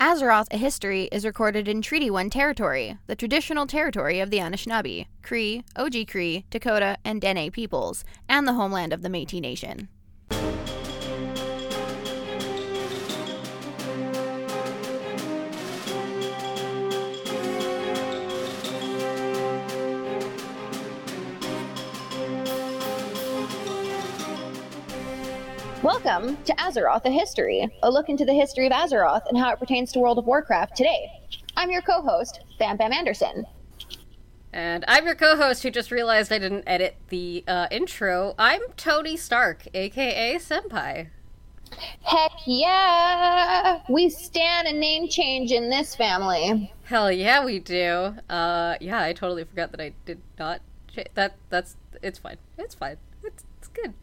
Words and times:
Azeroth, 0.00 0.48
a 0.50 0.58
history, 0.58 1.04
is 1.10 1.24
recorded 1.24 1.66
in 1.68 1.80
Treaty 1.80 2.10
1 2.10 2.28
territory, 2.28 2.98
the 3.06 3.16
traditional 3.16 3.66
territory 3.66 4.20
of 4.20 4.30
the 4.30 4.36
Anishinaabe, 4.36 5.06
Cree, 5.22 5.64
Oji-Cree, 5.74 6.44
Dakota, 6.50 6.98
and 7.02 7.18
Dene 7.18 7.50
peoples, 7.50 8.04
and 8.28 8.46
the 8.46 8.52
homeland 8.52 8.92
of 8.92 9.00
the 9.00 9.08
Métis 9.08 9.40
Nation. 9.40 9.88
Welcome 25.86 26.36
to 26.46 26.52
Azeroth, 26.54 27.04
a 27.04 27.12
history, 27.12 27.72
a 27.84 27.88
look 27.88 28.08
into 28.08 28.24
the 28.24 28.32
history 28.32 28.66
of 28.66 28.72
Azeroth 28.72 29.28
and 29.28 29.38
how 29.38 29.52
it 29.52 29.60
pertains 29.60 29.92
to 29.92 30.00
World 30.00 30.18
of 30.18 30.26
Warcraft 30.26 30.76
today. 30.76 31.08
I'm 31.56 31.70
your 31.70 31.80
co-host, 31.80 32.40
Bam 32.58 32.76
Bam 32.76 32.92
Anderson. 32.92 33.46
And 34.52 34.84
I'm 34.88 35.06
your 35.06 35.14
co-host 35.14 35.62
who 35.62 35.70
just 35.70 35.92
realized 35.92 36.32
I 36.32 36.40
didn't 36.40 36.64
edit 36.66 36.96
the 37.08 37.44
uh, 37.46 37.68
intro. 37.70 38.34
I'm 38.36 38.62
Tony 38.76 39.16
Stark, 39.16 39.68
aka 39.74 40.34
Senpai. 40.38 41.10
Heck 42.02 42.32
yeah! 42.46 43.78
We 43.88 44.08
stand 44.08 44.66
a 44.66 44.72
name 44.72 45.08
change 45.08 45.52
in 45.52 45.70
this 45.70 45.94
family. 45.94 46.72
Hell 46.86 47.12
yeah, 47.12 47.44
we 47.44 47.60
do. 47.60 48.16
Uh, 48.28 48.74
yeah, 48.80 49.00
I 49.02 49.12
totally 49.12 49.44
forgot 49.44 49.70
that 49.70 49.80
I 49.80 49.92
did 50.04 50.20
not. 50.36 50.62
Cha- 50.92 51.04
that 51.14 51.36
that's 51.48 51.76
it's 52.02 52.18
fine. 52.18 52.38
It's 52.58 52.74
fine. 52.74 52.96
It's 53.22 53.44
it's 53.60 53.68
good. 53.68 53.94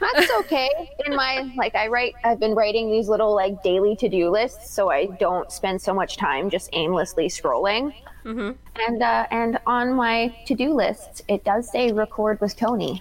That's 0.00 0.30
okay. 0.40 0.68
In 1.06 1.16
my 1.16 1.52
like, 1.56 1.74
I 1.74 1.88
write. 1.88 2.14
I've 2.24 2.38
been 2.38 2.54
writing 2.54 2.90
these 2.90 3.08
little 3.08 3.34
like 3.34 3.62
daily 3.62 3.96
to 3.96 4.08
do 4.08 4.30
lists, 4.30 4.70
so 4.70 4.90
I 4.90 5.06
don't 5.06 5.50
spend 5.50 5.82
so 5.82 5.92
much 5.92 6.16
time 6.16 6.50
just 6.50 6.70
aimlessly 6.72 7.28
scrolling. 7.28 7.92
Mm-hmm. 8.24 8.52
And 8.86 9.02
uh, 9.02 9.26
and 9.30 9.58
on 9.66 9.94
my 9.94 10.34
to 10.46 10.54
do 10.54 10.72
lists, 10.74 11.22
it 11.28 11.44
does 11.44 11.70
say 11.70 11.92
record 11.92 12.40
with 12.40 12.56
Tony. 12.56 13.00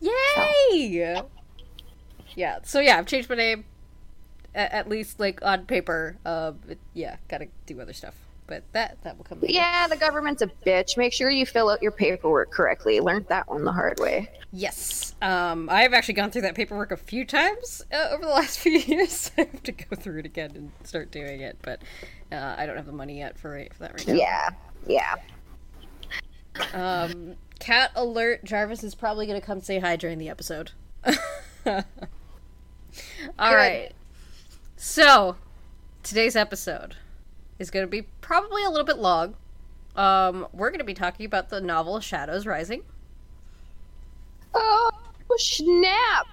Yay! 0.00 1.22
Yeah. 2.34 2.58
So 2.64 2.80
yeah, 2.80 2.98
I've 2.98 3.06
changed 3.06 3.28
my 3.30 3.36
name. 3.36 3.64
A- 4.54 4.74
at 4.74 4.88
least 4.88 5.20
like 5.20 5.40
on 5.42 5.66
paper. 5.66 6.16
Uh, 6.24 6.52
but 6.66 6.78
yeah, 6.92 7.16
gotta 7.28 7.48
do 7.66 7.80
other 7.80 7.92
stuff. 7.92 8.14
But 8.46 8.62
that 8.72 9.02
that 9.04 9.16
will 9.16 9.24
come. 9.24 9.40
later. 9.40 9.54
Yeah, 9.54 9.86
the 9.88 9.96
government's 9.96 10.42
a 10.42 10.48
bitch. 10.66 10.96
Make 10.98 11.12
sure 11.12 11.30
you 11.30 11.46
fill 11.46 11.70
out 11.70 11.80
your 11.82 11.92
paperwork 11.92 12.50
correctly. 12.50 13.00
Learned 13.00 13.26
that 13.28 13.48
one 13.48 13.64
the 13.64 13.72
hard 13.72 13.98
way. 13.98 14.30
Yes. 14.52 15.14
Um, 15.22 15.68
I've 15.70 15.92
actually 15.94 16.14
gone 16.14 16.30
through 16.30 16.42
that 16.42 16.54
paperwork 16.54 16.92
a 16.92 16.96
few 16.96 17.24
times 17.24 17.82
uh, 17.92 18.10
over 18.12 18.22
the 18.22 18.30
last 18.30 18.58
few 18.60 18.72
years. 18.78 19.30
I 19.38 19.42
have 19.42 19.62
to 19.62 19.72
go 19.72 19.96
through 19.96 20.20
it 20.20 20.26
again 20.26 20.52
and 20.54 20.70
start 20.84 21.10
doing 21.10 21.40
it, 21.40 21.58
but 21.62 21.80
uh, 22.30 22.54
I 22.58 22.66
don't 22.66 22.76
have 22.76 22.86
the 22.86 22.92
money 22.92 23.18
yet 23.18 23.38
for, 23.38 23.64
for 23.72 23.78
that 23.80 23.92
right 23.92 24.06
now. 24.06 24.14
Yeah, 24.14 24.50
yeah. 24.86 25.14
Um, 26.72 27.34
cat 27.58 27.90
alert! 27.96 28.44
Jarvis 28.44 28.84
is 28.84 28.94
probably 28.94 29.26
going 29.26 29.40
to 29.40 29.46
come 29.46 29.60
say 29.60 29.78
hi 29.78 29.96
during 29.96 30.18
the 30.18 30.28
episode. 30.28 30.72
All 31.66 31.82
right. 33.38 33.90
So, 34.76 35.36
today's 36.02 36.36
episode 36.36 36.96
is 37.58 37.70
going 37.70 37.84
to 37.84 37.90
be 37.90 38.02
probably 38.20 38.64
a 38.64 38.70
little 38.70 38.86
bit 38.86 38.98
long. 38.98 39.36
Um, 39.96 40.48
we're 40.52 40.70
going 40.70 40.80
to 40.80 40.84
be 40.84 40.94
talking 40.94 41.26
about 41.26 41.50
the 41.50 41.60
novel 41.60 42.00
Shadows 42.00 42.46
Rising. 42.46 42.82
Oh 44.52 44.90
snap! 45.36 46.26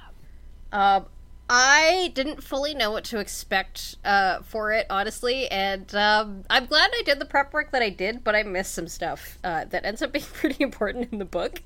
Um, 0.72 1.06
I 1.50 2.12
didn't 2.16 2.44
fully 2.44 2.74
know 2.74 2.92
what 2.92 3.04
to 3.06 3.20
expect 3.20 3.98
uh, 4.06 4.42
for 4.42 4.72
it, 4.72 4.86
honestly, 4.90 5.50
and 5.50 5.94
um, 5.94 6.44
I'm 6.50 6.66
glad 6.66 6.92
I 6.94 7.02
did 7.04 7.20
the 7.20 7.26
prep 7.26 7.52
work 7.54 7.72
that 7.72 7.82
I 7.82 7.90
did, 7.90 8.24
but 8.24 8.36
I 8.36 8.44
missed 8.44 8.74
some 8.74 8.88
stuff 8.88 9.38
uh, 9.44 9.66
that 9.66 9.86
ends 9.86 10.02
up 10.02 10.12
being 10.14 10.26
pretty 10.26 10.64
important 10.64 11.12
in 11.12 11.20
the 11.20 11.26
book. 11.26 11.62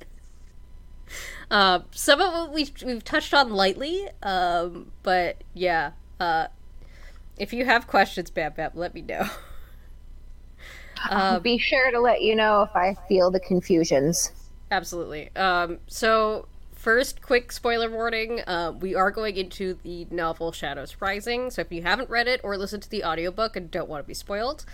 Uh, 1.51 1.81
some 1.91 2.19
of 2.19 2.49
it 2.49 2.53
we've, 2.53 2.71
we've 2.83 3.03
touched 3.03 3.33
on 3.33 3.51
lightly, 3.51 4.07
um, 4.23 4.91
but 5.03 5.43
yeah. 5.53 5.91
Uh, 6.19 6.47
if 7.37 7.53
you 7.53 7.65
have 7.65 7.85
questions, 7.85 8.31
Bam 8.31 8.53
Bam, 8.53 8.71
let 8.73 8.93
me 8.93 9.01
know. 9.01 9.29
I'll 11.09 11.39
be 11.39 11.57
sure 11.57 11.91
to 11.91 11.99
let 11.99 12.21
you 12.21 12.35
know 12.35 12.63
if 12.63 12.75
I 12.75 12.95
feel 13.07 13.31
the 13.31 13.39
confusions. 13.39 14.31
Absolutely. 14.71 15.35
Um, 15.35 15.79
so, 15.87 16.47
first, 16.73 17.21
quick 17.21 17.51
spoiler 17.51 17.89
warning. 17.89 18.41
Uh, 18.41 18.73
we 18.79 18.95
are 18.95 19.11
going 19.11 19.37
into 19.37 19.77
the 19.83 20.07
novel 20.09 20.51
Shadows 20.51 20.97
Rising. 20.99 21.51
So, 21.51 21.61
if 21.61 21.71
you 21.71 21.83
haven't 21.83 22.09
read 22.09 22.27
it 22.27 22.41
or 22.43 22.57
listened 22.57 22.83
to 22.83 22.89
the 22.89 23.03
audiobook 23.03 23.55
and 23.55 23.69
don't 23.69 23.89
want 23.89 24.03
to 24.03 24.07
be 24.07 24.13
spoiled, 24.13 24.65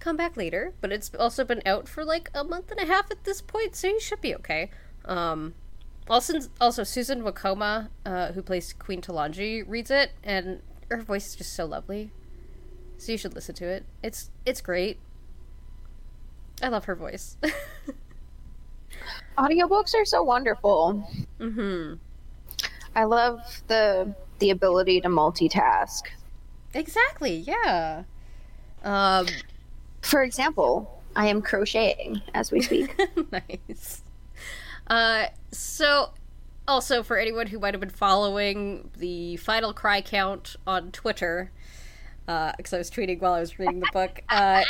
come 0.00 0.16
back 0.16 0.36
later. 0.36 0.72
But 0.80 0.92
it's 0.92 1.10
also 1.14 1.44
been 1.44 1.62
out 1.66 1.88
for 1.88 2.04
like 2.04 2.30
a 2.34 2.44
month 2.44 2.70
and 2.70 2.80
a 2.80 2.86
half 2.86 3.10
at 3.10 3.24
this 3.24 3.40
point, 3.40 3.76
so 3.76 3.88
you 3.88 4.00
should 4.00 4.20
be 4.20 4.34
okay. 4.36 4.70
Um, 5.04 5.54
also, 6.08 6.38
also 6.60 6.84
Susan 6.84 7.22
Wokoma, 7.22 7.88
uh, 8.04 8.32
who 8.32 8.42
plays 8.42 8.72
Queen 8.72 9.00
Talanji, 9.02 9.64
reads 9.66 9.90
it, 9.90 10.12
and 10.22 10.62
her 10.90 11.02
voice 11.02 11.28
is 11.28 11.36
just 11.36 11.52
so 11.52 11.64
lovely. 11.64 12.10
So 12.98 13.12
you 13.12 13.18
should 13.18 13.34
listen 13.34 13.54
to 13.56 13.66
it. 13.66 13.84
It's 14.02 14.30
it's 14.44 14.60
great. 14.60 14.98
I 16.62 16.68
love 16.68 16.84
her 16.86 16.94
voice. 16.94 17.36
Audiobooks 19.38 19.94
are 19.94 20.04
so 20.04 20.22
wonderful. 20.22 21.06
mm-hmm. 21.38 21.94
I 22.94 23.04
love 23.04 23.40
the 23.66 24.14
the 24.38 24.50
ability 24.50 25.00
to 25.02 25.08
multitask. 25.08 26.02
Exactly, 26.74 27.36
yeah. 27.36 28.04
Um, 28.84 29.26
For 30.02 30.22
example, 30.22 31.02
I 31.14 31.28
am 31.28 31.42
crocheting 31.42 32.20
as 32.34 32.50
we 32.50 32.60
speak. 32.60 32.94
nice. 33.32 34.02
Uh, 34.86 35.26
so, 35.52 36.10
also 36.68 37.02
for 37.02 37.16
anyone 37.16 37.46
who 37.46 37.58
might 37.58 37.74
have 37.74 37.80
been 37.80 37.88
following 37.90 38.90
the 38.96 39.36
final 39.36 39.72
cry 39.72 40.00
count 40.00 40.56
on 40.66 40.92
Twitter, 40.92 41.50
because 42.26 42.72
I 42.72 42.78
was 42.78 42.90
tweeting 42.90 43.20
while 43.20 43.32
I 43.32 43.40
was 43.40 43.58
reading 43.58 43.80
the 43.80 43.90
book, 43.92 44.20
uh, 44.28 44.62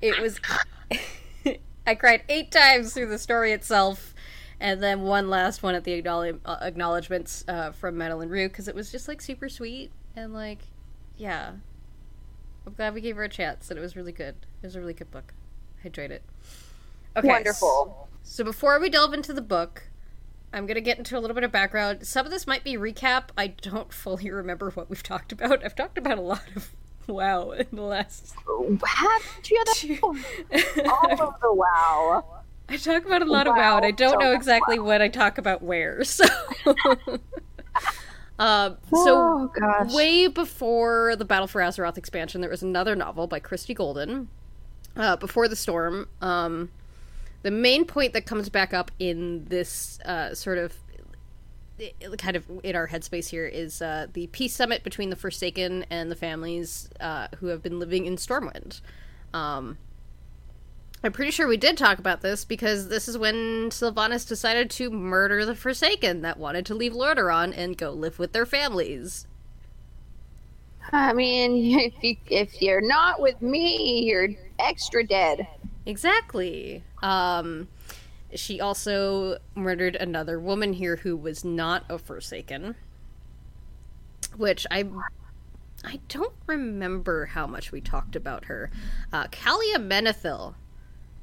it 0.00 0.20
was. 0.20 0.40
I 1.86 1.94
cried 1.94 2.22
eight 2.28 2.50
times 2.52 2.94
through 2.94 3.08
the 3.08 3.18
story 3.18 3.52
itself, 3.52 4.14
and 4.60 4.82
then 4.82 5.02
one 5.02 5.28
last 5.28 5.62
one 5.62 5.74
at 5.74 5.84
the 5.84 5.92
acknowledge- 5.92 6.40
uh, 6.44 6.58
acknowledgments 6.60 7.44
uh, 7.48 7.72
from 7.72 7.96
Madeleine 7.98 8.28
Roux, 8.28 8.48
because 8.48 8.68
it 8.68 8.74
was 8.74 8.92
just 8.92 9.08
like 9.08 9.20
super 9.20 9.48
sweet 9.48 9.90
and 10.14 10.32
like, 10.32 10.60
yeah. 11.16 11.52
I'm 12.64 12.74
glad 12.74 12.94
we 12.94 13.00
gave 13.00 13.16
her 13.16 13.24
a 13.24 13.28
chance, 13.28 13.70
and 13.70 13.78
it 13.78 13.82
was 13.82 13.96
really 13.96 14.12
good. 14.12 14.36
It 14.62 14.66
was 14.66 14.76
a 14.76 14.80
really 14.80 14.94
good 14.94 15.10
book. 15.10 15.34
I 15.82 15.88
enjoyed 15.88 16.12
it. 16.12 16.22
Okay, 17.16 17.26
Wonderful. 17.26 18.08
so 18.22 18.44
before 18.44 18.78
we 18.78 18.88
delve 18.88 19.12
into 19.12 19.32
the 19.32 19.42
book, 19.42 19.88
I'm 20.52 20.66
gonna 20.66 20.80
get 20.80 20.96
into 20.98 21.18
a 21.18 21.20
little 21.20 21.34
bit 21.34 21.42
of 21.44 21.50
background. 21.50 22.06
Some 22.06 22.24
of 22.24 22.30
this 22.30 22.46
might 22.46 22.62
be 22.62 22.74
recap. 22.74 23.24
I 23.36 23.48
don't 23.48 23.92
fully 23.92 24.30
remember 24.30 24.70
what 24.70 24.88
we've 24.88 25.02
talked 25.02 25.32
about. 25.32 25.64
I've 25.64 25.74
talked 25.74 25.98
about 25.98 26.18
a 26.18 26.22
lot 26.22 26.44
of 26.54 26.70
WoW 27.06 27.50
in 27.52 27.66
the 27.72 27.82
last. 27.82 28.34
Haven't 28.86 29.50
you 29.50 29.64
done 29.64 29.98
all 30.86 31.28
of 31.28 31.40
the 31.40 31.52
wow? 31.52 32.24
I 32.68 32.76
talk 32.76 33.04
about 33.04 33.22
a 33.22 33.26
lot 33.26 33.46
of 33.46 33.54
WoW, 33.54 33.76
and 33.76 33.86
I 33.86 33.90
don't 33.90 34.14
so 34.14 34.18
know 34.18 34.32
exactly 34.32 34.78
what 34.78 35.02
I 35.02 35.08
talk 35.08 35.38
about 35.38 35.62
where. 35.62 36.02
So, 36.12 36.24
um, 38.38 38.76
so 38.90 39.16
oh 39.16 39.52
gosh. 39.58 39.94
way 39.94 40.26
before 40.26 41.16
the 41.16 41.24
Battle 41.24 41.46
for 41.46 41.60
Azeroth 41.60 41.96
expansion, 41.96 42.40
there 42.40 42.50
was 42.50 42.62
another 42.62 42.94
novel 42.94 43.26
by 43.26 43.40
Christie 43.40 43.74
Golden, 43.74 44.28
uh, 44.96 45.16
Before 45.16 45.48
the 45.48 45.56
Storm. 45.56 46.08
Um, 46.20 46.70
the 47.42 47.50
main 47.50 47.84
point 47.84 48.12
that 48.12 48.26
comes 48.26 48.48
back 48.48 48.74
up 48.74 48.90
in 48.98 49.44
this 49.46 50.00
uh, 50.04 50.34
sort 50.34 50.58
of 50.58 50.76
kind 52.18 52.36
of 52.36 52.44
in 52.62 52.76
our 52.76 52.88
headspace 52.88 53.28
here 53.28 53.46
is 53.46 53.82
uh, 53.82 54.06
the 54.12 54.26
peace 54.28 54.54
summit 54.54 54.84
between 54.84 55.10
the 55.10 55.16
Forsaken 55.16 55.86
and 55.90 56.10
the 56.10 56.16
families 56.16 56.88
uh, 57.00 57.28
who 57.38 57.46
have 57.46 57.62
been 57.62 57.78
living 57.78 58.06
in 58.06 58.16
Stormwind. 58.16 58.80
Um, 59.32 59.78
I'm 61.04 61.12
pretty 61.12 61.32
sure 61.32 61.48
we 61.48 61.56
did 61.56 61.76
talk 61.76 61.98
about 61.98 62.20
this 62.20 62.44
because 62.44 62.88
this 62.88 63.08
is 63.08 63.18
when 63.18 63.70
Sylvanas 63.70 64.26
decided 64.26 64.70
to 64.72 64.90
murder 64.90 65.44
the 65.44 65.56
Forsaken 65.56 66.22
that 66.22 66.38
wanted 66.38 66.64
to 66.66 66.74
leave 66.74 66.92
Lordaeron 66.92 67.52
and 67.56 67.76
go 67.76 67.90
live 67.90 68.18
with 68.18 68.32
their 68.32 68.46
families. 68.46 69.26
I 70.92 71.12
mean, 71.12 71.78
if 71.80 71.94
you 72.02 72.16
if 72.30 72.62
you're 72.62 72.86
not 72.86 73.20
with 73.20 73.40
me, 73.42 74.02
you're 74.04 74.28
extra 74.58 75.04
dead. 75.04 75.46
Exactly. 75.86 76.84
Um, 77.02 77.66
she 78.34 78.60
also 78.60 79.38
murdered 79.54 79.96
another 79.96 80.40
woman 80.40 80.74
here 80.74 80.96
who 80.96 81.16
was 81.16 81.44
not 81.44 81.84
a 81.88 81.98
Forsaken, 81.98 82.76
which 84.36 84.66
I 84.70 84.84
I 85.84 86.00
don't 86.08 86.34
remember 86.46 87.26
how 87.26 87.46
much 87.46 87.72
we 87.72 87.80
talked 87.80 88.14
about 88.16 88.44
her. 88.46 88.70
Uh, 89.12 89.26
Kalia 89.28 89.76
Menethil 89.78 90.54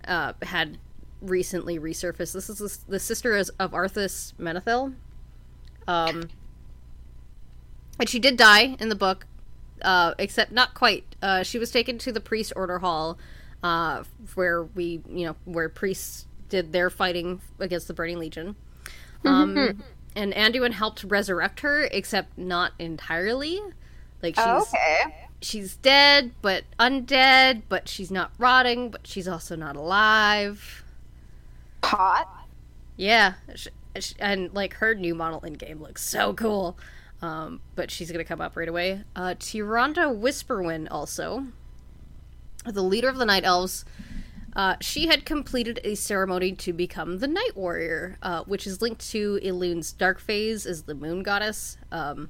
uh, 0.05 0.33
had 0.43 0.77
recently 1.21 1.79
resurfaced. 1.79 2.33
This 2.33 2.49
is 2.49 2.57
the, 2.59 2.91
the 2.91 2.99
sister 2.99 3.35
of 3.37 3.71
Arthas 3.71 4.33
Menethil. 4.39 4.95
Um, 5.87 6.29
and 7.99 8.09
she 8.09 8.19
did 8.19 8.37
die 8.37 8.75
in 8.79 8.89
the 8.89 8.95
book. 8.95 9.25
uh, 9.81 10.13
except 10.17 10.51
not 10.51 10.73
quite. 10.73 11.15
Uh, 11.21 11.43
she 11.43 11.57
was 11.59 11.71
taken 11.71 11.97
to 11.99 12.11
the 12.11 12.19
priest 12.19 12.53
order 12.55 12.79
hall, 12.79 13.17
uh, 13.63 14.03
where 14.35 14.63
we, 14.63 15.01
you 15.09 15.25
know, 15.25 15.35
where 15.45 15.69
priests 15.69 16.25
did 16.49 16.73
their 16.73 16.89
fighting 16.89 17.41
against 17.59 17.87
the 17.87 17.93
Burning 17.93 18.19
Legion. 18.19 18.55
Um, 19.25 19.55
Mm-hmm. 19.55 19.81
And 20.15 20.33
Anduin 20.33 20.71
helped 20.71 21.03
resurrect 21.03 21.59
her, 21.61 21.83
except 21.83 22.37
not 22.37 22.73
entirely. 22.79 23.59
Like 24.23 24.35
she's 24.35 24.43
Oh, 24.45 24.61
okay. 24.63 25.15
she's 25.41 25.75
dead, 25.77 26.31
but 26.41 26.63
undead, 26.79 27.61
but 27.69 27.87
she's 27.87 28.09
not 28.11 28.31
rotting, 28.37 28.89
but 28.89 29.05
she's 29.05 29.27
also 29.27 29.55
not 29.55 29.75
alive. 29.75 30.83
Hot. 31.83 32.27
Yeah, 32.97 33.35
sh- 33.55 33.67
sh- 33.99 34.13
and 34.19 34.51
like 34.53 34.73
her 34.75 34.93
new 34.95 35.15
model 35.15 35.39
in 35.41 35.53
game 35.53 35.81
looks 35.81 36.03
so 36.03 36.33
cool. 36.33 36.77
Um, 37.21 37.61
but 37.75 37.91
she's 37.91 38.11
gonna 38.11 38.25
come 38.25 38.41
up 38.41 38.57
right 38.57 38.67
away. 38.67 39.03
Uh, 39.15 39.35
Tyrande 39.39 40.19
Whisperwind 40.19 40.87
also, 40.89 41.45
the 42.65 42.83
leader 42.83 43.07
of 43.09 43.17
the 43.17 43.25
Night 43.25 43.45
Elves. 43.45 43.85
Uh, 44.55 44.75
she 44.81 45.07
had 45.07 45.25
completed 45.25 45.79
a 45.83 45.95
ceremony 45.95 46.53
to 46.53 46.73
become 46.73 47.19
the 47.19 47.27
Night 47.27 47.55
Warrior, 47.55 48.17
uh, 48.21 48.43
which 48.43 48.65
is 48.65 48.81
linked 48.81 49.09
to 49.11 49.39
Elune's 49.43 49.91
dark 49.91 50.19
phase 50.19 50.65
as 50.65 50.83
the 50.83 50.95
Moon 50.95 51.23
Goddess. 51.23 51.77
Um, 51.91 52.29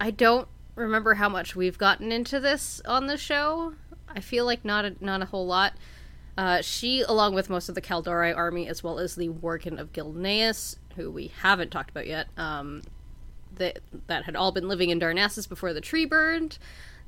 I 0.00 0.10
don't 0.10 0.48
remember 0.74 1.14
how 1.14 1.28
much 1.28 1.56
we've 1.56 1.78
gotten 1.78 2.12
into 2.12 2.38
this 2.38 2.80
on 2.86 3.06
the 3.06 3.16
show. 3.16 3.74
I 4.08 4.20
feel 4.20 4.44
like 4.44 4.64
not 4.64 4.84
a, 4.84 4.96
not 5.00 5.22
a 5.22 5.26
whole 5.26 5.46
lot. 5.46 5.74
Uh, 6.38 6.60
she, 6.60 7.00
along 7.00 7.34
with 7.34 7.48
most 7.48 7.68
of 7.68 7.74
the 7.74 7.80
Kaldorei 7.80 8.36
army, 8.36 8.68
as 8.68 8.84
well 8.84 8.98
as 8.98 9.14
the 9.14 9.28
Worgen 9.28 9.80
of 9.80 9.92
Gilneas, 9.92 10.76
who 10.94 11.10
we 11.10 11.28
haven't 11.40 11.70
talked 11.70 11.90
about 11.90 12.06
yet, 12.06 12.28
um, 12.36 12.82
that 13.56 13.78
that 14.06 14.24
had 14.24 14.36
all 14.36 14.52
been 14.52 14.68
living 14.68 14.90
in 14.90 15.00
Darnassus 15.00 15.48
before 15.48 15.72
the 15.72 15.80
tree 15.80 16.04
burned, 16.04 16.58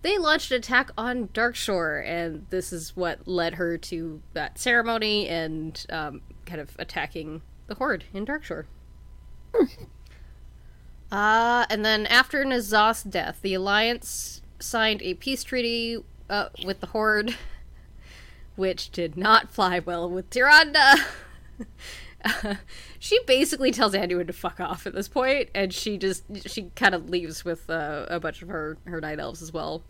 they 0.02 0.18
launched 0.18 0.50
an 0.50 0.58
attack 0.58 0.90
on 0.96 1.28
Darkshore, 1.28 2.04
and 2.06 2.46
this 2.50 2.72
is 2.72 2.96
what 2.96 3.26
led 3.26 3.54
her 3.54 3.76
to 3.78 4.22
that 4.32 4.58
ceremony 4.58 5.28
and 5.28 5.84
um, 5.90 6.20
kind 6.46 6.60
of 6.60 6.76
attacking 6.78 7.42
the 7.66 7.74
Horde 7.74 8.04
in 8.14 8.24
Darkshore. 8.24 8.64
Uh, 11.10 11.66
and 11.70 11.84
then 11.84 12.06
after 12.06 12.44
N'Zoth's 12.44 13.02
death, 13.02 13.38
the 13.42 13.54
Alliance 13.54 14.42
signed 14.60 15.02
a 15.02 15.14
peace 15.14 15.42
treaty 15.42 16.02
uh, 16.28 16.50
with 16.64 16.80
the 16.80 16.88
Horde, 16.88 17.34
which 18.56 18.90
did 18.90 19.16
not 19.16 19.50
fly 19.50 19.78
well 19.78 20.08
with 20.08 20.28
Tyrande. 20.30 20.76
she 22.98 23.18
basically 23.26 23.70
tells 23.70 23.94
Anduin 23.94 24.26
to 24.26 24.32
fuck 24.32 24.60
off 24.60 24.86
at 24.86 24.94
this 24.94 25.08
point, 25.08 25.50
and 25.54 25.72
she 25.72 25.98
just 25.98 26.24
she 26.48 26.70
kind 26.74 26.94
of 26.94 27.08
leaves 27.08 27.44
with 27.44 27.68
uh, 27.70 28.06
a 28.08 28.18
bunch 28.20 28.42
of 28.42 28.48
her 28.48 28.76
her 28.86 29.00
night 29.00 29.20
elves 29.20 29.42
as 29.42 29.52
well. 29.52 29.82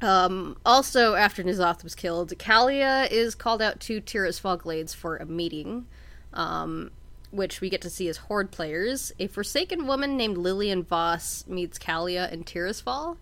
Um, 0.00 0.56
also, 0.66 1.14
after 1.14 1.42
N'Zoth 1.42 1.82
was 1.82 1.94
killed, 1.94 2.30
Kalia 2.38 3.10
is 3.10 3.34
called 3.34 3.62
out 3.62 3.80
to 3.80 4.00
Tirisfal 4.00 4.58
Glades 4.58 4.92
for 4.92 5.16
a 5.16 5.24
meeting. 5.24 5.86
Um, 6.32 6.90
which 7.34 7.60
we 7.60 7.68
get 7.68 7.82
to 7.82 7.90
see 7.90 8.08
as 8.08 8.16
Horde 8.16 8.52
players. 8.52 9.12
A 9.18 9.26
Forsaken 9.26 9.86
woman 9.86 10.16
named 10.16 10.38
Lillian 10.38 10.84
Voss 10.84 11.44
meets 11.48 11.78
Kalia 11.78 12.32
and 12.32 12.46
Tirisfal, 12.46 13.16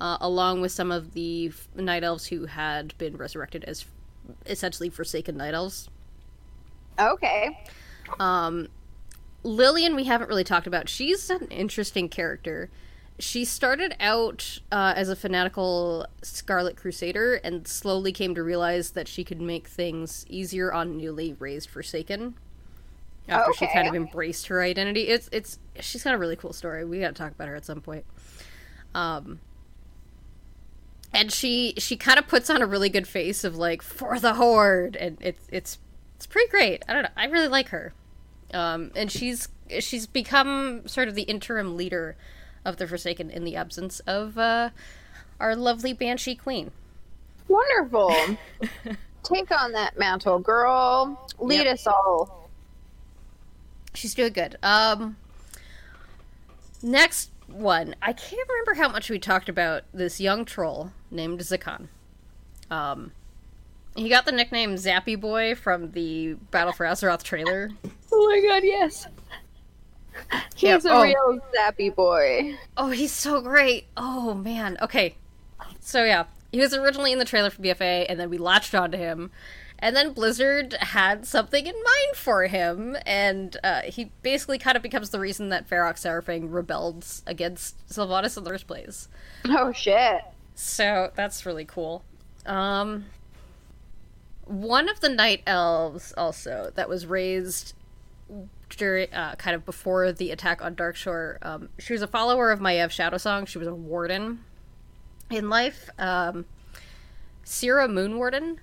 uh, 0.00 0.16
along 0.20 0.62
with 0.62 0.72
some 0.72 0.90
of 0.90 1.12
the 1.12 1.52
Night 1.74 2.02
Elves 2.02 2.26
who 2.26 2.46
had 2.46 2.96
been 2.96 3.16
resurrected 3.16 3.64
as 3.64 3.84
essentially 4.46 4.88
Forsaken 4.88 5.36
Night 5.36 5.54
Elves. 5.54 5.88
Okay. 6.98 7.64
Um, 8.18 8.68
Lillian, 9.42 9.94
we 9.94 10.04
haven't 10.04 10.28
really 10.28 10.44
talked 10.44 10.66
about. 10.66 10.88
She's 10.88 11.30
an 11.30 11.48
interesting 11.48 12.08
character. 12.08 12.70
She 13.18 13.44
started 13.44 13.96
out 14.00 14.60
uh, 14.70 14.94
as 14.96 15.08
a 15.08 15.16
fanatical 15.16 16.06
Scarlet 16.22 16.76
Crusader 16.76 17.34
and 17.36 17.66
slowly 17.66 18.12
came 18.12 18.34
to 18.34 18.42
realize 18.42 18.90
that 18.90 19.08
she 19.08 19.24
could 19.24 19.40
make 19.40 19.66
things 19.66 20.24
easier 20.28 20.72
on 20.72 20.96
newly 20.96 21.34
raised 21.38 21.68
Forsaken. 21.68 22.34
After 23.28 23.52
she 23.52 23.66
kind 23.66 23.86
of 23.86 23.94
embraced 23.94 24.46
her 24.46 24.62
identity, 24.62 25.02
it's 25.02 25.28
it's 25.32 25.58
she's 25.80 26.02
got 26.02 26.14
a 26.14 26.18
really 26.18 26.36
cool 26.36 26.54
story. 26.54 26.84
We 26.86 27.00
got 27.00 27.08
to 27.08 27.14
talk 27.14 27.32
about 27.32 27.48
her 27.48 27.56
at 27.56 27.64
some 27.64 27.82
point. 27.82 28.06
Um, 28.94 29.40
and 31.12 31.30
she 31.30 31.74
she 31.76 31.96
kind 31.96 32.18
of 32.18 32.26
puts 32.26 32.48
on 32.48 32.62
a 32.62 32.66
really 32.66 32.88
good 32.88 33.06
face 33.06 33.44
of 33.44 33.56
like 33.56 33.82
for 33.82 34.18
the 34.18 34.34
horde, 34.34 34.96
and 34.96 35.18
it's 35.20 35.46
it's 35.50 35.78
it's 36.18 36.26
pretty 36.26 36.50
great. 36.50 36.82
I 36.86 36.92
don't 36.92 37.04
know. 37.04 37.08
I 37.16 37.24
really 37.26 37.48
like 37.48 37.68
her. 37.68 37.94
Um, 38.52 38.90
and 38.94 39.10
she's 39.10 39.48
she's 39.80 40.06
become 40.06 40.86
sort 40.86 41.08
of 41.08 41.14
the 41.14 41.22
interim 41.22 41.76
leader 41.76 42.16
of 42.64 42.76
the 42.76 42.86
Forsaken 42.86 43.30
in 43.30 43.44
the 43.44 43.56
absence 43.56 44.00
of 44.00 44.36
uh, 44.36 44.70
our 45.40 45.56
lovely 45.56 45.92
Banshee 45.94 46.34
Queen. 46.34 46.70
Wonderful. 47.48 48.14
Take 49.22 49.50
on 49.50 49.72
that 49.72 49.98
mantle, 49.98 50.38
girl. 50.38 51.30
Lead 51.38 51.64
Yep. 51.64 51.74
us 51.74 51.86
all. 51.86 52.50
She's 53.94 54.14
doing 54.14 54.32
good. 54.32 54.56
Um, 54.62 55.16
next 56.82 57.30
one, 57.46 57.94
I 58.02 58.12
can't 58.12 58.48
remember 58.48 58.74
how 58.74 58.88
much 58.90 59.08
we 59.10 59.18
talked 59.18 59.48
about 59.48 59.84
this 59.92 60.20
young 60.20 60.44
troll 60.44 60.92
named 61.10 61.40
Zakan. 61.40 61.88
Um, 62.70 63.12
he 63.98 64.08
got 64.08 64.24
the 64.24 64.32
nickname 64.32 64.74
Zappy 64.76 65.18
Boy 65.20 65.54
from 65.54 65.92
the 65.92 66.34
Battle 66.50 66.72
for 66.72 66.86
Azeroth 66.86 67.22
trailer. 67.22 67.70
Oh 68.10 68.26
my 68.26 68.40
god, 68.40 68.62
yes. 68.64 69.06
He's 70.54 70.62
Yep. 70.62 70.84
a 70.86 70.90
Oh. 70.90 71.02
real 71.02 71.40
zappy 71.54 71.94
boy. 71.94 72.56
Oh, 72.76 72.88
he's 72.90 73.12
so 73.12 73.40
great. 73.42 73.86
Oh 73.98 74.32
man. 74.34 74.78
Okay. 74.80 75.14
So 75.80 76.04
yeah, 76.04 76.24
he 76.50 76.58
was 76.58 76.74
originally 76.74 77.12
in 77.12 77.18
the 77.18 77.24
trailer 77.26 77.50
for 77.50 77.60
BFA, 77.62 78.06
and 78.08 78.18
then 78.18 78.30
we 78.30 78.38
latched 78.38 78.74
onto 78.74 78.96
him. 78.98 79.30
And 79.78 79.94
then 79.94 80.12
Blizzard 80.12 80.72
had 80.80 81.24
something 81.26 81.66
in 81.66 81.74
mind 81.74 82.16
for 82.16 82.44
him, 82.48 82.96
and 83.06 83.56
uh, 83.62 83.82
he 83.82 84.10
basically 84.22 84.58
kind 84.58 84.76
of 84.76 84.82
becomes 84.82 85.10
the 85.10 85.20
reason 85.20 85.50
that 85.50 85.68
Varok 85.70 85.94
Saurfang 85.94 86.46
rebelled 86.52 87.06
against 87.26 87.86
Sylvanas 87.88 88.36
in 88.36 88.42
the 88.44 88.50
first 88.50 88.66
place. 88.66 89.06
Oh 89.46 89.70
shit. 89.72 90.22
So 90.56 91.12
that's 91.14 91.46
really 91.46 91.64
cool. 91.66 92.02
Um, 92.46 93.04
one 94.48 94.88
of 94.88 95.00
the 95.00 95.08
night 95.08 95.42
elves 95.46 96.12
also 96.16 96.72
that 96.74 96.88
was 96.88 97.06
raised 97.06 97.74
during 98.70 99.12
uh, 99.12 99.34
kind 99.36 99.54
of 99.54 99.64
before 99.64 100.12
the 100.12 100.30
attack 100.30 100.62
on 100.62 100.74
Darkshore. 100.74 101.38
Um, 101.42 101.68
she 101.78 101.92
was 101.92 102.02
a 102.02 102.06
follower 102.06 102.50
of 102.50 102.60
Maiev 102.60 102.88
Shadowsong. 102.88 103.46
She 103.46 103.58
was 103.58 103.68
a 103.68 103.74
warden 103.74 104.44
in 105.30 105.48
life. 105.48 105.90
Um, 105.98 106.46
Sira 107.44 107.88
Moonwarden. 107.88 108.58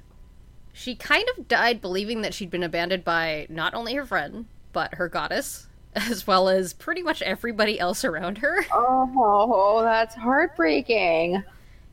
She 0.74 0.96
kind 0.96 1.26
of 1.38 1.48
died 1.48 1.82
believing 1.82 2.22
that 2.22 2.34
she'd 2.34 2.52
been 2.52 2.64
abandoned 2.64 3.04
by 3.04 3.48
not 3.50 3.74
only 3.74 3.94
her 3.96 4.06
friend 4.06 4.46
but 4.74 4.96
her 4.96 5.08
goddess, 5.08 5.68
as 5.96 6.28
well 6.28 6.50
as 6.50 6.74
pretty 6.74 7.02
much 7.02 7.22
everybody 7.22 7.80
else 7.80 8.04
around 8.04 8.40
her. 8.40 8.66
Oh, 8.72 9.82
that's 9.82 10.16
heartbreaking. 10.16 11.44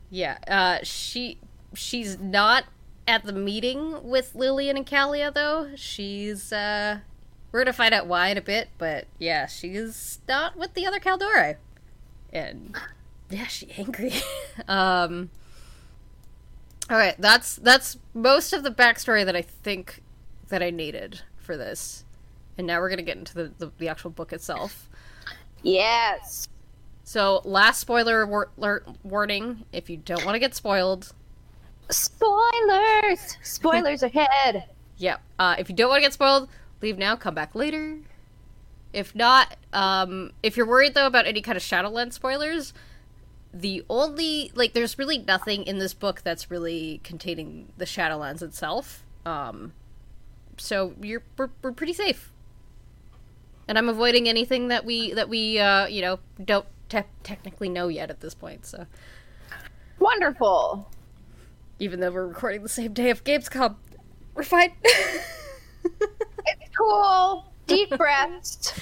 Yeah, 0.09 0.37
uh, 0.47 0.79
she 0.83 1.39
she's 1.73 2.19
not 2.19 2.65
at 3.07 3.23
the 3.23 3.33
meeting 3.33 4.03
with 4.03 4.35
Lillian 4.35 4.77
and 4.77 4.85
Kalia 4.85 5.33
though. 5.33 5.69
She's 5.75 6.51
uh, 6.53 6.99
we're 7.51 7.63
gonna 7.63 7.73
find 7.73 7.93
out 7.93 8.07
why 8.07 8.29
in 8.29 8.37
a 8.37 8.41
bit, 8.41 8.69
but 8.77 9.07
yeah, 9.19 9.45
she's 9.47 10.19
not 10.27 10.57
with 10.57 10.73
the 10.73 10.85
other 10.85 10.99
Kaldorei, 10.99 11.57
and 12.31 12.75
yeah, 13.29 13.47
she 13.47 13.71
angry. 13.77 14.13
um, 14.67 15.29
all 16.89 16.97
right, 16.97 17.15
that's 17.19 17.55
that's 17.57 17.97
most 18.13 18.53
of 18.53 18.63
the 18.63 18.71
backstory 18.71 19.25
that 19.25 19.35
I 19.35 19.41
think 19.41 20.01
that 20.49 20.61
I 20.61 20.69
needed 20.69 21.21
for 21.37 21.57
this, 21.57 22.05
and 22.57 22.67
now 22.67 22.79
we're 22.79 22.89
gonna 22.89 23.01
get 23.01 23.17
into 23.17 23.33
the 23.33 23.51
the, 23.57 23.71
the 23.77 23.87
actual 23.87 24.09
book 24.11 24.33
itself. 24.33 24.89
Yes. 25.61 26.47
So, 27.05 27.41
last 27.43 27.79
spoiler 27.81 28.25
war- 28.25 28.49
alert 28.57 28.87
warning: 29.03 29.65
if 29.71 29.89
you 29.89 29.97
don't 29.97 30.25
want 30.25 30.35
to 30.35 30.39
get 30.39 30.55
spoiled, 30.55 31.13
Spoilers! 31.89 33.37
Spoilers 33.43 34.03
ahead. 34.03 34.65
Yeah. 34.97 35.17
Uh, 35.37 35.55
if 35.57 35.69
you 35.69 35.75
don't 35.75 35.89
want 35.89 35.99
to 35.99 36.05
get 36.05 36.13
spoiled, 36.13 36.49
leave 36.81 36.97
now. 36.97 37.15
Come 37.15 37.35
back 37.35 37.55
later. 37.55 37.97
If 38.93 39.15
not, 39.15 39.55
um, 39.73 40.31
if 40.43 40.55
you're 40.55 40.67
worried 40.67 40.93
though 40.93 41.07
about 41.07 41.25
any 41.25 41.41
kind 41.41 41.57
of 41.57 41.63
Shadowlands 41.63 42.13
spoilers, 42.13 42.73
the 43.53 43.83
only 43.89 44.51
like 44.55 44.73
there's 44.73 44.99
really 44.99 45.17
nothing 45.17 45.63
in 45.63 45.79
this 45.79 45.93
book 45.93 46.21
that's 46.23 46.51
really 46.51 47.01
containing 47.03 47.71
the 47.77 47.85
Shadowlands 47.85 48.41
itself. 48.43 49.03
Um, 49.25 49.73
so 50.57 50.93
you're 51.01 51.23
we're, 51.37 51.49
we're 51.61 51.71
pretty 51.71 51.93
safe. 51.93 52.31
And 53.67 53.77
I'm 53.77 53.89
avoiding 53.89 54.29
anything 54.29 54.67
that 54.67 54.85
we 54.85 55.13
that 55.13 55.27
we 55.27 55.59
uh, 55.59 55.87
you 55.87 56.01
know 56.01 56.19
don't 56.43 56.65
te- 56.89 57.01
technically 57.23 57.69
know 57.69 57.87
yet 57.87 58.11
at 58.11 58.19
this 58.21 58.35
point. 58.35 58.65
So 58.65 58.85
Wonderful. 59.99 60.89
Even 61.83 61.99
though 61.99 62.11
we're 62.11 62.25
recording 62.25 62.63
the 62.63 62.69
same 62.69 62.93
day 62.93 63.09
of 63.09 63.25
Gamescom, 63.25 63.75
we're 64.33 64.43
fine. 64.43 64.71
It's 65.85 66.77
cool. 66.77 67.51
Deep 67.67 67.89
breaths. 67.97 68.73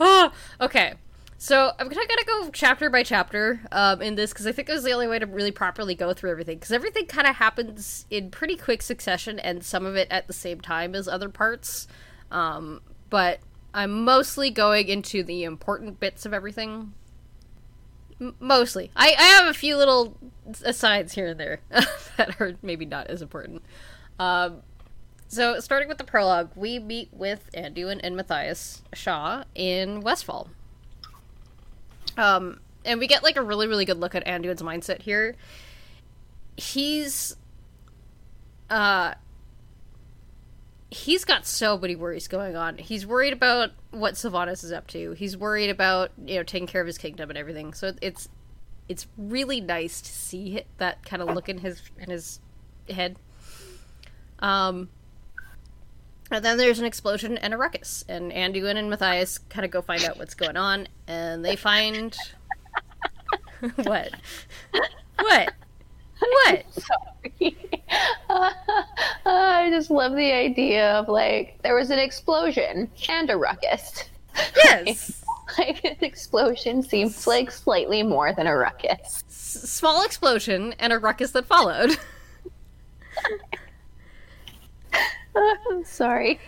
oh, 0.00 0.32
okay. 0.60 0.94
So 1.38 1.70
I'm 1.78 1.88
gonna 1.88 2.06
gotta 2.08 2.24
go 2.26 2.50
chapter 2.52 2.90
by 2.90 3.04
chapter 3.04 3.60
um, 3.70 4.02
in 4.02 4.16
this 4.16 4.32
because 4.32 4.46
I 4.46 4.52
think 4.52 4.68
it 4.68 4.72
was 4.72 4.82
the 4.82 4.90
only 4.90 5.06
way 5.06 5.20
to 5.20 5.26
really 5.26 5.52
properly 5.52 5.94
go 5.94 6.12
through 6.12 6.32
everything 6.32 6.58
because 6.58 6.72
everything 6.72 7.06
kind 7.06 7.28
of 7.28 7.36
happens 7.36 8.06
in 8.10 8.30
pretty 8.32 8.56
quick 8.56 8.82
succession 8.82 9.38
and 9.38 9.62
some 9.64 9.86
of 9.86 9.94
it 9.94 10.08
at 10.10 10.26
the 10.26 10.32
same 10.32 10.60
time 10.60 10.96
as 10.96 11.06
other 11.06 11.28
parts. 11.28 11.86
Um, 12.32 12.80
but 13.08 13.38
I'm 13.72 14.04
mostly 14.04 14.50
going 14.50 14.88
into 14.88 15.22
the 15.22 15.44
important 15.44 16.00
bits 16.00 16.26
of 16.26 16.34
everything. 16.34 16.92
Mostly, 18.40 18.90
I, 18.96 19.14
I 19.18 19.22
have 19.22 19.46
a 19.46 19.54
few 19.54 19.76
little 19.76 20.16
asides 20.62 21.12
here 21.12 21.28
and 21.28 21.38
there 21.40 21.60
that 22.16 22.40
are 22.40 22.54
maybe 22.62 22.84
not 22.84 23.06
as 23.06 23.22
important. 23.22 23.62
Um, 24.18 24.62
so 25.28 25.60
starting 25.60 25.88
with 25.88 25.98
the 25.98 26.04
prologue, 26.04 26.50
we 26.56 26.78
meet 26.78 27.10
with 27.12 27.50
Anduin 27.54 28.00
and 28.02 28.16
Matthias 28.16 28.82
Shaw 28.92 29.44
in 29.54 30.00
Westfall. 30.00 30.48
Um, 32.16 32.60
and 32.84 32.98
we 32.98 33.06
get 33.06 33.22
like 33.22 33.36
a 33.36 33.42
really, 33.42 33.68
really 33.68 33.84
good 33.84 33.98
look 33.98 34.14
at 34.14 34.24
Anduin's 34.26 34.62
mindset 34.62 35.02
here. 35.02 35.36
He's, 36.56 37.36
uh, 38.70 39.14
he's 40.90 41.24
got 41.24 41.46
so 41.46 41.76
many 41.76 41.94
worries 41.94 42.28
going 42.28 42.56
on. 42.56 42.78
He's 42.78 43.06
worried 43.06 43.32
about 43.32 43.70
what 43.90 44.14
Sylvanas 44.14 44.64
is 44.64 44.72
up 44.72 44.86
to. 44.88 45.12
He's 45.12 45.36
worried 45.36 45.70
about 45.70 46.10
you 46.24 46.36
know 46.36 46.42
taking 46.42 46.66
care 46.66 46.80
of 46.80 46.86
his 46.86 46.98
kingdom 46.98 47.30
and 47.30 47.38
everything. 47.38 47.74
So 47.74 47.92
it's 48.00 48.28
it's 48.88 49.06
really 49.16 49.60
nice 49.60 50.00
to 50.00 50.10
see 50.10 50.62
that 50.78 51.04
kind 51.04 51.22
of 51.22 51.34
look 51.34 51.48
in 51.48 51.58
his 51.58 51.82
in 51.98 52.10
his 52.10 52.40
head. 52.88 53.16
Um, 54.38 54.88
and 56.30 56.44
then 56.44 56.58
there's 56.58 56.78
an 56.78 56.84
explosion 56.84 57.38
and 57.38 57.54
a 57.54 57.56
ruckus, 57.56 58.04
and 58.08 58.30
Anduin 58.32 58.76
and 58.76 58.90
Matthias 58.90 59.38
kind 59.38 59.64
of 59.64 59.70
go 59.70 59.80
find 59.80 60.04
out 60.04 60.18
what's 60.18 60.34
going 60.34 60.56
on, 60.56 60.88
and 61.06 61.44
they 61.44 61.56
find 61.56 62.16
what, 63.76 64.12
what, 65.18 65.52
what? 66.20 66.64
Sorry. 66.72 67.56
I 69.26 69.68
just 69.70 69.90
love 69.90 70.12
the 70.14 70.32
idea 70.32 70.92
of 70.92 71.08
like 71.08 71.58
there 71.62 71.74
was 71.74 71.90
an 71.90 71.98
explosion 71.98 72.90
and 73.08 73.30
a 73.30 73.36
ruckus. 73.36 74.04
Yes, 74.64 75.24
Like 75.58 75.84
an 75.84 75.96
explosion 76.02 76.82
seems 76.82 77.26
like 77.26 77.50
slightly 77.50 78.02
more 78.02 78.32
than 78.32 78.46
a 78.46 78.56
ruckus. 78.56 79.24
S- 79.28 79.70
small 79.70 80.04
explosion 80.04 80.74
and 80.78 80.92
a 80.92 80.98
ruckus 80.98 81.32
that 81.32 81.46
followed. 81.46 81.96
I'm 85.34 85.84
sorry. 85.84 86.40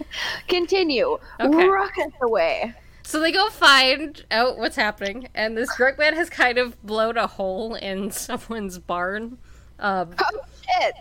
Continue. 0.48 1.18
Okay. 1.40 1.68
Ruckus 1.68 2.12
away. 2.20 2.74
So 3.02 3.20
they 3.20 3.32
go 3.32 3.48
find 3.50 4.24
out 4.30 4.58
what's 4.58 4.76
happening, 4.76 5.28
and 5.34 5.56
this 5.56 5.74
drunk 5.76 5.98
man 5.98 6.14
has 6.14 6.30
kind 6.30 6.58
of 6.58 6.80
blown 6.84 7.16
a 7.16 7.26
hole 7.26 7.74
in 7.74 8.10
someone's 8.10 8.78
barn. 8.78 9.38
Um, 9.80 10.10
Oh 10.20 10.40
shit. 10.62 10.94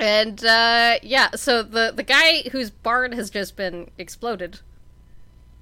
and 0.00 0.44
uh, 0.44 0.98
yeah, 1.02 1.30
so 1.34 1.62
the 1.62 1.92
the 1.94 2.02
guy 2.04 2.42
whose 2.52 2.70
barn 2.70 3.12
has 3.12 3.30
just 3.30 3.56
been 3.56 3.90
exploded. 3.98 4.60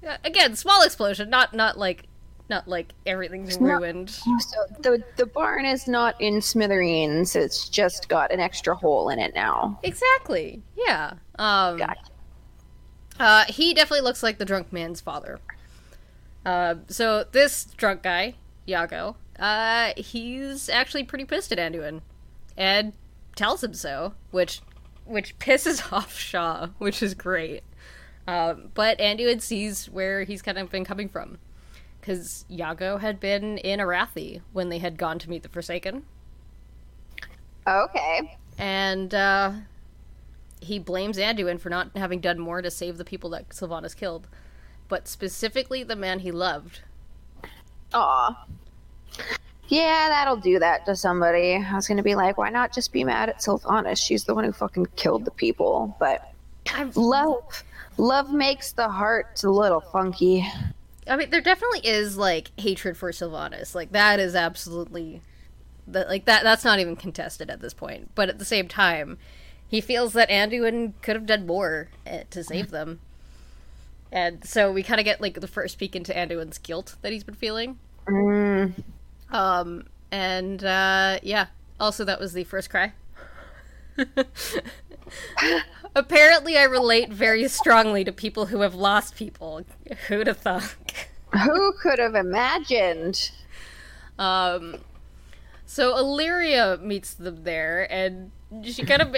Uh, 0.07 0.17
again, 0.23 0.55
small 0.55 0.83
explosion, 0.83 1.29
not 1.29 1.53
not 1.53 1.77
like 1.77 2.03
not 2.49 2.67
like 2.67 2.93
everything's 3.05 3.59
not- 3.59 3.79
ruined. 3.81 4.09
So 4.11 4.27
the 4.79 5.03
the 5.17 5.25
barn 5.25 5.65
is 5.65 5.87
not 5.87 6.19
in 6.21 6.41
smithereens. 6.41 7.35
It's 7.35 7.67
just 7.67 8.07
got 8.07 8.31
an 8.31 8.39
extra 8.39 8.75
hole 8.75 9.09
in 9.09 9.19
it 9.19 9.33
now. 9.33 9.79
Exactly. 9.83 10.61
Yeah. 10.77 11.13
Um, 11.39 11.77
Gotcha. 11.77 12.01
Uh, 13.19 13.45
he 13.49 13.73
definitely 13.73 14.01
looks 14.03 14.21
like 14.21 14.37
the 14.37 14.45
drunk 14.45 14.71
man's 14.71 15.01
father. 15.01 15.39
Uh, 16.45 16.75
so 16.87 17.25
this 17.31 17.65
drunk 17.75 18.03
guy, 18.03 18.35
Yago, 18.67 19.15
uh, 19.39 19.93
he's 19.97 20.69
actually 20.69 21.03
pretty 21.03 21.25
pissed 21.25 21.51
at 21.51 21.57
Anduin, 21.57 22.01
and 22.57 22.93
tells 23.35 23.63
him 23.63 23.73
so, 23.73 24.13
which 24.31 24.61
which 25.05 25.37
pisses 25.39 25.91
off 25.93 26.17
Shaw, 26.17 26.67
which 26.77 27.01
is 27.01 27.13
great. 27.13 27.63
Um, 28.27 28.71
but 28.73 28.97
Anduin 28.99 29.41
sees 29.41 29.89
where 29.89 30.23
he's 30.23 30.41
kind 30.41 30.57
of 30.57 30.69
been 30.69 30.83
coming 30.83 31.07
from, 31.07 31.37
because 32.01 32.43
Yago 32.51 32.99
had 32.99 33.19
been 33.19 33.57
in 33.59 33.79
Arathi 33.79 34.41
when 34.51 34.69
they 34.69 34.79
had 34.79 34.97
gone 34.97 35.17
to 35.19 35.29
meet 35.29 35.43
the 35.43 35.49
Forsaken, 35.49 36.03
Okay. 37.65 38.37
and 38.57 39.13
uh, 39.13 39.51
he 40.61 40.79
blames 40.79 41.17
Anduin 41.17 41.59
for 41.59 41.69
not 41.69 41.95
having 41.95 42.19
done 42.19 42.39
more 42.39 42.61
to 42.61 42.71
save 42.71 42.97
the 42.97 43.05
people 43.05 43.29
that 43.31 43.49
Sylvanas 43.49 43.95
killed, 43.95 44.27
but 44.89 45.07
specifically 45.07 45.83
the 45.83 45.95
man 45.95 46.19
he 46.19 46.31
loved. 46.31 46.81
Aw. 47.93 48.45
Yeah, 49.67 50.07
that'll 50.09 50.37
do 50.37 50.59
that 50.59 50.85
to 50.85 50.95
somebody. 50.95 51.55
I 51.55 51.75
was 51.75 51.87
gonna 51.87 52.03
be 52.03 52.15
like, 52.15 52.37
why 52.37 52.49
not 52.49 52.73
just 52.73 52.93
be 52.93 53.03
mad 53.03 53.29
at 53.29 53.39
Sylvanas? 53.39 54.01
She's 54.01 54.23
the 54.23 54.33
one 54.33 54.45
who 54.45 54.53
fucking 54.53 54.87
killed 54.95 55.25
the 55.25 55.31
people. 55.31 55.95
But 55.99 56.33
I'm, 56.73 56.91
love, 56.95 57.63
love 57.97 58.31
makes 58.31 58.71
the 58.71 58.87
heart 58.87 59.43
a 59.43 59.49
little 59.49 59.81
funky. 59.81 60.47
I 61.09 61.17
mean, 61.17 61.29
there 61.29 61.41
definitely 61.41 61.81
is 61.83 62.17
like 62.17 62.51
hatred 62.57 62.97
for 62.97 63.11
Sylvanas. 63.11 63.75
Like 63.75 63.91
that 63.91 64.19
is 64.19 64.35
absolutely 64.35 65.21
that. 65.87 66.07
Like 66.07 66.25
that. 66.25 66.43
That's 66.43 66.63
not 66.63 66.79
even 66.79 66.95
contested 66.95 67.49
at 67.49 67.61
this 67.61 67.73
point. 67.73 68.11
But 68.15 68.29
at 68.29 68.39
the 68.39 68.45
same 68.45 68.67
time, 68.69 69.17
he 69.67 69.81
feels 69.81 70.13
that 70.13 70.29
Anduin 70.29 70.93
could 71.01 71.15
have 71.15 71.25
done 71.25 71.45
more 71.45 71.89
eh, 72.05 72.23
to 72.29 72.43
save 72.43 72.71
them. 72.71 72.99
And 74.11 74.45
so 74.45 74.71
we 74.71 74.83
kind 74.83 74.99
of 74.99 75.05
get 75.05 75.19
like 75.19 75.39
the 75.39 75.47
first 75.47 75.77
peek 75.77 75.95
into 75.95 76.13
Anduin's 76.13 76.57
guilt 76.57 76.95
that 77.01 77.11
he's 77.11 77.25
been 77.25 77.35
feeling. 77.35 77.77
Mm. 78.07 78.73
Um, 79.31 79.85
and 80.11 80.63
uh, 80.63 81.19
yeah, 81.21 81.47
also 81.79 82.03
that 82.05 82.19
was 82.19 82.33
the 82.33 82.43
first 82.43 82.69
cry. 82.69 82.93
Apparently, 85.95 86.57
I 86.57 86.63
relate 86.63 87.11
very 87.11 87.47
strongly 87.47 88.03
to 88.03 88.11
people 88.11 88.47
who 88.47 88.61
have 88.61 88.75
lost 88.75 89.15
people. 89.15 89.63
Who'd 90.07 90.27
have 90.27 90.37
thought? 90.37 90.75
Who 91.43 91.73
could 91.81 91.99
have 91.99 92.15
imagined? 92.15 93.31
Um, 94.19 94.77
so 95.65 95.93
Alleria 95.93 96.81
meets 96.81 97.13
them 97.13 97.43
there, 97.43 97.91
and 97.91 98.31
she 98.63 98.85
kind 98.85 99.01
of 99.01 99.15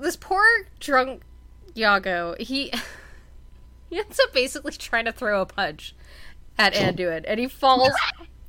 this 0.00 0.16
poor 0.16 0.44
drunk 0.80 1.22
Yago. 1.74 2.38
He 2.40 2.72
he 3.90 3.98
ends 3.98 4.18
up 4.18 4.32
basically 4.32 4.72
trying 4.72 5.04
to 5.04 5.12
throw 5.12 5.40
a 5.40 5.46
punch 5.46 5.94
at 6.58 6.74
Anduin, 6.74 7.24
and 7.26 7.38
he 7.38 7.46
falls 7.46 7.92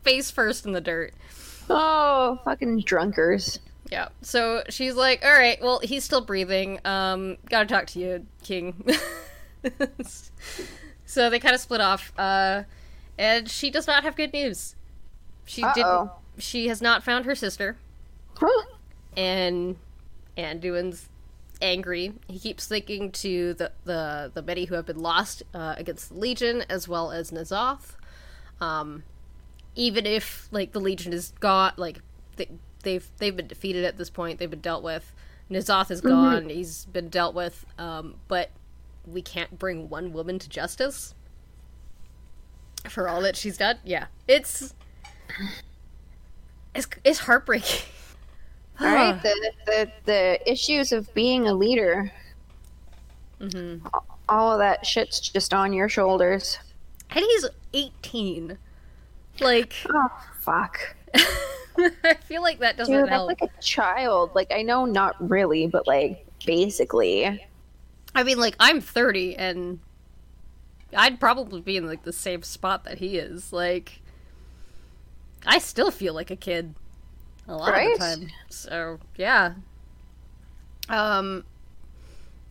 face 0.08 0.32
first 0.32 0.66
in 0.66 0.72
the 0.72 0.82
dirt. 0.82 1.14
Oh, 1.70 2.40
fucking 2.46 2.82
drunkers. 2.82 3.60
Yeah. 3.92 4.10
So 4.22 4.64
she's 4.70 4.96
like, 4.96 5.24
"All 5.26 5.32
right, 5.34 5.62
well, 5.62 5.80
he's 5.84 6.04
still 6.04 6.22
breathing. 6.22 6.80
Um, 6.86 7.38
gotta 7.50 7.66
talk 7.66 7.88
to 7.88 8.00
you, 8.00 8.26
King." 8.44 8.86
so 11.06 11.30
they 11.30 11.40
kind 11.40 11.56
of 11.56 11.62
split 11.62 11.82
off. 11.82 12.14
Uh, 12.18 12.64
and 13.18 13.50
she 13.50 13.70
does 13.70 13.88
not 13.88 14.04
have 14.04 14.16
good 14.16 14.34
news. 14.34 14.76
She 15.46 15.64
didn't. 15.76 16.10
She 16.38 16.68
has 16.68 16.82
not 16.82 17.04
found 17.04 17.26
her 17.26 17.34
sister, 17.36 17.78
Huh? 18.36 18.64
and 19.16 19.76
Anduin's 20.38 21.10
angry. 21.62 22.14
He 22.28 22.38
keeps 22.38 22.68
thinking 22.68 23.12
to 23.14 23.54
the 23.56 23.72
the 23.86 24.32
the 24.34 24.42
many 24.42 24.66
who 24.66 24.76
have 24.76 24.86
been 24.86 25.00
lost 25.00 25.44
uh, 25.54 25.76
against 25.78 26.10
the 26.10 26.16
Legion, 26.16 26.64
as 26.70 26.88
well 26.88 27.12
as 27.12 27.32
N'Zoth. 27.32 27.96
Um, 28.62 29.04
even 29.78 30.06
if 30.06 30.48
like 30.52 30.74
the 30.74 30.80
Legion 30.80 31.14
is 31.14 31.34
got 31.40 31.80
like 31.80 32.00
they, 32.36 32.50
they've 32.84 33.08
they've 33.20 33.36
been 33.36 33.48
defeated 33.48 33.86
at 33.86 33.98
this 33.98 34.10
point. 34.10 34.40
They've 34.40 34.50
been 34.50 34.60
dealt 34.60 34.84
with. 34.84 35.14
N'Zoth 35.50 35.92
is 35.92 36.02
gone. 36.02 36.50
He's 36.50 36.86
been 36.86 37.08
dealt 37.08 37.34
with. 37.34 37.66
Um, 37.78 38.16
but 38.28 38.50
we 39.06 39.22
can't 39.22 39.58
bring 39.58 39.88
one 39.88 40.12
woman 40.12 40.40
to 40.40 40.50
justice 40.50 41.16
for 42.90 43.08
all 43.08 43.22
that 43.22 43.38
she's 43.38 43.58
done. 43.58 43.78
Yeah, 43.86 44.08
it's 44.28 44.74
it's 46.76 46.88
it's 47.04 47.20
heartbreaking. 47.20 47.86
All 48.80 48.88
right, 48.94 49.20
the, 49.24 49.52
the 49.66 49.92
the 50.06 50.52
issues 50.52 50.92
of 50.92 51.12
being 51.14 51.48
a 51.48 51.54
leader. 51.54 52.12
hmm 53.40 53.78
All 54.30 54.52
of 54.52 54.60
that 54.60 54.86
shit's 54.86 55.20
just 55.20 55.54
on 55.54 55.74
your 55.74 55.90
shoulders. 55.90 56.60
And 57.10 57.24
he's 57.24 57.46
18. 57.74 58.58
Like, 59.42 59.74
Oh 59.94 60.10
fuck, 60.40 60.80
I 62.04 62.16
feel 62.24 62.42
like 62.42 62.60
that 62.60 62.78
doesn't 62.78 63.02
dude, 63.02 63.06
that's 63.06 63.10
help. 63.10 63.28
like 63.28 63.42
a 63.42 63.50
child. 63.62 64.32
Like 64.36 64.52
I 64.52 64.62
know, 64.64 64.86
not 64.86 65.16
really, 65.30 65.68
but 65.68 65.88
like 65.88 66.26
basically. 66.46 67.42
I 68.16 68.24
mean, 68.24 68.40
like, 68.40 68.56
I'm 68.60 68.82
30 68.82 69.36
and 69.36 69.80
I'd 70.96 71.20
probably 71.20 71.62
be 71.62 71.78
in, 71.78 71.86
like, 71.86 72.04
the 72.04 72.14
same 72.14 72.44
spot 72.44 72.84
that 72.86 72.98
he 73.00 73.18
is. 73.18 73.52
Like, 73.54 74.02
I 75.46 75.60
still 75.60 75.92
feel 75.92 76.14
like 76.14 76.32
a 76.32 76.36
kid 76.36 76.76
a 77.48 77.56
lot 77.56 77.74
Right? 77.74 77.94
of 77.94 78.00
the 78.00 78.06
time. 78.06 78.30
So, 78.50 79.00
yeah. 79.16 79.56
Um, 80.90 81.44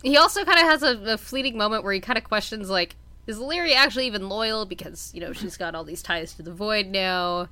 he 0.03 0.17
also 0.17 0.45
kind 0.45 0.59
of 0.59 0.65
has 0.65 0.83
a, 0.83 1.13
a 1.13 1.17
fleeting 1.17 1.57
moment 1.57 1.83
where 1.83 1.93
he 1.93 1.99
kind 1.99 2.17
of 2.17 2.23
questions, 2.23 2.69
like, 2.69 2.95
is 3.27 3.37
Alleria 3.37 3.75
actually 3.75 4.07
even 4.07 4.29
loyal 4.29 4.65
because 4.65 5.11
you 5.13 5.21
know 5.21 5.33
she's 5.33 5.57
got 5.57 5.75
all 5.75 5.83
these 5.83 6.01
ties 6.01 6.33
to 6.35 6.43
the 6.43 6.53
void 6.53 6.87
now? 6.87 7.49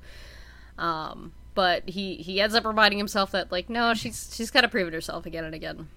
Um, 0.78 1.32
but 1.54 1.88
he 1.88 2.16
he 2.16 2.40
ends 2.40 2.54
up 2.54 2.64
reminding 2.64 2.98
himself 2.98 3.30
that 3.32 3.52
like 3.52 3.70
no, 3.70 3.94
she's 3.94 4.34
she's 4.34 4.50
got 4.50 4.62
to 4.62 4.68
prove 4.68 4.88
it 4.88 4.94
herself 4.94 5.26
again 5.26 5.44
and 5.44 5.54
again. 5.54 5.88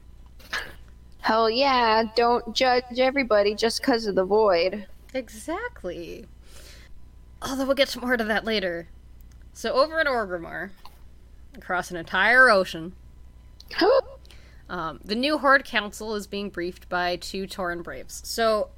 Hell 1.21 1.49
yeah! 1.49 2.03
Don't 2.15 2.55
judge 2.55 2.83
everybody 2.97 3.55
just 3.55 3.81
because 3.81 4.05
of 4.05 4.15
the 4.15 4.25
void. 4.25 4.87
Exactly. 5.13 6.25
Although 7.41 7.65
we'll 7.65 7.75
get 7.75 7.95
more 8.01 8.17
to 8.17 8.23
that 8.25 8.45
later. 8.45 8.87
So 9.53 9.73
over 9.73 9.99
in 9.99 10.07
Orgrimmar, 10.07 10.71
across 11.55 11.91
an 11.91 11.97
entire 11.97 12.49
ocean, 12.49 12.93
um, 14.69 14.99
the 15.03 15.15
new 15.15 15.37
Horde 15.37 15.65
Council 15.65 16.15
is 16.15 16.27
being 16.27 16.49
briefed 16.49 16.87
by 16.89 17.15
two 17.15 17.47
Tauren 17.47 17.83
Braves. 17.83 18.21
So 18.25 18.69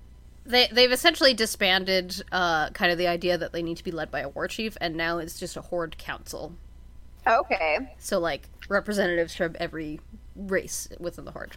they 0.46 0.68
they've 0.72 0.92
essentially 0.92 1.34
disbanded 1.34 2.24
uh, 2.32 2.70
kind 2.72 2.92
of 2.92 2.98
the 2.98 3.08
idea 3.08 3.38
that 3.38 3.52
they 3.54 3.62
need 3.62 3.78
to 3.78 3.84
be 3.84 3.92
led 3.92 4.10
by 4.12 4.22
a 4.22 4.30
war 4.30 4.48
chief, 4.48 4.78
and 4.82 4.96
now 4.96 5.18
it's 5.18 5.40
just 5.40 5.56
a 5.58 5.62
Horde 5.62 5.98
Council. 5.98 6.54
okay, 7.28 7.78
So 8.00 8.20
like 8.20 8.50
representatives 8.70 9.36
from 9.36 9.56
every 9.60 10.00
race 10.36 10.88
within 11.00 11.26
the 11.26 11.32
Horde. 11.32 11.52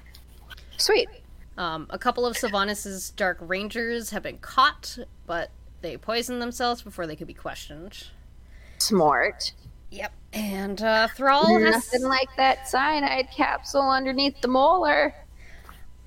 sweet. 0.76 1.08
Um, 1.56 1.86
a 1.90 1.98
couple 1.98 2.26
of 2.26 2.36
Sylvanas' 2.36 3.14
Dark 3.14 3.38
Rangers 3.40 4.10
have 4.10 4.24
been 4.24 4.38
caught, 4.38 4.98
but 5.26 5.50
they 5.82 5.96
poisoned 5.96 6.42
themselves 6.42 6.82
before 6.82 7.06
they 7.06 7.14
could 7.14 7.28
be 7.28 7.34
questioned. 7.34 8.08
Smart. 8.78 9.52
Yep. 9.92 10.12
And 10.32 10.82
uh, 10.82 11.06
Thrall 11.14 11.46
has. 11.60 11.72
Nothing 11.92 12.02
like 12.08 12.28
that 12.36 12.66
cyanide 12.68 13.28
capsule 13.30 13.88
underneath 13.88 14.40
the 14.40 14.48
molar. 14.48 15.14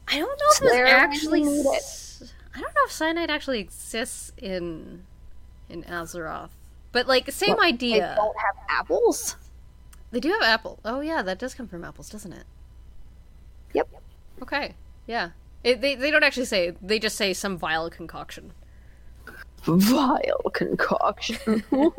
I 0.10 0.18
don't 0.20 0.28
know 0.28 0.46
if 0.52 0.60
this 0.60 0.72
There 0.74 0.86
when 0.86 0.96
actually. 0.96 1.44
need 1.44 1.66
it. 1.66 2.34
I 2.58 2.60
don't 2.60 2.74
know 2.74 2.82
if 2.86 2.92
cyanide 2.92 3.30
actually 3.30 3.60
exists 3.60 4.32
in 4.38 5.04
in 5.70 5.84
Azeroth, 5.84 6.50
but 6.92 7.08
like 7.08 7.32
same 7.32 7.56
They 7.60 7.68
idea. 7.68 8.14
don't 8.18 8.36
have 8.38 8.56
apples. 8.68 9.36
They 10.10 10.20
do 10.20 10.30
have 10.32 10.42
apple. 10.42 10.80
Oh 10.84 11.02
yeah, 11.02 11.22
that 11.22 11.38
does 11.38 11.54
come 11.54 11.68
from 11.68 11.84
apples, 11.84 12.10
doesn't 12.10 12.34
it? 12.34 12.46
Yep. 13.74 13.90
Okay. 14.42 14.74
Yeah. 15.06 15.30
It, 15.64 15.82
they 15.82 15.94
they 15.94 16.10
don't 16.10 16.24
actually 16.24 16.46
say. 16.46 16.74
They 16.82 16.98
just 16.98 17.16
say 17.16 17.32
some 17.34 17.58
vile 17.60 17.92
concoction. 17.92 18.54
Vile 19.64 20.50
concoction. 20.52 21.64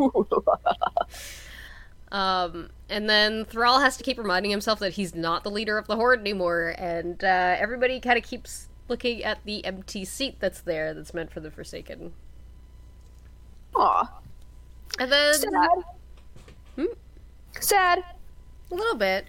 Um, 2.10 2.70
and 2.88 3.08
then 3.08 3.44
Thrall 3.44 3.80
has 3.80 3.96
to 3.98 4.02
keep 4.02 4.18
reminding 4.18 4.50
himself 4.50 4.78
that 4.78 4.94
he's 4.94 5.14
not 5.14 5.44
the 5.44 5.50
leader 5.50 5.76
of 5.76 5.86
the 5.86 5.96
Horde 5.96 6.20
anymore, 6.20 6.74
and 6.78 7.22
uh, 7.22 7.56
everybody 7.58 8.00
kind 8.00 8.16
of 8.16 8.24
keeps 8.24 8.68
looking 8.88 9.22
at 9.22 9.44
the 9.44 9.64
empty 9.64 10.04
seat 10.04 10.36
that's 10.40 10.60
there 10.60 10.94
that's 10.94 11.14
meant 11.14 11.32
for 11.32 11.40
the 11.40 11.50
Forsaken. 11.50 12.12
Aw, 13.76 14.20
And 14.98 15.12
then 15.12 15.34
sad. 15.34 15.68
Hmm? 16.76 16.84
Sad. 17.60 18.04
a 18.70 18.74
little 18.74 18.96
bit. 18.96 19.26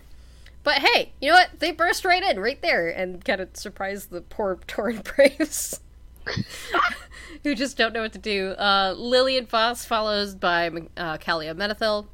But 0.63 0.75
hey, 0.75 1.13
you 1.21 1.29
know 1.29 1.35
what? 1.35 1.59
They 1.59 1.71
burst 1.71 2.05
right 2.05 2.23
in, 2.23 2.39
right 2.39 2.61
there, 2.61 2.89
and 2.89 3.23
kind 3.23 3.41
of 3.41 3.49
surprise 3.53 4.07
the 4.07 4.21
poor 4.21 4.55
Tauren 4.67 5.03
Braves. 5.03 5.79
Who 7.43 7.55
just 7.55 7.77
don't 7.77 7.93
know 7.93 8.01
what 8.01 8.13
to 8.13 8.19
do. 8.19 8.49
Uh, 8.51 8.93
Lillian 8.97 9.45
Voss 9.45 9.85
follows 9.85 10.35
by 10.35 10.67
uh, 10.67 11.17
Kalia 11.17 11.55
Menethil. 11.55 12.07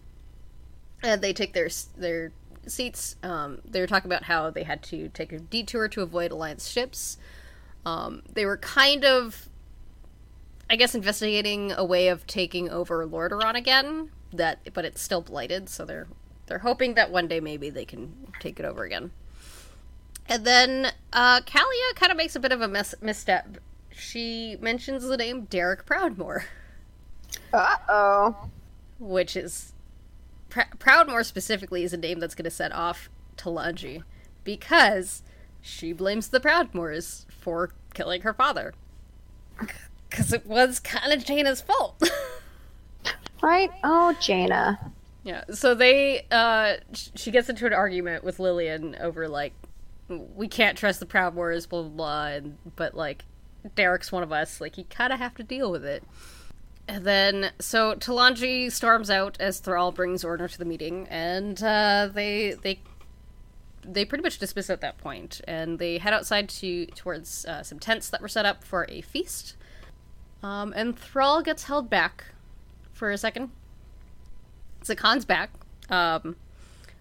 And 1.04 1.22
they 1.22 1.34
take 1.34 1.54
their 1.54 1.70
their 1.98 2.32
seats. 2.72 3.16
Um, 3.24 3.60
they 3.66 3.80
were 3.80 3.88
talking 3.88 4.10
about 4.10 4.24
how 4.24 4.50
they 4.50 4.64
had 4.64 4.82
to 4.84 5.10
take 5.10 5.32
a 5.32 5.40
detour 5.40 5.88
to 5.90 6.02
avoid 6.02 6.32
Alliance 6.32 6.68
ships. 6.68 7.18
Um, 7.86 8.24
they 8.32 8.46
were 8.46 8.58
kind 8.58 9.06
of, 9.06 9.48
I 10.70 10.76
guess, 10.76 10.96
investigating 10.96 11.72
a 11.72 11.84
way 11.86 12.08
of 12.08 12.26
taking 12.28 12.70
over 12.70 13.06
Lordaeron 13.06 13.56
again. 13.56 14.10
That, 14.34 14.74
but 14.74 14.84
it's 14.86 15.02
still 15.02 15.22
blighted, 15.22 15.70
so 15.70 15.86
they're 15.86 16.08
they're 16.48 16.60
hoping 16.60 16.96
that 16.96 17.10
one 17.12 17.28
day 17.28 17.40
maybe 17.40 17.70
they 17.70 17.86
can 17.86 18.28
take 18.40 18.60
it 18.60 18.66
over 18.66 18.84
again. 18.84 19.12
And 20.28 20.44
then 20.46 20.92
uh, 21.14 21.42
Kalia 21.42 21.96
kind 21.96 22.12
of 22.12 22.18
makes 22.18 22.36
a 22.36 22.40
bit 22.40 22.52
of 22.52 22.62
a 22.62 22.68
mis- 22.68 22.96
misstep. 23.02 23.58
She 23.92 24.58
mentions 24.60 25.04
the 25.04 25.16
name 25.18 25.46
Derek 25.46 25.86
Proudmoore, 25.86 26.44
Uh 27.54 27.76
oh. 27.88 28.50
which 29.00 29.36
is 29.38 29.72
Pr- 30.56 30.78
Proudmoore 30.80 31.26
specifically 31.26 31.84
is 31.84 31.92
a 31.92 31.98
name 31.98 32.20
that's 32.22 32.34
going 32.34 32.46
to 32.46 32.50
set 32.50 32.72
off 32.72 33.10
Talanji 33.36 34.04
because 34.46 35.22
she 35.62 35.92
blames 35.92 36.30
the 36.30 36.40
Proudmoores 36.40 37.26
for 37.30 37.72
killing 37.94 38.22
her 38.22 38.34
father. 38.34 38.74
Because 40.10 40.32
it 40.32 40.46
was 40.46 40.80
kind 40.80 41.12
of 41.12 41.26
Jaina's 41.26 41.62
fault. 41.62 42.02
Right? 43.42 43.70
Oh, 43.84 44.16
Jaina. 44.20 44.80
Yeah, 45.24 45.44
so 45.52 45.76
they, 45.76 46.26
uh, 46.32 46.78
she 46.94 47.30
gets 47.30 47.48
into 47.48 47.68
an 47.68 47.74
argument 47.74 48.24
with 48.24 48.40
Lillian 48.40 48.96
over, 49.00 49.28
like, 49.28 49.54
we 50.08 50.48
can't 50.48 50.76
trust 50.78 51.00
the 51.00 51.06
Proudmoores, 51.06 51.70
blah, 51.70 51.84
blah, 51.84 51.90
blah, 51.92 52.26
and, 52.28 52.58
but, 52.76 52.96
like, 52.96 53.26
Derek's 53.76 54.12
one 54.12 54.24
of 54.24 54.32
us, 54.32 54.60
like, 54.62 54.80
you 54.80 54.86
kind 54.86 55.14
of 55.14 55.20
have 55.20 55.36
to 55.36 55.44
deal 55.44 55.70
with 55.70 55.86
it. 55.86 56.04
And 56.88 57.04
then, 57.04 57.52
so 57.60 57.96
Talanji 57.96 58.72
storms 58.72 59.10
out 59.10 59.38
as 59.40 59.60
Thrall 59.60 59.92
brings 59.92 60.24
order 60.24 60.48
to 60.48 60.58
the 60.58 60.66
meeting, 60.66 61.08
and, 61.10 61.62
uh, 61.64 62.10
they, 62.14 62.54
they, 62.62 62.80
they 63.84 64.06
pretty 64.06 64.22
much 64.22 64.38
dismiss 64.38 64.70
at 64.70 64.82
that 64.82 64.98
point, 65.00 65.42
and 65.48 65.80
they 65.80 65.98
head 65.98 66.14
outside 66.14 66.48
to, 66.50 66.86
towards, 66.88 67.46
uh, 67.46 67.64
some 67.64 67.80
tents 67.80 68.10
that 68.10 68.22
were 68.22 68.28
set 68.28 68.46
up 68.46 68.64
for 68.64 68.86
a 68.88 69.02
feast. 69.02 69.56
Um, 70.44 70.74
and 70.76 70.98
Thrall 70.98 71.42
gets 71.42 71.64
held 71.64 71.90
back 71.90 72.26
for 72.94 73.10
a 73.10 73.18
second. 73.18 73.50
Zakan's 74.84 75.26
back. 75.26 75.50
Um, 75.90 76.36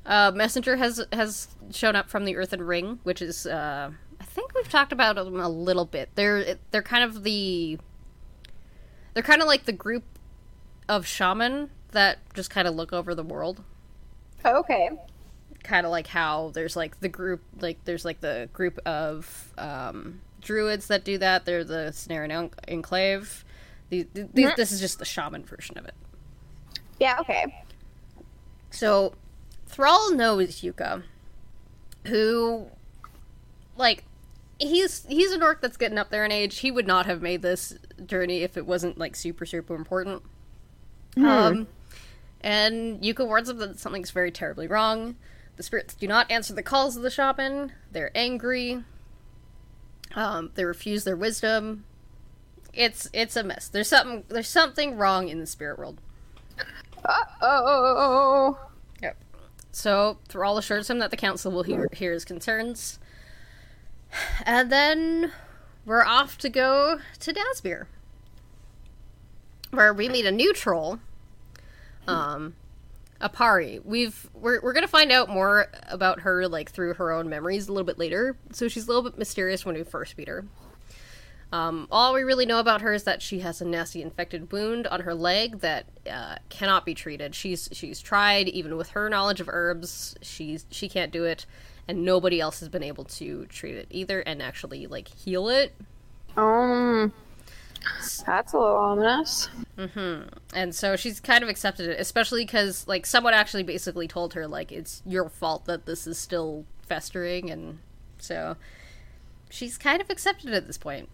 uh, 0.07 0.33
Messenger 0.35 0.77
has 0.77 1.07
has 1.13 1.49
shown 1.71 1.97
up 1.97 2.09
from 2.09 2.25
the 2.25 2.37
Earthen 2.37 2.63
Ring, 2.63 3.01
which 3.05 3.23
is 3.23 3.47
uh, 3.47 3.91
I 4.21 4.25
think 4.25 4.55
we've 4.55 4.69
talked 4.69 4.93
about 4.93 5.17
them 5.17 5.41
a 5.41 5.49
little 5.49 5.85
bit. 5.85 6.11
They're 6.15 6.57
they're 6.71 6.83
kind 6.83 7.05
of 7.05 7.23
the 7.23 7.79
they're 9.15 9.23
kind 9.23 9.41
of 9.41 9.49
like 9.49 9.65
the 9.65 9.73
group 9.73 10.05
of 10.89 11.07
shaman 11.07 11.71
that 11.93 12.19
just 12.35 12.51
kind 12.51 12.69
of 12.69 12.75
look 12.75 12.93
over 12.93 13.15
the 13.15 13.23
world. 13.23 13.63
Okay. 14.45 14.91
Kind 15.63 15.87
of 15.87 15.93
like 15.93 16.09
how 16.09 16.51
there's 16.53 16.77
like 16.77 17.01
the 17.01 17.09
group 17.09 17.41
like 17.61 17.79
there's 17.85 18.05
like 18.05 18.21
the 18.21 18.49
group 18.53 18.79
of 18.87 19.53
um, 19.57 20.21
druids 20.43 20.89
that 20.89 21.05
do 21.05 21.17
that. 21.19 21.47
They're 21.47 21.65
the 21.65 21.91
Cenarion 21.95 22.51
Enclave. 22.69 23.45
The, 23.89 24.07
the, 24.13 24.29
the- 24.33 24.53
This 24.57 24.73
is 24.73 24.81
just 24.81 24.99
the 24.99 25.05
shaman 25.05 25.45
version 25.45 25.79
of 25.79 25.87
it. 25.87 25.95
Yeah, 27.01 27.17
okay. 27.21 27.65
So, 28.71 29.15
Thrall 29.67 30.13
knows 30.15 30.61
Yuka, 30.63 31.03
who, 32.07 32.67
like, 33.77 34.05
he's 34.59 35.05
he's 35.07 35.33
an 35.33 35.43
orc 35.43 35.61
that's 35.61 35.77
getting 35.77 35.99
up 35.99 36.11
there 36.11 36.25
in 36.25 36.33
age. 36.33 36.59
He 36.59 36.71
would 36.71 36.87
not 36.87 37.07
have 37.07 37.21
made 37.23 37.43
this 37.43 37.77
journey 38.07 38.43
if 38.43 38.57
it 38.57 38.67
wasn't 38.67 38.99
like 38.99 39.17
super 39.17 39.47
super 39.47 39.75
important. 39.75 40.23
Um, 41.17 41.69
and 42.41 43.01
Yuka 43.01 43.27
warns 43.27 43.49
them 43.49 43.59
that 43.59 43.79
something's 43.79 44.11
very 44.11 44.31
terribly 44.31 44.67
wrong. 44.67 45.17
The 45.57 45.63
spirits 45.63 45.95
do 45.95 46.09
not 46.09 46.31
answer 46.31 46.53
the 46.53 46.63
calls 46.63 46.97
of 46.97 47.03
the 47.03 47.11
shaman. 47.11 47.73
They're 47.93 48.11
angry. 48.15 48.83
Um, 50.15 50.51
they 50.55 50.65
refuse 50.65 51.05
their 51.05 51.17
wisdom. 51.17 51.85
It's 52.73 53.09
it's 53.13 53.37
a 53.37 53.45
mess. 53.45 53.69
There's 53.69 53.89
something 53.89 54.25
there's 54.29 54.49
something 54.49 54.97
wrong 54.97 55.29
in 55.29 55.39
the 55.39 55.47
spirit 55.47 55.79
world. 55.79 56.01
Uh 57.05 57.25
oh. 57.41 58.59
Yep. 59.03 59.17
So 59.71 60.19
Thrall 60.29 60.59
assures 60.59 60.91
him 60.91 60.99
that 60.99 61.11
the 61.11 61.17
council 61.17 61.53
will 61.53 61.63
hear, 61.63 61.89
hear 61.93 62.13
his 62.13 62.25
concerns. 62.25 62.99
And 64.45 64.71
then 64.71 65.33
we're 65.85 66.05
off 66.05 66.39
to 66.39 66.49
go 66.49 67.01
to 67.21 67.33
Nazmir. 67.33 67.87
Where 69.77 69.95
we 69.95 70.09
meet 70.09 70.27
a 70.27 70.33
new 70.33 70.53
troll. 70.53 70.99
Um 72.07 72.55
Apari. 73.21 73.83
We've 73.85 74.29
we're 74.35 74.61
we're 74.61 74.73
gonna 74.73 74.89
find 74.89 75.11
out 75.11 75.29
more 75.29 75.69
about 75.89 76.21
her 76.21 76.47
like 76.49 76.71
through 76.71 76.95
her 76.95 77.13
own 77.13 77.29
memories 77.29 77.69
a 77.69 77.73
little 77.73 77.87
bit 77.87 77.99
later. 77.99 78.37
So 78.53 78.69
she's 78.69 78.85
a 78.85 78.89
little 78.89 79.03
bit 79.03 79.19
mysterious 79.19 79.65
when 79.65 79.77
we 79.77 79.83
first 79.83 80.19
meet 80.19 80.29
her. 80.29 80.45
Um, 81.55 81.87
all 81.93 82.13
we 82.15 82.23
really 82.23 82.47
know 82.47 82.59
about 82.59 82.81
her 82.81 82.93
is 82.93 83.05
that 83.05 83.23
she 83.23 83.39
has 83.39 83.61
a 83.61 83.65
nasty 83.65 84.03
infected 84.03 84.51
wound 84.51 84.89
on 84.89 85.01
her 85.03 85.15
leg 85.15 85.61
that 85.61 85.87
uh, 86.11 86.37
cannot 86.49 86.85
be 86.85 86.95
treated. 86.95 87.35
She's 87.35 87.69
she's 87.71 88.01
tried, 88.01 88.49
even 88.49 88.77
with 88.77 88.91
her 88.91 89.09
knowledge 89.09 89.41
of 89.41 89.49
herbs, 89.49 90.17
she's 90.21 90.67
she 90.71 90.89
can't 90.89 91.13
do 91.13 91.25
it, 91.25 91.47
and 91.87 92.05
nobody 92.05 92.41
else 92.41 92.59
has 92.59 92.69
been 92.69 92.83
able 92.83 93.05
to 93.05 93.47
treat 93.47 93.77
it 93.77 93.87
either 93.91 94.21
and 94.21 94.43
actually 94.43 94.89
like 94.89 95.07
heal 95.07 95.49
it. 95.49 95.73
Um, 96.37 97.13
that's 98.27 98.53
a 98.53 98.59
little 98.59 98.77
ominous. 98.77 99.49
And 100.55 100.75
so 100.75 100.97
she's 100.97 101.21
kind 101.21 101.43
of 101.43 101.49
accepted 101.51 101.89
it, 101.89 102.01
especially 102.01 102.45
because 102.45 102.87
like 102.87 103.07
someone 103.07 103.35
actually 103.35 103.63
basically 103.65 104.07
told 104.09 104.35
her 104.35 104.47
like 104.47 104.71
it's 104.73 105.03
your 105.07 105.29
fault 105.29 105.65
that 105.67 105.87
this 105.87 106.07
is 106.07 106.19
still 106.19 106.65
festering, 106.89 107.51
and 107.51 107.79
so 108.19 108.57
she's 109.51 109.77
kind 109.79 110.01
of 110.01 110.11
accepted 110.11 110.53
at 110.53 110.67
this 110.67 110.79
point. 110.79 111.09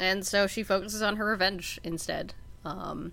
and 0.00 0.26
so 0.26 0.46
she 0.46 0.62
focuses 0.62 1.02
on 1.02 1.16
her 1.16 1.26
revenge 1.26 1.78
instead. 1.84 2.34
Um, 2.64 3.12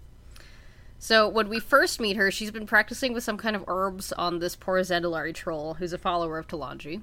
so 0.98 1.28
when 1.28 1.50
we 1.50 1.60
first 1.60 2.00
meet 2.00 2.18
her, 2.18 2.30
she's 2.32 2.52
been 2.52 2.66
practicing 2.68 3.14
with 3.14 3.24
some 3.24 3.38
kind 3.38 3.56
of 3.56 3.64
herbs 3.68 4.12
on 4.14 4.40
this 4.40 4.56
poor 4.56 4.80
Zandalari 4.82 5.34
troll, 5.34 5.76
who's 5.76 5.94
a 5.94 5.98
follower 5.98 6.38
of 6.38 6.48
Talanji. 6.48 7.02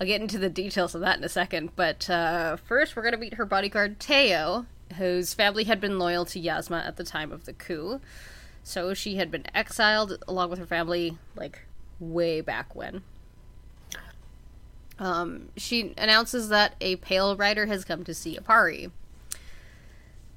I'll 0.00 0.06
get 0.06 0.20
into 0.20 0.38
the 0.38 0.48
details 0.48 0.94
of 0.94 1.00
that 1.00 1.18
in 1.18 1.24
a 1.24 1.28
second, 1.28 1.70
but 1.74 2.08
uh, 2.08 2.56
first 2.56 2.94
we're 2.94 3.02
going 3.02 3.14
to 3.14 3.18
meet 3.18 3.34
her 3.34 3.44
bodyguard 3.44 3.98
Teo, 3.98 4.66
whose 4.96 5.34
family 5.34 5.64
had 5.64 5.80
been 5.80 5.98
loyal 5.98 6.24
to 6.26 6.40
Yazma 6.40 6.86
at 6.86 6.96
the 6.96 7.04
time 7.04 7.32
of 7.32 7.46
the 7.46 7.52
coup. 7.52 8.00
So 8.62 8.94
she 8.94 9.16
had 9.16 9.30
been 9.30 9.46
exiled 9.54 10.22
along 10.28 10.50
with 10.50 10.58
her 10.60 10.66
family, 10.66 11.18
like, 11.34 11.66
way 11.98 12.40
back 12.40 12.76
when. 12.76 13.02
Um, 15.00 15.48
she 15.56 15.94
announces 15.96 16.48
that 16.48 16.74
a 16.80 16.96
Pale 16.96 17.36
Rider 17.36 17.66
has 17.66 17.84
come 17.84 18.04
to 18.04 18.14
see 18.14 18.36
Apari. 18.36 18.90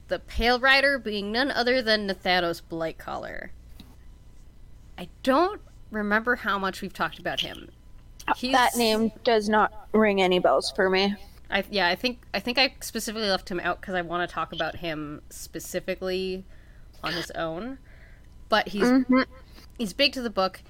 The 0.07 0.19
Pale 0.19 0.59
Rider 0.59 0.97
being 0.97 1.31
none 1.31 1.51
other 1.51 1.81
than 1.81 2.07
Nathanos 2.07 2.61
Blightcaller. 2.69 3.49
I 4.97 5.09
don't 5.23 5.61
remember 5.89 6.37
how 6.37 6.57
much 6.57 6.81
we've 6.81 6.93
talked 6.93 7.19
about 7.19 7.41
him. 7.41 7.69
He's, 8.35 8.53
That 8.53 8.75
name 8.75 9.11
does 9.23 9.49
not 9.49 9.87
ring 9.93 10.21
any 10.21 10.39
bells 10.39 10.71
for 10.71 10.89
me. 10.89 11.15
I 11.49 11.63
yeah, 11.69 11.87
I 11.87 11.95
think 11.95 12.19
I 12.33 12.39
think 12.39 12.57
I 12.57 12.73
specifically 12.79 13.29
left 13.29 13.49
him 13.49 13.59
out 13.59 13.81
because 13.81 13.93
I 13.95 14.01
want 14.01 14.27
to 14.27 14.33
talk 14.33 14.53
about 14.53 14.77
him 14.77 15.21
specifically 15.29 16.45
on 17.03 17.13
his 17.13 17.29
own. 17.31 17.77
But 18.49 18.69
he's 18.69 19.03
he's 19.77 19.93
big 19.93 20.13
to 20.13 20.21
the 20.21 20.29
book. 20.29 20.61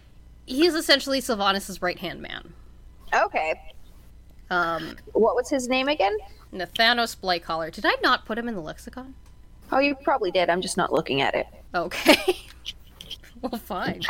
He's 0.45 0.74
essentially 0.74 1.21
Sylvanas' 1.21 1.82
right 1.82 2.00
hand 2.00 2.21
man. 2.21 2.54
Okay. 3.13 3.60
Um, 4.50 4.97
What 5.13 5.36
was 5.36 5.50
his 5.50 5.67
name 5.67 5.88
again? 5.88 6.17
Nathanos 6.54 7.15
Blightcaller. 7.15 7.71
Did 7.71 7.86
I 7.86 7.95
not 8.04 8.26
put 8.26 8.38
him 8.38 8.47
in 8.47 8.56
the 8.56 8.62
lexicon? 8.62 9.15
Oh, 9.71 9.80
you 9.80 9.95
probably 9.95 10.32
did. 10.32 10.50
I'm 10.50 10.62
just 10.62 10.76
not 10.78 10.91
looking 10.91 11.21
at 11.21 11.34
it. 11.34 11.47
Okay. 11.74 12.38
well, 13.41 13.58
fine. 13.58 14.02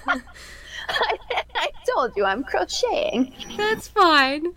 I 1.54 1.68
told 1.94 2.12
you 2.16 2.24
I'm 2.24 2.44
crocheting. 2.44 3.34
That's 3.56 3.88
fine. 3.88 4.54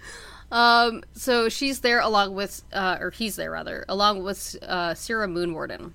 Um, 0.51 1.03
so 1.13 1.49
she's 1.49 1.79
there 1.79 1.99
along 1.99 2.35
with, 2.35 2.61
uh, 2.71 2.97
or 2.99 3.09
he's 3.09 3.35
there 3.35 3.51
rather, 3.51 3.85
along 3.89 4.23
with 4.23 4.55
uh, 4.61 4.93
Sira 4.93 5.27
Moonwarden. 5.27 5.93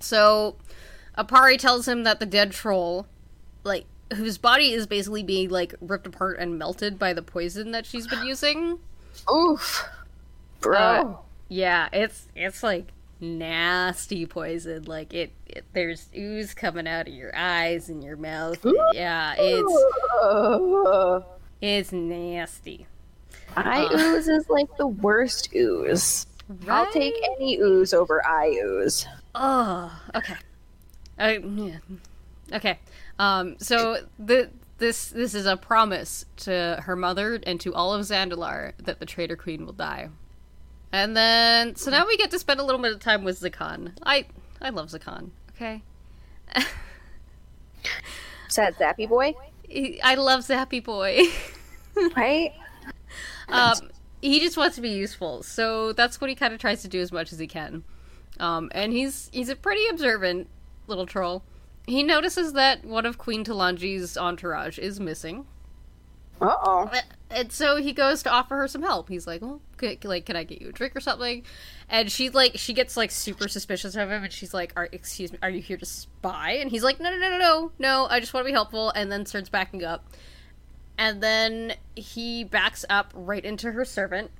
So 0.00 0.56
Apari 1.18 1.58
tells 1.58 1.86
him 1.86 2.04
that 2.04 2.18
the 2.18 2.26
dead 2.26 2.52
troll, 2.52 3.06
like, 3.62 3.84
whose 4.14 4.38
body 4.38 4.72
is 4.72 4.86
basically 4.86 5.22
being, 5.22 5.50
like, 5.50 5.74
ripped 5.80 6.06
apart 6.06 6.38
and 6.38 6.58
melted 6.58 6.98
by 6.98 7.12
the 7.12 7.22
poison 7.22 7.72
that 7.72 7.84
she's 7.86 8.06
been 8.06 8.26
using. 8.26 8.78
Oof. 9.30 9.86
Bro. 10.60 10.78
Uh, 10.78 11.16
Yeah, 11.48 11.88
it's, 11.92 12.26
it's 12.34 12.62
like, 12.62 12.86
nasty 13.20 14.26
poison. 14.26 14.84
Like, 14.84 15.12
it, 15.14 15.32
it 15.46 15.64
there's 15.72 16.08
ooze 16.16 16.54
coming 16.54 16.86
out 16.86 17.08
of 17.08 17.14
your 17.14 17.34
eyes 17.36 17.88
and 17.88 18.02
your 18.02 18.16
mouth. 18.16 18.64
Yeah, 18.92 19.34
it's, 19.38 21.24
it's 21.60 21.92
nasty. 21.92 22.86
eye 23.56 23.84
Uh. 23.84 23.98
ooze 23.98 24.28
is 24.28 24.48
like 24.48 24.76
the 24.76 24.86
worst 24.86 25.54
ooze. 25.54 26.26
I'll 26.68 26.90
take 26.92 27.14
any 27.36 27.56
ooze 27.56 27.94
over 27.94 28.24
eye 28.26 28.58
ooze. 28.62 29.06
Oh, 29.34 29.92
okay. 30.14 30.34
Uh, 31.18 31.34
yeah. 31.42 31.78
Okay. 32.52 32.78
Um. 33.18 33.56
So 33.58 33.98
the 34.18 34.50
this 34.78 35.08
this 35.08 35.34
is 35.34 35.46
a 35.46 35.56
promise 35.56 36.26
to 36.36 36.80
her 36.82 36.96
mother 36.96 37.40
and 37.46 37.60
to 37.60 37.72
all 37.74 37.94
of 37.94 38.02
Zandalar 38.02 38.72
that 38.78 39.00
the 39.00 39.06
Traitor 39.06 39.36
Queen 39.36 39.64
will 39.64 39.72
die. 39.72 40.08
And 40.94 41.16
then 41.16 41.74
so 41.74 41.90
now 41.90 42.06
we 42.06 42.16
get 42.16 42.30
to 42.30 42.38
spend 42.38 42.60
a 42.60 42.62
little 42.62 42.80
bit 42.80 42.92
of 42.92 43.00
time 43.00 43.24
with 43.24 43.40
Zakan. 43.40 43.94
I 44.04 44.26
I 44.62 44.70
love 44.70 44.90
Zakan. 44.90 45.30
Okay. 45.50 45.82
Sad 48.48 48.76
zappy 48.76 49.08
boy, 49.08 49.34
I 50.04 50.14
love 50.14 50.42
Zappy 50.42 50.84
Boy. 50.84 51.22
right? 52.16 52.52
um, 53.48 53.90
he 54.22 54.38
just 54.38 54.56
wants 54.56 54.76
to 54.76 54.82
be 54.82 54.90
useful, 54.90 55.42
so 55.42 55.92
that's 55.92 56.20
what 56.20 56.30
he 56.30 56.36
kind 56.36 56.54
of 56.54 56.60
tries 56.60 56.82
to 56.82 56.88
do 56.88 57.00
as 57.00 57.10
much 57.10 57.32
as 57.32 57.40
he 57.40 57.48
can. 57.48 57.82
Um, 58.38 58.70
and 58.72 58.92
he's 58.92 59.30
he's 59.32 59.48
a 59.48 59.56
pretty 59.56 59.88
observant 59.88 60.46
little 60.86 61.06
troll. 61.06 61.42
He 61.88 62.04
notices 62.04 62.52
that 62.52 62.84
one 62.84 63.04
of 63.04 63.18
Queen 63.18 63.44
Talanji's 63.44 64.16
entourage 64.16 64.78
is 64.78 65.00
missing, 65.00 65.46
Uh 66.40 66.56
oh. 66.62 66.90
and 67.30 67.50
so 67.52 67.76
he 67.76 67.92
goes 67.92 68.22
to 68.24 68.30
offer 68.30 68.56
her 68.56 68.68
some 68.68 68.82
help. 68.82 69.08
He's 69.08 69.26
like, 69.26 69.40
"Well, 69.40 69.60
c- 69.80 69.98
like, 70.04 70.26
can 70.26 70.36
I 70.36 70.44
get 70.44 70.60
you 70.60 70.68
a 70.68 70.72
drink 70.72 70.94
or 70.96 71.00
something?" 71.00 71.44
And 71.88 72.10
she 72.10 72.28
like 72.30 72.52
she 72.56 72.72
gets 72.72 72.96
like 72.96 73.10
super 73.10 73.48
suspicious 73.48 73.94
of 73.96 74.10
him, 74.10 74.24
and 74.24 74.32
she's 74.32 74.52
like, 74.52 74.72
are, 74.76 74.88
"Excuse 74.92 75.32
me, 75.32 75.38
are 75.42 75.50
you 75.50 75.60
here 75.62 75.76
to 75.76 75.86
spy?" 75.86 76.52
And 76.52 76.70
he's 76.70 76.82
like, 76.82 77.00
"No, 77.00 77.10
no, 77.10 77.18
no, 77.18 77.30
no, 77.30 77.38
no, 77.38 77.72
no. 77.78 78.06
I 78.10 78.20
just 78.20 78.34
want 78.34 78.44
to 78.44 78.48
be 78.48 78.52
helpful." 78.52 78.90
And 78.90 79.10
then 79.12 79.24
starts 79.26 79.48
backing 79.48 79.84
up, 79.84 80.06
and 80.98 81.22
then 81.22 81.74
he 81.94 82.44
backs 82.44 82.84
up 82.90 83.12
right 83.14 83.44
into 83.44 83.72
her 83.72 83.84
servant, 83.84 84.30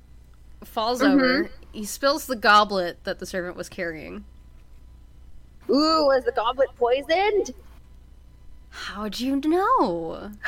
falls 0.64 1.00
over. 1.00 1.50
He 1.72 1.85
spills 1.85 2.26
the 2.26 2.37
goblet 2.37 3.04
that 3.04 3.18
the 3.18 3.26
servant 3.26 3.57
was 3.57 3.68
carrying. 3.68 4.24
Ooh, 5.70 6.07
was 6.07 6.24
the 6.24 6.33
goblet 6.33 6.68
poisoned? 6.76 7.52
How'd 8.68 9.20
you 9.20 9.37
know? 9.37 10.30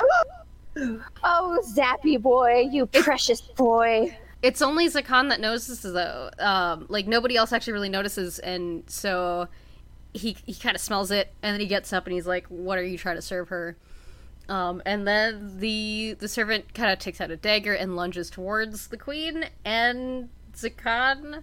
Oh, 1.24 1.58
zappy 1.64 2.20
boy, 2.20 2.68
you 2.70 2.86
precious 2.86 3.40
boy. 3.40 4.16
It's 4.42 4.60
only 4.62 4.88
Zakan 4.88 5.30
that 5.30 5.40
notices 5.40 5.82
though. 5.82 6.30
Um, 6.38 6.86
like 6.88 7.06
nobody 7.06 7.36
else 7.36 7.52
actually 7.52 7.72
really 7.72 7.88
notices, 7.88 8.38
and 8.38 8.84
so 8.88 9.48
he 10.12 10.36
he 10.44 10.54
kind 10.54 10.74
of 10.74 10.80
smells 10.80 11.10
it, 11.10 11.32
and 11.42 11.54
then 11.54 11.60
he 11.60 11.66
gets 11.66 11.92
up 11.92 12.06
and 12.06 12.14
he's 12.14 12.26
like, 12.26 12.46
"What 12.48 12.78
are 12.78 12.84
you 12.84 12.98
trying 12.98 13.16
to 13.16 13.22
serve 13.22 13.48
her?" 13.48 13.76
Um, 14.48 14.82
and 14.86 15.06
then 15.06 15.58
the 15.58 16.16
the 16.18 16.28
servant 16.28 16.74
kind 16.74 16.92
of 16.92 16.98
takes 16.98 17.20
out 17.20 17.30
a 17.30 17.36
dagger 17.36 17.72
and 17.72 17.96
lunges 17.96 18.30
towards 18.30 18.88
the 18.88 18.96
queen, 18.96 19.46
and 19.64 20.28
Zakan 20.54 21.42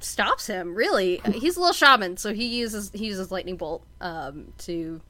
stops 0.00 0.46
him. 0.46 0.74
Really, 0.74 1.20
he's 1.32 1.56
a 1.56 1.60
little 1.60 1.74
shaman, 1.74 2.16
so 2.16 2.32
he 2.32 2.46
uses 2.46 2.90
he 2.92 3.06
uses 3.06 3.30
lightning 3.30 3.56
bolt 3.56 3.84
um, 4.00 4.52
to 4.58 5.00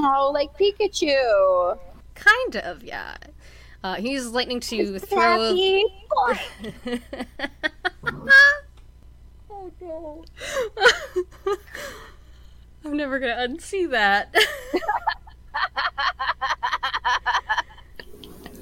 Oh, 0.00 0.30
like 0.32 0.56
Pikachu. 0.56 1.78
kind 2.14 2.56
of 2.56 2.84
yeah. 2.84 3.16
Uh, 3.82 3.96
he 3.96 4.12
uses 4.12 4.32
lightning 4.32 4.60
to 4.60 4.98
throw. 4.98 5.54
Oh 9.50 9.72
no. 9.80 10.24
I'm 12.84 12.96
never 12.96 13.18
gonna 13.18 13.48
unsee 13.48 13.90
that. 13.90 14.32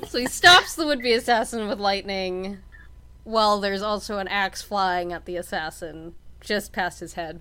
so 0.08 0.18
he 0.18 0.26
stops 0.26 0.74
the 0.74 0.86
would 0.86 1.02
be 1.02 1.12
assassin 1.12 1.68
with 1.68 1.78
lightning, 1.78 2.58
while 3.24 3.60
there's 3.60 3.82
also 3.82 4.16
an 4.18 4.28
axe 4.28 4.62
flying 4.62 5.12
at 5.12 5.26
the 5.26 5.36
assassin 5.36 6.14
just 6.40 6.72
past 6.72 7.00
his 7.00 7.12
head. 7.12 7.40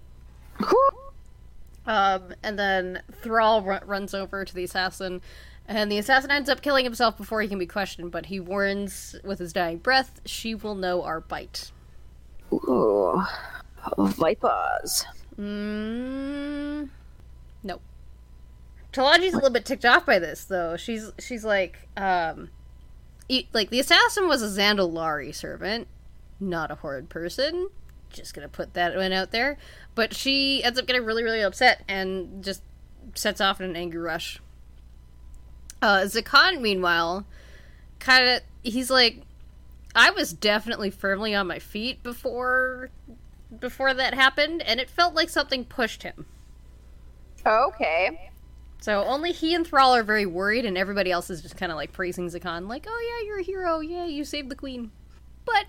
Um, 1.87 2.33
and 2.41 2.57
then 2.57 3.01
Thrall 3.11 3.61
ru- 3.61 3.79
runs 3.85 4.13
over 4.13 4.43
to 4.43 4.53
the 4.53 4.63
assassin, 4.63 5.21
and 5.67 5.91
the 5.91 5.97
assassin 5.97 6.31
ends 6.31 6.49
up 6.49 6.61
killing 6.61 6.83
himself 6.83 7.17
before 7.17 7.41
he 7.41 7.47
can 7.47 7.59
be 7.59 7.67
questioned, 7.67 8.11
but 8.11 8.27
he 8.27 8.39
warns 8.39 9.15
with 9.23 9.39
his 9.39 9.53
dying 9.53 9.77
breath, 9.77 10.21
she 10.25 10.55
will 10.55 10.75
know 10.75 11.03
our 11.03 11.21
bite. 11.21 11.71
Ooh. 12.51 13.21
Vipers. 13.97 15.05
Mm, 15.39 16.89
no. 17.63 17.81
Talanji's 18.93 19.33
a 19.33 19.37
little 19.37 19.49
bit 19.49 19.65
ticked 19.65 19.85
off 19.85 20.05
by 20.05 20.19
this, 20.19 20.45
though. 20.45 20.77
She's 20.77 21.11
she's 21.19 21.43
like, 21.43 21.87
um, 21.97 22.49
e- 23.27 23.47
like 23.53 23.69
the 23.69 23.79
assassin 23.79 24.27
was 24.27 24.41
a 24.41 24.47
Zandalari 24.61 25.35
servant, 25.35 25.87
not 26.39 26.71
a 26.71 26.75
horrid 26.75 27.09
person. 27.09 27.69
Just 28.09 28.33
gonna 28.33 28.49
put 28.49 28.73
that 28.73 28.95
one 28.95 29.11
out 29.11 29.31
there. 29.31 29.57
But 29.93 30.13
she 30.13 30.63
ends 30.63 30.79
up 30.79 30.85
getting 30.85 31.05
really, 31.05 31.23
really 31.23 31.41
upset 31.41 31.83
and 31.87 32.43
just 32.43 32.61
sets 33.13 33.41
off 33.41 33.59
in 33.61 33.69
an 33.69 33.75
angry 33.75 34.01
rush. 34.01 34.41
Uh, 35.81 36.01
Zakan, 36.01 36.61
meanwhile, 36.61 37.25
kind 37.99 38.27
of 38.27 38.41
he's 38.63 38.89
like, 38.89 39.21
I 39.95 40.11
was 40.11 40.33
definitely 40.33 40.89
firmly 40.89 41.35
on 41.35 41.47
my 41.47 41.59
feet 41.59 42.03
before 42.03 42.89
before 43.59 43.93
that 43.93 44.13
happened, 44.13 44.61
and 44.61 44.79
it 44.79 44.89
felt 44.89 45.13
like 45.13 45.29
something 45.29 45.63
pushed 45.65 46.03
him. 46.03 46.25
Okay. 47.45 48.31
So 48.81 49.03
only 49.03 49.31
he 49.31 49.55
and 49.55 49.65
Thrall 49.65 49.95
are 49.95 50.03
very 50.03 50.25
worried, 50.25 50.65
and 50.65 50.77
everybody 50.77 51.11
else 51.11 51.29
is 51.29 51.41
just 51.41 51.57
kind 51.57 51.71
of 51.71 51.75
like 51.75 51.93
praising 51.93 52.27
Zakan, 52.27 52.67
like, 52.67 52.85
"Oh 52.87 53.19
yeah, 53.21 53.27
you're 53.27 53.39
a 53.39 53.43
hero. 53.43 53.79
Yeah, 53.79 54.05
you 54.05 54.23
saved 54.23 54.49
the 54.49 54.55
queen." 54.55 54.91
But 55.45 55.65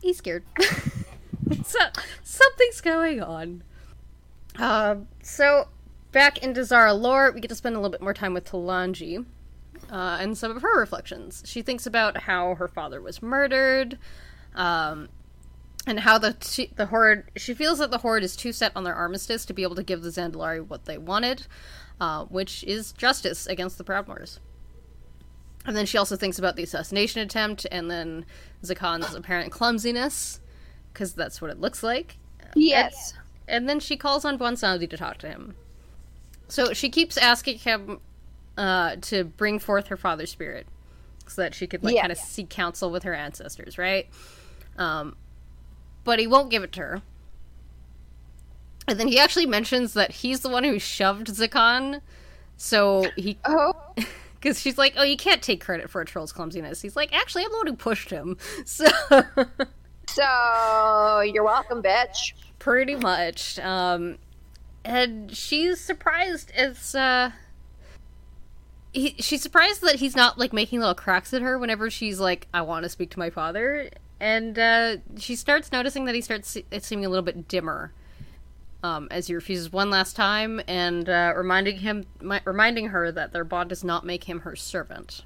he's 0.00 0.18
scared. 0.18 0.44
so 1.64 1.78
something's 2.22 2.80
going 2.80 3.22
on. 3.22 3.62
Um. 4.56 5.08
So 5.22 5.68
back 6.12 6.38
into 6.42 6.60
Zandalar, 6.60 7.34
we 7.34 7.40
get 7.40 7.48
to 7.48 7.54
spend 7.54 7.74
a 7.74 7.78
little 7.78 7.90
bit 7.90 8.00
more 8.02 8.14
time 8.14 8.34
with 8.34 8.44
Talanji. 8.50 9.24
Uh, 9.90 10.16
and 10.20 10.38
some 10.38 10.50
of 10.56 10.62
her 10.62 10.78
reflections. 10.78 11.42
She 11.44 11.60
thinks 11.60 11.84
about 11.86 12.22
how 12.22 12.54
her 12.54 12.68
father 12.68 13.02
was 13.02 13.20
murdered, 13.22 13.98
Um, 14.54 15.08
and 15.86 16.00
how 16.00 16.16
the 16.16 16.32
t- 16.32 16.72
the 16.76 16.86
horde 16.86 17.30
she 17.36 17.52
feels 17.52 17.78
that 17.80 17.90
the 17.90 17.98
horde 17.98 18.22
is 18.22 18.34
too 18.36 18.52
set 18.52 18.72
on 18.74 18.84
their 18.84 18.94
armistice 18.94 19.44
to 19.44 19.52
be 19.52 19.62
able 19.62 19.74
to 19.76 19.82
give 19.82 20.02
the 20.02 20.08
Zandalari 20.08 20.66
what 20.66 20.86
they 20.86 20.96
wanted, 20.96 21.46
uh, 22.00 22.24
which 22.24 22.64
is 22.64 22.92
justice 22.92 23.46
against 23.46 23.76
the 23.76 23.84
Proudmoores. 23.84 24.38
And 25.66 25.76
then 25.76 25.86
she 25.86 25.98
also 25.98 26.16
thinks 26.16 26.38
about 26.38 26.56
the 26.56 26.62
assassination 26.62 27.20
attempt 27.20 27.66
and 27.70 27.90
then 27.90 28.24
Zakan's 28.62 29.14
apparent 29.14 29.50
clumsiness, 29.52 30.40
because 30.94 31.12
that's 31.12 31.42
what 31.42 31.50
it 31.50 31.60
looks 31.60 31.82
like. 31.82 32.16
Yes. 32.54 33.12
And 33.46 33.68
then 33.68 33.80
she 33.80 33.96
calls 33.98 34.24
on 34.24 34.38
Bwonsamdi 34.38 34.88
to 34.88 34.96
talk 34.96 35.18
to 35.18 35.28
him. 35.28 35.54
So 36.48 36.72
she 36.72 36.88
keeps 36.88 37.16
asking 37.18 37.58
him 37.58 38.00
uh, 38.56 38.96
to 39.02 39.24
bring 39.24 39.58
forth 39.58 39.88
her 39.88 39.96
father's 39.98 40.30
spirit 40.30 40.66
so 41.26 41.42
that 41.42 41.54
she 41.54 41.66
could 41.66 41.82
like 41.84 41.94
Yeah. 41.96 42.02
kind 42.02 42.12
of 42.12 42.18
seek 42.18 42.48
counsel 42.48 42.90
with 42.90 43.02
her 43.02 43.12
ancestors, 43.14 43.76
right? 43.76 44.06
Um, 44.78 45.16
but 46.04 46.18
he 46.18 46.26
won't 46.26 46.50
give 46.50 46.62
it 46.62 46.72
to 46.72 46.80
her. 46.80 47.02
And 48.86 49.00
then 49.00 49.08
he 49.08 49.18
actually 49.18 49.46
mentions 49.46 49.94
that 49.94 50.10
he's 50.12 50.40
the 50.40 50.48
one 50.48 50.64
who 50.64 50.78
shoved 50.78 51.26
Zakan. 51.28 52.00
So 52.56 53.06
he, 53.16 53.38
Oh, 53.44 53.72
because 54.34 54.60
she's 54.60 54.76
like, 54.76 54.92
"Oh, 54.96 55.02
you 55.02 55.16
can't 55.16 55.42
take 55.42 55.64
credit 55.64 55.88
for 55.88 56.02
a 56.02 56.04
troll's 56.04 56.32
clumsiness." 56.32 56.82
He's 56.82 56.94
like, 56.96 57.12
"Actually, 57.14 57.44
I'm 57.44 57.50
the 57.52 57.56
one 57.56 57.66
who 57.66 57.74
pushed 57.76 58.10
him." 58.10 58.36
So 58.66 58.84
so 60.14 61.20
you're 61.20 61.44
welcome, 61.44 61.82
bitch. 61.82 62.32
pretty 62.58 62.94
much. 62.96 63.58
Um, 63.58 64.18
and 64.84 65.34
she's 65.34 65.80
surprised 65.80 66.52
it's 66.54 66.94
uh. 66.94 67.32
He, 68.92 69.16
she's 69.18 69.42
surprised 69.42 69.82
that 69.82 69.96
he's 69.96 70.14
not 70.14 70.38
like 70.38 70.52
making 70.52 70.78
little 70.78 70.94
cracks 70.94 71.34
at 71.34 71.42
her 71.42 71.58
whenever 71.58 71.90
she's 71.90 72.20
like, 72.20 72.46
"I 72.54 72.62
want 72.62 72.84
to 72.84 72.88
speak 72.88 73.10
to 73.10 73.18
my 73.18 73.28
father," 73.28 73.90
and 74.20 74.56
uh, 74.56 74.96
she 75.18 75.34
starts 75.34 75.72
noticing 75.72 76.04
that 76.04 76.14
he 76.14 76.20
starts 76.20 76.48
se- 76.48 76.64
seeming 76.78 77.04
a 77.04 77.08
little 77.08 77.24
bit 77.24 77.48
dimmer 77.48 77.92
um, 78.84 79.08
as 79.10 79.26
he 79.26 79.34
refuses 79.34 79.72
one 79.72 79.90
last 79.90 80.14
time 80.14 80.60
and 80.68 81.08
uh, 81.08 81.32
reminding 81.36 81.78
him, 81.78 82.04
mi- 82.20 82.38
reminding 82.44 82.88
her 82.88 83.10
that 83.10 83.32
their 83.32 83.42
bond 83.42 83.70
does 83.70 83.82
not 83.82 84.06
make 84.06 84.24
him 84.24 84.40
her 84.40 84.54
servant. 84.54 85.24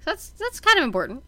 So 0.00 0.06
that's 0.06 0.30
that's 0.30 0.58
kind 0.58 0.78
of 0.78 0.84
important. 0.84 1.22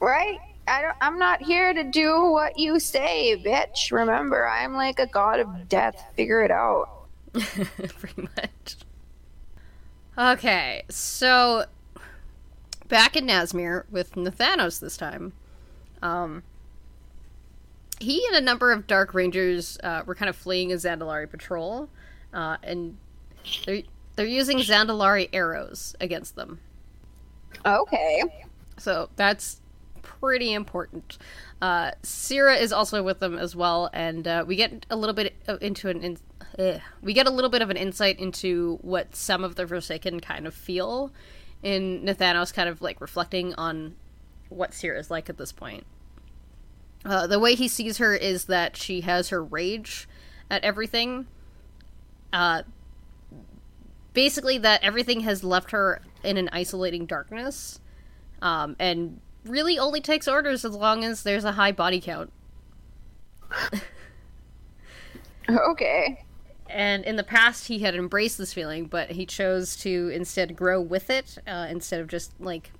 Right? 0.00 0.38
I 0.66 0.82
don't, 0.82 0.96
I'm 1.00 1.18
not 1.18 1.42
here 1.42 1.74
to 1.74 1.84
do 1.84 2.30
what 2.30 2.58
you 2.58 2.78
say, 2.80 3.40
bitch. 3.44 3.92
Remember, 3.92 4.48
I'm 4.48 4.74
like 4.74 4.98
a 4.98 5.06
god 5.06 5.40
of 5.40 5.68
death. 5.68 6.02
Figure 6.14 6.42
it 6.42 6.50
out. 6.50 6.88
Pretty 7.32 8.22
much. 8.22 8.76
Okay, 10.16 10.84
so 10.88 11.64
back 12.88 13.16
in 13.16 13.26
Nazmir 13.26 13.84
with 13.90 14.14
Nathanos 14.14 14.80
this 14.80 14.96
time. 14.96 15.32
Um, 16.02 16.42
he 18.00 18.24
and 18.26 18.36
a 18.36 18.40
number 18.40 18.72
of 18.72 18.86
Dark 18.86 19.14
Rangers 19.14 19.78
uh, 19.82 20.02
were 20.06 20.14
kind 20.14 20.28
of 20.28 20.36
fleeing 20.36 20.72
a 20.72 20.76
Zandalari 20.76 21.28
patrol, 21.28 21.88
uh, 22.32 22.56
and 22.62 22.96
they're 23.66 23.82
they're 24.16 24.26
using 24.26 24.58
Zandalari 24.58 25.28
arrows 25.32 25.96
against 26.00 26.36
them. 26.36 26.60
Okay. 27.66 28.22
So 28.78 29.08
that's 29.16 29.60
pretty 30.04 30.52
important. 30.52 31.18
Uh, 31.60 31.92
Sira 32.02 32.54
is 32.56 32.72
also 32.72 33.02
with 33.02 33.20
them 33.20 33.36
as 33.38 33.56
well, 33.56 33.90
and 33.92 34.28
uh, 34.28 34.44
we 34.46 34.54
get 34.54 34.86
a 34.90 34.96
little 34.96 35.14
bit 35.14 35.34
into 35.60 35.88
an 35.88 36.02
in- 36.02 36.18
eh, 36.58 36.78
we 37.02 37.12
get 37.12 37.26
a 37.26 37.30
little 37.30 37.50
bit 37.50 37.62
of 37.62 37.70
an 37.70 37.76
insight 37.76 38.20
into 38.20 38.78
what 38.82 39.16
some 39.16 39.42
of 39.42 39.56
the 39.56 39.66
Forsaken 39.66 40.20
kind 40.20 40.46
of 40.46 40.54
feel 40.54 41.10
in 41.62 42.02
Nathanos, 42.04 42.52
kind 42.52 42.68
of 42.68 42.82
like 42.82 43.00
reflecting 43.00 43.54
on 43.54 43.96
what 44.50 44.74
Sira 44.74 44.98
is 44.98 45.10
like 45.10 45.28
at 45.28 45.38
this 45.38 45.52
point. 45.52 45.84
Uh, 47.04 47.26
the 47.26 47.38
way 47.38 47.54
he 47.54 47.68
sees 47.68 47.98
her 47.98 48.14
is 48.14 48.44
that 48.46 48.76
she 48.76 49.00
has 49.02 49.30
her 49.30 49.42
rage 49.42 50.08
at 50.50 50.62
everything. 50.64 51.26
Uh, 52.32 52.62
basically, 54.12 54.58
that 54.58 54.82
everything 54.82 55.20
has 55.20 55.42
left 55.42 55.70
her 55.70 56.00
in 56.22 56.36
an 56.36 56.48
isolating 56.52 57.06
darkness 57.06 57.80
um, 58.42 58.76
and 58.78 59.20
really 59.44 59.78
only 59.78 60.00
takes 60.00 60.26
orders 60.28 60.64
as 60.64 60.72
long 60.74 61.04
as 61.04 61.22
there's 61.22 61.44
a 61.44 61.52
high 61.52 61.72
body 61.72 62.00
count. 62.00 62.32
Okay. 65.48 66.24
And 66.70 67.04
in 67.04 67.16
the 67.16 67.22
past, 67.22 67.68
he 67.68 67.80
had 67.80 67.94
embraced 67.94 68.38
this 68.38 68.52
feeling, 68.52 68.86
but 68.86 69.10
he 69.10 69.26
chose 69.26 69.76
to 69.76 70.08
instead 70.08 70.56
grow 70.56 70.80
with 70.80 71.10
it 71.10 71.38
uh, 71.46 71.66
instead 71.68 72.00
of 72.00 72.08
just 72.08 72.32
like 72.40 72.72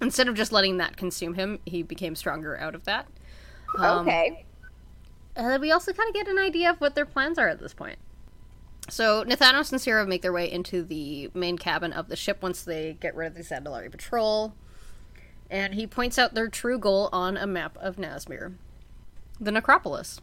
instead 0.00 0.28
of 0.28 0.34
just 0.34 0.50
letting 0.52 0.78
that 0.78 0.96
consume 0.96 1.34
him. 1.34 1.58
He 1.64 1.82
became 1.82 2.16
stronger 2.16 2.58
out 2.58 2.74
of 2.74 2.84
that. 2.84 3.06
Um, 3.78 4.08
Okay. 4.08 4.44
And 5.36 5.46
then 5.48 5.60
we 5.60 5.70
also 5.70 5.92
kind 5.92 6.08
of 6.08 6.14
get 6.14 6.26
an 6.26 6.38
idea 6.38 6.70
of 6.70 6.80
what 6.80 6.96
their 6.96 7.06
plans 7.06 7.38
are 7.38 7.48
at 7.48 7.60
this 7.60 7.72
point. 7.72 7.98
So 8.88 9.24
Nathanos 9.24 9.70
and 9.70 9.80
Sira 9.80 10.04
make 10.04 10.22
their 10.22 10.32
way 10.32 10.50
into 10.50 10.82
the 10.82 11.30
main 11.32 11.56
cabin 11.56 11.92
of 11.92 12.08
the 12.08 12.16
ship 12.16 12.42
once 12.42 12.62
they 12.62 12.96
get 13.00 13.14
rid 13.14 13.28
of 13.28 13.34
the 13.34 13.42
Zandalari 13.42 13.90
patrol. 13.90 14.54
And 15.50 15.74
he 15.74 15.86
points 15.86 16.18
out 16.18 16.34
their 16.34 16.48
true 16.48 16.78
goal 16.78 17.08
on 17.12 17.36
a 17.36 17.46
map 17.46 17.76
of 17.80 17.96
Nazmir. 17.96 18.54
The 19.40 19.50
Necropolis. 19.50 20.20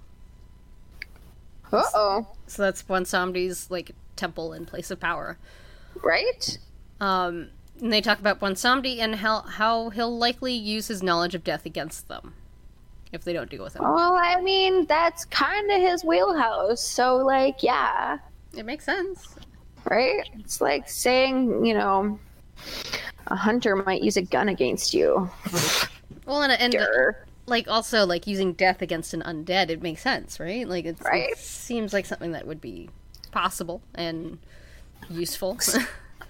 Uh 1.71 1.83
oh. 1.93 2.27
So 2.47 2.61
that's 2.61 2.81
Bwonsamdi's 2.81 3.69
like 3.69 3.91
temple 4.15 4.53
and 4.53 4.65
place 4.65 4.89
of 4.89 4.99
power. 4.99 5.37
Right? 6.01 6.57
Um, 7.01 7.49
and 7.81 7.91
they 7.91 8.01
talk 8.01 8.19
about 8.19 8.39
Bwonsamdi 8.39 8.99
and 8.99 9.15
how 9.15 9.41
how 9.41 9.89
he'll 9.89 10.17
likely 10.17 10.53
use 10.53 10.87
his 10.87 11.03
knowledge 11.03 11.35
of 11.35 11.43
death 11.43 11.65
against 11.65 12.07
them 12.07 12.33
if 13.11 13.23
they 13.23 13.33
don't 13.33 13.49
deal 13.49 13.63
with 13.63 13.75
him. 13.75 13.83
Well, 13.83 14.13
I 14.13 14.41
mean, 14.41 14.85
that's 14.85 15.25
kind 15.25 15.71
of 15.71 15.81
his 15.81 16.03
wheelhouse. 16.03 16.81
So, 16.81 17.17
like, 17.17 17.63
yeah. 17.63 18.19
It 18.55 18.65
makes 18.65 18.85
sense. 18.85 19.35
Right? 19.89 20.29
It's 20.39 20.59
like 20.61 20.89
saying, 20.89 21.65
you 21.65 21.73
know, 21.73 22.19
a 23.27 23.35
hunter 23.35 23.75
might 23.75 24.01
use 24.01 24.17
a 24.17 24.21
gun 24.21 24.49
against 24.49 24.93
you. 24.93 25.29
Well, 26.25 26.41
and, 26.43 26.51
and 26.75 27.15
like 27.45 27.67
also 27.67 28.05
like 28.05 28.27
using 28.27 28.53
death 28.53 28.81
against 28.81 29.13
an 29.13 29.21
undead, 29.21 29.69
it 29.69 29.81
makes 29.81 30.01
sense, 30.01 30.39
right? 30.39 30.67
Like 30.67 30.85
it's, 30.85 31.01
Right. 31.01 31.29
it 31.31 31.37
seems 31.37 31.93
like 31.93 32.05
something 32.05 32.33
that 32.33 32.45
would 32.45 32.61
be 32.61 32.89
possible 33.31 33.81
and 33.95 34.37
useful. 35.09 35.57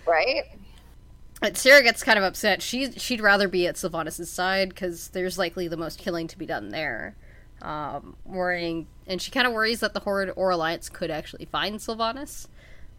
Right? 0.08 0.44
but 1.42 1.58
Sira 1.58 1.82
gets 1.84 2.04
kind 2.04 2.18
of 2.18 2.24
upset. 2.24 2.62
She 2.62 2.92
she'd 2.94 3.22
rather 3.22 3.48
be 3.48 3.68
at 3.68 3.76
Sylvanas' 3.76 4.28
side 4.28 4.70
because 4.70 5.10
there's 5.10 5.38
likely 5.38 5.68
the 5.68 5.78
most 5.78 6.00
killing 6.00 6.28
to 6.28 6.38
be 6.38 6.46
done 6.46 6.70
there. 6.70 7.16
Um, 7.62 8.16
worrying, 8.24 8.86
and 9.08 9.20
she 9.20 9.32
kind 9.32 9.48
of 9.48 9.54
worries 9.54 9.80
that 9.80 9.96
the 9.96 10.00
Horde 10.02 10.32
or 10.36 10.52
Alliance 10.52 10.90
could 10.90 11.10
actually 11.10 11.46
find 11.46 11.80
Sylvanas. 11.80 12.48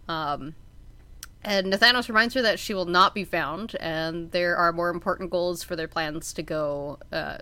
Um, 0.08 0.56
and 1.48 1.72
Nathanos 1.72 2.08
reminds 2.08 2.34
her 2.34 2.42
that 2.42 2.58
she 2.58 2.74
will 2.74 2.84
not 2.84 3.14
be 3.14 3.24
found, 3.24 3.74
and 3.80 4.30
there 4.32 4.54
are 4.54 4.70
more 4.70 4.90
important 4.90 5.30
goals 5.30 5.62
for 5.62 5.76
their 5.76 5.88
plans 5.88 6.34
to 6.34 6.42
go, 6.42 6.98
uh, 7.10 7.38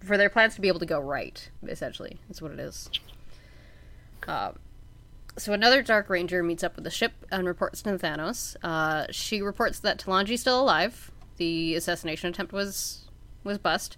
for 0.00 0.18
their 0.18 0.28
plans 0.28 0.54
to 0.56 0.60
be 0.60 0.68
able 0.68 0.78
to 0.78 0.86
go 0.86 1.00
right. 1.00 1.50
Essentially, 1.66 2.18
is 2.28 2.42
what 2.42 2.52
it 2.52 2.60
is. 2.60 2.90
Um, 4.28 4.58
so 5.38 5.54
another 5.54 5.80
Dark 5.80 6.10
Ranger 6.10 6.42
meets 6.42 6.62
up 6.62 6.74
with 6.76 6.84
the 6.84 6.90
ship 6.90 7.12
and 7.32 7.46
reports 7.46 7.80
to 7.80 7.90
Nathanos. 7.90 8.56
Uh, 8.62 9.06
she 9.10 9.40
reports 9.40 9.78
that 9.78 9.98
Talanji's 9.98 10.42
still 10.42 10.60
alive. 10.60 11.10
The 11.38 11.76
assassination 11.76 12.28
attempt 12.28 12.52
was 12.52 13.08
was 13.42 13.56
bust. 13.56 13.96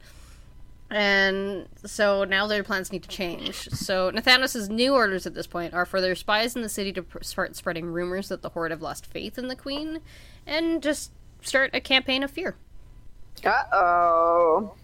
And 0.94 1.68
so 1.86 2.24
now 2.24 2.46
their 2.46 2.62
plans 2.62 2.92
need 2.92 3.02
to 3.04 3.08
change. 3.08 3.70
So 3.70 4.10
Nathanos' 4.10 4.68
new 4.68 4.92
orders 4.94 5.26
at 5.26 5.32
this 5.32 5.46
point 5.46 5.72
are 5.72 5.86
for 5.86 6.02
their 6.02 6.14
spies 6.14 6.54
in 6.54 6.60
the 6.60 6.68
city 6.68 6.92
to 6.92 7.02
pr- 7.02 7.22
start 7.22 7.56
spreading 7.56 7.86
rumors 7.86 8.28
that 8.28 8.42
the 8.42 8.50
Horde 8.50 8.72
have 8.72 8.82
lost 8.82 9.06
faith 9.06 9.38
in 9.38 9.48
the 9.48 9.56
Queen, 9.56 10.00
and 10.46 10.82
just 10.82 11.10
start 11.40 11.70
a 11.72 11.80
campaign 11.80 12.22
of 12.22 12.30
fear. 12.30 12.56
Uh 13.42 13.62
oh. 13.72 14.74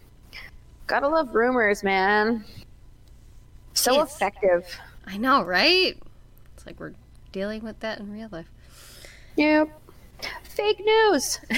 Gotta 0.87 1.09
love 1.09 1.35
rumors, 1.35 1.85
man. 1.85 2.43
So 3.75 3.93
Yes. 3.97 4.17
effective. 4.17 4.81
I 5.07 5.19
know, 5.19 5.43
right? 5.43 5.99
It's 6.57 6.65
like 6.65 6.81
we're 6.81 6.95
dealing 7.33 7.63
with 7.63 7.81
that 7.81 7.99
in 8.01 8.11
real 8.11 8.29
life. 8.33 8.51
Yep. 9.37 9.69
Fake 10.45 10.81
news. 10.81 11.41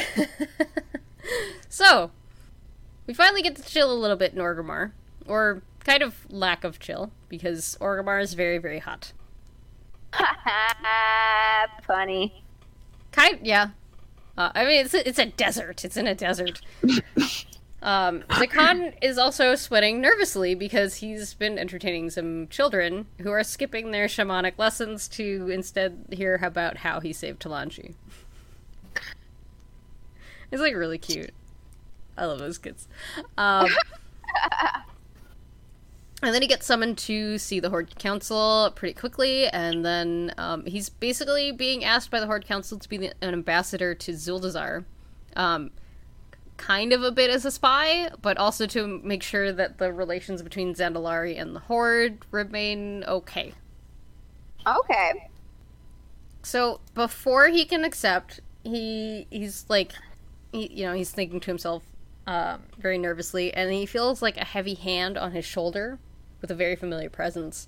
So, 1.69 2.11
we 3.11 3.15
finally 3.15 3.43
get 3.43 3.57
to 3.57 3.63
chill 3.65 3.93
a 3.93 3.99
little 3.99 4.17
bit 4.17 4.35
in 4.35 4.39
Orgrimmar. 4.39 4.93
Or 5.27 5.63
kind 5.81 6.01
of 6.01 6.31
lack 6.31 6.63
of 6.63 6.79
chill, 6.79 7.11
because 7.29 7.77
Orgrimmar 7.81 8.23
is 8.23 8.35
very, 8.35 8.59
very 8.59 8.79
hot. 8.79 9.13
Funny. 11.89 12.45
Kind 13.11 13.41
yeah. 13.43 13.71
Uh, 14.39 14.53
I 14.55 14.65
mean, 14.65 14.85
it's 14.85 14.95
a, 14.95 15.09
it's 15.09 15.19
a 15.19 15.27
desert. 15.27 15.85
It's 15.85 15.97
in 15.97 16.07
a 16.07 16.15
desert. 16.15 16.61
um, 17.83 18.21
Zakan 18.29 18.95
is 19.03 19.19
also 19.19 19.57
sweating 19.57 20.01
nervously 20.01 20.55
because 20.55 20.95
he's 20.95 21.35
been 21.35 21.59
entertaining 21.59 22.11
some 22.11 22.47
children 22.47 23.09
who 23.19 23.33
are 23.33 23.43
skipping 23.43 23.91
their 23.91 24.07
shamanic 24.07 24.53
lessons 24.57 25.09
to 25.09 25.51
instead 25.51 26.07
hear 26.13 26.39
about 26.45 26.77
how 26.77 27.01
he 27.01 27.13
saved 27.13 27.43
Talanji. 27.43 27.95
It's 30.53 30.61
like 30.61 30.75
really 30.75 30.99
cute. 30.99 31.31
I 32.21 32.27
love 32.27 32.39
those 32.39 32.59
kids. 32.59 32.87
Um, 33.39 33.67
and 36.23 36.35
then 36.35 36.43
he 36.43 36.49
gets 36.49 36.67
summoned 36.67 36.99
to 36.99 37.39
see 37.39 37.61
the 37.61 37.71
Horde 37.71 37.99
Council 37.99 38.71
pretty 38.77 38.95
quickly, 38.95 39.49
and 39.49 39.85
then 39.85 40.35
um, 40.37 40.67
he's 40.67 40.91
basically 40.91 41.51
being 41.51 41.83
asked 41.83 42.11
by 42.11 42.21
the 42.21 42.27
Horde 42.27 42.47
Council 42.47 42.79
to 42.79 42.89
be 42.89 42.99
the, 42.99 43.13
an 43.23 43.33
ambassador 43.33 43.95
to 43.95 44.13
Zuldazar. 44.13 44.85
Um, 45.35 45.71
kind 46.59 46.93
of 46.93 47.03
a 47.03 47.11
bit 47.11 47.31
as 47.31 47.47
a 47.47 47.51
spy, 47.51 48.11
but 48.21 48.37
also 48.37 48.67
to 48.67 49.01
make 49.03 49.23
sure 49.23 49.51
that 49.51 49.79
the 49.79 49.93
relations 49.93 50.43
between 50.43 50.75
Zandalari 50.75 51.41
and 51.41 51.57
the 51.57 51.61
Horde 51.61 52.27
remain 52.31 53.03
okay. 53.05 53.55
Okay. 54.67 55.31
So 56.43 56.81
before 56.95 57.49
he 57.49 57.65
can 57.65 57.83
accept, 57.83 58.41
he 58.63 59.27
he's 59.31 59.65
like, 59.71 59.93
he, 60.53 60.67
you 60.67 60.85
know, 60.85 60.93
he's 60.93 61.11
thinking 61.11 61.41
to 61.41 61.47
himself 61.47 61.83
um, 62.31 62.63
very 62.79 62.97
nervously, 62.97 63.53
and 63.53 63.73
he 63.73 63.85
feels 63.85 64.23
like 64.23 64.37
a 64.37 64.45
heavy 64.45 64.75
hand 64.75 65.19
on 65.19 65.33
his 65.33 65.45
shoulder 65.45 65.99
with 66.41 66.49
a 66.53 66.55
very 66.55 66.77
familiar 66.77 67.11
presence. 67.11 67.67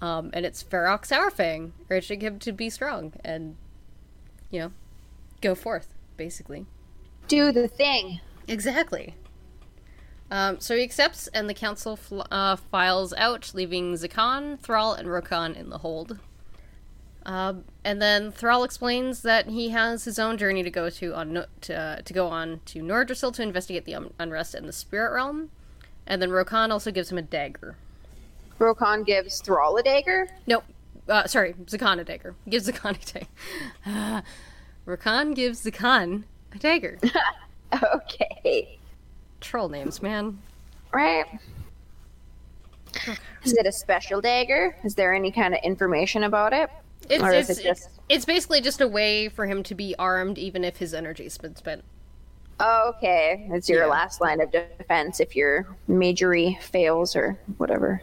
Um, 0.00 0.30
and 0.32 0.44
it's 0.44 0.64
Varok 0.64 1.06
Saurfang 1.06 1.70
urging 1.88 2.20
him 2.20 2.40
to 2.40 2.50
be 2.50 2.68
strong 2.68 3.12
and, 3.24 3.54
you 4.50 4.58
know, 4.58 4.72
go 5.40 5.54
forth, 5.54 5.94
basically. 6.16 6.66
Do 7.28 7.52
the 7.52 7.68
thing. 7.68 8.20
Exactly. 8.48 9.14
Um, 10.32 10.58
so 10.58 10.74
he 10.76 10.82
accepts, 10.82 11.28
and 11.28 11.48
the 11.48 11.54
council 11.54 11.94
fl- 11.94 12.22
uh, 12.28 12.56
files 12.56 13.14
out, 13.16 13.52
leaving 13.54 13.94
Zakan, 13.94 14.58
Thrall, 14.58 14.94
and 14.94 15.06
Rokan 15.06 15.54
in 15.54 15.70
the 15.70 15.78
hold. 15.78 16.18
Um, 17.24 17.64
and 17.84 18.02
then 18.02 18.32
Thrall 18.32 18.64
explains 18.64 19.22
that 19.22 19.48
he 19.48 19.68
has 19.70 20.04
his 20.04 20.18
own 20.18 20.36
journey 20.38 20.62
to 20.62 20.70
go 20.70 20.90
to 20.90 21.14
on 21.14 21.32
no- 21.32 21.46
to, 21.62 21.74
uh, 21.74 21.96
to 22.02 22.12
go 22.12 22.26
on 22.28 22.60
to 22.66 22.82
Nordrassil 22.82 23.32
to 23.34 23.42
investigate 23.42 23.84
the 23.84 23.94
un- 23.94 24.12
unrest 24.18 24.54
in 24.54 24.66
the 24.66 24.72
spirit 24.72 25.12
realm. 25.12 25.50
And 26.06 26.20
then 26.20 26.30
Rokan 26.30 26.70
also 26.70 26.90
gives 26.90 27.12
him 27.12 27.18
a 27.18 27.22
dagger. 27.22 27.76
Rokan 28.58 29.06
gives 29.06 29.40
Thrall 29.40 29.76
a 29.76 29.82
dagger. 29.82 30.28
Nope. 30.46 30.64
Uh, 31.08 31.26
sorry, 31.26 31.54
Zakan 31.66 32.00
a 32.00 32.04
dagger. 32.04 32.34
Gives 32.48 32.68
Zakan 32.68 33.00
a 33.00 33.12
dagger. 33.12 33.26
Uh, 33.86 34.22
Rokan 34.86 35.34
gives 35.34 35.64
Zakan 35.64 36.24
a 36.54 36.58
dagger. 36.58 36.98
Okay. 37.94 38.78
Troll 39.40 39.70
names, 39.70 40.02
man. 40.02 40.38
Right. 40.92 41.24
Is 43.44 43.54
it 43.54 43.66
a 43.66 43.72
special 43.72 44.20
dagger? 44.20 44.76
Is 44.84 44.94
there 44.94 45.14
any 45.14 45.32
kind 45.32 45.54
of 45.54 45.60
information 45.64 46.24
about 46.24 46.52
it? 46.52 46.68
It's, 47.08 47.22
Or 47.22 47.32
is 47.32 47.50
it's, 47.50 47.58
it 47.60 47.62
just- 47.64 47.88
it's 48.08 48.24
basically 48.24 48.60
just 48.60 48.80
a 48.80 48.88
way 48.88 49.28
for 49.28 49.46
him 49.46 49.62
to 49.64 49.74
be 49.74 49.94
armed 49.98 50.38
even 50.38 50.64
if 50.64 50.76
his 50.76 50.94
energy's 50.94 51.36
been 51.38 51.56
spent. 51.56 51.84
Okay, 52.60 53.48
it's 53.50 53.68
your 53.68 53.80
Yeah. 53.84 53.86
last 53.86 54.20
line 54.20 54.40
of 54.40 54.50
defense 54.52 55.18
if 55.20 55.34
your 55.34 55.66
majory 55.88 56.58
fails 56.60 57.16
or 57.16 57.38
whatever. 57.56 58.02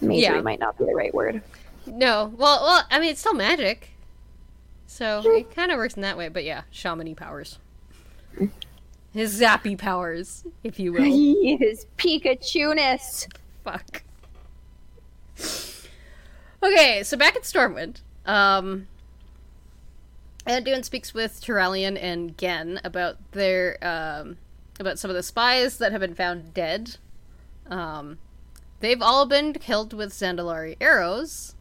Majory 0.00 0.20
Yeah. 0.20 0.40
might 0.40 0.60
not 0.60 0.78
be 0.78 0.84
the 0.84 0.94
right 0.94 1.12
word. 1.12 1.42
No, 1.86 2.32
well, 2.36 2.62
well, 2.62 2.84
I 2.90 3.00
mean, 3.00 3.10
it's 3.10 3.20
still 3.20 3.34
magic. 3.34 3.88
So 4.86 5.22
it 5.24 5.54
kind 5.54 5.72
of 5.72 5.78
works 5.78 5.94
in 5.94 6.02
that 6.02 6.16
way, 6.16 6.28
but 6.28 6.44
yeah, 6.44 6.62
shamany 6.72 7.16
powers. 7.16 7.58
Mm. 8.36 8.50
His 9.12 9.40
zappy 9.40 9.76
powers, 9.76 10.44
if 10.62 10.78
you 10.78 10.92
will. 10.92 11.02
His 11.58 11.86
Pikachu-ness. 11.98 13.26
Fuck. 13.64 14.02
Okay, 16.62 17.02
so 17.02 17.16
back 17.16 17.36
at 17.36 17.42
Stormwind, 17.42 18.00
um, 18.26 18.86
Anduin 20.46 20.84
speaks 20.84 21.14
with 21.14 21.40
Turalyon 21.40 21.98
and 22.00 22.36
Genn 22.36 22.80
about 22.84 23.16
their 23.32 23.78
um, 23.82 24.36
about 24.78 24.98
some 24.98 25.10
of 25.10 25.14
the 25.14 25.22
spies 25.22 25.78
that 25.78 25.92
have 25.92 26.00
been 26.00 26.14
found 26.14 26.52
dead. 26.52 26.96
Um, 27.68 28.18
they've 28.80 29.00
all 29.00 29.24
been 29.26 29.54
killed 29.54 29.94
with 29.94 30.12
Zandalari 30.12 30.76
arrows, 30.80 31.54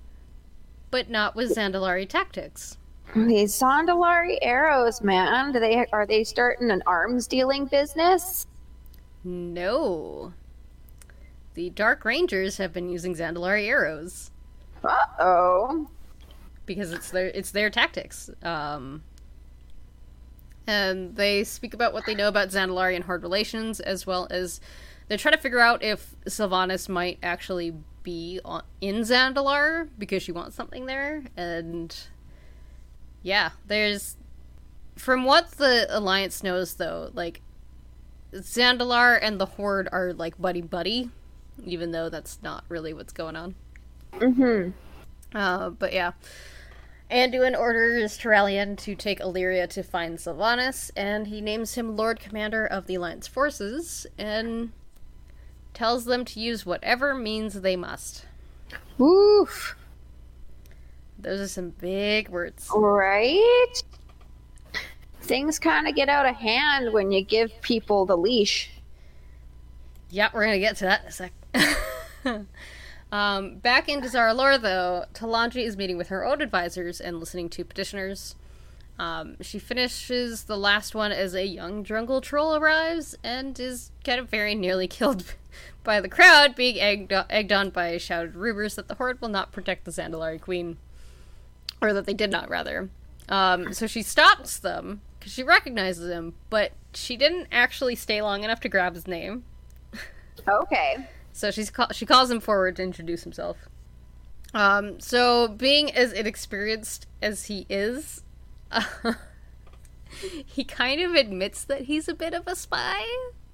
but 0.91 1.09
not 1.09 1.35
with 1.35 1.55
Zandalari 1.55 2.07
tactics. 2.07 2.77
These 3.15 3.57
Zandalari 3.57 4.37
arrows, 4.41 5.01
man. 5.01 5.53
Do 5.53 5.59
they 5.59 5.85
are 5.93 6.05
they 6.05 6.23
starting 6.25 6.71
an 6.71 6.83
arms 6.85 7.25
dealing 7.25 7.65
business? 7.65 8.47
No. 9.23 10.33
The 11.53 11.69
Dark 11.69 12.05
Rangers 12.05 12.57
have 12.57 12.73
been 12.73 12.89
using 12.89 13.15
Zandalari 13.15 13.67
arrows. 13.67 14.31
Uh 14.83 14.95
oh. 15.19 15.89
because 16.65 16.91
it's 16.91 17.11
their 17.11 17.27
it's 17.27 17.51
their 17.51 17.69
tactics. 17.69 18.29
Um, 18.43 19.03
and 20.67 21.15
they 21.15 21.43
speak 21.43 21.73
about 21.73 21.93
what 21.93 22.05
they 22.05 22.13
know 22.13 22.27
about 22.27 22.49
Zandalari 22.49 22.95
and 22.95 23.03
Horde 23.05 23.23
relations, 23.23 23.79
as 23.79 24.05
well 24.05 24.27
as 24.29 24.61
they 25.07 25.17
try 25.17 25.31
to 25.31 25.37
figure 25.37 25.59
out 25.59 25.83
if 25.83 26.15
Sylvanas 26.25 26.87
might 26.87 27.17
actually 27.23 27.73
be 28.03 28.39
on, 28.45 28.63
in 28.79 28.97
Zandalar 28.97 29.89
because 29.97 30.21
she 30.21 30.31
wants 30.31 30.55
something 30.55 30.85
there. 30.85 31.23
And 31.35 31.95
yeah, 33.23 33.49
there's 33.65 34.15
from 34.95 35.23
what 35.23 35.51
the 35.51 35.87
Alliance 35.89 36.43
knows, 36.43 36.75
though, 36.75 37.09
like 37.13 37.41
Zandalar 38.33 39.17
and 39.19 39.39
the 39.39 39.47
Horde 39.47 39.89
are 39.91 40.13
like 40.13 40.39
buddy 40.39 40.61
buddy, 40.61 41.09
even 41.65 41.91
though 41.91 42.09
that's 42.09 42.39
not 42.43 42.63
really 42.69 42.93
what's 42.93 43.13
going 43.13 43.35
on. 43.35 43.55
Mm-hmm. 44.13 44.71
Uh, 45.37 45.69
but 45.69 45.93
yeah. 45.93 46.11
Anduin 47.11 47.57
orders 47.57 48.19
Turalyon 48.19 48.77
to 48.77 48.93
take 48.93 49.19
Alleria 49.19 49.67
to 49.69 49.81
find 49.81 50.17
Sylvanas, 50.19 50.91
and 50.95 51.27
he 51.27 51.41
names 51.41 51.73
him 51.73 51.95
Lord 51.95 52.19
Commander 52.19 52.65
of 52.65 52.85
the 52.85 52.95
Alliance 52.95 53.27
forces, 53.27 54.05
and 54.17 54.71
tells 55.73 56.05
them 56.05 56.23
to 56.25 56.39
use 56.39 56.67
whatever 56.67 57.15
means 57.15 57.61
they 57.61 57.75
must. 57.75 58.25
Oof. 59.01 59.75
Those 61.17 61.39
are 61.41 61.47
some 61.47 61.71
big 61.71 62.29
words. 62.29 62.69
Right? 62.73 63.73
Things 65.21 65.57
kind 65.57 65.87
of 65.87 65.95
get 65.95 66.09
out 66.09 66.27
of 66.27 66.35
hand 66.35 66.93
when 66.93 67.11
you 67.11 67.23
give 67.23 67.51
people 67.61 68.05
the 68.05 68.17
leash. 68.17 68.69
Yeah, 70.11 70.29
we're 70.33 70.45
gonna 70.45 70.59
get 70.59 70.77
to 70.77 70.85
that 70.85 71.01
in 71.01 71.07
a 71.07 71.11
sec. 71.11 71.33
um, 73.11 73.55
back 73.57 73.89
in 73.89 74.01
Dazar'alor, 74.01 74.61
though, 74.61 75.05
Talanji 75.13 75.65
is 75.65 75.75
meeting 75.75 75.97
with 75.97 76.09
her 76.09 76.25
own 76.25 76.41
advisors 76.41 77.01
and 77.01 77.19
listening 77.19 77.49
to 77.49 77.65
petitioners. 77.65 78.35
Um, 78.99 79.37
she 79.41 79.59
finishes 79.59 80.43
the 80.43 80.57
last 80.57 80.93
one 80.93 81.11
as 81.11 81.33
a 81.33 81.45
young 81.45 81.85
jungle 81.85 82.19
troll 82.19 82.55
arrives 82.55 83.15
and 83.23 83.57
is 83.57 83.91
kind 84.03 84.19
of 84.19 84.29
very 84.29 84.53
nearly 84.53 84.87
killed 84.89 85.23
by 85.83 86.01
the 86.01 86.09
crowd, 86.09 86.55
being 86.55 86.79
egged, 86.79 87.13
egged 87.29 87.51
on 87.51 87.69
by 87.69 87.97
shouted 87.97 88.35
rumors 88.35 88.75
that 88.75 88.87
the 88.87 88.95
Horde 88.95 89.21
will 89.21 89.29
not 89.29 89.51
protect 89.51 89.85
the 89.85 89.91
Zandalari 89.91 90.39
Queen. 90.39 90.77
Or 91.81 91.93
that 91.93 92.05
they 92.05 92.13
did 92.13 92.29
not, 92.29 92.49
rather. 92.49 92.89
Um, 93.29 93.73
so 93.73 93.87
she 93.87 94.01
stops 94.01 94.59
them, 94.59 95.01
because 95.17 95.31
she 95.31 95.43
recognizes 95.43 96.11
him, 96.11 96.35
but 96.49 96.73
she 96.93 97.15
didn't 97.15 97.47
actually 97.51 97.95
stay 97.95 98.21
long 98.21 98.43
enough 98.43 98.59
to 98.61 98.69
grab 98.69 98.95
his 98.95 99.07
name. 99.07 99.45
Okay. 100.47 100.97
So 101.33 101.51
she's 101.51 101.69
call- 101.69 101.91
she 101.91 102.05
calls 102.05 102.29
him 102.31 102.39
forward 102.39 102.75
to 102.77 102.83
introduce 102.83 103.23
himself. 103.23 103.57
Um, 104.53 104.99
so 104.99 105.47
being 105.47 105.91
as 105.91 106.11
inexperienced 106.11 107.05
as 107.21 107.45
he 107.45 107.65
is, 107.69 108.23
he 110.45 110.63
kind 110.63 111.01
of 111.01 111.13
admits 111.13 111.63
that 111.63 111.81
he's 111.83 112.07
a 112.07 112.13
bit 112.15 112.33
of 112.33 112.47
a 112.47 112.55
spy, 112.55 113.05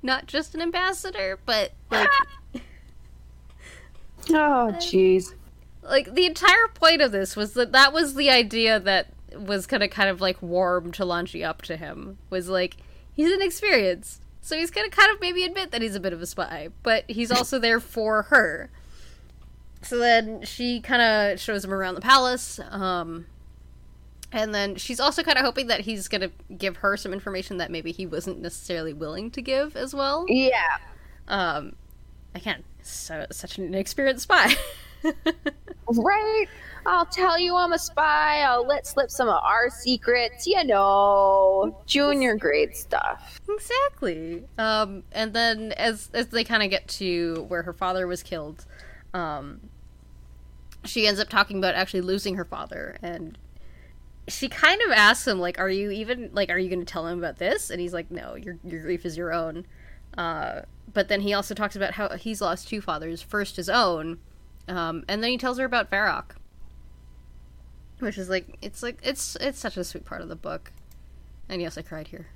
not 0.02 0.26
just 0.26 0.56
an 0.56 0.62
ambassador, 0.62 1.38
but 1.46 1.74
like 1.92 2.08
Oh, 4.30 4.74
jeez. 4.78 5.34
like 5.84 6.14
the 6.16 6.26
entire 6.26 6.68
point 6.74 7.02
of 7.02 7.12
this 7.12 7.36
was 7.36 7.54
that 7.54 7.74
that 7.74 7.94
was 7.94 8.16
the 8.16 8.30
idea 8.30 8.80
that 8.80 9.08
was 9.38 9.68
gonna 9.68 9.88
kind 9.88 10.10
of 10.10 10.22
like 10.22 10.42
warm 10.42 10.92
Talanji 10.92 11.46
up 11.46 11.62
to 11.64 11.76
him 11.76 12.18
was 12.30 12.48
like 12.50 12.78
he's 13.14 13.32
inexperienced, 13.32 14.22
so 14.46 14.56
he's 14.56 14.70
gonna 14.70 14.92
kind 14.92 15.12
of 15.12 15.20
maybe 15.20 15.44
admit 15.44 15.72
that 15.72 15.82
he's 15.82 15.96
a 15.96 16.00
bit 16.00 16.14
of 16.14 16.22
a 16.22 16.28
spy, 16.28 16.70
but 16.84 17.04
he's 17.08 17.32
also 17.38 17.58
there 17.58 17.80
for 17.80 18.22
her. 18.24 18.70
So 19.82 19.98
then 19.98 20.44
she 20.46 20.80
kind 20.82 21.02
of 21.02 21.40
shows 21.40 21.66
him 21.66 21.74
around 21.74 21.96
the 21.96 22.02
palace, 22.02 22.60
um, 22.70 23.26
and 24.32 24.54
then 24.54 24.76
she's 24.76 25.00
also 25.00 25.24
kind 25.24 25.40
of 25.40 25.46
hoping 25.46 25.66
that 25.68 25.82
he's 25.82 26.08
gonna 26.08 26.30
give 26.56 26.78
her 26.78 26.96
some 26.96 27.12
information 27.12 27.58
that 27.58 27.72
maybe 27.72 27.92
he 27.92 28.06
wasn't 28.06 28.40
necessarily 28.40 28.94
willing 28.94 29.32
to 29.32 29.42
give 29.42 29.76
as 29.76 29.96
well. 29.96 30.28
Yeah. 30.30 30.78
Um, 31.28 31.76
again, 32.36 32.64
so 32.84 33.26
such 33.32 33.58
an 33.58 33.66
inexperienced 33.66 34.24
spy. 34.24 34.54
Right? 35.88 36.48
I'll 36.88 37.06
tell 37.06 37.40
you 37.40 37.56
I'm 37.56 37.74
a 37.74 37.80
spy. 37.80 38.42
I'll 38.42 38.66
let 38.66 38.88
slip 38.88 39.12
some 39.12 39.28
of 39.28 39.40
our 39.44 39.70
secrets. 39.70 40.48
You 40.48 40.64
know, 40.64 41.80
junior 41.86 42.36
grade 42.36 42.76
stuff. 42.76 43.40
Exactly. 43.48 44.44
Um, 44.58 45.04
and 45.12 45.34
then 45.34 45.74
as 45.74 46.10
as 46.14 46.28
they 46.28 46.44
kind 46.44 46.64
of 46.64 46.70
get 46.70 46.88
to 46.90 47.46
where 47.50 47.64
her 47.64 47.74
father 47.74 48.08
was 48.08 48.24
killed, 48.24 48.66
um, 49.14 49.62
she 50.84 51.08
ends 51.08 51.20
up 51.20 51.30
talking 51.30 51.58
about 51.58 51.76
actually 51.76 52.02
losing 52.02 52.36
her 52.36 52.46
father, 52.46 52.98
and 53.02 53.38
she 54.28 54.50
kind 54.50 54.82
of 54.82 54.92
asks 54.92 55.28
him 55.28 55.40
like, 55.40 55.60
"Are 55.60 55.70
you 55.70 55.92
even 55.92 56.32
like, 56.34 56.50
are 56.50 56.58
you 56.58 56.70
going 56.70 56.80
to 56.80 56.86
tell 56.86 57.06
him 57.06 57.20
about 57.20 57.38
this?" 57.38 57.70
And 57.70 57.80
he's 57.80 57.94
like, 57.94 58.10
"No, 58.10 58.36
your 58.36 58.58
your 58.64 58.82
grief 58.82 59.06
is 59.06 59.18
your 59.18 59.34
own." 59.34 59.66
Uh, 60.18 60.62
but 60.92 61.10
then 61.10 61.22
he 61.22 61.34
also 61.34 61.54
talks 61.54 61.76
about 61.76 61.94
how 61.94 62.10
he's 62.16 62.42
lost 62.42 62.68
two 62.68 62.82
fathers, 62.82 63.22
first 63.22 63.58
his 63.58 63.70
own, 63.70 64.20
um, 64.68 65.04
and 65.08 65.24
then 65.24 65.32
he 65.32 65.38
tells 65.38 65.58
her 65.58 65.66
about 65.66 65.92
Varok, 65.92 66.36
which 68.00 68.18
is 68.18 68.30
like 68.30 68.58
it's 68.62 68.82
like 68.82 69.00
it's 69.04 69.36
it's 69.38 69.60
such 69.60 69.78
a 69.78 69.84
sweet 69.84 70.06
part 70.06 70.22
of 70.22 70.30
the 70.30 70.36
book. 70.36 70.72
And 71.48 71.62
yes, 71.62 71.78
I 71.78 71.82
cried 71.82 72.08
here. 72.08 72.28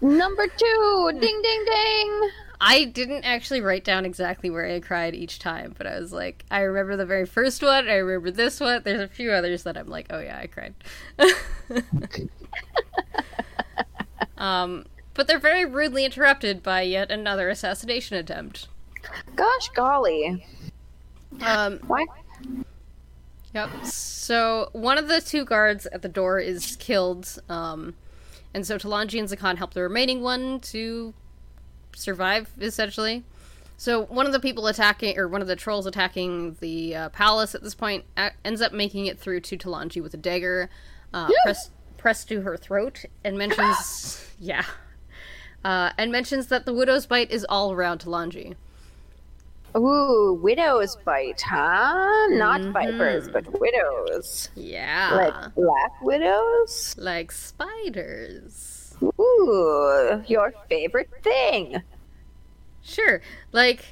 Number 0.00 0.46
two, 0.46 1.10
ding 1.20 1.42
ding 1.42 1.64
ding. 1.64 2.30
I 2.60 2.84
didn't 2.84 3.24
actually 3.24 3.60
write 3.60 3.84
down 3.84 4.04
exactly 4.04 4.50
where 4.50 4.66
I 4.66 4.80
cried 4.80 5.14
each 5.14 5.38
time, 5.38 5.74
but 5.78 5.86
I 5.86 5.98
was 5.98 6.12
like, 6.12 6.44
I 6.50 6.60
remember 6.60 6.96
the 6.96 7.06
very 7.06 7.26
first 7.26 7.62
one. 7.62 7.88
I 7.88 7.94
remember 7.94 8.30
this 8.30 8.58
one. 8.58 8.82
There's 8.84 9.00
a 9.00 9.08
few 9.08 9.30
others 9.30 9.62
that 9.62 9.76
I'm 9.76 9.88
like, 9.88 10.06
oh 10.10 10.18
yeah, 10.18 10.38
I 10.38 10.46
cried. 10.46 10.74
um, 14.38 14.86
but 15.14 15.28
they're 15.28 15.38
very 15.38 15.64
rudely 15.64 16.04
interrupted 16.04 16.62
by 16.62 16.82
yet 16.82 17.10
another 17.10 17.48
assassination 17.48 18.16
attempt. 18.16 18.68
Gosh 19.36 19.68
golly. 19.74 20.44
Um, 21.44 21.78
Why? 21.86 22.06
Yep. 23.54 23.86
So 23.86 24.68
one 24.72 24.98
of 24.98 25.08
the 25.08 25.20
two 25.20 25.44
guards 25.44 25.86
at 25.86 26.02
the 26.02 26.08
door 26.08 26.38
is 26.38 26.76
killed, 26.76 27.40
um, 27.48 27.94
and 28.52 28.66
so 28.66 28.76
Talanji 28.78 29.18
and 29.18 29.28
Zakan 29.28 29.56
help 29.56 29.74
the 29.74 29.82
remaining 29.82 30.22
one 30.22 30.60
to 30.60 31.14
survive, 31.94 32.50
essentially. 32.60 33.24
So 33.76 34.04
one 34.06 34.26
of 34.26 34.32
the 34.32 34.40
people 34.40 34.66
attacking, 34.66 35.18
or 35.18 35.28
one 35.28 35.40
of 35.40 35.48
the 35.48 35.56
trolls 35.56 35.86
attacking 35.86 36.56
the 36.60 36.94
uh, 36.94 37.08
palace 37.10 37.54
at 37.54 37.62
this 37.62 37.74
point, 37.74 38.04
a- 38.16 38.32
ends 38.44 38.60
up 38.60 38.72
making 38.72 39.06
it 39.06 39.18
through 39.18 39.40
to 39.42 39.56
Talanji 39.56 40.02
with 40.02 40.12
a 40.14 40.18
dagger, 40.18 40.68
uh, 41.14 41.30
pressed 41.44 41.70
pressed 41.96 42.28
to 42.28 42.42
her 42.42 42.56
throat, 42.56 43.04
and 43.24 43.38
mentions, 43.38 44.24
yeah, 44.38 44.64
uh, 45.64 45.90
and 45.96 46.12
mentions 46.12 46.48
that 46.48 46.66
the 46.66 46.74
widow's 46.74 47.06
bite 47.06 47.30
is 47.30 47.46
all 47.48 47.72
around 47.72 48.00
Talanji. 48.00 48.56
Ooh, 49.76 50.38
widow's 50.42 50.96
bite, 51.04 51.40
huh? 51.42 52.26
Not 52.30 52.60
vipers, 52.72 53.28
but 53.28 53.46
widows. 53.60 54.48
Yeah, 54.54 55.14
Like 55.14 55.54
black 55.54 56.02
widows? 56.02 56.94
like 56.98 57.30
spiders. 57.30 58.96
Ooh, 59.02 60.22
your 60.26 60.52
favorite 60.68 61.10
thing. 61.22 61.82
Sure. 62.82 63.20
Like 63.52 63.84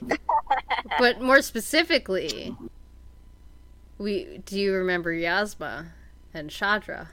but 0.98 1.20
more 1.20 1.42
specifically, 1.42 2.56
we 3.98 4.38
do 4.44 4.58
you 4.58 4.72
remember 4.72 5.12
Yazma 5.12 5.88
and 6.32 6.50
Shadra? 6.50 7.08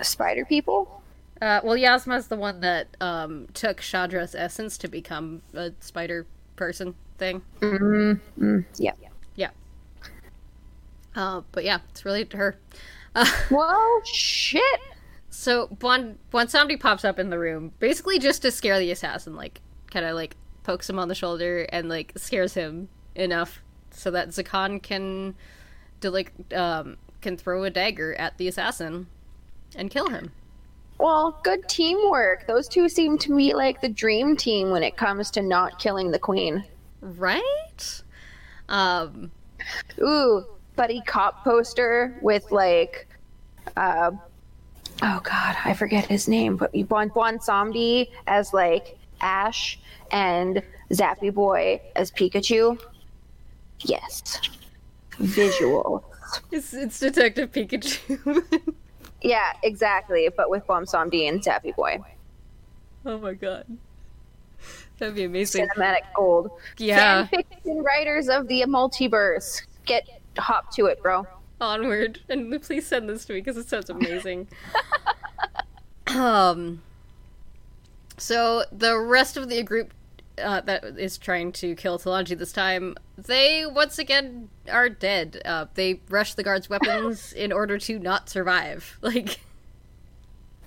Spider 0.00 0.44
people? 0.44 1.02
Uh, 1.40 1.60
well, 1.62 1.76
Yazma's 1.76 2.28
the 2.28 2.36
one 2.36 2.60
that 2.60 2.88
um, 3.00 3.46
took 3.54 3.80
Shadra's 3.80 4.34
essence 4.34 4.76
to 4.78 4.88
become 4.88 5.42
a 5.54 5.72
spider 5.80 6.26
person 6.58 6.94
thing. 7.16 7.40
Mm, 7.60 8.20
yeah. 8.76 8.92
Yeah. 9.36 9.50
Uh, 11.16 11.42
but 11.52 11.64
yeah, 11.64 11.78
it's 11.90 12.04
related 12.04 12.30
to 12.32 12.36
her. 12.36 12.58
Uh, 13.14 13.24
Well, 13.50 14.02
shit. 14.04 14.80
so 15.30 15.68
Bon 15.68 16.18
Bwonsamdi 16.32 16.78
pops 16.78 17.04
up 17.04 17.18
in 17.18 17.30
the 17.30 17.38
room, 17.38 17.72
basically 17.78 18.18
just 18.18 18.42
to 18.42 18.50
scare 18.50 18.78
the 18.78 18.90
assassin, 18.90 19.34
like 19.34 19.60
kind 19.90 20.04
of 20.04 20.14
like 20.14 20.36
pokes 20.64 20.88
him 20.90 20.98
on 20.98 21.08
the 21.08 21.14
shoulder 21.14 21.66
and 21.70 21.88
like 21.88 22.12
scares 22.16 22.54
him 22.54 22.88
enough 23.14 23.62
so 23.90 24.10
that 24.10 24.28
Zakan 24.28 24.82
can, 24.82 25.34
like 26.02 26.32
um, 26.54 26.96
can 27.22 27.36
throw 27.36 27.64
a 27.64 27.70
dagger 27.70 28.14
at 28.14 28.36
the 28.38 28.46
assassin 28.48 29.06
and 29.74 29.90
kill 29.90 30.10
him. 30.10 30.30
Well, 30.98 31.38
good 31.44 31.68
teamwork. 31.68 32.46
Those 32.46 32.68
two 32.68 32.88
seem 32.88 33.18
to 33.18 33.32
me 33.32 33.54
like 33.54 33.80
the 33.80 33.88
dream 33.88 34.36
team 34.36 34.70
when 34.70 34.82
it 34.82 34.96
comes 34.96 35.30
to 35.32 35.42
not 35.42 35.78
killing 35.78 36.10
the 36.10 36.18
queen. 36.18 36.64
Right? 37.00 38.02
Um, 38.68 39.30
Ooh, 40.00 40.44
buddy 40.76 41.02
cop 41.06 41.44
poster 41.44 42.16
with 42.20 42.50
like, 42.50 43.08
uh, 43.76 44.10
oh 45.02 45.20
god, 45.22 45.56
I 45.64 45.74
forget 45.74 46.06
his 46.06 46.28
name, 46.28 46.56
but 46.56 46.74
you 46.74 46.84
want 46.86 47.14
Bwonsamdi 47.14 48.08
as 48.26 48.52
like 48.52 48.98
Ash 49.20 49.78
and 50.10 50.62
Zappy 50.90 51.32
Boy 51.32 51.80
as 51.96 52.10
Pikachu. 52.10 52.80
Yes, 53.80 54.40
visual. 55.18 56.04
it's, 56.50 56.74
it's 56.74 56.98
Detective 56.98 57.52
Pikachu. 57.52 58.74
Yeah, 59.22 59.52
exactly, 59.62 60.28
but 60.36 60.50
with 60.50 60.66
Bwonsamdi 60.66 61.28
and 61.28 61.40
Zappy 61.42 61.74
Boy. 61.74 61.98
oh 63.04 63.18
my 63.18 63.34
god. 63.34 63.66
That'd 64.98 65.14
be 65.14 65.24
amazing. 65.24 65.68
Cinematic 65.76 66.02
gold. 66.16 66.50
Yeah. 66.78 67.26
Fan 67.26 67.42
fiction 67.44 67.78
writers 67.82 68.28
of 68.28 68.48
the 68.48 68.62
multiverse, 68.62 69.62
get 69.86 70.08
hop 70.38 70.72
to 70.74 70.86
it, 70.86 71.02
bro. 71.02 71.26
onward 71.60 72.20
and 72.28 72.60
please 72.62 72.86
send 72.86 73.08
this 73.08 73.24
to 73.24 73.32
me 73.32 73.40
because 73.40 73.56
it 73.56 73.68
sounds 73.68 73.90
amazing 73.90 74.46
um 76.14 76.80
so 78.16 78.62
the 78.70 78.96
rest 78.96 79.36
of 79.36 79.48
the 79.48 79.62
group 79.64 79.92
uh, 80.42 80.60
that 80.62 80.84
is 80.84 81.18
trying 81.18 81.52
to 81.52 81.74
kill 81.74 81.98
Talanji 81.98 82.36
this 82.38 82.52
time, 82.52 82.96
they 83.16 83.64
once 83.66 83.98
again 83.98 84.48
are 84.68 84.88
dead. 84.88 85.40
Uh, 85.44 85.66
they 85.74 86.00
rush 86.08 86.34
the 86.34 86.42
guards' 86.42 86.68
weapons 86.68 87.32
in 87.36 87.52
order 87.52 87.78
to 87.78 87.98
not 87.98 88.28
survive. 88.28 88.98
Like, 89.08 89.40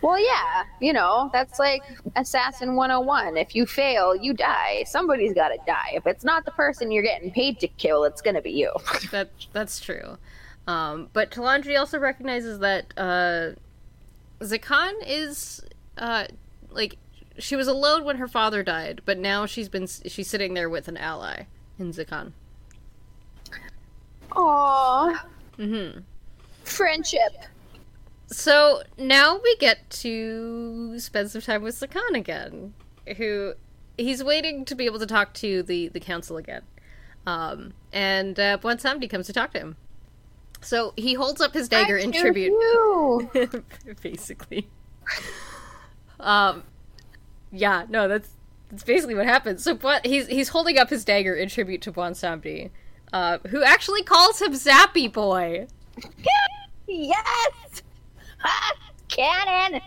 Well, 0.02 0.20
yeah, 0.20 0.64
you 0.80 0.94
know, 0.94 1.30
that's 1.32 1.60
like 1.60 1.84
Assassin 2.16 2.76
101. 2.76 3.38
If 3.38 3.56
you 3.56 3.68
fail, 3.68 4.16
you 4.16 4.34
die. 4.34 4.84
Somebody's 4.88 5.34
got 5.34 5.50
to 5.50 5.58
die. 5.68 5.92
If 5.94 6.08
it's 6.08 6.24
not 6.24 6.44
the 6.44 6.52
person 6.52 6.92
you're 6.92 7.04
getting 7.04 7.32
paid 7.32 7.60
to 7.60 7.68
kill, 7.68 8.04
it's 8.06 8.22
going 8.22 8.36
to 8.36 8.42
be 8.42 8.52
you. 8.52 8.72
that 9.12 9.30
that's 9.54 9.80
true. 9.80 10.18
Um, 10.66 11.10
but 11.14 11.30
Talanji 11.32 11.78
also 11.78 12.00
recognizes 12.00 12.60
that 12.60 12.94
uh, 12.98 13.52
Zakan 14.40 14.94
is 15.06 15.62
uh, 15.98 16.26
like 16.72 16.98
she 17.38 17.56
was 17.56 17.68
alone 17.68 18.04
when 18.04 18.18
her 18.18 18.28
father 18.28 18.64
died, 18.64 19.02
but 19.06 19.18
now 19.18 19.46
she's 19.46 19.70
been 19.70 19.88
she's 19.88 20.28
sitting 20.28 20.54
there 20.54 20.70
with 20.70 20.88
an 20.88 20.98
ally 20.98 21.44
in 21.78 21.92
Zakan. 21.92 22.34
Aww. 24.32 25.20
hmm 25.58 26.00
Friendship. 26.64 27.34
So 28.28 28.84
now 28.98 29.40
we 29.44 29.56
get 29.58 29.90
to 29.90 30.98
spend 31.00 31.32
some 31.32 31.42
time 31.42 31.64
with 31.64 31.76
Zakan 31.80 32.16
again, 32.16 32.74
who 33.18 33.54
he's 33.98 34.24
waiting 34.24 34.64
to 34.66 34.76
be 34.76 34.86
able 34.86 35.00
to 35.00 35.06
talk 35.06 35.34
to 35.36 35.64
the 35.64 35.90
the 35.90 36.00
council 36.00 36.38
again. 36.38 36.62
Um, 37.28 37.74
and 37.92 38.40
uh, 38.40 38.58
Bwonsamdi 38.58 39.10
comes 39.10 39.28
to 39.28 39.34
talk 39.34 39.52
to 39.54 39.60
him. 39.60 39.76
So 40.62 40.94
he 40.96 41.14
holds 41.14 41.42
up 41.42 41.54
his 41.54 41.68
dagger 41.68 41.98
in 41.98 42.10
I 42.10 42.12
choose 42.12 42.22
tribute. 42.22 43.64
basically. 44.02 44.70
Um, 46.20 46.64
yeah, 47.52 47.86
no, 47.90 48.08
that's 48.08 48.30
that's 48.70 48.84
basically 48.84 49.16
what 49.16 49.26
happens. 49.26 49.64
So, 49.64 49.74
but 49.76 50.06
he's 50.06 50.28
he's 50.28 50.50
holding 50.50 50.78
up 50.78 50.90
his 50.90 51.04
dagger 51.04 51.34
in 51.36 51.50
tribute 51.50 51.82
to 51.82 51.92
Bwonsamdi, 51.92 52.70
uh, 53.14 53.40
who 53.50 53.64
actually 53.64 54.04
calls 54.04 54.42
him 54.42 54.54
Zappy 54.54 55.12
Boy. 55.12 55.68
yes! 56.88 57.84
Canon! 59.08 59.82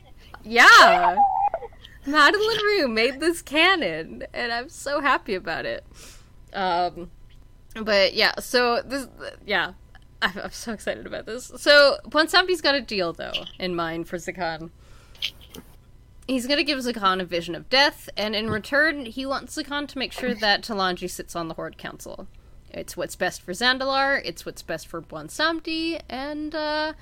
Yeah, 0.45 1.17
Madeleine 2.07 2.63
Roux 2.63 2.89
made 2.89 3.21
this 3.21 3.41
canon, 3.41 4.25
and 4.35 4.53
I'm 4.53 4.69
so 4.69 5.01
happy 5.01 5.35
about 5.35 5.65
it. 5.65 5.85
Um, 6.53 7.11
but 7.83 8.15
yeah, 8.15 8.35
so 8.39 8.83
this, 8.83 9.07
yeah, 9.47 9.73
I'm, 10.21 10.39
I'm 10.39 10.51
so 10.51 10.73
excited 10.73 11.07
about 11.07 11.25
this. 11.25 11.51
So 11.57 11.97
Bwonsamdi's 12.07 12.61
got 12.61 12.75
a 12.75 12.81
deal 12.81 13.13
though 13.13 13.33
in 13.59 13.75
mind 13.75 14.07
for 14.07 14.17
Zakan. 14.17 14.71
He's 16.27 16.47
to 16.47 16.65
give 16.65 16.79
Zakan 16.79 17.21
a 17.21 17.25
vision 17.25 17.55
of 17.55 17.69
death, 17.69 18.09
and 18.17 18.35
in 18.35 18.49
return, 18.51 19.07
he 19.07 19.27
wants 19.27 19.57
Zakan 19.57 19.89
to 19.89 19.99
make 19.99 20.13
sure 20.13 20.35
that 20.35 20.63
Talanji 20.63 21.11
sits 21.11 21.37
on 21.37 21.49
the 21.49 21.55
Horde 21.55 21.77
Council. 21.77 22.27
It's 22.75 22.97
what's 22.97 23.15
best 23.15 23.41
for 23.43 23.53
Zandalar, 23.53 24.21
it's 24.25 24.45
what's 24.45 24.63
best 24.63 24.89
for 24.89 25.01
Bwonsamdi, 25.01 26.01
and 26.09 26.55
uh, 26.55 26.95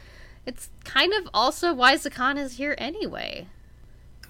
it's 0.45 0.69
kind 0.85 1.15
of 1.15 1.29
also 1.33 1.73
why 1.73 1.95
Zakan 1.95 2.39
is 2.39 2.59
here 2.59 2.75
anyway. 2.77 3.47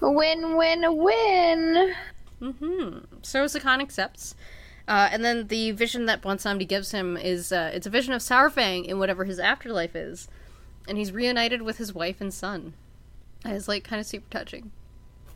Win, 0.01 0.57
win, 0.57 0.97
win! 0.97 1.95
Mm-hmm. 2.41 2.99
So 3.23 3.45
Zakan 3.45 3.81
accepts. 3.81 4.35
Uh, 4.87 5.09
and 5.13 5.25
then 5.25 5.47
the 5.49 5.73
vision 5.73 6.07
that 6.07 6.23
Bwonsamdi 6.23 6.67
gives 6.67 6.93
him 6.93 7.17
is 7.17 7.53
uh, 7.53 7.71
it's 7.73 7.87
a 7.87 7.91
vision 7.91 8.13
of 8.13 8.21
Saurfang 8.21 8.85
in 8.85 8.99
whatever 8.99 9.25
his 9.25 9.39
afterlife 9.39 9.95
is. 9.97 10.29
And 10.89 10.99
he's 10.99 11.13
reunited 11.13 11.63
with 11.63 11.79
his 11.79 11.95
wife 11.95 12.21
and 12.21 12.33
son. 12.33 12.75
And 13.45 13.55
It's 13.55 13.69
like 13.69 13.85
kind 13.85 14.01
of 14.01 14.07
super 14.07 14.29
touching. 14.31 14.73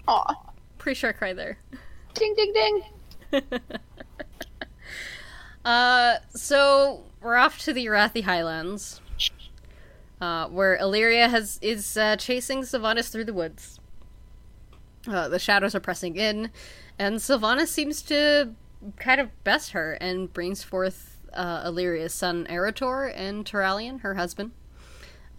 Aw. 0.08 0.34
Pretty 0.78 0.98
sure 0.98 1.10
I 1.10 1.12
cried 1.12 1.38
there. 1.38 1.58
Ding, 2.14 2.34
ding, 2.34 2.52
ding. 2.52 3.42
Uh, 5.66 6.18
so 6.30 7.02
we're 7.20 7.34
off 7.34 7.58
to 7.58 7.72
the 7.72 7.84
Arathi 7.86 8.22
Highlands. 8.22 9.00
uh, 10.20 10.46
where 10.46 10.78
Alleria 10.78 11.28
has 11.28 11.58
is 11.60 11.96
uh, 11.96 12.14
chasing 12.16 12.62
Sylvanas 12.62 13.10
through 13.10 13.24
the 13.24 13.34
woods. 13.34 13.80
Uh, 15.08 15.28
the 15.28 15.40
shadows 15.40 15.74
are 15.74 15.80
pressing 15.80 16.16
in, 16.16 16.50
and 16.98 17.16
Sylvanas 17.16 17.66
seems 17.66 18.00
to 18.02 18.52
kind 18.96 19.20
of 19.20 19.28
best 19.42 19.72
her 19.72 19.94
and 19.94 20.32
brings 20.32 20.62
forth 20.62 21.20
uh, 21.32 21.64
Alleria's 21.64 22.14
son 22.14 22.46
Arator 22.48 23.12
and 23.14 23.44
Turalyon, 23.44 24.00
her 24.00 24.14
husband. 24.14 24.52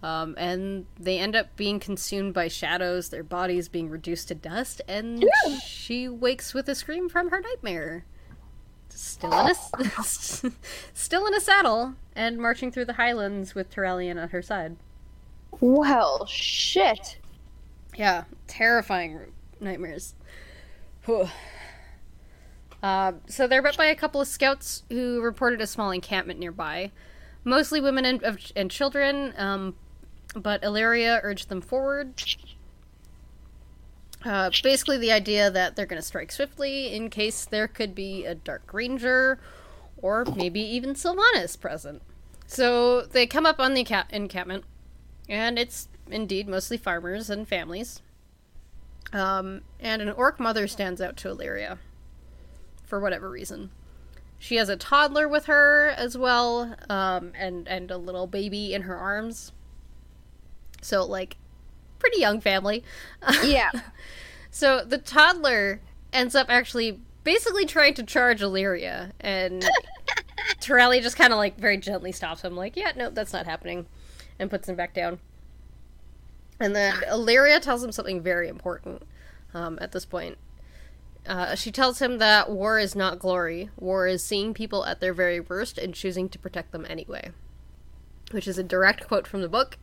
Um, 0.02 0.34
and 0.38 0.84
they 1.00 1.18
end 1.18 1.34
up 1.36 1.56
being 1.56 1.80
consumed 1.80 2.32
by 2.34 2.48
shadows, 2.48 3.08
their 3.08 3.24
bodies 3.24 3.68
being 3.68 3.88
reduced 3.90 4.28
to 4.28 4.34
dust, 4.34 4.80
and 4.86 5.24
she 5.66 6.06
wakes 6.06 6.52
with 6.54 6.68
a 6.68 6.74
scream 6.74 7.08
from 7.08 7.30
her 7.30 7.40
nightmare. 7.40 8.04
Still 8.90 9.32
in 9.32 9.50
a 9.50 9.54
still 10.94 11.26
in 11.26 11.34
a 11.34 11.40
saddle 11.40 11.94
and 12.14 12.38
marching 12.38 12.70
through 12.70 12.86
the 12.86 12.94
highlands 12.94 13.54
with 13.54 13.70
Turalyon 13.70 14.22
at 14.22 14.30
her 14.30 14.42
side. 14.42 14.76
Well, 15.60 16.26
shit. 16.26 17.18
Yeah, 17.96 18.24
terrifying 18.46 19.32
nightmares. 19.60 20.14
Uh, 22.82 23.12
so 23.26 23.46
they're 23.46 23.62
met 23.62 23.76
by 23.76 23.86
a 23.86 23.96
couple 23.96 24.20
of 24.20 24.28
scouts 24.28 24.84
who 24.88 25.20
reported 25.20 25.60
a 25.60 25.66
small 25.66 25.90
encampment 25.90 26.38
nearby, 26.38 26.92
mostly 27.44 27.80
women 27.80 28.04
and, 28.04 28.52
and 28.54 28.70
children. 28.70 29.34
Um, 29.36 29.74
but 30.34 30.62
Alleria 30.62 31.20
urged 31.22 31.48
them 31.48 31.60
forward. 31.60 32.14
Uh, 34.24 34.50
basically, 34.62 34.98
the 34.98 35.12
idea 35.12 35.50
that 35.50 35.76
they're 35.76 35.86
going 35.86 36.00
to 36.00 36.06
strike 36.06 36.32
swiftly 36.32 36.92
in 36.92 37.08
case 37.08 37.44
there 37.44 37.68
could 37.68 37.94
be 37.94 38.24
a 38.24 38.34
Dark 38.34 38.72
Ranger 38.72 39.38
or 39.96 40.24
maybe 40.36 40.60
even 40.60 40.94
Sylvanas 40.94 41.58
present. 41.58 42.02
So 42.46 43.02
they 43.02 43.26
come 43.26 43.46
up 43.46 43.60
on 43.60 43.74
the 43.74 43.84
enca- 43.84 44.10
encampment, 44.10 44.64
and 45.28 45.58
it's 45.58 45.88
indeed 46.10 46.48
mostly 46.48 46.76
farmers 46.76 47.30
and 47.30 47.46
families. 47.46 48.00
Um, 49.12 49.62
and 49.80 50.02
an 50.02 50.10
orc 50.10 50.38
mother 50.40 50.66
stands 50.66 51.00
out 51.00 51.16
to 51.18 51.28
Alleria 51.28 51.78
for 52.84 53.00
whatever 53.00 53.28
reason. 53.28 53.70
She 54.38 54.56
has 54.56 54.68
a 54.68 54.76
toddler 54.76 55.28
with 55.28 55.46
her 55.46 55.88
as 55.88 56.16
well, 56.16 56.74
um, 56.88 57.32
and 57.36 57.66
and 57.66 57.90
a 57.90 57.96
little 57.96 58.26
baby 58.26 58.72
in 58.72 58.82
her 58.82 58.96
arms. 58.96 59.52
So 60.80 61.04
like, 61.04 61.36
pretty 61.98 62.20
young 62.20 62.40
family. 62.40 62.84
Yeah. 63.42 63.70
So 64.50 64.82
the 64.82 64.98
toddler 64.98 65.80
ends 66.12 66.34
up 66.34 66.46
actually 66.48 66.98
basically 67.22 67.66
trying 67.66 67.94
to 67.94 68.02
charge 68.02 68.40
Alleria, 68.40 69.12
and 69.20 69.62
Turalyon 70.60 71.02
just 71.02 71.16
kind 71.16 71.32
of 71.32 71.36
like 71.36 71.58
very 71.58 71.76
gently 71.76 72.10
stops 72.10 72.42
him, 72.42 72.56
like, 72.56 72.74
"Yeah, 72.74 72.92
no, 72.96 73.10
that's 73.10 73.32
not 73.32 73.44
happening," 73.44 73.86
and 74.38 74.50
puts 74.50 74.68
him 74.68 74.74
back 74.74 74.94
down. 74.94 75.20
And 76.58 76.74
then 76.74 76.94
Alleria 77.08 77.60
tells 77.60 77.84
him 77.84 77.92
something 77.92 78.22
very 78.22 78.48
important 78.48 79.02
um, 79.54 79.78
at 79.80 79.92
this 79.92 80.04
point. 80.04 80.38
Uh, 81.26 81.54
she 81.54 81.70
tells 81.70 82.00
him 82.00 82.18
that 82.18 82.50
war 82.50 82.78
is 82.78 82.96
not 82.96 83.18
glory. 83.18 83.70
War 83.76 84.06
is 84.06 84.24
seeing 84.24 84.54
people 84.54 84.84
at 84.86 85.00
their 85.00 85.12
very 85.12 85.40
worst 85.40 85.76
and 85.78 85.94
choosing 85.94 86.28
to 86.30 86.38
protect 86.38 86.72
them 86.72 86.86
anyway. 86.88 87.30
Which 88.30 88.48
is 88.48 88.58
a 88.58 88.62
direct 88.62 89.06
quote 89.06 89.26
from 89.26 89.42
the 89.42 89.48
book. 89.48 89.78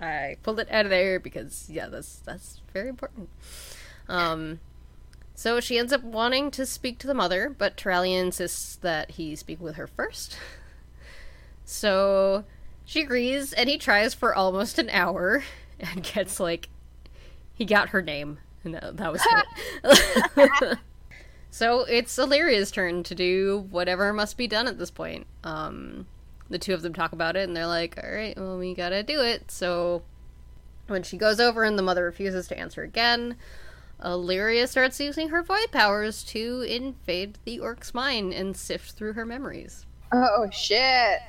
I 0.00 0.36
pulled 0.42 0.60
it 0.60 0.70
out 0.70 0.86
of 0.86 0.90
there 0.90 1.20
because, 1.20 1.68
yeah, 1.70 1.88
that's 1.88 2.16
that's 2.20 2.60
very 2.72 2.88
important. 2.88 3.28
Um, 4.08 4.60
so 5.34 5.60
she 5.60 5.78
ends 5.78 5.92
up 5.92 6.02
wanting 6.02 6.50
to 6.52 6.66
speak 6.66 6.98
to 6.98 7.06
the 7.06 7.14
mother, 7.14 7.54
but 7.56 7.76
Turalyon 7.76 8.26
insists 8.26 8.76
that 8.76 9.12
he 9.12 9.34
speak 9.36 9.60
with 9.60 9.76
her 9.76 9.86
first. 9.86 10.36
So 11.64 12.44
she 12.84 13.00
agrees, 13.00 13.52
and 13.52 13.68
he 13.68 13.78
tries 13.78 14.14
for 14.14 14.34
almost 14.34 14.78
an 14.78 14.90
hour 14.90 15.42
and 15.80 16.02
gets 16.02 16.38
like 16.38 16.68
he 17.54 17.64
got 17.64 17.90
her 17.90 18.02
name, 18.02 18.38
and 18.64 18.74
that, 18.74 18.96
that 18.96 19.12
was 19.12 19.22
it. 19.84 20.78
so 21.50 21.80
it's 21.84 22.18
Alleria's 22.18 22.70
turn 22.70 23.02
to 23.04 23.14
do 23.14 23.66
whatever 23.70 24.12
must 24.12 24.36
be 24.36 24.46
done 24.46 24.66
at 24.66 24.78
this 24.78 24.90
point. 24.90 25.26
Um, 25.44 26.06
the 26.52 26.58
two 26.58 26.74
of 26.74 26.82
them 26.82 26.92
talk 26.92 27.12
about 27.12 27.36
it, 27.36 27.48
and 27.48 27.56
they're 27.56 27.66
like, 27.66 27.98
"All 28.02 28.10
right, 28.10 28.36
well, 28.36 28.58
we 28.58 28.74
gotta 28.74 29.02
do 29.02 29.20
it." 29.20 29.50
So 29.50 30.02
when 30.86 31.02
she 31.02 31.16
goes 31.16 31.40
over 31.40 31.64
and 31.64 31.78
the 31.78 31.82
mother 31.82 32.04
refuses 32.04 32.48
to 32.48 32.58
answer 32.58 32.82
again, 32.82 33.36
Alleria 34.02 34.68
starts 34.68 35.00
using 35.00 35.28
her 35.28 35.42
void 35.42 35.70
powers 35.70 36.22
to 36.24 36.62
invade 36.62 37.38
the 37.44 37.60
orc's 37.60 37.94
mind 37.94 38.32
and 38.32 38.56
sift 38.56 38.92
through 38.92 39.12
her 39.14 39.24
memories. 39.24 39.86
Oh 40.12 40.48
shit. 40.50 41.20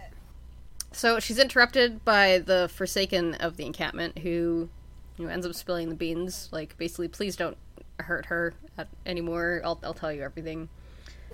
So 0.91 1.19
she's 1.19 1.39
interrupted 1.39 2.05
by 2.05 2.39
the 2.39 2.69
Forsaken 2.73 3.35
of 3.35 3.57
the 3.57 3.65
encampment, 3.65 4.19
who 4.19 4.69
you 5.17 5.25
know, 5.25 5.31
ends 5.31 5.45
up 5.45 5.55
spilling 5.55 5.89
the 5.89 5.95
beans. 5.95 6.49
Like, 6.51 6.77
basically, 6.77 7.07
please 7.07 7.35
don't 7.35 7.57
hurt 7.99 8.27
her 8.27 8.53
anymore. 9.05 9.61
I'll, 9.63 9.79
I'll 9.83 9.93
tell 9.93 10.11
you 10.11 10.21
everything. 10.21 10.69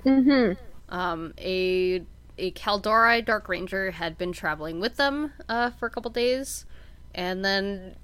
Mm-hmm. 0.06 0.54
Um, 0.94 1.34
a 1.38 2.04
a 2.40 2.52
Kaldorei 2.52 3.24
Dark 3.24 3.48
Ranger 3.50 3.92
had 3.92 4.18
been 4.18 4.32
traveling 4.32 4.80
with 4.80 4.96
them 4.96 5.34
uh, 5.48 5.72
for 5.72 5.86
a 5.88 5.90
couple 5.90 6.10
days, 6.12 6.66
and 7.14 7.44
then 7.44 7.96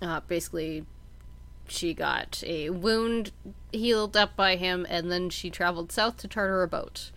uh, 0.00 0.20
basically 0.20 0.84
she 1.68 1.94
got 1.94 2.42
a 2.46 2.70
wound 2.70 3.32
healed 3.72 4.16
up 4.16 4.36
by 4.36 4.56
him, 4.56 4.86
and 4.88 5.10
then 5.10 5.30
she 5.30 5.50
traveled 5.50 5.90
south 5.90 6.18
to 6.18 6.28
charter 6.28 6.62
a 6.62 6.68
boat. 6.68 7.10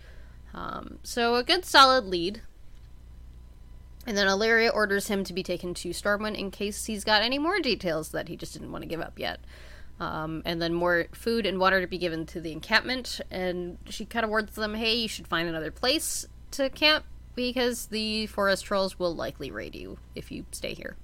Um, 0.54 1.00
so 1.04 1.36
a 1.36 1.44
good 1.44 1.66
solid 1.66 2.06
lead. 2.06 2.42
And 4.08 4.16
then 4.16 4.28
Alleria 4.28 4.74
orders 4.74 5.08
him 5.08 5.24
to 5.24 5.34
be 5.34 5.44
taken 5.44 5.74
to 5.74 5.90
Stormwind 5.90 6.38
in 6.38 6.52
case 6.52 6.86
he's 6.86 7.04
got 7.04 7.24
any 7.24 7.40
more 7.40 7.60
details 7.60 8.10
that 8.12 8.30
he 8.30 8.38
just 8.38 8.54
didn't 8.54 8.72
want 8.72 8.84
to 8.84 8.88
give 8.88 9.02
up 9.02 9.18
yet. 9.18 9.40
Um, 10.00 10.44
and 10.46 10.62
then 10.62 10.74
more 10.74 11.08
food 11.14 11.46
and 11.46 11.60
water 11.60 11.82
to 11.82 11.88
be 11.88 11.98
given 11.98 12.26
to 12.28 12.40
the 12.40 12.52
encampment. 12.52 13.20
And 13.32 13.80
she 13.90 14.06
kind 14.06 14.24
of 14.24 14.30
warns 14.30 14.54
them, 14.54 14.76
hey, 14.76 14.94
you 14.94 15.08
should 15.08 15.28
find 15.28 15.50
another 15.50 15.72
place 15.72 16.28
to 16.56 16.70
camp 16.70 17.06
because 17.36 17.88
the 17.88 18.28
forest 18.28 18.66
trolls 18.66 18.98
will 18.98 19.16
likely 19.16 19.52
raid 19.52 19.76
you 19.76 19.98
if 20.16 20.32
you 20.32 20.46
stay 20.52 20.74
here. 20.74 20.96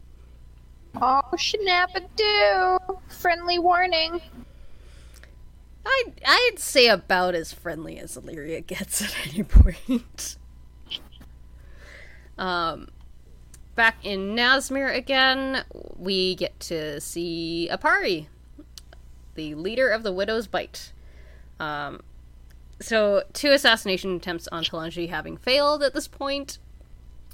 Oh, 1.02 1.22
snap-a-doo! 1.38 2.78
Friendly 3.08 3.60
warning. 3.60 4.22
I'd, 5.86 6.14
I'd 6.26 6.60
say 6.60 6.88
about 6.88 7.34
as 7.34 7.54
friendly 7.54 7.98
as 7.98 8.18
Alleria 8.18 8.66
gets 8.66 9.02
at 9.02 9.16
any 9.28 9.44
point. 9.44 10.38
um, 12.38 12.90
back 13.76 14.06
in 14.06 14.36
Nazmir 14.36 14.94
again, 14.96 15.64
we 15.98 16.36
get 16.36 16.60
to 16.62 17.00
see 17.02 17.70
Apari, 17.72 18.28
the 19.36 19.56
leader 19.56 19.90
of 19.90 20.04
the 20.04 20.12
Widow's 20.12 20.48
Bite. 20.48 20.92
Um, 21.60 22.02
so, 22.82 23.24
two 23.34 23.52
assassination 23.52 24.16
attempts 24.16 24.48
on 24.48 24.64
Talanji 24.64 25.10
having 25.10 25.38
failed 25.38 25.84
at 25.84 25.94
this 25.94 26.08
point, 26.08 26.58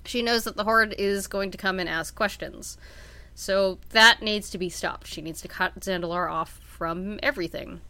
she 0.04 0.22
knows 0.22 0.44
that 0.44 0.58
the 0.58 0.66
Horde 0.66 0.94
is 0.98 1.28
going 1.28 1.52
to 1.52 1.58
come 1.58 1.80
and 1.80 1.90
ask 1.90 2.14
questions. 2.14 2.78
So, 3.34 3.80
that 3.90 4.22
needs 4.22 4.50
to 4.52 4.58
be 4.58 4.70
stopped. 4.70 5.08
She 5.08 5.22
needs 5.22 5.42
to 5.42 5.48
cut 5.48 5.80
Zandalar 5.80 6.30
off 6.30 6.60
from 6.64 7.20
everything. 7.24 7.82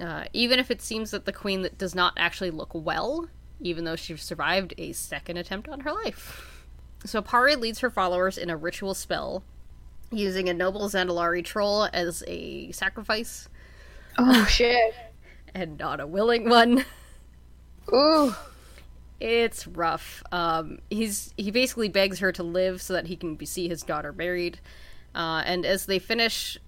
Uh, 0.00 0.24
even 0.32 0.58
if 0.58 0.70
it 0.70 0.82
seems 0.82 1.12
that 1.12 1.24
the 1.24 1.32
queen 1.32 1.62
that 1.62 1.78
does 1.78 1.94
not 1.94 2.12
actually 2.16 2.50
look 2.50 2.70
well, 2.74 3.28
even 3.60 3.84
though 3.84 3.96
she 3.96 4.16
survived 4.16 4.74
a 4.76 4.92
second 4.92 5.36
attempt 5.36 5.68
on 5.68 5.80
her 5.80 5.92
life. 5.92 6.66
So 7.04 7.22
Pari 7.22 7.56
leads 7.56 7.78
her 7.78 7.90
followers 7.90 8.36
in 8.36 8.50
a 8.50 8.56
ritual 8.56 8.92
spell, 8.92 9.42
using 10.10 10.48
a 10.48 10.54
noble 10.54 10.88
Zandalari 10.88 11.44
troll 11.44 11.88
as 11.92 12.22
a 12.26 12.70
sacrifice, 12.72 13.48
Oh 14.18 14.44
shit. 14.46 14.94
And 15.56 15.78
not 15.78 16.00
a 16.00 16.06
willing 16.06 16.48
one. 16.48 16.84
Ooh. 17.92 18.34
It's 19.18 19.66
rough. 19.66 20.22
Um, 20.30 20.80
he's 20.90 21.32
he 21.38 21.50
basically 21.50 21.88
begs 21.88 22.18
her 22.18 22.30
to 22.32 22.42
live 22.42 22.82
so 22.82 22.92
that 22.92 23.06
he 23.06 23.16
can 23.16 23.34
be, 23.36 23.46
see 23.46 23.66
his 23.68 23.82
daughter 23.82 24.12
married. 24.12 24.58
Uh, 25.14 25.42
and 25.46 25.64
as 25.64 25.86
they 25.86 25.98
finish, 25.98 26.58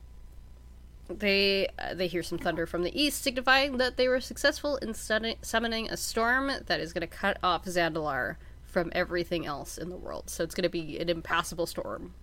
they 1.10 1.68
uh, 1.78 1.92
they 1.92 2.06
hear 2.06 2.22
some 2.22 2.38
thunder 2.38 2.66
from 2.66 2.82
the 2.84 3.00
east, 3.00 3.20
signifying 3.22 3.76
that 3.76 3.98
they 3.98 4.08
were 4.08 4.20
successful 4.20 4.76
in 4.76 4.94
summoning, 4.94 5.36
summoning 5.42 5.90
a 5.90 5.96
storm 5.98 6.50
that 6.66 6.80
is 6.80 6.94
going 6.94 7.02
to 7.02 7.06
cut 7.06 7.36
off 7.42 7.66
Zandalar 7.66 8.36
from 8.64 8.90
everything 8.94 9.44
else 9.44 9.76
in 9.76 9.90
the 9.90 9.96
world. 9.96 10.30
So 10.30 10.42
it's 10.42 10.54
going 10.54 10.62
to 10.62 10.68
be 10.70 10.98
an 10.98 11.10
impassable 11.10 11.66
storm. 11.66 12.14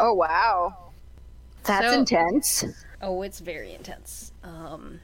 Oh 0.00 0.14
wow. 0.14 0.90
That's 1.62 1.86
So- 1.86 1.98
intense. 1.98 2.64
Oh, 3.00 3.22
it's 3.22 3.38
very 3.38 3.72
intense. 3.74 4.32
Um, 4.42 4.98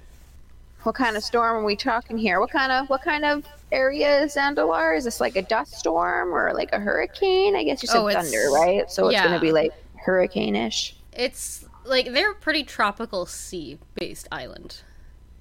What 0.84 0.94
kind 0.94 1.16
of 1.16 1.24
storm 1.24 1.56
are 1.56 1.64
we 1.64 1.76
talking 1.76 2.16
here? 2.18 2.40
What 2.40 2.50
kind 2.50 2.70
of 2.70 2.88
what 2.88 3.02
kind 3.02 3.24
of 3.24 3.44
area 3.72 4.22
is 4.22 4.36
Zandalar? 4.36 4.96
Is 4.96 5.04
this 5.04 5.20
like 5.20 5.34
a 5.34 5.42
dust 5.42 5.74
storm 5.74 6.32
or 6.32 6.52
like 6.52 6.72
a 6.72 6.78
hurricane? 6.78 7.56
I 7.56 7.64
guess 7.64 7.82
you 7.82 7.88
said 7.88 7.98
Oh, 7.98 8.10
thunder, 8.10 8.50
right? 8.52 8.90
So 8.90 9.06
it's 9.08 9.14
yeah. 9.14 9.24
gonna 9.24 9.40
be 9.40 9.50
like 9.52 9.72
hurricane-ish. 9.96 10.94
it's 11.14 11.64
like 11.84 12.12
they're 12.12 12.32
a 12.32 12.34
pretty 12.34 12.64
tropical 12.64 13.24
sea 13.26 13.78
based 13.94 14.28
island. 14.30 14.82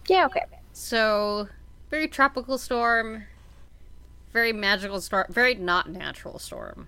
Yeah, 0.07 0.25
okay. 0.25 0.45
So, 0.73 1.47
very 1.89 2.07
tropical 2.07 2.57
storm, 2.57 3.25
very 4.31 4.51
magical 4.53 4.99
storm, 5.01 5.25
very 5.29 5.55
not 5.55 5.89
natural 5.89 6.39
storm. 6.39 6.87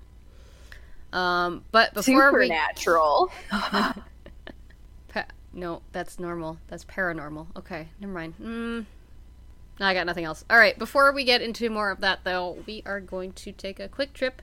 Um, 1.14 1.64
but 1.72 1.94
before 1.94 2.34
we 2.34 2.48
Supernatural. 2.48 3.32
No, 5.56 5.82
that's 5.94 6.20
normal. 6.20 6.60
That's 6.68 6.84
paranormal. 6.84 7.48
Okay, 7.56 7.88
never 8.02 8.12
mind. 8.12 8.34
Mm, 8.42 8.86
no, 9.80 9.86
I 9.86 9.94
got 9.94 10.06
nothing 10.06 10.26
else. 10.26 10.44
All 10.50 10.58
right, 10.58 10.78
before 10.78 11.14
we 11.14 11.24
get 11.24 11.42
into 11.42 11.70
more 11.70 11.92
of 11.92 12.02
that, 12.02 12.20
though, 12.26 12.58
we 12.68 12.84
are 12.86 13.00
going 13.00 13.32
to 13.34 13.54
take 13.54 13.80
a 13.80 13.88
quick 13.88 14.14
trip 14.14 14.42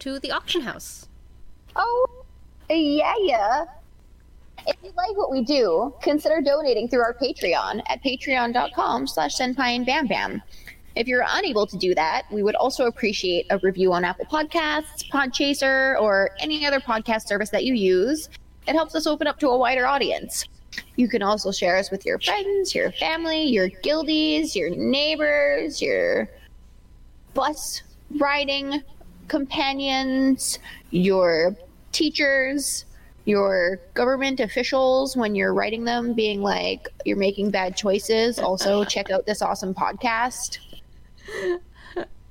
to 0.00 0.18
the 0.18 0.32
auction 0.32 0.62
house. 0.62 1.08
Oh, 1.76 2.24
yeah, 2.68 3.14
yeah. 3.20 3.64
If 4.66 4.76
you 4.82 4.92
like 4.96 5.16
what 5.16 5.30
we 5.30 5.44
do, 5.44 5.94
consider 6.02 6.40
donating 6.40 6.88
through 6.88 7.02
our 7.02 7.14
Patreon 7.14 7.80
at 7.88 8.02
patreon.com 8.02 9.06
slash 9.06 9.36
senpai. 9.36 10.42
If 10.96 11.06
you're 11.06 11.24
unable 11.28 11.68
to 11.68 11.76
do 11.76 11.94
that, 11.94 12.24
we 12.32 12.42
would 12.42 12.56
also 12.56 12.86
appreciate 12.86 13.46
a 13.50 13.58
review 13.58 13.92
on 13.92 14.04
Apple 14.04 14.26
Podcasts, 14.26 15.08
Podchaser, 15.08 16.00
or 16.00 16.30
any 16.40 16.66
other 16.66 16.80
podcast 16.80 17.28
service 17.28 17.50
that 17.50 17.64
you 17.64 17.74
use. 17.74 18.28
It 18.68 18.74
helps 18.74 18.94
us 18.94 19.06
open 19.06 19.26
up 19.26 19.38
to 19.40 19.48
a 19.48 19.56
wider 19.56 19.86
audience. 19.86 20.44
You 20.96 21.08
can 21.08 21.22
also 21.22 21.50
share 21.50 21.78
us 21.78 21.90
with 21.90 22.04
your 22.04 22.18
friends, 22.18 22.74
your 22.74 22.92
family, 22.92 23.44
your 23.44 23.68
guildies, 23.82 24.54
your 24.54 24.70
neighbors, 24.70 25.80
your 25.80 26.28
bus 27.32 27.82
riding 28.18 28.82
companions, 29.26 30.58
your 30.90 31.56
teachers, 31.92 32.84
your 33.24 33.80
government 33.94 34.40
officials 34.40 35.16
when 35.16 35.34
you're 35.34 35.54
writing 35.54 35.84
them, 35.84 36.12
being 36.12 36.42
like, 36.42 36.88
you're 37.04 37.16
making 37.16 37.50
bad 37.50 37.76
choices. 37.76 38.38
Also, 38.38 38.84
check 38.86 39.10
out 39.10 39.24
this 39.24 39.40
awesome 39.40 39.74
podcast. 39.74 40.58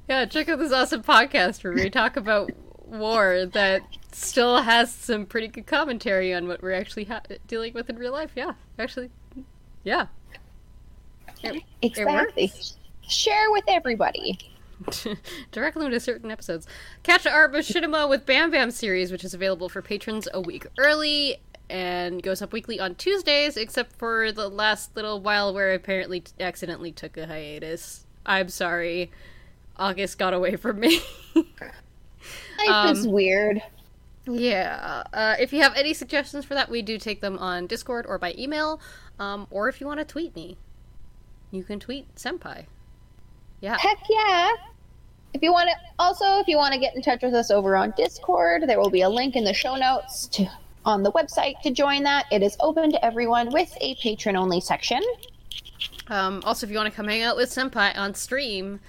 Yeah, 0.08 0.26
check 0.26 0.50
out 0.50 0.60
this 0.60 0.72
awesome 0.72 1.04
podcast 1.04 1.64
where 1.64 1.74
we 1.74 1.90
talk 1.90 2.16
about 2.16 2.52
war 2.86 3.46
that 3.54 3.82
still 4.18 4.62
has 4.62 4.94
some 4.94 5.26
pretty 5.26 5.48
good 5.48 5.66
commentary 5.68 6.34
on 6.34 6.48
what 6.48 6.62
we're 6.62 6.74
actually 6.74 7.06
ha- 7.06 7.22
dealing 7.48 7.74
with 7.74 7.90
in 7.90 7.98
real 7.98 8.12
life. 8.12 8.32
Yeah, 8.36 8.54
actually, 8.80 9.10
yeah. 9.84 10.08
It- 11.44 11.64
Exactly. 11.82 12.52
Share 13.08 13.52
with 13.52 13.64
everybody. 13.68 14.38
Directly 15.52 15.86
into 15.86 16.00
certain 16.00 16.30
episodes. 16.30 16.68
Catch 17.04 17.26
our 17.26 17.50
Machinima 17.50 18.08
with 18.10 18.26
Bam 18.26 18.52
Bam 18.52 18.70
series, 18.72 19.12
which 19.12 19.24
is 19.24 19.34
available 19.34 19.70
for 19.70 19.82
patrons 19.82 20.28
a 20.34 20.42
week 20.42 20.68
early 20.78 21.38
and 21.70 22.22
goes 22.24 22.42
up 22.42 22.54
weekly 22.54 22.80
on 22.80 22.96
Tuesdays, 22.96 23.58
except 23.58 23.96
for 23.98 24.32
the 24.32 24.48
last 24.50 24.96
little 24.96 25.20
while 25.20 25.54
where 25.54 25.72
I 25.72 25.74
apparently 25.76 26.22
t- 26.22 26.32
accidentally 26.40 26.92
took 26.92 27.18
a 27.18 27.26
hiatus. 27.28 28.06
I'm 28.26 28.50
sorry. 28.50 29.12
August 29.78 30.18
got 30.18 30.34
away 30.34 30.56
from 30.58 30.80
me. 30.80 31.00
Life 31.36 32.92
is 32.92 33.06
Um, 33.06 33.12
weird. 33.12 33.62
Yeah. 34.28 35.04
Uh, 35.14 35.36
if 35.40 35.54
you 35.54 35.62
have 35.62 35.76
any 35.76 35.94
suggestions 35.94 36.46
for 36.46 36.54
that, 36.54 36.70
we 36.70 36.82
do 36.82 36.98
take 36.98 37.22
them 37.22 37.38
on 37.38 37.68
Discord 37.68 38.06
or 38.08 38.18
by 38.18 38.34
email. 38.38 38.80
Um, 39.20 39.48
or 39.50 39.70
if 39.70 39.82
you 39.82 39.88
want 39.88 40.00
to 40.00 40.06
tweet 40.06 40.36
me, 40.36 40.58
you 41.52 41.64
can 41.64 41.80
tweet 41.80 42.14
Senpai. 42.16 42.66
Yeah. 43.62 43.78
Heck 43.78 44.00
yeah. 44.10 44.52
If 45.34 45.42
you 45.42 45.52
want 45.52 45.70
to, 45.70 45.76
also, 46.00 46.40
if 46.40 46.48
you 46.48 46.58
want 46.58 46.74
to 46.74 46.80
get 46.80 46.96
in 46.96 47.02
touch 47.02 47.22
with 47.22 47.34
us 47.34 47.52
over 47.52 47.76
on 47.76 47.94
Discord, 47.98 48.64
there 48.68 48.80
will 48.80 48.90
be 48.90 49.02
a 49.02 49.10
link 49.10 49.36
in 49.36 49.44
the 49.44 49.54
show 49.54 49.76
notes 49.76 50.28
to 50.28 50.50
on 50.86 51.04
the 51.04 51.12
website 51.12 51.60
to 51.62 51.70
join 51.70 52.04
that. 52.04 52.26
It 52.32 52.42
is 52.42 52.56
open 52.62 52.92
to 52.94 53.06
everyone 53.06 53.52
with 53.52 53.76
a 53.82 53.96
patron 53.96 54.38
only 54.38 54.62
section. 54.62 55.02
Um, 56.08 56.42
also, 56.46 56.66
if 56.66 56.72
you 56.72 56.78
want 56.78 56.90
to 56.90 56.96
come 56.96 57.08
hang 57.08 57.24
out 57.24 57.36
with 57.36 57.50
Senpai 57.50 57.96
on 57.98 58.14
stream, 58.14 58.80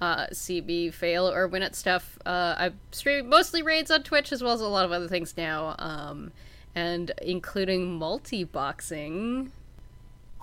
uh, 0.00 0.26
see 0.32 0.60
me 0.60 0.90
fail 0.90 1.28
or 1.28 1.48
win 1.48 1.62
at 1.62 1.74
stuff, 1.74 2.18
uh, 2.26 2.54
I 2.58 2.72
stream 2.92 3.28
mostly 3.28 3.62
raids 3.62 3.90
on 3.90 4.02
Twitch 4.02 4.32
as 4.32 4.42
well 4.42 4.52
as 4.52 4.60
a 4.60 4.68
lot 4.68 4.84
of 4.84 4.92
other 4.92 5.08
things 5.08 5.36
now, 5.36 5.74
um, 5.78 6.32
and 6.74 7.12
including 7.22 7.98
multi 7.98 8.44
boxing. 8.44 9.52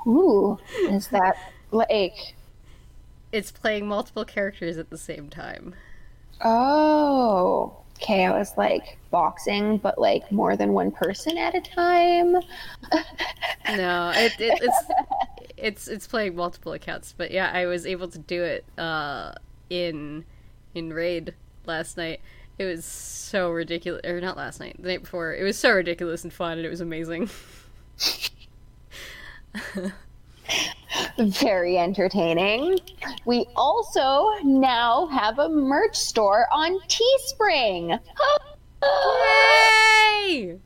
Ooh, 0.08 0.58
is 0.82 1.08
that 1.10 1.38
like? 1.72 2.36
It's 3.32 3.52
playing 3.52 3.88
multiple 3.88 4.26
characters 4.26 4.78
at 4.78 4.90
the 4.90 4.98
same 4.98 5.30
time. 5.30 5.74
Oh, 6.42 7.78
okay. 7.98 8.26
I 8.26 8.38
was 8.38 8.54
like 8.58 8.98
boxing, 9.12 9.78
but 9.78 9.98
like 9.98 10.32
more 10.32 10.56
than 10.56 10.74
one 10.74 10.92
person 10.92 11.38
at 11.38 11.56
a 11.56 11.62
time. 11.62 12.34
No, 13.76 14.12
it, 14.14 14.34
it, 14.40 14.60
it's 14.62 14.78
it's 15.58 15.88
it's 15.88 16.08
playing 16.08 16.36
multiple 16.36 16.74
accounts, 16.74 17.14
but 17.16 17.32
yeah, 17.32 17.52
I 17.54 17.66
was 17.66 17.86
able 17.86 18.08
to 18.10 18.20
do 18.20 18.44
it 18.44 18.66
uh, 18.78 19.34
in 19.70 20.26
in 20.76 20.94
raid 20.94 21.34
last 21.66 21.98
night. 21.98 22.22
It 22.58 22.66
was 22.66 22.86
so 22.86 23.50
ridiculous, 23.50 24.02
or 24.06 24.22
not 24.22 24.38
last 24.38 24.60
night, 24.60 24.76
the 24.80 24.88
night 24.88 25.02
before. 25.02 25.34
It 25.34 25.44
was 25.44 25.58
so 25.58 25.72
ridiculous 25.72 26.24
and 26.24 26.32
fun, 26.32 26.58
and 26.58 26.66
it 26.66 26.70
was 26.70 26.82
amazing. 26.82 27.30
Very 31.18 31.78
entertaining. 31.78 32.80
We 33.26 33.46
also 33.56 34.30
now 34.44 35.08
have 35.08 35.40
a 35.40 35.50
merch 35.50 35.96
store 35.96 36.48
on 36.52 36.80
Teespring. 36.82 38.00
Yay! 38.84 40.60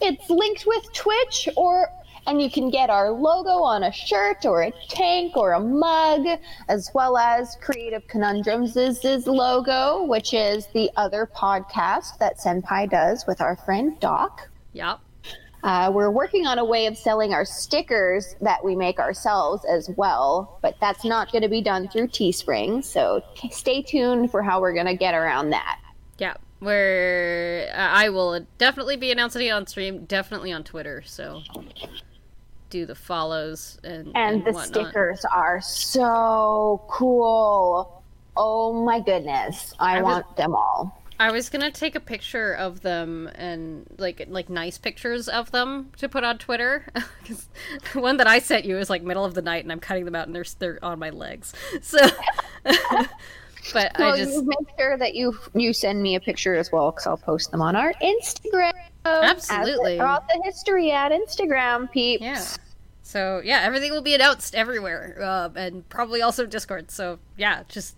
It's 0.00 0.30
linked 0.30 0.66
with 0.66 0.92
Twitch 0.92 1.48
or 1.56 1.88
and 2.26 2.40
you 2.42 2.50
can 2.50 2.70
get 2.70 2.90
our 2.90 3.10
logo 3.10 3.62
on 3.62 3.84
a 3.84 3.92
shirt 3.92 4.44
or 4.44 4.62
a 4.62 4.72
tank 4.88 5.36
or 5.36 5.52
a 5.52 5.60
mug, 5.60 6.26
as 6.68 6.90
well 6.94 7.16
as 7.16 7.56
Creative 7.60 8.06
Conundrums' 8.08 9.26
logo, 9.26 10.04
which 10.04 10.34
is 10.34 10.66
the 10.74 10.90
other 10.96 11.28
podcast 11.34 12.18
that 12.18 12.38
Senpai 12.38 12.90
does 12.90 13.26
with 13.26 13.40
our 13.40 13.56
friend 13.56 13.98
Doc. 14.00 14.48
Yep. 14.72 15.00
Uh, 15.64 15.90
we're 15.92 16.10
working 16.10 16.46
on 16.46 16.58
a 16.58 16.64
way 16.64 16.86
of 16.86 16.96
selling 16.96 17.34
our 17.34 17.44
stickers 17.44 18.36
that 18.40 18.64
we 18.64 18.76
make 18.76 19.00
ourselves 19.00 19.64
as 19.64 19.90
well, 19.96 20.58
but 20.62 20.76
that's 20.80 21.04
not 21.04 21.32
going 21.32 21.42
to 21.42 21.48
be 21.48 21.60
done 21.60 21.88
through 21.88 22.06
Teespring. 22.06 22.84
So 22.84 23.22
t- 23.34 23.50
stay 23.50 23.82
tuned 23.82 24.30
for 24.30 24.40
how 24.42 24.60
we're 24.60 24.72
going 24.72 24.86
to 24.86 24.94
get 24.94 25.14
around 25.14 25.50
that. 25.50 25.80
Yeah. 26.18 26.34
Where 26.60 27.72
uh, 27.74 27.76
I 27.76 28.08
will 28.08 28.46
definitely 28.58 28.96
be 28.96 29.10
announcing 29.10 29.46
it 29.46 29.50
on 29.50 29.66
stream, 29.66 30.04
definitely 30.04 30.52
on 30.52 30.62
Twitter. 30.62 31.02
So 31.04 31.42
do 32.70 32.86
the 32.86 32.94
follows 32.94 33.78
and 33.84 34.12
And 34.14 34.44
the 34.44 34.52
whatnot. 34.52 34.66
stickers 34.66 35.24
are 35.24 35.60
so 35.60 36.82
cool. 36.88 38.02
Oh 38.36 38.72
my 38.84 39.00
goodness. 39.00 39.74
I, 39.78 39.98
I 39.98 40.02
was- 40.02 40.12
want 40.24 40.36
them 40.36 40.54
all. 40.54 40.94
I 41.20 41.32
was 41.32 41.48
gonna 41.50 41.72
take 41.72 41.96
a 41.96 42.00
picture 42.00 42.52
of 42.54 42.82
them 42.82 43.28
and 43.34 43.84
like 43.98 44.24
like 44.28 44.48
nice 44.48 44.78
pictures 44.78 45.28
of 45.28 45.50
them 45.50 45.90
to 45.96 46.08
put 46.08 46.22
on 46.22 46.38
Twitter. 46.38 46.86
'Cause 47.26 47.48
the 47.92 48.00
one 48.00 48.18
that 48.18 48.28
I 48.28 48.38
sent 48.38 48.64
you 48.64 48.78
is 48.78 48.88
like 48.88 49.02
middle 49.02 49.24
of 49.24 49.34
the 49.34 49.42
night, 49.42 49.64
and 49.64 49.72
I'm 49.72 49.80
cutting 49.80 50.04
them 50.04 50.14
out, 50.14 50.28
and 50.28 50.36
they're 50.36 50.44
they're 50.60 50.78
on 50.80 51.00
my 51.00 51.10
legs. 51.10 51.52
So, 51.82 51.98
but 53.72 53.92
Well, 53.98 54.14
I 54.14 54.16
just 54.16 54.32
you 54.34 54.42
make 54.44 54.68
sure 54.78 54.96
that 54.96 55.14
you 55.16 55.36
you 55.54 55.72
send 55.72 56.00
me 56.02 56.14
a 56.14 56.20
picture 56.20 56.54
as 56.54 56.70
well 56.70 56.92
because 56.92 57.06
I'll 57.08 57.16
post 57.16 57.50
them 57.50 57.62
on 57.62 57.74
our 57.74 57.92
Instagram. 57.94 58.72
Absolutely. 59.04 59.98
As 60.00 60.20
the 60.28 60.40
history 60.44 60.90
at 60.92 61.12
Instagram, 61.12 61.90
peeps. 61.90 62.22
yeah. 62.22 62.44
So 63.02 63.40
yeah, 63.42 63.60
everything 63.62 63.92
will 63.92 64.02
be 64.02 64.14
announced 64.14 64.54
everywhere, 64.54 65.16
uh, 65.22 65.48
and 65.56 65.88
probably 65.88 66.20
also 66.20 66.44
Discord. 66.44 66.90
So 66.90 67.18
yeah, 67.36 67.62
just 67.68 67.96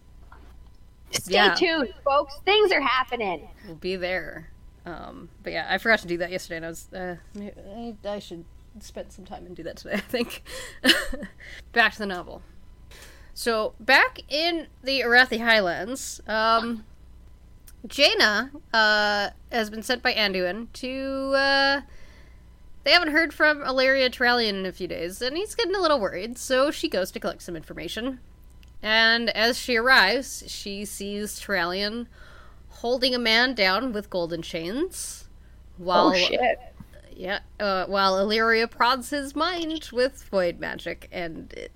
Stay 1.12 1.34
Yeah. 1.34 1.55
tuned, 1.55 1.92
folks. 2.05 2.36
Things 2.44 2.70
are 2.70 2.80
happening. 2.80 3.48
we'll 3.66 3.74
be 3.74 3.96
there. 3.96 4.51
Um, 4.86 5.28
but 5.42 5.53
yeah, 5.53 5.66
I 5.68 5.78
forgot 5.78 5.98
to 6.01 6.07
do 6.07 6.16
that 6.18 6.30
yesterday, 6.30 6.57
and 6.59 6.66
I 6.66 6.68
was 6.68 6.88
uh, 6.94 7.16
I, 7.74 7.94
I 8.09 8.18
should 8.20 8.44
spend 8.78 9.11
some 9.11 9.24
time 9.24 9.44
and 9.46 9.57
do 9.57 9.64
that 9.64 9.76
today. 9.78 9.94
I 9.96 10.01
think. 10.01 10.42
back 11.72 11.92
to 11.94 11.98
the 11.98 12.07
novel. 12.07 12.42
So 13.34 13.74
back 13.80 14.20
in 14.28 14.68
the 14.84 15.01
Arathi 15.01 15.40
Highlands, 15.40 16.20
um, 16.28 16.84
Jaina 17.87 18.51
uh, 18.72 19.31
has 19.51 19.70
been 19.70 19.83
sent 19.83 20.03
by 20.03 20.12
Anduin 20.12 20.68
to. 20.74 21.33
Uh, 21.35 21.81
they 22.83 22.93
haven't 22.93 23.12
heard 23.12 23.35
from 23.35 23.59
Alleria 23.59 24.11
Turalyon 24.11 24.61
in 24.61 24.66
a 24.66 24.72
few 24.72 24.89
days, 24.89 25.20
and 25.20 25.37
he's 25.37 25.55
getting 25.55 25.74
a 25.74 25.81
little 25.81 26.01
worried. 26.01 26.39
So 26.39 26.70
she 26.70 26.89
goes 26.89 27.11
to 27.11 27.20
collect 27.20 27.43
some 27.43 27.57
information. 27.57 28.20
And 28.83 29.28
as 29.31 29.59
she 29.59 29.76
arrives, 29.76 30.45
she 30.47 30.85
sees 30.87 31.39
Trallion 31.39 32.07
holding 32.68 33.14
a 33.14 33.18
man 33.18 33.55
down 33.55 33.93
with 33.93 34.09
golden 34.09 34.41
chains, 34.41 35.28
while 35.76 36.09
oh 36.09 36.14
shit. 36.14 36.59
yeah, 37.14 37.41
uh, 37.59 37.85
while 37.87 38.14
Alleria 38.14 38.70
prods 38.70 39.11
his 39.11 39.37
mind 39.37 39.91
with 39.93 40.24
void 40.24 40.59
magic, 40.59 41.09
and 41.12 41.53
it, 41.53 41.72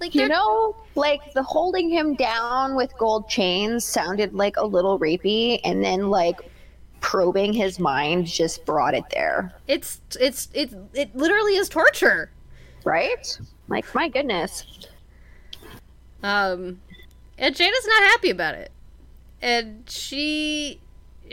like 0.00 0.14
You 0.14 0.28
know, 0.28 0.76
like 0.94 1.32
the 1.34 1.42
holding 1.42 1.88
him 1.88 2.14
down 2.14 2.74
with 2.74 2.96
gold 2.98 3.28
chains 3.28 3.84
sounded 3.84 4.34
like 4.34 4.56
a 4.56 4.64
little 4.64 4.98
rapey, 4.98 5.60
and 5.64 5.82
then 5.84 6.10
like 6.10 6.40
probing 7.00 7.52
his 7.52 7.78
mind 7.78 8.26
just 8.26 8.64
brought 8.64 8.94
it 8.94 9.04
there, 9.10 9.52
it's 9.68 10.00
it's 10.20 10.48
it 10.54 10.72
it 10.94 11.14
literally 11.16 11.56
is 11.56 11.68
torture. 11.68 12.30
right? 12.84 13.38
Like, 13.68 13.94
my 13.94 14.08
goodness. 14.08 14.64
Um, 16.22 16.80
and 17.38 17.54
Jada's 17.54 17.86
not 17.86 18.02
happy 18.04 18.30
about 18.30 18.54
it, 18.54 18.70
and 19.42 19.84
she 19.88 20.80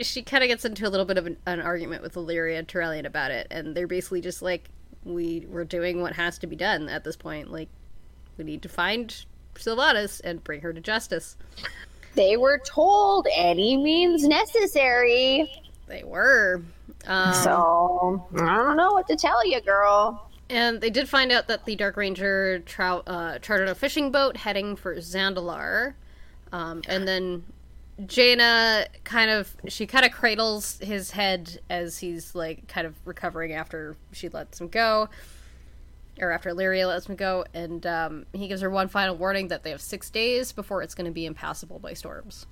she 0.00 0.22
kind 0.22 0.42
of 0.42 0.48
gets 0.48 0.64
into 0.64 0.86
a 0.86 0.90
little 0.90 1.06
bit 1.06 1.18
of 1.18 1.26
an, 1.26 1.36
an 1.46 1.60
argument 1.60 2.02
with 2.02 2.14
Alleria 2.14 2.58
and 2.58 2.66
Turalyon 2.68 3.06
about 3.06 3.30
it, 3.30 3.46
and 3.50 3.74
they're 3.76 3.86
basically 3.86 4.20
just 4.20 4.42
like, 4.42 4.70
we 5.04 5.46
we're 5.48 5.64
doing 5.64 6.00
what 6.00 6.14
has 6.14 6.38
to 6.38 6.46
be 6.46 6.56
done 6.56 6.88
at 6.88 7.04
this 7.04 7.16
point. 7.16 7.50
Like, 7.50 7.68
we 8.36 8.44
need 8.44 8.62
to 8.62 8.68
find 8.68 9.24
Sylvanas 9.54 10.20
and 10.24 10.42
bring 10.42 10.60
her 10.60 10.72
to 10.72 10.80
justice. 10.80 11.36
They 12.14 12.36
were 12.36 12.58
told 12.58 13.26
any 13.34 13.76
means 13.76 14.24
necessary. 14.26 15.50
They 15.86 16.04
were. 16.04 16.62
Um, 17.06 17.34
So 17.34 18.26
I 18.36 18.56
don't 18.56 18.76
know 18.76 18.92
what 18.92 19.08
to 19.08 19.16
tell 19.16 19.46
you, 19.46 19.60
girl. 19.60 20.28
And 20.50 20.80
they 20.80 20.90
did 20.90 21.08
find 21.08 21.32
out 21.32 21.48
that 21.48 21.64
the 21.64 21.76
Dark 21.76 21.96
Ranger 21.96 22.58
trou- 22.60 23.02
uh, 23.06 23.38
chartered 23.38 23.68
a 23.68 23.74
fishing 23.74 24.10
boat 24.10 24.36
heading 24.36 24.76
for 24.76 24.94
Zandalar. 24.96 25.94
Um, 26.52 26.82
and 26.86 27.08
then 27.08 27.44
Jaina 28.06 28.86
kind 29.04 29.30
of 29.30 29.54
she 29.68 29.86
kind 29.86 30.04
of 30.04 30.12
cradles 30.12 30.78
his 30.80 31.10
head 31.10 31.60
as 31.70 31.98
he's 31.98 32.34
like 32.34 32.68
kind 32.68 32.86
of 32.86 32.94
recovering 33.06 33.52
after 33.52 33.96
she 34.12 34.28
lets 34.28 34.60
him 34.60 34.68
go, 34.68 35.08
or 36.20 36.30
after 36.30 36.50
Lyria 36.50 36.86
lets 36.86 37.06
him 37.06 37.16
go, 37.16 37.44
and 37.54 37.86
um, 37.86 38.26
he 38.32 38.48
gives 38.48 38.60
her 38.60 38.70
one 38.70 38.88
final 38.88 39.16
warning 39.16 39.48
that 39.48 39.62
they 39.62 39.70
have 39.70 39.80
six 39.80 40.10
days 40.10 40.52
before 40.52 40.82
it's 40.82 40.94
going 40.94 41.06
to 41.06 41.12
be 41.12 41.26
impassable 41.26 41.78
by 41.78 41.94
storms. 41.94 42.46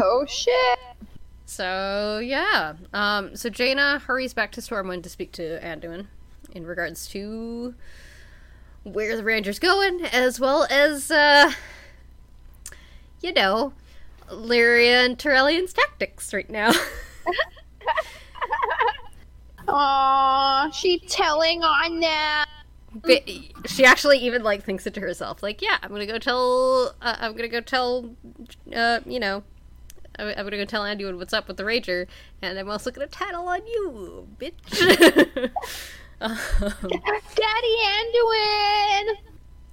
Oh 0.00 0.24
shit. 0.26 0.78
So 1.46 2.20
yeah, 2.22 2.74
um, 2.92 3.34
so 3.34 3.50
Jaina 3.50 3.98
hurries 3.98 4.32
back 4.32 4.52
to 4.52 4.60
Stormwind 4.60 5.02
to 5.02 5.08
speak 5.08 5.32
to 5.32 5.58
Anduin 5.60 6.06
in 6.52 6.64
regards 6.64 7.08
to 7.08 7.74
where 8.84 9.16
the 9.16 9.24
Ranger's 9.24 9.58
going, 9.58 10.04
as 10.04 10.38
well 10.38 10.66
as 10.70 11.10
uh, 11.10 11.50
you 13.20 13.32
know, 13.32 13.72
Lyria 14.28 15.04
and 15.04 15.18
Turalyon's 15.18 15.72
tactics 15.72 16.32
right 16.32 16.48
now. 16.48 16.72
Aw, 19.72 20.70
she 20.70 20.98
telling 21.00 21.62
on 21.62 22.00
them. 22.00 22.46
But 22.92 23.28
she 23.66 23.84
actually 23.84 24.18
even 24.18 24.42
like 24.42 24.64
thinks 24.64 24.86
it 24.86 24.94
to 24.94 25.00
herself, 25.00 25.42
like, 25.42 25.62
yeah, 25.62 25.78
I'm 25.82 25.90
gonna 25.90 26.06
go 26.06 26.18
tell, 26.18 26.94
uh, 27.00 27.16
I'm 27.20 27.36
gonna 27.36 27.48
go 27.48 27.60
tell, 27.60 28.10
uh, 28.74 29.00
you 29.06 29.20
know, 29.20 29.44
I'm, 30.18 30.28
I'm 30.28 30.44
gonna 30.44 30.56
go 30.56 30.64
tell 30.64 30.82
Anduin 30.82 31.16
what's 31.16 31.32
up 31.32 31.46
with 31.46 31.56
the 31.56 31.64
Ranger, 31.64 32.08
and 32.42 32.58
I'm 32.58 32.68
also 32.68 32.90
gonna 32.90 33.06
tattle 33.06 33.46
on 33.46 33.64
you, 33.66 34.26
bitch. 34.38 35.50
um, 36.20 36.36
Daddy 37.36 37.76
Anduin. 37.86 39.29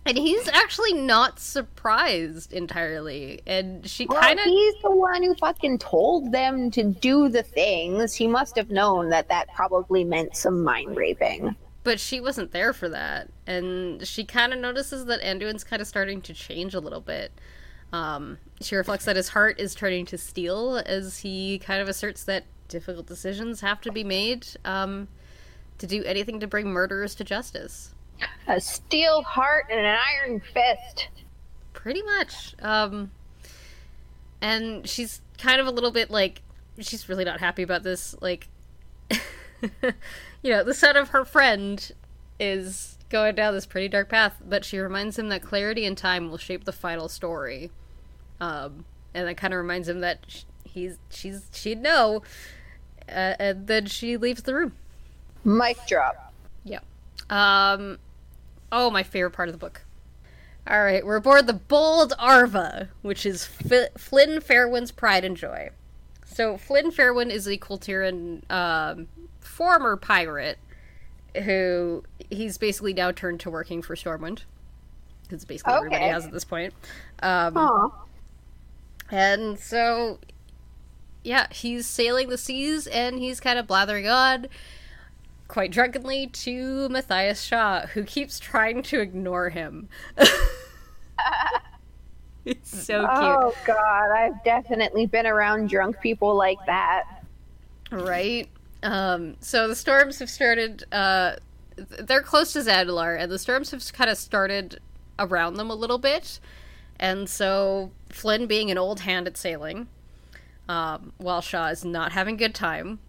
And 0.07 0.17
he's 0.17 0.47
actually 0.47 0.93
not 0.93 1.39
surprised 1.39 2.53
entirely, 2.53 3.41
and 3.45 3.87
she 3.87 4.05
Well, 4.05 4.21
kind 4.21 4.39
of 4.39 4.45
he's 4.45 4.75
the 4.81 4.91
one 4.91 5.23
who 5.23 5.35
fucking 5.35 5.79
told 5.79 6.31
them 6.31 6.71
to 6.71 6.83
do 6.83 7.29
the 7.29 7.43
things. 7.43 8.13
He 8.13 8.27
must 8.27 8.55
have 8.55 8.69
known 8.69 9.09
that 9.09 9.27
that 9.29 9.47
probably 9.55 10.03
meant 10.03 10.35
some 10.35 10.63
mind 10.63 10.95
raping. 10.95 11.55
but 11.83 11.99
she 12.01 12.19
wasn't 12.19 12.51
there 12.51 12.73
for 12.73 12.89
that 12.89 13.29
and 13.45 14.05
she 14.05 14.25
kind 14.25 14.51
of 14.51 14.59
notices 14.59 15.05
that 15.05 15.21
anduin's 15.21 15.63
kind 15.63 15.81
of 15.81 15.87
starting 15.87 16.21
to 16.21 16.33
change 16.33 16.73
a 16.73 16.81
little 16.81 16.99
bit 16.99 17.31
um, 17.93 18.37
she 18.59 18.75
reflects 18.75 19.05
that 19.05 19.15
his 19.15 19.29
heart 19.29 19.57
is 19.57 19.73
turning 19.73 20.05
to 20.05 20.17
steel 20.17 20.81
as 20.85 21.19
he 21.19 21.57
kind 21.59 21.81
of 21.81 21.87
asserts 21.87 22.25
that 22.25 22.43
difficult 22.67 23.05
decisions 23.07 23.61
have 23.61 23.79
to 23.79 23.89
be 23.89 24.03
made 24.03 24.45
um, 24.65 25.07
to 25.77 25.87
do 25.87 26.03
anything 26.03 26.41
to 26.41 26.47
bring 26.47 26.67
murderers 26.67 27.15
to 27.15 27.23
justice 27.23 27.93
A 28.47 28.59
steel 28.61 29.21
heart 29.23 29.65
and 29.69 29.79
an 29.79 29.85
iron 30.23 30.39
fist. 30.39 31.09
pretty 31.73 32.01
much 32.01 32.55
um, 32.61 33.11
and 34.41 34.87
she's 34.87 35.21
kind 35.37 35.59
of 35.61 35.67
a 35.67 35.71
little 35.71 35.91
bit 35.91 36.09
like 36.09 36.41
she's 36.79 37.07
really 37.09 37.23
not 37.25 37.39
happy 37.39 37.61
about 37.63 37.83
this 37.83 38.15
like 38.21 38.47
you 39.11 40.49
know 40.51 40.63
the 40.63 40.73
son 40.73 40.95
of 40.95 41.09
her 41.09 41.23
friend 41.25 41.91
is 42.39 42.97
going 43.09 43.35
down 43.35 43.53
this 43.53 43.65
pretty 43.65 43.87
dark 43.87 44.09
path 44.09 44.41
but 44.47 44.63
she 44.65 44.77
reminds 44.79 45.17
him 45.17 45.29
that 45.29 45.41
clarity 45.41 45.85
and 45.85 45.97
time 45.97 46.29
will 46.29 46.37
shape 46.37 46.65
the 46.65 46.71
final 46.71 47.07
story 47.09 47.71
um, 48.39 48.85
and 49.13 49.27
that 49.27 49.37
kind 49.37 49.53
of 49.53 49.57
reminds 49.59 49.87
him 49.87 50.01
that 50.01 50.19
sh- 50.27 50.43
he's 50.63 50.97
she's 51.09 51.47
she'd 51.53 51.81
know 51.81 52.21
uh, 53.09 53.33
and 53.39 53.67
then 53.67 53.85
she 53.85 54.17
leaves 54.17 54.43
the 54.43 54.53
room 54.53 54.73
Mic 55.43 55.77
drop. 55.87 56.33
yeah. 56.65 56.79
Um. 57.29 57.99
Oh, 58.71 58.89
my 58.89 59.03
favorite 59.03 59.31
part 59.31 59.49
of 59.49 59.53
the 59.53 59.59
book. 59.59 59.81
All 60.69 60.83
right, 60.83 61.05
we're 61.05 61.15
aboard 61.15 61.47
the 61.47 61.53
Bold 61.53 62.13
Arva, 62.19 62.89
which 63.01 63.25
is 63.25 63.49
F- 63.71 63.93
Flynn 63.97 64.41
Fairwind's 64.41 64.91
pride 64.91 65.23
and 65.23 65.37
joy. 65.37 65.69
So 66.25 66.57
Flynn 66.57 66.91
Fairwind 66.91 67.31
is 67.31 67.47
a 67.47 67.57
Kultiran 67.57 68.49
um, 68.51 69.07
former 69.39 69.95
pirate 69.95 70.59
who 71.43 72.03
he's 72.29 72.57
basically 72.57 72.93
now 72.93 73.11
turned 73.11 73.39
to 73.41 73.49
working 73.49 73.81
for 73.81 73.95
Stormwind. 73.95 74.41
Because 75.23 75.45
basically 75.45 75.73
everybody 75.73 76.05
has 76.05 76.25
at 76.25 76.31
this 76.31 76.45
point. 76.45 76.73
Um, 77.21 77.91
and 79.09 79.59
so, 79.59 80.19
yeah, 81.23 81.47
he's 81.51 81.87
sailing 81.87 82.29
the 82.29 82.37
seas 82.37 82.87
and 82.87 83.19
he's 83.19 83.39
kind 83.39 83.57
of 83.57 83.67
blathering 83.67 84.07
on 84.07 84.47
quite 85.47 85.71
drunkenly 85.71 86.27
to 86.27 86.89
Matthias 86.89 87.41
Shaw, 87.41 87.87
who 87.87 88.03
keeps 88.03 88.39
trying 88.39 88.83
to 88.83 88.99
ignore 88.99 89.49
him. 89.49 89.89
it's 92.45 92.85
so 92.85 92.99
cute. 92.99 93.09
Oh 93.09 93.53
god, 93.65 94.11
I've 94.11 94.43
definitely 94.43 95.05
been 95.05 95.25
around 95.25 95.69
drunk 95.69 95.99
people 96.01 96.35
like 96.35 96.59
that. 96.65 97.23
Right? 97.91 98.49
Um, 98.83 99.37
so 99.39 99.67
the 99.67 99.75
storms 99.75 100.19
have 100.19 100.29
started, 100.29 100.83
uh, 100.91 101.37
they're 101.75 102.21
close 102.21 102.53
to 102.53 102.59
Zandalar, 102.59 103.19
and 103.19 103.31
the 103.31 103.39
storms 103.39 103.71
have 103.71 103.83
kind 103.93 104.09
of 104.09 104.17
started 104.17 104.79
around 105.17 105.55
them 105.55 105.69
a 105.69 105.75
little 105.75 105.97
bit. 105.97 106.39
And 106.99 107.29
so 107.29 107.91
Flynn, 108.09 108.47
being 108.47 108.71
an 108.71 108.77
old 108.77 109.01
hand 109.01 109.27
at 109.27 109.37
sailing, 109.37 109.87
um, 110.67 111.13
while 111.17 111.41
Shaw 111.41 111.67
is 111.67 111.85
not 111.85 112.11
having 112.11 112.35
a 112.35 112.37
good 112.37 112.55
time, 112.55 112.99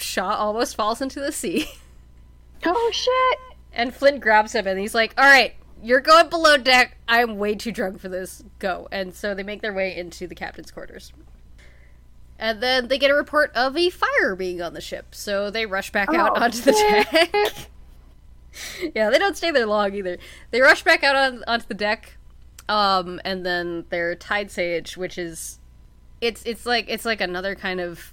Shaw 0.00 0.34
almost 0.34 0.76
falls 0.76 1.00
into 1.00 1.20
the 1.20 1.32
sea. 1.32 1.66
Oh 2.64 2.90
shit. 2.92 3.38
And 3.72 3.94
Flint 3.94 4.20
grabs 4.20 4.54
him 4.54 4.66
and 4.66 4.78
he's 4.78 4.94
like, 4.94 5.14
All 5.16 5.24
right, 5.24 5.54
you're 5.82 6.00
going 6.00 6.28
below 6.28 6.56
deck. 6.58 6.98
I'm 7.08 7.38
way 7.38 7.54
too 7.54 7.72
drunk 7.72 8.00
for 8.00 8.08
this. 8.10 8.44
Go. 8.58 8.86
And 8.92 9.14
so 9.14 9.34
they 9.34 9.42
make 9.42 9.62
their 9.62 9.72
way 9.72 9.96
into 9.96 10.26
the 10.26 10.34
captain's 10.34 10.70
quarters. 10.70 11.12
And 12.38 12.62
then 12.62 12.88
they 12.88 12.98
get 12.98 13.10
a 13.10 13.14
report 13.14 13.50
of 13.54 13.76
a 13.76 13.90
fire 13.90 14.34
being 14.34 14.62
on 14.62 14.74
the 14.74 14.80
ship. 14.80 15.14
So 15.14 15.50
they 15.50 15.66
rush 15.66 15.90
back 15.92 16.08
out 16.12 16.32
Oh, 16.36 16.42
onto 16.42 16.60
the 16.60 16.72
deck. 16.72 17.68
yeah, 18.94 19.10
they 19.10 19.18
don't 19.18 19.36
stay 19.36 19.50
there 19.50 19.66
long 19.66 19.94
either. 19.94 20.18
They 20.50 20.60
rush 20.60 20.82
back 20.82 21.02
out 21.04 21.16
on, 21.16 21.44
onto 21.46 21.66
the 21.66 21.74
deck. 21.74 22.16
Um, 22.68 23.20
and 23.24 23.44
then 23.44 23.84
their 23.90 24.14
tide 24.14 24.50
sage, 24.50 24.96
which 24.96 25.18
is 25.18 25.58
it's 26.20 26.42
it's 26.44 26.66
like 26.66 26.86
it's 26.88 27.04
like 27.04 27.20
another 27.20 27.54
kind 27.54 27.80
of 27.80 28.12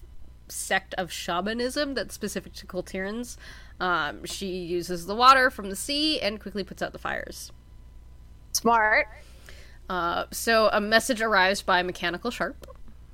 sect 0.50 0.94
of 0.96 1.12
shamanism 1.12 1.94
that's 1.94 2.14
specific 2.14 2.54
to 2.54 2.66
Kultirans. 2.66 3.38
Um, 3.80 4.26
she 4.26 4.48
uses 4.48 5.06
the 5.06 5.16
water 5.16 5.50
from 5.50 5.70
the 5.70 5.76
sea 5.76 6.20
and 6.20 6.40
quickly 6.40 6.64
puts 6.64 6.82
out 6.82 6.94
the 6.94 7.00
fires. 7.00 7.52
Smart. 8.54 9.08
Uh, 9.90 10.26
so 10.32 10.70
a 10.72 10.82
message 10.82 11.22
arrives 11.22 11.62
by 11.62 11.84
Mechanical 11.84 12.32
Sharp, 12.32 12.68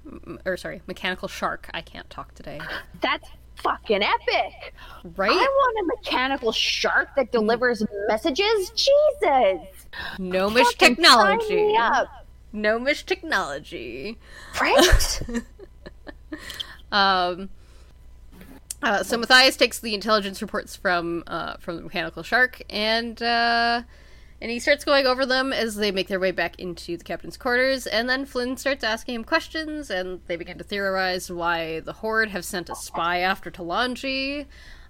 M- 0.05 0.39
or 0.45 0.57
sorry, 0.57 0.81
Mechanical 0.87 1.27
Shark. 1.27 1.69
I 1.73 1.81
can't 1.81 2.09
talk 2.09 2.33
today. 2.33 2.59
That's 3.01 3.29
fucking 3.57 4.01
epic. 4.01 4.73
Right? 5.15 5.31
I 5.31 5.35
want 5.35 5.85
a 5.85 5.97
mechanical 5.97 6.51
shark 6.51 7.09
that 7.15 7.31
delivers 7.31 7.83
messages. 8.07 8.71
Jesus. 8.71 9.67
Gnomish 10.17 10.73
technology. 10.77 11.75
Gnomish 12.51 13.05
technology. 13.05 14.17
Right? 14.59 15.21
Um, 16.93 17.49
uh, 18.83 19.01
so 19.03 19.17
Matthias 19.17 19.57
takes 19.57 19.79
the 19.79 19.93
intelligence 19.93 20.41
reports 20.41 20.75
from 20.75 21.23
uh, 21.27 21.55
from 21.57 21.77
the 21.77 21.81
mechanical 21.81 22.21
shark, 22.21 22.61
and 22.69 23.21
uh, 23.21 23.81
and 24.41 24.51
he 24.51 24.59
starts 24.59 24.85
going 24.85 25.07
over 25.07 25.25
them 25.25 25.51
as 25.51 25.75
they 25.75 25.91
make 25.91 26.07
their 26.07 26.19
way 26.19 26.31
back 26.31 26.59
into 26.59 26.97
the 26.97 27.03
captain's 27.03 27.37
quarters. 27.37 27.87
And 27.87 28.09
then 28.09 28.25
Flynn 28.25 28.57
starts 28.57 28.83
asking 28.83 29.15
him 29.15 29.23
questions, 29.23 29.89
and 29.89 30.19
they 30.27 30.35
begin 30.35 30.57
to 30.59 30.63
theorize 30.63 31.31
why 31.31 31.79
the 31.79 31.93
Horde 31.93 32.29
have 32.29 32.45
sent 32.45 32.69
a 32.69 32.75
spy 32.75 33.19
after 33.19 33.49
Talanji, 33.49 34.45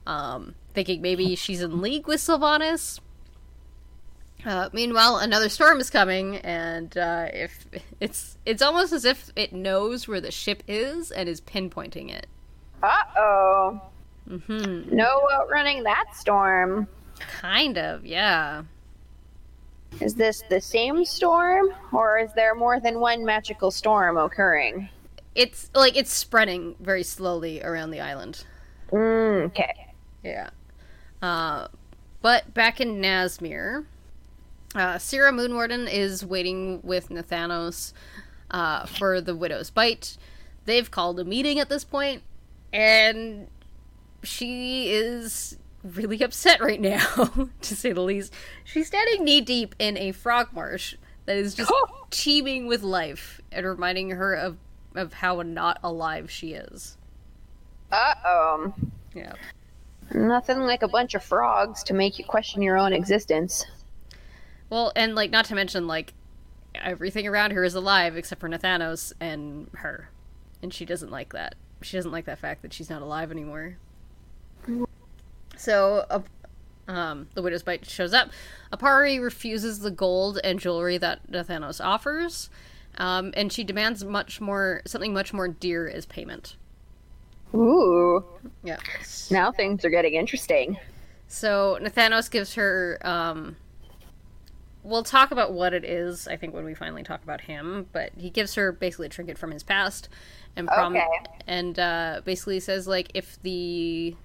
um, 0.06 0.56
thinking 0.74 1.02
maybe 1.02 1.36
she's 1.36 1.62
in 1.62 1.82
league 1.82 2.08
with 2.08 2.20
Sylvanas. 2.20 3.00
Uh, 4.46 4.70
meanwhile, 4.74 5.18
another 5.18 5.48
storm 5.50 5.80
is 5.80 5.90
coming, 5.90 6.38
and 6.38 6.98
uh, 6.98 7.28
if 7.34 7.66
it's 8.00 8.38
it's 8.46 8.62
almost 8.62 8.92
as 8.92 9.06
if 9.06 9.32
it 9.36 9.54
knows 9.54 10.08
where 10.08 10.20
the 10.22 10.32
ship 10.32 10.64
is 10.68 11.12
and 11.12 11.30
is 11.30 11.40
pinpointing 11.42 12.12
it. 12.12 12.28
uh 12.82 12.98
oh. 13.18 13.82
hmm 14.28 14.84
No 14.94 15.22
outrunning 15.34 15.84
that 15.84 16.06
storm. 16.14 16.88
Kind 17.20 17.78
of, 17.78 18.06
yeah. 18.06 18.64
Is 20.02 20.16
this 20.16 20.44
the 20.50 20.60
same 20.60 21.06
storm, 21.06 21.68
or 21.94 22.18
is 22.20 22.34
there 22.34 22.56
more 22.56 22.80
than 22.80 23.00
one 23.00 23.24
magical 23.24 23.72
storm 23.72 24.18
occurring? 24.18 24.90
it's 25.36 25.72
like 25.74 25.98
it's 25.98 26.12
spreading 26.14 26.76
very 26.80 27.02
slowly 27.02 27.60
around 27.64 27.90
the 27.90 28.00
island. 28.00 28.46
Mm, 28.92 29.46
okay. 29.46 29.88
Yeah. 30.24 30.50
Uh, 31.24 31.68
but 32.22 32.54
back 32.54 32.80
in 32.80 33.02
Nazmir, 33.02 33.86
uh, 34.76 34.98
Sira 34.98 35.32
Moonwarden 35.32 35.92
is 35.92 36.26
waiting 36.26 36.82
with 36.84 37.10
Nathanos 37.10 37.94
uh, 38.52 38.86
for 38.86 39.22
the 39.22 39.36
Widow's 39.36 39.70
Bite. 39.70 40.18
They've 40.66 40.90
called 40.90 41.20
a 41.20 41.26
meeting 41.26 41.60
at 41.60 41.70
this 41.70 41.84
point, 41.84 42.24
and 42.72 43.48
she 44.24 44.90
is 44.90 45.58
really 45.84 46.22
upset 46.22 46.62
right 46.62 46.80
now, 46.80 47.50
to 47.62 47.76
say 47.76 47.92
the 47.92 48.02
least. 48.02 48.34
She's 48.64 48.88
standing 48.88 49.26
knee 49.26 49.42
deep 49.42 49.76
in 49.80 49.98
a 49.98 50.12
frog 50.12 50.54
marsh 50.54 50.96
that 51.26 51.38
is 51.38 51.54
just 51.54 51.72
teeming 52.10 52.68
with 52.68 52.82
life 52.82 53.42
and 53.52 53.66
reminding 53.66 54.12
her 54.12 54.34
of, 54.34 54.58
of 54.96 55.14
how 55.14 55.42
not 55.42 55.80
alive 55.84 56.32
she 56.32 56.54
is. 56.54 56.98
Uh 57.92 58.14
oh. 58.26 58.74
Yeah. 59.14 59.34
Nothing 60.14 60.60
like 60.62 60.84
a 60.84 60.88
bunch 60.88 61.16
of 61.16 61.24
frogs 61.24 61.84
to 61.84 61.94
make 61.94 62.18
you 62.18 62.26
question 62.26 62.62
your 62.62 62.78
own 62.78 62.94
existence. 62.94 63.66
Well, 64.74 64.92
and 64.96 65.14
like 65.14 65.30
not 65.30 65.46
to 65.46 65.56
mention 65.56 65.86
like 65.86 66.16
everything 66.74 67.28
around 67.28 67.52
her 67.52 67.64
is 67.64 67.76
alive 67.76 68.18
except 68.18 68.42
for 68.42 68.50
Nathanos 68.50 69.14
and 69.20 69.70
her. 69.76 70.10
And 70.64 70.74
she 70.74 70.84
doesn't 70.84 71.12
like 71.12 71.32
that. 71.34 71.54
She 71.84 71.96
doesn't 71.96 72.12
like 72.12 72.26
that 72.26 72.40
fact 72.40 72.64
that 72.64 72.74
she's 72.74 72.90
not 72.90 73.04
alive 73.04 73.30
anymore. 73.30 73.78
So, 75.56 76.08
uh, 76.10 76.22
um, 76.88 77.28
the 77.36 77.44
widow's 77.44 77.62
bite 77.62 77.86
shows 77.86 78.16
up. 78.16 78.32
Apari 78.72 79.22
refuses 79.22 79.82
the 79.82 79.92
gold 79.92 80.40
and 80.44 80.60
jewelry 80.60 80.98
that 80.98 81.32
Nathanos 81.32 81.80
offers, 81.80 82.50
um, 82.98 83.32
and 83.36 83.54
she 83.54 83.64
demands 83.64 84.04
much 84.04 84.42
more, 84.42 84.82
something 84.88 85.14
much 85.14 85.34
more 85.34 85.48
dear 85.48 85.88
as 85.88 86.08
payment. 86.08 86.56
Ooh. 87.54 88.26
Yeah. 88.64 88.78
Now 89.30 89.52
things 89.52 89.86
are 89.86 89.92
getting 89.92 90.16
interesting. 90.16 90.80
So 91.28 91.78
Nathanos 91.80 92.32
gives 92.32 92.56
her. 92.56 92.98
Um, 93.04 93.58
we'll 94.84 95.04
talk 95.04 95.32
about 95.32 95.54
what 95.54 95.74
it 95.74 95.84
is. 95.86 96.28
I 96.28 96.36
think 96.38 96.54
when 96.54 96.66
we 96.66 96.74
finally 96.74 97.04
talk 97.04 97.24
about 97.24 97.42
him, 97.42 97.88
but 97.92 98.12
he 98.18 98.30
gives 98.30 98.56
her 98.56 98.72
basically 98.72 99.08
a 99.08 99.10
trinket 99.10 99.38
from 99.38 99.52
his 99.52 99.64
past, 99.64 100.10
and 100.56 100.68
prom- 100.68 100.96
Okay. 100.96 101.08
and 101.48 101.80
uh, 101.80 102.22
basically 102.24 102.60
says 102.60 102.88
like 102.88 103.10
if 103.14 103.42
the 103.42 104.16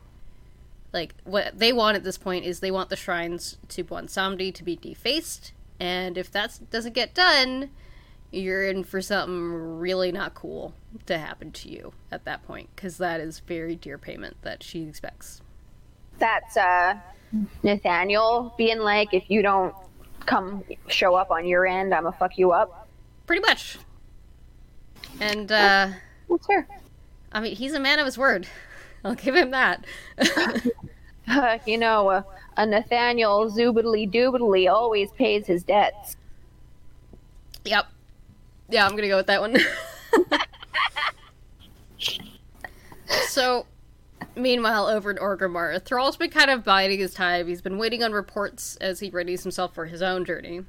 like 0.92 1.14
what 1.24 1.58
they 1.58 1.72
want 1.72 1.96
at 1.96 2.04
this 2.04 2.18
point 2.18 2.44
is 2.44 2.60
they 2.60 2.70
want 2.70 2.88
the 2.90 2.96
shrines 2.96 3.58
to 3.68 3.84
Bwonsamdi 3.84 4.52
to 4.54 4.64
be 4.64 4.76
defaced, 4.76 5.52
and 5.78 6.18
if 6.18 6.30
that 6.32 6.58
doesn't 6.70 6.94
get 6.94 7.14
done, 7.14 7.70
you're 8.30 8.64
in 8.64 8.84
for 8.84 9.00
something 9.00 9.78
really 9.78 10.12
not 10.12 10.34
cool 10.34 10.74
to 11.06 11.18
happen 11.18 11.50
to 11.52 11.70
you 11.70 11.92
at 12.10 12.24
that 12.24 12.46
point 12.46 12.68
because 12.74 12.98
that 12.98 13.20
is 13.20 13.40
very 13.40 13.74
dear 13.76 13.96
payment 13.98 14.36
that 14.42 14.62
she 14.62 14.82
expects. 14.82 15.40
That's 16.18 16.56
uh 16.56 16.96
Nathaniel 17.62 18.54
being 18.56 18.78
like, 18.78 19.12
if 19.12 19.24
you 19.28 19.42
don't 19.42 19.74
come 20.28 20.62
show 20.88 21.14
up 21.14 21.30
on 21.30 21.46
your 21.46 21.66
end, 21.66 21.94
I'ma 21.94 22.10
fuck 22.10 22.38
you 22.38 22.52
up. 22.52 22.88
Pretty 23.26 23.42
much. 23.42 23.78
And 25.20 25.50
uh 25.50 25.88
What's 26.26 26.46
her? 26.48 26.68
I 27.32 27.40
mean, 27.40 27.56
he's 27.56 27.72
a 27.72 27.80
man 27.80 27.98
of 27.98 28.04
his 28.04 28.18
word. 28.18 28.46
I'll 29.04 29.14
give 29.14 29.34
him 29.34 29.50
that. 29.52 29.84
you 31.66 31.78
know, 31.78 32.08
uh, 32.08 32.22
a 32.56 32.66
Nathaniel 32.66 33.50
zoobidly 33.50 34.10
doobidly 34.12 34.70
always 34.70 35.10
pays 35.12 35.46
his 35.46 35.62
debts. 35.62 36.16
yep. 37.64 37.86
Yeah, 38.68 38.84
I'm 38.84 38.96
gonna 38.96 39.08
go 39.08 39.16
with 39.16 39.28
that 39.28 39.40
one. 39.40 39.56
so, 43.28 43.64
meanwhile, 44.38 44.86
over 44.86 45.10
in 45.10 45.16
Orgrimmar, 45.16 45.82
Thrall's 45.82 46.16
been 46.16 46.30
kind 46.30 46.50
of 46.50 46.64
biding 46.64 46.98
his 46.98 47.14
time. 47.14 47.48
He's 47.48 47.62
been 47.62 47.78
waiting 47.78 48.02
on 48.02 48.12
reports 48.12 48.76
as 48.76 49.00
he 49.00 49.10
readies 49.10 49.42
himself 49.42 49.74
for 49.74 49.86
his 49.86 50.02
own 50.02 50.24
journey. 50.24 50.62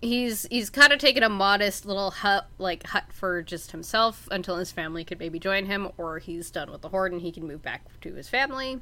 He's 0.00 0.46
he's 0.50 0.68
kind 0.70 0.92
of 0.92 0.98
taken 0.98 1.22
a 1.22 1.28
modest 1.28 1.86
little 1.86 2.10
hut 2.10 2.48
like 2.58 2.86
hut 2.88 3.04
for 3.12 3.40
just 3.42 3.70
himself 3.70 4.26
until 4.32 4.56
his 4.56 4.72
family 4.72 5.04
could 5.04 5.20
maybe 5.20 5.38
join 5.38 5.66
him, 5.66 5.90
or 5.96 6.18
he's 6.18 6.50
done 6.50 6.70
with 6.70 6.80
the 6.80 6.88
horde 6.88 7.12
and 7.12 7.20
he 7.20 7.30
can 7.30 7.46
move 7.46 7.62
back 7.62 7.82
to 8.00 8.14
his 8.14 8.28
family 8.28 8.80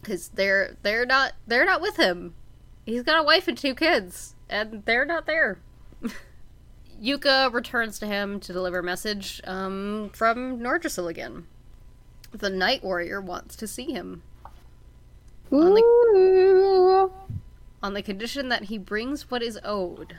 because 0.00 0.28
they're 0.28 0.76
they're 0.82 1.06
not 1.06 1.32
they're 1.46 1.64
not 1.64 1.80
with 1.80 1.96
him. 1.96 2.34
He's 2.84 3.02
got 3.02 3.18
a 3.18 3.24
wife 3.24 3.48
and 3.48 3.58
two 3.58 3.74
kids, 3.74 4.36
and 4.48 4.84
they're 4.84 5.04
not 5.04 5.26
there. 5.26 5.58
Yuka 7.02 7.52
returns 7.52 7.98
to 7.98 8.06
him 8.06 8.40
to 8.40 8.52
deliver 8.52 8.78
a 8.78 8.82
message 8.82 9.40
um, 9.44 10.10
from 10.14 10.60
Nordrassil 10.60 11.10
again. 11.10 11.46
The 12.32 12.50
Night 12.50 12.82
Warrior 12.84 13.20
wants 13.20 13.56
to 13.56 13.66
see 13.66 13.92
him 13.92 14.22
On 15.50 15.74
the- 15.74 17.10
on 17.82 17.94
the 17.94 18.02
condition 18.02 18.48
that 18.48 18.64
he 18.64 18.78
brings 18.78 19.30
what 19.30 19.42
is 19.42 19.58
owed. 19.64 20.16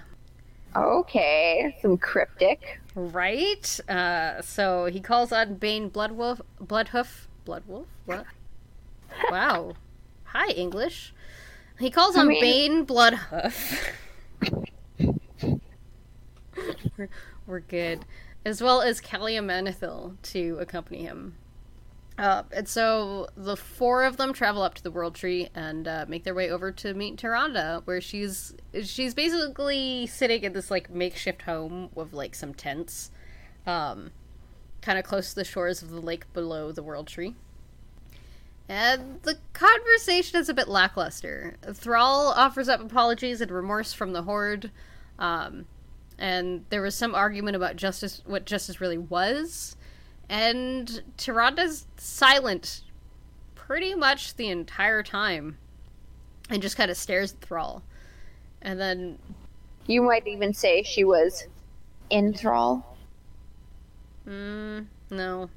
Okay, 0.76 1.76
some 1.82 1.98
cryptic. 1.98 2.80
Right? 2.96 3.80
Uh, 3.90 4.42
so 4.42 4.86
he 4.86 5.00
calls 5.00 5.32
on 5.32 5.56
Bane 5.56 5.90
Bloodwolf, 5.90 6.40
Bloodhoof, 6.64 7.26
Bloodwolf. 7.46 7.86
What? 8.06 8.26
wow. 9.32 9.74
Hi, 10.26 10.50
English. 10.52 11.14
He 11.80 11.90
calls 11.90 12.16
I 12.16 12.22
on 12.22 12.28
mean- 12.28 12.42
Bane 12.42 12.86
Bloodhoof. 12.86 13.90
we're, 16.98 17.10
we're 17.46 17.60
good. 17.60 18.06
As 18.46 18.62
well 18.62 18.82
as 18.82 19.02
Calia 19.02 19.42
Menethil 19.44 20.16
to 20.24 20.58
accompany 20.60 21.04
him. 21.04 21.36
Uh, 22.18 22.42
and 22.52 22.68
so 22.68 23.28
the 23.38 23.56
four 23.56 24.04
of 24.04 24.18
them 24.18 24.34
travel 24.34 24.64
up 24.64 24.74
to 24.74 24.82
the 24.82 24.90
World 24.90 25.14
Tree 25.14 25.50
and 25.54 25.88
uh, 25.88 26.06
make 26.08 26.24
their 26.24 26.34
way 26.34 26.50
over 26.50 26.72
to 26.72 26.94
meet 26.96 27.18
Tyrande, 27.18 27.86
where 27.86 28.02
she's 28.02 28.56
she's 28.84 29.14
basically 29.14 30.08
sitting 30.08 30.44
in 30.44 30.54
this 30.54 30.72
like 30.72 30.90
makeshift 30.90 31.44
home 31.44 31.90
with 31.94 32.14
like 32.14 32.34
some 32.34 32.56
tents, 32.56 33.12
um, 33.68 34.12
kind 34.82 34.98
of 34.98 35.06
close 35.06 35.30
to 35.30 35.36
the 35.36 35.44
shores 35.44 35.84
of 35.84 35.92
the 35.92 36.02
lake 36.02 36.32
below 36.34 36.72
the 36.72 36.82
World 36.82 37.08
Tree. 37.08 37.36
And 38.68 39.22
the 39.22 39.38
conversation 39.54 40.40
is 40.40 40.50
a 40.50 40.54
bit 40.54 40.68
lackluster. 40.68 41.56
Thrall 41.72 42.34
offers 42.36 42.68
up 42.68 42.82
apologies 42.82 43.42
and 43.42 43.52
remorse 43.52 43.94
from 43.94 44.14
the 44.14 44.24
Horde, 44.24 44.72
um, 45.20 45.68
and 46.18 46.66
there 46.70 46.82
was 46.82 46.96
some 46.96 47.14
argument 47.14 47.56
about 47.56 47.76
justice, 47.76 48.24
what 48.26 48.46
justice 48.46 48.82
really 48.82 48.98
was. 48.98 49.77
And 50.30 51.04
Tyrande's 51.18 51.88
silent 51.98 52.82
pretty 53.56 53.96
much 53.96 54.36
the 54.36 54.50
entire 54.50 55.04
time 55.04 55.58
and 56.50 56.62
just 56.62 56.78
kind 56.78 56.92
of 56.92 56.98
stares 56.98 57.34
at 57.34 57.42
Thrall. 57.42 57.84
And 58.62 58.80
then, 58.80 59.20
You 59.86 60.02
might 60.02 60.28
even 60.28 60.54
say 60.54 60.84
she 60.84 61.04
was 61.04 61.48
enthrall. 62.12 62.98
mm, 64.28 64.86
no. 65.10 65.50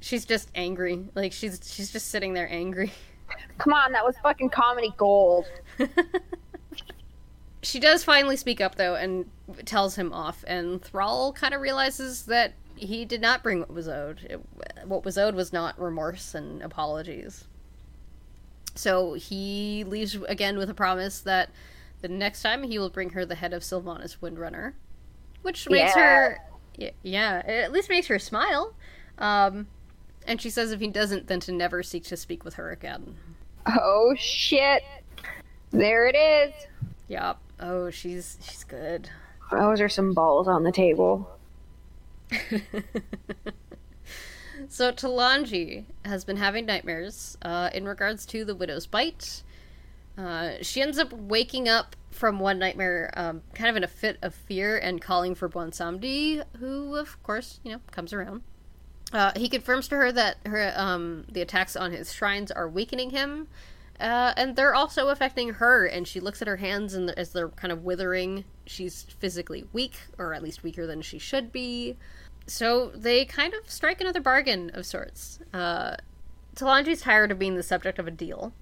She's 0.00 0.24
just 0.24 0.48
angry. 0.54 1.04
Like 1.14 1.32
she's 1.32 1.60
she's 1.64 1.92
just 1.92 2.08
sitting 2.08 2.34
there 2.34 2.48
angry. 2.50 2.92
Come 3.58 3.72
on, 3.72 3.92
that 3.92 4.04
was 4.04 4.16
fucking 4.22 4.50
comedy 4.50 4.92
gold. 4.96 5.46
she 7.62 7.78
does 7.78 8.02
finally 8.02 8.36
speak 8.36 8.60
up 8.60 8.74
though 8.74 8.94
and 8.96 9.26
tells 9.64 9.94
him 9.96 10.12
off 10.12 10.44
and 10.46 10.82
Thrall 10.82 11.32
kind 11.32 11.54
of 11.54 11.60
realizes 11.60 12.24
that 12.24 12.54
he 12.86 13.04
did 13.04 13.20
not 13.20 13.42
bring 13.42 13.60
what 13.60 13.72
was 13.72 13.88
owed. 13.88 14.20
It, 14.28 14.40
what 14.84 15.04
was 15.04 15.16
owed 15.16 15.34
was 15.34 15.52
not 15.52 15.78
remorse 15.80 16.34
and 16.34 16.62
apologies. 16.62 17.44
So 18.74 19.14
he 19.14 19.84
leaves 19.84 20.16
again 20.28 20.56
with 20.56 20.70
a 20.70 20.74
promise 20.74 21.20
that 21.20 21.50
the 22.00 22.08
next 22.08 22.42
time 22.42 22.62
he 22.62 22.78
will 22.78 22.90
bring 22.90 23.10
her 23.10 23.24
the 23.24 23.34
head 23.34 23.52
of 23.52 23.62
Sylvanas 23.62 24.18
Windrunner, 24.18 24.72
which 25.42 25.68
makes 25.68 25.94
her, 25.94 26.38
yeah, 26.76 26.90
yeah, 27.02 27.38
it 27.40 27.64
at 27.64 27.72
least 27.72 27.88
makes 27.90 28.06
her 28.08 28.18
smile. 28.18 28.74
Um, 29.18 29.68
and 30.26 30.40
she 30.40 30.50
says 30.50 30.72
if 30.72 30.80
he 30.80 30.88
doesn't, 30.88 31.26
then 31.26 31.40
to 31.40 31.52
never 31.52 31.82
seek 31.82 32.04
to 32.04 32.16
speak 32.16 32.44
with 32.44 32.54
her 32.54 32.70
again. 32.70 33.16
Oh 33.66 34.14
shit. 34.18 34.82
There 35.70 36.06
it 36.06 36.16
is. 36.16 36.52
Yup. 37.08 37.40
Oh, 37.60 37.90
she's 37.90 38.38
she's 38.42 38.64
good. 38.64 39.08
Those 39.50 39.80
are 39.80 39.88
some 39.88 40.14
balls 40.14 40.48
on 40.48 40.64
the 40.64 40.72
table. 40.72 41.28
so 44.68 44.92
Talanji 44.92 45.84
has 46.04 46.24
been 46.24 46.36
having 46.36 46.66
nightmares 46.66 47.36
uh, 47.42 47.70
in 47.72 47.86
regards 47.86 48.26
to 48.26 48.44
the 48.44 48.54
widow's 48.54 48.86
bite. 48.86 49.42
Uh, 50.16 50.52
she 50.60 50.82
ends 50.82 50.98
up 50.98 51.12
waking 51.12 51.68
up 51.68 51.96
from 52.10 52.38
one 52.38 52.58
nightmare, 52.58 53.10
um, 53.16 53.42
kind 53.54 53.70
of 53.70 53.76
in 53.76 53.84
a 53.84 53.88
fit 53.88 54.18
of 54.22 54.34
fear, 54.34 54.76
and 54.76 55.00
calling 55.00 55.34
for 55.34 55.48
Bwonsamdi, 55.48 56.44
who, 56.58 56.96
of 56.96 57.22
course, 57.22 57.60
you 57.64 57.72
know, 57.72 57.80
comes 57.90 58.12
around. 58.12 58.42
Uh, 59.12 59.32
he 59.36 59.48
confirms 59.48 59.88
to 59.88 59.96
her 59.96 60.12
that 60.12 60.36
her 60.46 60.72
um, 60.76 61.24
the 61.30 61.42
attacks 61.42 61.76
on 61.76 61.92
his 61.92 62.12
shrines 62.12 62.50
are 62.50 62.68
weakening 62.68 63.10
him, 63.10 63.48
uh, 64.00 64.32
and 64.36 64.56
they're 64.56 64.74
also 64.74 65.08
affecting 65.08 65.54
her. 65.54 65.86
And 65.86 66.06
she 66.06 66.20
looks 66.20 66.40
at 66.42 66.48
her 66.48 66.56
hands, 66.56 66.94
and 66.94 67.10
as 67.10 67.32
they're 67.32 67.48
kind 67.48 67.72
of 67.72 67.84
withering, 67.84 68.44
she's 68.66 69.04
physically 69.18 69.64
weak, 69.72 69.98
or 70.18 70.34
at 70.34 70.42
least 70.42 70.62
weaker 70.62 70.86
than 70.86 71.02
she 71.02 71.18
should 71.18 71.52
be. 71.52 71.96
So 72.52 72.92
they 72.94 73.24
kind 73.24 73.54
of 73.54 73.70
strike 73.70 74.02
another 74.02 74.20
bargain 74.20 74.70
of 74.74 74.84
sorts. 74.84 75.38
Uh, 75.54 75.96
Talanji's 76.54 77.00
tired 77.00 77.32
of 77.32 77.38
being 77.38 77.56
the 77.56 77.62
subject 77.62 77.98
of 77.98 78.06
a 78.06 78.10
deal, 78.10 78.52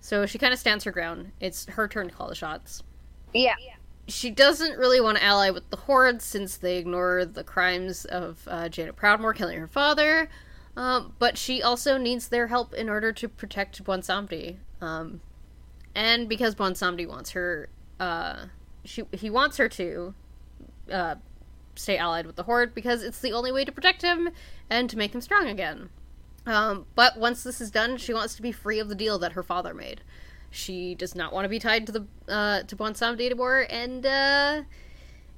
so 0.00 0.26
she 0.26 0.36
kind 0.36 0.52
of 0.52 0.58
stands 0.58 0.82
her 0.82 0.90
ground. 0.90 1.30
It's 1.38 1.66
her 1.66 1.86
turn 1.86 2.08
to 2.08 2.14
call 2.14 2.28
the 2.28 2.34
shots. 2.34 2.82
Yeah. 3.32 3.54
She 4.08 4.30
doesn't 4.30 4.76
really 4.76 5.00
want 5.00 5.18
to 5.18 5.22
ally 5.22 5.50
with 5.50 5.70
the 5.70 5.76
Horde 5.76 6.20
since 6.20 6.56
they 6.56 6.78
ignore 6.78 7.24
the 7.24 7.44
crimes 7.44 8.04
of 8.04 8.42
uh, 8.48 8.68
Jaina 8.68 8.92
Proudmoore 8.92 9.36
killing 9.36 9.60
her 9.60 9.68
father, 9.68 10.28
um, 10.76 11.14
but 11.20 11.38
she 11.38 11.62
also 11.62 11.96
needs 11.98 12.28
their 12.28 12.48
help 12.48 12.74
in 12.74 12.88
order 12.88 13.12
to 13.12 13.28
protect 13.28 13.84
Bwonsamdi. 13.84 14.56
Um, 14.80 15.20
and 15.94 16.28
because 16.28 16.56
Bwonsamdi 16.56 17.06
wants 17.06 17.30
her, 17.30 17.68
uh, 18.00 18.46
she 18.84 19.04
he 19.12 19.30
wants 19.30 19.58
her 19.58 19.68
to 19.68 20.14
uh, 20.90 21.14
stay 21.80 21.96
allied 21.96 22.26
with 22.26 22.36
the 22.36 22.44
Horde 22.44 22.74
because 22.74 23.02
it's 23.02 23.20
the 23.20 23.32
only 23.32 23.50
way 23.50 23.64
to 23.64 23.72
protect 23.72 24.02
him 24.02 24.30
and 24.68 24.88
to 24.90 24.98
make 24.98 25.14
him 25.14 25.20
strong 25.20 25.48
again. 25.48 25.88
Um, 26.46 26.86
but 26.94 27.18
once 27.18 27.42
this 27.42 27.60
is 27.60 27.70
done, 27.70 27.96
she 27.96 28.14
wants 28.14 28.34
to 28.36 28.42
be 28.42 28.52
free 28.52 28.78
of 28.78 28.88
the 28.88 28.94
deal 28.94 29.18
that 29.18 29.32
her 29.32 29.42
father 29.42 29.74
made. 29.74 30.00
She 30.50 30.94
does 30.94 31.14
not 31.14 31.32
want 31.32 31.44
to 31.44 31.48
be 31.48 31.58
tied 31.58 31.86
to 31.86 31.92
the 31.92 32.06
uh, 32.28 32.62
to 32.64 32.76
Bwonsamdi 32.76 33.26
anymore, 33.26 33.66
and 33.70 34.04
uh, 34.04 34.62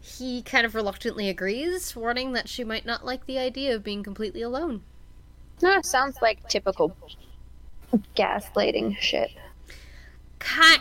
he 0.01 0.43
kind 0.43 0.65
of 0.65 0.75
reluctantly 0.75 1.29
agrees, 1.29 1.95
warning 1.95 2.33
that 2.33 2.49
she 2.49 2.65
might 2.65 2.87
not 2.87 3.05
like 3.05 3.27
the 3.27 3.39
idea 3.39 3.75
of 3.75 3.85
being 3.85 4.03
completely 4.03 4.43
alone. 4.43 4.83
No, 5.61 5.81
sounds 5.83 6.17
like 6.23 6.49
typical 6.49 6.97
gaslighting 8.17 8.97
shit. 8.99 9.31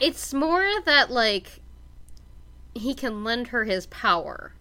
It's 0.02 0.34
more 0.34 0.68
that 0.86 1.12
like 1.12 1.60
he 2.74 2.94
can 2.94 3.24
lend 3.24 3.48
her 3.48 3.66
his 3.66 3.86
power, 3.88 4.54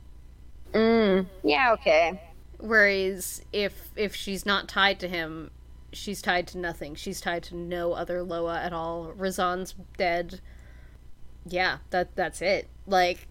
Mm. 0.72 1.26
Yeah, 1.42 1.72
okay. 1.72 2.20
whereas 2.58 3.42
if 3.52 3.90
if 3.96 4.14
she's 4.14 4.46
not 4.46 4.68
tied 4.68 5.00
to 5.00 5.08
him, 5.08 5.50
she's 5.92 6.22
tied 6.22 6.46
to 6.48 6.58
nothing. 6.58 6.94
She's 6.94 7.20
tied 7.20 7.42
to 7.44 7.56
no 7.56 7.92
other 7.92 8.22
Loa 8.22 8.60
at 8.60 8.72
all. 8.72 9.12
Rezan's 9.16 9.74
dead. 9.96 10.40
Yeah, 11.46 11.78
that 11.90 12.14
that's 12.16 12.42
it. 12.42 12.68
Like 12.86 13.26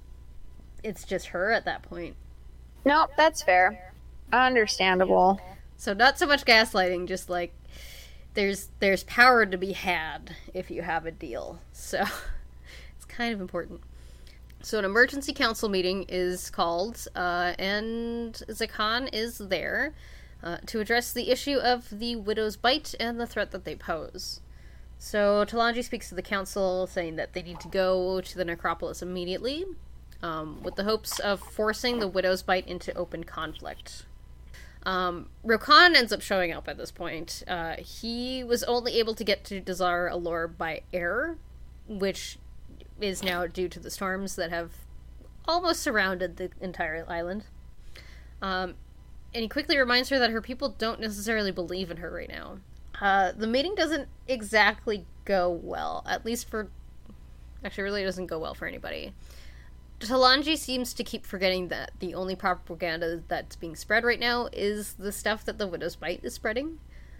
it's 0.83 1.03
just 1.03 1.27
her 1.27 1.51
at 1.51 1.65
that 1.65 1.83
point. 1.83 2.15
Nope, 2.85 3.11
that's 3.17 3.41
fair. 3.43 3.93
Understandable. 4.31 5.39
So 5.77 5.93
not 5.93 6.17
so 6.19 6.25
much 6.27 6.45
gaslighting, 6.45 7.07
just 7.07 7.29
like 7.29 7.53
there's 8.33 8.69
there's 8.79 9.03
power 9.03 9.45
to 9.45 9.57
be 9.57 9.73
had 9.73 10.35
if 10.53 10.69
you 10.71 10.81
have 10.81 11.05
a 11.05 11.11
deal. 11.11 11.59
So 11.71 12.03
it's 12.95 13.05
kind 13.05 13.33
of 13.33 13.41
important. 13.41 13.81
So 14.61 14.77
an 14.77 14.85
emergency 14.85 15.33
council 15.33 15.69
meeting 15.69 16.05
is 16.09 16.49
called, 16.49 17.07
uh, 17.15 17.53
and 17.57 18.33
Zakan 18.49 19.09
is 19.13 19.37
there 19.37 19.93
uh, 20.43 20.57
to 20.65 20.81
address 20.81 21.13
the 21.13 21.31
issue 21.31 21.57
of 21.57 21.89
the 21.89 22.17
widow's 22.17 22.57
bite 22.57 22.93
and 22.99 23.19
the 23.19 23.25
threat 23.25 23.51
that 23.51 23.63
they 23.63 23.75
pose. 23.75 24.41
So 24.97 25.45
Talanji 25.45 25.83
speaks 25.83 26.09
to 26.09 26.15
the 26.15 26.21
council, 26.21 26.87
saying 26.87 27.15
that 27.15 27.31
they 27.31 27.41
need 27.41 27.61
to 27.61 27.69
go 27.69 28.19
to 28.19 28.37
the 28.37 28.43
necropolis 28.43 29.01
immediately, 29.01 29.65
um, 30.21 30.61
with 30.61 30.75
the 30.75 30.83
hopes 30.83 31.19
of 31.19 31.39
forcing 31.39 31.99
the 31.99 32.07
widow's 32.07 32.43
bite 32.43 32.67
into 32.67 32.93
open 32.95 33.23
conflict. 33.23 34.05
Um, 34.83 35.29
Rokhan 35.45 35.95
ends 35.95 36.11
up 36.11 36.21
showing 36.21 36.51
up 36.51 36.67
at 36.67 36.77
this 36.77 36.91
point. 36.91 37.43
Uh, 37.47 37.75
he 37.77 38.43
was 38.43 38.63
only 38.63 38.99
able 38.99 39.15
to 39.15 39.23
get 39.23 39.45
to 39.45 39.61
Dazar'alor 39.61 40.57
by 40.57 40.81
air, 40.91 41.37
which 41.87 42.37
is 43.01 43.23
now 43.23 43.47
due 43.47 43.69
to 43.69 43.79
the 43.79 43.91
storms 43.91 44.35
that 44.35 44.49
have 44.49 44.71
almost 45.47 45.81
surrounded 45.81 46.37
the 46.37 46.51
entire 46.61 47.05
island. 47.07 47.45
Um, 48.41 48.75
and 49.33 49.43
he 49.43 49.47
quickly 49.47 49.77
reminds 49.77 50.09
her 50.09 50.19
that 50.19 50.31
her 50.31 50.41
people 50.41 50.69
don't 50.69 50.99
necessarily 50.99 51.51
believe 51.51 51.91
in 51.91 51.97
her 51.97 52.11
right 52.11 52.29
now. 52.29 52.59
Uh, 53.01 53.31
the 53.31 53.47
meeting 53.47 53.75
doesn't 53.75 54.07
exactly 54.27 55.05
go 55.25 55.49
well, 55.49 56.03
at 56.07 56.25
least 56.25 56.49
for. 56.49 56.69
Actually, 57.63 57.83
really 57.83 58.03
doesn't 58.03 58.27
go 58.27 58.39
well 58.39 58.53
for 58.53 58.67
anybody. 58.67 59.13
Talanji 59.99 60.57
seems 60.57 60.93
to 60.93 61.03
keep 61.03 61.25
forgetting 61.25 61.67
that 61.67 61.91
the 61.99 62.13
only 62.13 62.35
propaganda 62.35 63.21
that's 63.27 63.57
being 63.57 63.75
spread 63.75 64.05
right 64.05 64.19
now 64.19 64.47
is 64.53 64.93
the 64.93 65.11
stuff 65.11 65.43
that 65.45 65.57
the 65.57 65.67
Widow's 65.67 65.97
Bite 65.97 66.21
is 66.23 66.33
spreading, 66.33 66.79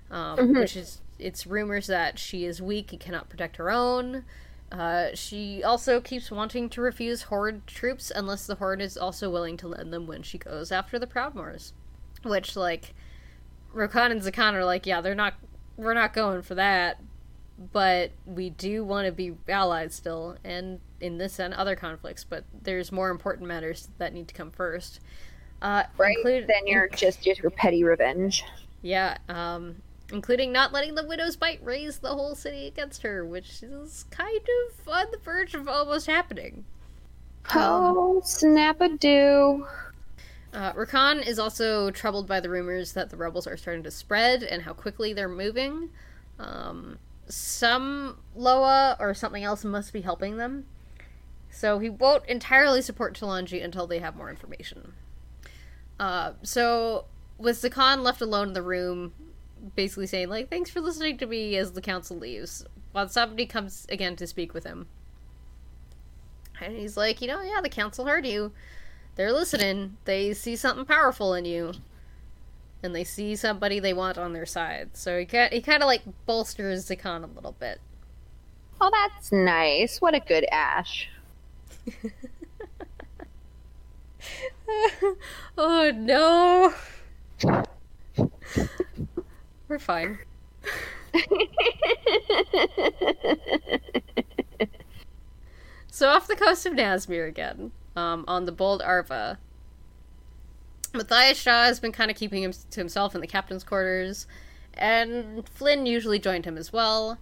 um, 0.10 0.54
which 0.54 0.78
is 0.78 1.02
it's 1.18 1.46
rumors 1.46 1.88
that 1.88 2.18
she 2.18 2.46
is 2.46 2.62
weak 2.62 2.94
and 2.94 3.02
cannot 3.02 3.30
protect 3.30 3.58
her 3.58 3.70
own. 3.70 4.24
Uh, 4.72 5.08
she 5.16 5.64
also 5.64 6.00
keeps 6.00 6.30
wanting 6.30 6.70
to 6.70 6.82
refuse 6.82 7.24
Horde 7.24 7.66
troops 7.66 8.12
unless 8.16 8.46
the 8.46 8.56
Horde 8.56 8.82
is 8.82 8.98
also 8.98 9.30
willing 9.30 9.58
to 9.58 9.68
lend 9.68 9.92
them 9.92 10.06
when 10.06 10.22
she 10.22 10.38
goes 10.38 10.72
after 10.72 11.00
the 11.00 11.08
Proudmoores. 11.08 11.74
Which, 12.24 12.56
like, 12.56 12.94
Rokhan 13.74 14.12
and 14.12 14.22
Zakan 14.22 14.54
are 14.54 14.66
like, 14.66 14.86
yeah, 14.86 15.02
they're 15.02 15.16
not, 15.16 15.34
we're 15.78 15.94
not 15.94 16.14
going 16.14 16.42
for 16.44 16.56
that, 16.56 17.00
but 17.72 18.12
we 18.26 18.50
do 18.52 18.84
want 18.84 19.06
to 19.08 19.12
be 19.12 19.34
allies 19.48 19.96
still, 19.96 20.38
and 20.44 20.80
in 21.02 21.18
this 21.18 21.40
and 21.40 21.54
other 21.54 21.76
conflicts, 21.76 22.24
but 22.24 22.44
there's 22.62 22.92
more 22.92 23.10
important 23.10 23.48
matters 23.48 23.90
that 23.98 24.14
need 24.14 24.28
to 24.28 24.34
come 24.34 24.52
first. 24.52 25.00
Uh, 25.62 25.84
Right? 25.98 26.16
include- 26.18 26.48
then 26.48 26.68
you're 26.68 26.88
just 26.90 27.22
just 27.22 27.42
your 27.42 27.52
petty 27.52 27.84
revenge. 27.84 28.44
yeah, 28.82 29.18
um, 29.30 29.82
including 30.12 30.52
not 30.52 30.74
letting 30.74 30.96
the 30.96 31.06
widow's 31.06 31.36
bite 31.36 31.64
raise 31.64 32.00
the 32.00 32.10
whole 32.10 32.36
city 32.36 32.68
against 32.68 33.04
her, 33.04 33.26
which 33.26 33.64
is 33.64 34.06
kind 34.10 34.48
of 34.68 34.88
on 34.88 35.08
the 35.12 35.18
verge 35.18 35.54
of 35.54 35.68
almost 35.68 36.08
happening. 36.08 36.66
Oh, 37.56 38.22
snap 38.24 38.82
a 38.82 38.90
do. 38.90 39.66
Uh, 40.54 40.74
Rokhan 40.74 41.26
is 41.26 41.40
also 41.40 41.92
troubled 41.92 42.28
by 42.28 42.40
the 42.40 42.50
rumors 42.50 42.94
that 42.94 43.10
the 43.10 43.18
rebels 43.18 43.48
are 43.48 43.58
starting 43.58 43.84
to 43.84 43.92
spread 43.92 44.44
and 44.44 44.64
how 44.64 44.74
quickly 44.74 45.14
they're 45.14 45.30
moving. 45.30 45.90
Um, 46.40 46.98
some 47.28 48.18
Loa 48.36 48.98
or 49.00 49.14
something 49.14 49.44
else 49.44 49.64
must 49.64 49.94
be 49.94 50.02
helping 50.02 50.38
them. 50.38 50.66
So 51.52 51.80
he 51.80 51.90
won't 51.90 52.26
entirely 52.26 52.82
support 52.82 53.18
Talanji 53.20 53.64
until 53.64 53.88
they 53.88 54.00
have 54.00 54.16
more 54.16 54.30
information. 54.30 54.94
Uh, 56.00 56.34
so, 56.44 57.06
with 57.38 57.62
Zakan 57.62 58.04
left 58.04 58.22
alone 58.22 58.50
in 58.50 58.54
the 58.54 58.62
room, 58.62 59.14
basically 59.76 60.08
saying, 60.08 60.30
like, 60.30 60.50
thanks 60.50 60.70
for 60.70 60.82
listening 60.82 61.18
to 61.18 61.26
me 61.26 61.56
as 61.58 61.72
the 61.72 61.82
council 61.82 62.18
leaves, 62.18 62.66
while 62.92 63.10
somebody 63.10 63.46
comes 63.46 63.86
again 63.90 64.16
to 64.18 64.28
speak 64.28 64.54
with 64.54 64.66
him. 64.66 64.88
And 66.62 66.76
he's 66.76 66.98
like, 66.98 67.22
you 67.22 67.28
know, 67.28 67.42
yeah, 67.42 67.62
the 67.62 67.70
council 67.70 68.06
heard 68.06 68.26
you 68.26 68.52
they're 69.20 69.34
listening. 69.34 69.98
They 70.06 70.34
see 70.34 70.56
something 70.56 70.86
powerful 70.86 71.34
in 71.34 71.44
you, 71.44 71.74
and 72.82 72.96
they 72.96 73.04
see 73.04 73.36
somebody 73.36 73.82
they 73.82 73.92
want 73.92 74.18
on 74.18 74.32
their 74.32 74.46
side. 74.46 74.92
So 74.94 75.20
he 75.20 75.26
kind 75.26 75.52
he 75.52 75.60
kind 75.62 75.84
of 75.84 75.88
like 75.88 76.04
bolsters 76.26 76.86
Zakan 76.88 77.26
a 77.26 77.28
little 77.36 77.52
bit. 77.52 77.82
Oh, 78.80 78.90
that's 78.90 79.34
nice. 79.34 80.00
What 80.00 80.16
a 80.16 80.22
good 80.22 80.46
Ash. 80.54 81.10
oh 85.58 85.92
no, 85.94 86.74
we're 89.70 89.80
fine. 89.80 90.20
So 95.92 96.08
off 96.08 96.28
the 96.28 96.36
coast 96.36 96.66
of 96.66 96.74
Nazmir 96.74 97.28
again, 97.28 97.72
um, 97.96 98.24
on 98.26 98.46
the 98.46 98.54
bold 98.54 98.82
Arva. 98.82 99.38
Matthias 100.94 101.38
Shaw 101.38 101.66
has 101.66 101.80
been 101.82 101.92
kind 101.92 102.10
of 102.10 102.16
keeping 102.16 102.42
him 102.42 102.54
to 102.54 102.80
himself 102.80 103.14
in 103.16 103.22
the 103.22 103.28
captain's 103.28 103.66
quarters, 103.66 104.26
and 104.76 105.48
Flynn 105.50 105.86
usually 105.86 106.18
joined 106.18 106.46
him 106.46 106.58
as 106.58 106.72
well, 106.72 107.18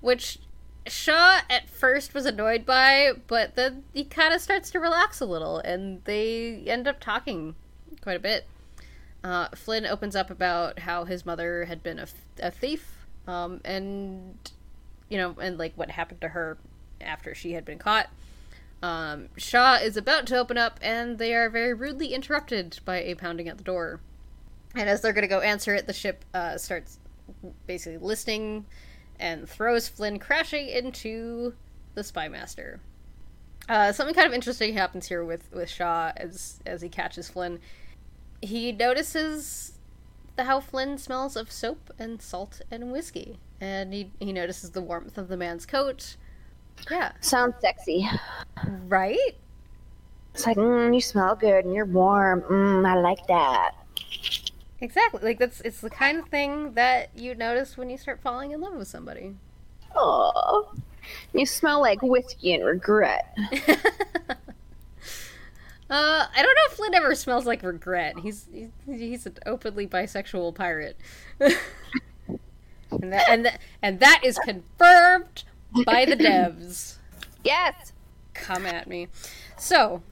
which 0.00 0.38
Shaw 0.86 1.40
at 1.50 1.68
first 1.68 2.14
was 2.14 2.24
annoyed 2.24 2.64
by, 2.64 3.12
but 3.26 3.56
then 3.56 3.82
he 3.92 4.04
kind 4.04 4.32
of 4.32 4.40
starts 4.40 4.70
to 4.70 4.78
relax 4.78 5.20
a 5.20 5.26
little, 5.26 5.58
and 5.58 6.04
they 6.04 6.62
end 6.66 6.86
up 6.86 7.00
talking 7.00 7.56
quite 8.00 8.16
a 8.16 8.20
bit. 8.20 8.46
Uh, 9.22 9.48
Flynn 9.54 9.86
opens 9.86 10.16
up 10.16 10.30
about 10.30 10.80
how 10.80 11.04
his 11.04 11.26
mother 11.26 11.66
had 11.66 11.82
been 11.82 11.98
a, 11.98 12.06
a 12.40 12.50
thief, 12.50 13.06
um, 13.26 13.60
and 13.64 14.50
you 15.08 15.18
know, 15.18 15.36
and 15.40 15.58
like 15.58 15.72
what 15.76 15.90
happened 15.90 16.20
to 16.22 16.28
her 16.28 16.56
after 17.00 17.34
she 17.34 17.52
had 17.52 17.64
been 17.64 17.78
caught. 17.78 18.08
Um, 18.82 19.28
Shaw 19.36 19.74
is 19.74 19.96
about 19.96 20.26
to 20.28 20.38
open 20.38 20.56
up, 20.56 20.80
and 20.82 21.18
they 21.18 21.34
are 21.34 21.50
very 21.50 21.74
rudely 21.74 22.14
interrupted 22.14 22.78
by 22.84 23.02
a 23.02 23.14
pounding 23.14 23.48
at 23.48 23.58
the 23.58 23.64
door. 23.64 24.00
And 24.74 24.88
as 24.88 25.00
they're 25.00 25.12
going 25.12 25.22
to 25.22 25.28
go 25.28 25.40
answer 25.40 25.74
it, 25.74 25.86
the 25.86 25.92
ship 25.92 26.24
uh, 26.32 26.56
starts 26.56 26.98
basically 27.66 27.98
listening 27.98 28.66
and 29.18 29.48
throws 29.48 29.88
Flynn 29.88 30.18
crashing 30.18 30.68
into 30.68 31.54
the 31.94 32.02
spy 32.02 32.28
master. 32.28 32.80
Uh, 33.68 33.92
something 33.92 34.14
kind 34.14 34.26
of 34.26 34.32
interesting 34.32 34.74
happens 34.74 35.06
here 35.08 35.24
with, 35.24 35.52
with 35.52 35.68
Shaw 35.68 36.12
as 36.16 36.60
as 36.66 36.80
he 36.80 36.88
catches 36.88 37.28
Flynn. 37.28 37.60
He 38.42 38.72
notices 38.72 39.78
the, 40.36 40.44
how 40.44 40.60
Flynn 40.60 40.98
smells 40.98 41.36
of 41.36 41.50
soap 41.52 41.90
and 41.98 42.20
salt 42.22 42.62
and 42.70 42.90
whiskey, 42.92 43.38
and 43.60 43.92
he 43.92 44.10
he 44.20 44.32
notices 44.32 44.70
the 44.70 44.82
warmth 44.82 45.18
of 45.18 45.28
the 45.28 45.36
man's 45.36 45.66
coat. 45.66 46.16
Yeah, 46.90 47.12
Sounds 47.20 47.54
sexy. 47.60 48.08
right. 48.88 49.36
It's 50.34 50.46
like, 50.46 50.56
mm, 50.56 50.94
you 50.94 51.00
smell 51.00 51.34
good 51.36 51.64
and 51.64 51.74
you're 51.74 51.84
warm. 51.84 52.42
Mm, 52.42 52.86
I 52.88 52.94
like 53.00 53.26
that. 53.28 53.72
Exactly. 54.80 55.20
Like 55.22 55.38
that's 55.38 55.60
it's 55.60 55.80
the 55.80 55.90
kind 55.90 56.18
of 56.18 56.28
thing 56.28 56.72
that 56.74 57.10
you 57.14 57.34
notice 57.34 57.76
when 57.76 57.90
you 57.90 57.96
start 57.98 58.20
falling 58.20 58.52
in 58.52 58.60
love 58.60 58.74
with 58.74 58.88
somebody. 58.88 59.36
Oh, 59.94 60.72
you 61.32 61.46
smell 61.46 61.80
like 61.80 62.02
whiskey 62.02 62.54
and 62.54 62.64
regret. 62.64 63.36
Uh, 65.90 66.26
I 66.34 66.42
don't 66.42 66.54
know 66.54 66.62
if 66.66 66.72
Flynn 66.74 66.94
ever 66.94 67.14
smells 67.16 67.46
like 67.46 67.62
regret. 67.64 68.18
He's 68.20 68.46
he's, 68.52 68.70
he's 68.86 69.26
an 69.26 69.38
openly 69.44 69.88
bisexual 69.88 70.54
pirate, 70.54 70.96
and 71.40 73.12
that 73.12 73.28
and, 73.28 73.44
that 73.44 73.60
and 73.82 73.98
that 73.98 74.20
is 74.22 74.38
confirmed 74.38 75.42
by 75.84 76.04
the 76.04 76.16
devs. 76.16 76.96
Yes. 77.42 77.92
Come 78.34 78.66
at 78.66 78.86
me. 78.86 79.08
So, 79.58 80.02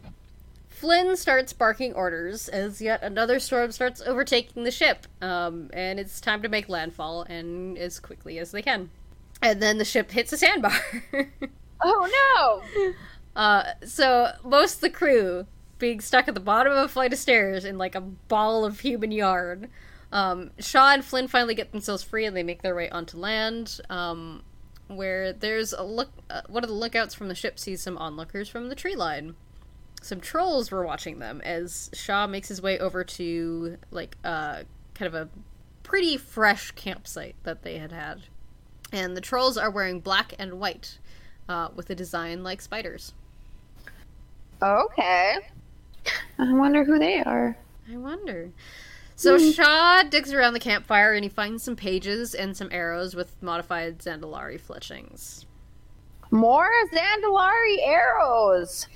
Flynn 0.69 1.17
starts 1.17 1.53
barking 1.53 1.95
orders 1.95 2.49
as 2.49 2.81
yet 2.81 3.03
another 3.03 3.39
storm 3.39 3.71
starts 3.71 4.01
overtaking 4.01 4.65
the 4.65 4.71
ship, 4.71 5.07
um, 5.23 5.71
and 5.73 6.01
it's 6.01 6.21
time 6.21 6.43
to 6.43 6.49
make 6.49 6.69
landfall 6.69 7.23
and 7.23 7.79
as 7.79 8.01
quickly 8.01 8.39
as 8.39 8.51
they 8.51 8.63
can. 8.63 8.91
And 9.41 9.63
then 9.63 9.79
the 9.79 9.85
ship 9.85 10.11
hits 10.11 10.33
a 10.33 10.37
sandbar. 10.37 10.73
Oh 11.81 12.63
no. 12.75 12.93
Uh, 13.37 13.65
so 13.85 14.33
most 14.43 14.77
of 14.77 14.81
the 14.81 14.91
crew 14.91 15.47
being 15.79 16.01
stuck 16.01 16.29
at 16.29 16.35
the 16.35 16.41
bottom 16.41 16.73
of 16.73 16.85
a 16.85 16.89
flight 16.89 17.13
of 17.13 17.19
stairs 17.19 17.65
in 17.65 17.79
like 17.79 17.95
a 17.95 18.01
ball 18.01 18.65
of 18.65 18.81
human 18.81 19.13
yarn. 19.13 19.69
Um, 20.13 20.51
Shaw 20.59 20.93
and 20.93 21.05
Flynn 21.05 21.29
finally 21.29 21.55
get 21.55 21.73
themselves 21.73 22.03
free 22.03 22.25
and 22.25 22.37
they 22.37 22.43
make 22.43 22.63
their 22.63 22.75
way 22.75 22.89
onto 22.89 23.17
land, 23.19 23.81
um, 23.91 24.43
where 24.89 25.33
there's 25.33 25.73
a 25.73 25.83
look. 25.83 26.11
Uh, 26.31 26.43
one 26.49 26.65
of 26.65 26.69
the 26.69 26.75
lookouts 26.75 27.15
from 27.15 27.29
the 27.29 27.35
ship 27.35 27.59
sees 27.59 27.83
some 27.83 27.99
onlookers 27.99 28.49
from 28.49 28.69
the 28.69 28.75
tree 28.75 28.97
line. 28.97 29.35
Some 30.01 30.21
trolls 30.21 30.71
were 30.71 30.85
watching 30.87 31.19
them 31.19 31.41
as 31.43 31.91
Shaw 31.93 32.27
makes 32.27 32.49
his 32.49 32.63
way 32.63 32.79
over 32.79 33.05
to 33.05 33.77
like 33.91 34.17
uh, 34.25 34.63
kind 34.95 35.07
of 35.07 35.15
a 35.15 35.29
pretty 35.83 36.17
fresh 36.17 36.71
campsite 36.71 37.35
that 37.43 37.63
they 37.63 37.79
had 37.79 37.93
had, 37.93 38.23
and 38.93 39.17
the 39.17 39.21
trolls 39.21 39.59
are 39.59 39.71
wearing 39.71 40.01
black 40.01 40.33
and 40.39 40.55
white 40.55 40.99
uh, 41.49 41.69
with 41.75 41.91
a 41.91 41.95
design 41.95 42.43
like 42.43 42.61
spiders. 42.61 43.13
Okay. 44.63 45.39
I 46.39 46.53
wonder 46.53 46.85
who 46.85 46.99
they 46.99 47.23
are. 47.23 47.57
I 47.93 47.97
wonder. 47.97 48.51
So 49.17 49.37
Shaw 49.39 50.05
digs 50.05 50.33
around 50.33 50.53
the 50.53 50.61
campfire 50.61 51.13
and 51.13 51.25
he 51.25 51.29
finds 51.29 51.65
some 51.65 51.75
pages 51.75 52.35
and 52.35 52.57
some 52.57 52.69
arrows 52.71 53.17
with 53.17 53.43
modified 53.43 53.99
Zandalari 53.99 54.61
fletchings. 54.61 55.45
More 56.31 56.71
Zandalari 56.93 57.79
arrows. 57.83 58.87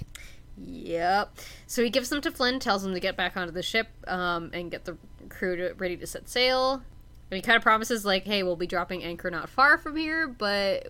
Yep. 0.58 1.38
So 1.66 1.82
he 1.82 1.90
gives 1.90 2.08
them 2.08 2.20
to 2.20 2.30
Flynn, 2.30 2.60
tells 2.60 2.84
him 2.84 2.94
to 2.94 3.00
get 3.00 3.16
back 3.16 3.36
onto 3.36 3.52
the 3.52 3.62
ship 3.62 3.88
um, 4.06 4.50
and 4.52 4.70
get 4.70 4.84
the 4.84 4.96
crew 5.28 5.56
to, 5.56 5.74
ready 5.74 5.96
to 5.96 6.06
set 6.06 6.28
sail. 6.28 6.74
And 6.74 7.36
he 7.36 7.40
kind 7.40 7.56
of 7.56 7.62
promises, 7.62 8.04
like, 8.04 8.24
hey, 8.24 8.42
we'll 8.42 8.56
be 8.56 8.66
dropping 8.66 9.02
anchor 9.02 9.30
not 9.30 9.48
far 9.48 9.78
from 9.78 9.96
here, 9.96 10.28
but 10.28 10.86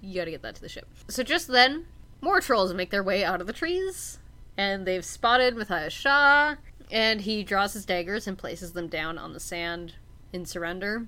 you 0.00 0.14
gotta 0.14 0.30
get 0.30 0.42
that 0.42 0.54
to 0.54 0.62
the 0.62 0.68
ship. 0.68 0.88
So 1.08 1.22
just 1.22 1.46
then, 1.46 1.84
more 2.22 2.40
trolls 2.40 2.72
make 2.72 2.90
their 2.90 3.02
way 3.02 3.22
out 3.22 3.40
of 3.40 3.46
the 3.46 3.52
trees, 3.52 4.18
and 4.56 4.86
they've 4.86 5.04
spotted 5.04 5.56
Matthias 5.56 5.92
Shaw, 5.92 6.56
and 6.90 7.22
he 7.22 7.42
draws 7.42 7.72
his 7.72 7.86
daggers 7.86 8.26
and 8.26 8.36
places 8.36 8.72
them 8.72 8.88
down 8.88 9.18
on 9.18 9.32
the 9.32 9.40
sand 9.40 9.94
in 10.32 10.44
surrender. 10.46 11.06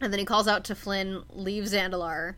And 0.00 0.12
then 0.12 0.18
he 0.18 0.26
calls 0.26 0.46
out 0.46 0.64
to 0.64 0.74
Flynn, 0.74 1.22
leave 1.30 1.64
Zandalar. 1.64 2.34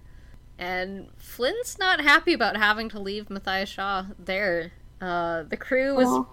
And 0.59 1.09
Flynn's 1.17 1.79
not 1.79 2.01
happy 2.01 2.33
about 2.33 2.57
having 2.57 2.89
to 2.91 3.01
leave 3.01 3.31
Matthias 3.31 3.69
Shaw 3.69 4.07
there. 4.19 4.73
Uh, 5.01 5.45
the 5.45 5.57
crew 5.57 5.95
was 5.95 6.09
Aw. 6.09 6.25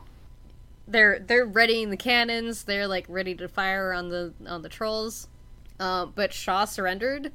they're 0.88 1.20
they're 1.20 1.45
readying 1.45 1.89
the 1.91 1.97
cannons. 1.97 2.64
They're 2.64 2.88
like 2.88 3.06
ready 3.08 3.36
to 3.36 3.47
fire 3.47 3.93
on 3.93 4.10
the 4.10 4.34
on 4.47 4.62
the 4.64 4.70
trolls. 4.70 5.28
Uh, 5.80 6.06
but 6.08 6.34
Shaw 6.34 6.66
surrendered, 6.66 7.32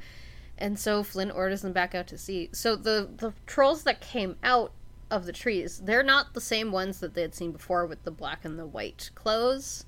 and 0.59 0.79
so 0.79 1.03
Flynn 1.03 1.31
orders 1.31 1.63
them 1.63 1.73
back 1.73 1.95
out 1.95 2.09
to 2.09 2.19
sea. 2.19 2.49
So 2.53 2.75
the 2.75 3.09
the 3.17 3.33
trolls 3.47 3.85
that 3.85 4.01
came 4.01 4.37
out 4.43 4.73
of 5.11 5.27
the 5.27 5.33
trees, 5.33 5.81
they're 5.85 6.03
not 6.03 6.35
the 6.35 6.41
same 6.41 6.73
ones 6.73 7.01
that 7.01 7.15
they 7.15 7.23
had 7.23 7.35
seen 7.35 7.53
before 7.53 7.87
with 7.87 8.05
the 8.05 8.11
black 8.11 8.45
and 8.45 8.59
the 8.59 8.67
white 8.67 9.11
clothes. 9.15 9.85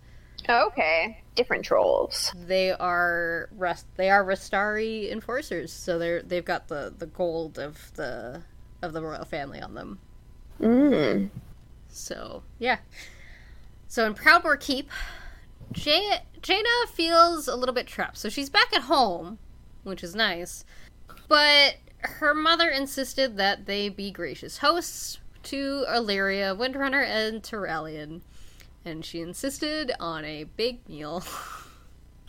Okay. 0.49 1.23
Different 1.35 1.65
trolls. 1.65 2.33
They 2.35 2.73
are 2.73 3.49
rest. 3.53 3.87
They 3.97 4.11
are 4.11 4.25
Rastari 4.25 5.11
enforcers. 5.11 5.73
So 5.73 5.99
they're 5.99 6.23
they've 6.23 6.45
got 6.45 6.69
the 6.69 6.93
the 6.97 7.07
gold 7.07 7.59
of 7.59 7.93
the 7.95 8.43
of 8.83 8.93
the 8.93 9.03
royal 9.03 9.25
family 9.25 9.61
on 9.61 9.75
them. 9.75 9.99
Mm. 10.61 11.31
So 11.89 12.43
yeah. 12.59 12.79
So 13.87 14.07
in 14.07 14.15
Proudmoore 14.15 14.59
Keep, 14.59 14.91
J- 15.73 16.23
Jaina 16.41 16.69
feels 16.93 17.47
a 17.47 17.55
little 17.55 17.75
bit 17.75 17.87
trapped. 17.87 18.19
So 18.19 18.29
she's 18.29 18.51
back 18.51 18.73
at 18.75 18.83
home, 18.83 19.39
which 19.85 20.03
is 20.03 20.15
nice, 20.15 20.65
but 21.29 21.77
her 22.03 22.35
mother 22.35 22.69
insisted 22.69 23.37
that 23.37 23.67
they 23.67 23.89
be 23.89 24.11
gracious 24.11 24.59
hosts 24.59 25.19
to 25.45 25.85
Alleria, 25.89 26.57
Windrunner, 26.57 27.05
and 27.05 27.43
Turalyon, 27.43 28.21
and 28.85 29.05
she 29.05 29.21
insisted 29.21 29.93
on 30.01 30.25
a 30.25 30.45
big 30.45 30.89
meal. 30.89 31.23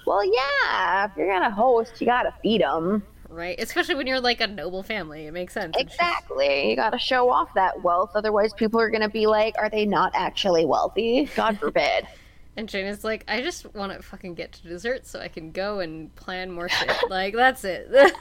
Well, 0.05 0.21
yeah. 0.25 1.05
If 1.05 1.11
you're 1.15 1.31
gonna 1.31 1.49
host, 1.49 2.01
you 2.01 2.05
gotta 2.07 2.33
feed 2.43 2.59
them. 2.59 3.03
right? 3.29 3.57
Especially 3.57 3.95
when 3.95 4.05
you're 4.05 4.19
like 4.19 4.41
a 4.41 4.47
noble 4.47 4.83
family, 4.83 5.27
it 5.27 5.31
makes 5.31 5.53
sense. 5.53 5.73
Exactly. 5.79 6.69
You 6.69 6.75
gotta 6.75 6.99
show 6.99 7.29
off 7.29 7.53
that 7.53 7.81
wealth. 7.83 8.11
Otherwise, 8.13 8.51
people 8.53 8.81
are 8.81 8.89
gonna 8.89 9.07
be 9.07 9.27
like, 9.27 9.55
"Are 9.57 9.69
they 9.69 9.85
not 9.85 10.11
actually 10.13 10.65
wealthy?" 10.65 11.29
God 11.37 11.57
forbid. 11.57 12.05
And 12.57 12.67
Jane 12.69 12.85
is 12.85 13.03
like, 13.05 13.23
I 13.29 13.41
just 13.41 13.73
want 13.73 13.93
to 13.93 14.01
fucking 14.03 14.35
get 14.35 14.51
to 14.51 14.67
dessert 14.67 15.07
so 15.07 15.19
I 15.21 15.27
can 15.29 15.51
go 15.51 15.79
and 15.79 16.13
plan 16.15 16.51
more 16.51 16.67
shit. 16.69 16.91
like, 17.09 17.33
that's 17.33 17.63
it. 17.63 17.87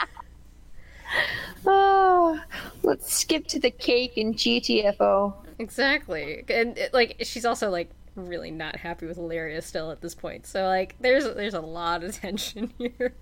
oh, 1.66 2.40
let's 2.82 3.12
skip 3.12 3.46
to 3.48 3.58
the 3.60 3.70
cake 3.70 4.16
and 4.16 4.34
GTFO. 4.34 5.34
exactly. 5.58 6.44
And 6.48 6.76
it, 6.78 6.92
like, 6.94 7.16
she's 7.24 7.44
also 7.44 7.70
like 7.70 7.90
really 8.14 8.50
not 8.50 8.76
happy 8.76 9.06
with 9.06 9.18
Alleria 9.18 9.62
still 9.62 9.90
at 9.90 10.00
this 10.00 10.14
point. 10.14 10.46
So 10.46 10.64
like, 10.66 10.96
there's 11.00 11.24
there's 11.24 11.54
a 11.54 11.60
lot 11.60 12.04
of 12.04 12.14
tension 12.20 12.72
here. 12.78 13.14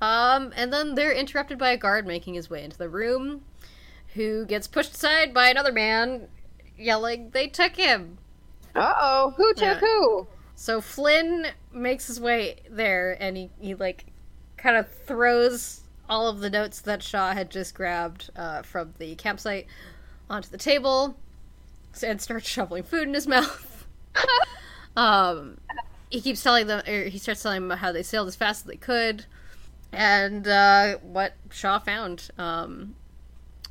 Um, 0.00 0.52
and 0.56 0.72
then 0.72 0.94
they're 0.94 1.12
interrupted 1.12 1.58
by 1.58 1.70
a 1.70 1.76
guard 1.76 2.06
making 2.06 2.34
his 2.34 2.48
way 2.48 2.62
into 2.62 2.78
the 2.78 2.88
room, 2.88 3.42
who 4.14 4.46
gets 4.46 4.68
pushed 4.68 4.92
aside 4.94 5.34
by 5.34 5.48
another 5.48 5.72
man, 5.72 6.28
yelling, 6.76 7.30
"They 7.30 7.48
took 7.48 7.74
him!" 7.74 8.18
Uh 8.76 8.94
oh, 9.00 9.34
who 9.36 9.52
took 9.54 9.80
Yeah. 9.80 9.80
who? 9.80 10.28
So 10.54 10.80
Flynn 10.80 11.46
makes 11.72 12.06
his 12.06 12.20
way 12.20 12.56
there 12.70 13.16
and 13.20 13.36
he, 13.36 13.50
he 13.60 13.74
like 13.74 14.06
kind 14.56 14.76
of 14.76 14.88
throws 14.88 15.82
all 16.08 16.28
of 16.28 16.40
the 16.40 16.50
notes 16.50 16.80
that 16.80 17.02
Shaw 17.02 17.32
had 17.32 17.50
just 17.50 17.74
grabbed 17.74 18.30
uh, 18.36 18.62
from 18.62 18.94
the 18.98 19.14
campsite 19.16 19.66
onto 20.28 20.48
the 20.48 20.58
table 20.58 21.16
and 22.02 22.20
starts 22.20 22.48
shoveling 22.48 22.82
food 22.82 23.08
in 23.08 23.14
his 23.14 23.26
mouth. 23.26 23.86
um, 24.96 25.58
he 26.10 26.20
keeps 26.20 26.42
telling 26.42 26.66
them, 26.66 26.82
or 26.86 27.04
he 27.04 27.18
starts 27.18 27.42
telling 27.42 27.68
them 27.68 27.78
how 27.78 27.92
they 27.92 28.02
sailed 28.02 28.28
as 28.28 28.36
fast 28.36 28.64
as 28.64 28.70
they 28.70 28.76
could 28.76 29.26
and 29.92 30.46
uh, 30.46 30.96
what 30.98 31.34
Shaw 31.50 31.78
found. 31.78 32.30
Um, 32.38 32.94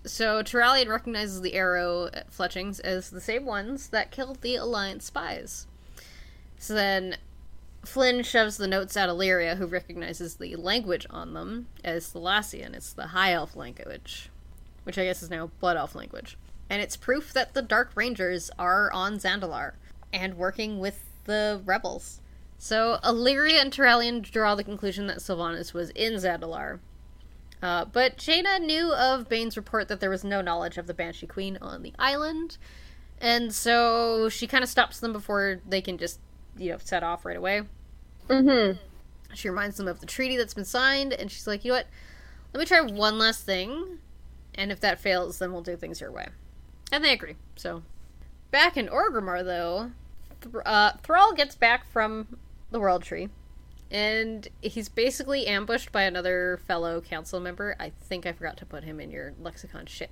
so 0.04 0.42
Turalyon 0.42 0.88
recognizes 0.88 1.42
the 1.42 1.54
arrow 1.54 2.10
fletchings 2.30 2.80
as 2.80 3.10
the 3.10 3.22
same 3.22 3.46
ones 3.46 3.90
that 3.90 4.12
killed 4.12 4.42
the 4.42 4.56
Alliance 4.56 5.06
spies. 5.06 5.68
So 6.58 6.74
then 6.74 7.18
Flynn 7.88 8.22
shoves 8.24 8.58
the 8.58 8.68
notes 8.68 8.98
at 8.98 9.10
Alleria, 9.10 9.58
who 9.58 9.66
recognizes 9.66 10.36
the 10.36 10.56
language 10.56 11.08
on 11.10 11.34
them 11.34 11.68
as 11.84 12.12
Thalassian. 12.12 12.76
It's 12.76 12.94
the 12.94 13.08
High 13.08 13.34
Elf 13.34 13.56
language, 13.56 14.30
which 14.84 14.98
I 14.98 15.06
guess 15.06 15.24
is 15.24 15.30
now 15.30 15.52
Blood 15.60 15.78
Elf 15.78 15.96
language. 15.96 16.38
And 16.70 16.82
it's 16.82 16.98
proof 16.98 17.32
that 17.34 17.54
the 17.54 17.62
Dark 17.62 17.92
Rangers 17.96 18.52
are 18.60 18.92
on 18.92 19.18
Zandalar 19.20 19.74
and 20.12 20.38
working 20.38 20.80
with 20.80 21.06
the 21.24 21.62
rebels. 21.66 22.20
So 22.58 23.00
Alleria 23.04 23.62
and 23.62 23.72
Turalyon 23.72 24.22
draw 24.22 24.54
the 24.54 24.64
conclusion 24.64 25.08
that 25.08 25.18
Sylvanas 25.18 25.74
was 25.74 25.92
in 25.92 26.14
Zandalar. 26.14 26.80
Uh, 27.62 27.86
but 27.86 28.18
Jaina 28.18 28.60
knew 28.60 28.94
of 28.94 29.30
Bane's 29.30 29.58
report 29.58 29.88
that 29.88 30.00
there 30.00 30.10
was 30.10 30.24
no 30.24 30.42
knowledge 30.42 30.78
of 30.78 30.88
the 30.88 30.94
Banshee 30.94 31.26
Queen 31.26 31.58
on 31.62 31.82
the 31.82 31.94
island, 31.98 32.58
and 33.20 33.54
so 33.54 34.30
she 34.30 34.46
kind 34.46 34.64
of 34.64 34.70
stops 34.70 35.00
them 35.00 35.12
before 35.12 35.60
they 35.68 35.82
can 35.82 35.98
just, 35.98 36.20
you 36.56 36.72
know, 36.72 36.78
set 36.78 37.02
off 37.02 37.26
right 37.26 37.36
away. 37.36 37.64
Mm-hmm. 38.30 38.78
She 39.34 39.50
reminds 39.50 39.78
them 39.78 39.88
of 39.88 40.00
the 40.00 40.06
treaty 40.06 40.38
that's 40.38 40.54
been 40.54 40.66
signed, 40.66 41.14
and 41.14 41.32
she's 41.32 41.48
like, 41.48 41.64
you 41.64 41.72
know 41.72 41.78
what? 41.78 41.88
Let 42.54 42.60
me 42.60 42.66
try 42.66 42.82
one 42.82 43.18
last 43.18 43.46
thing, 43.46 44.00
and 44.56 44.72
if 44.72 44.80
that 44.80 45.00
fails, 45.00 45.40
then 45.40 45.52
we'll 45.52 45.62
do 45.62 45.76
things 45.76 46.02
your 46.02 46.12
way. 46.12 46.28
And 46.92 47.04
they 47.04 47.14
agree. 47.14 47.36
So, 47.56 47.84
back 48.52 48.78
in 48.78 48.88
Orgrimmar, 48.88 49.44
though, 49.44 49.92
uh, 50.66 50.94
Thrall 51.04 51.34
gets 51.34 51.56
back 51.56 51.90
from 51.92 52.38
the 52.72 52.80
World 52.80 53.04
Tree, 53.04 53.30
and 53.92 54.48
he's 54.62 54.90
basically 54.90 55.48
ambushed 55.48 55.92
by 55.92 56.04
another 56.04 56.60
fellow 56.66 57.02
council 57.02 57.40
member. 57.40 57.76
I 57.80 57.90
think 57.90 58.26
I 58.26 58.32
forgot 58.32 58.58
to 58.58 58.66
put 58.66 58.84
him 58.84 59.00
in 59.00 59.12
your 59.12 59.34
lexicon 59.40 59.86
shit. 59.86 60.10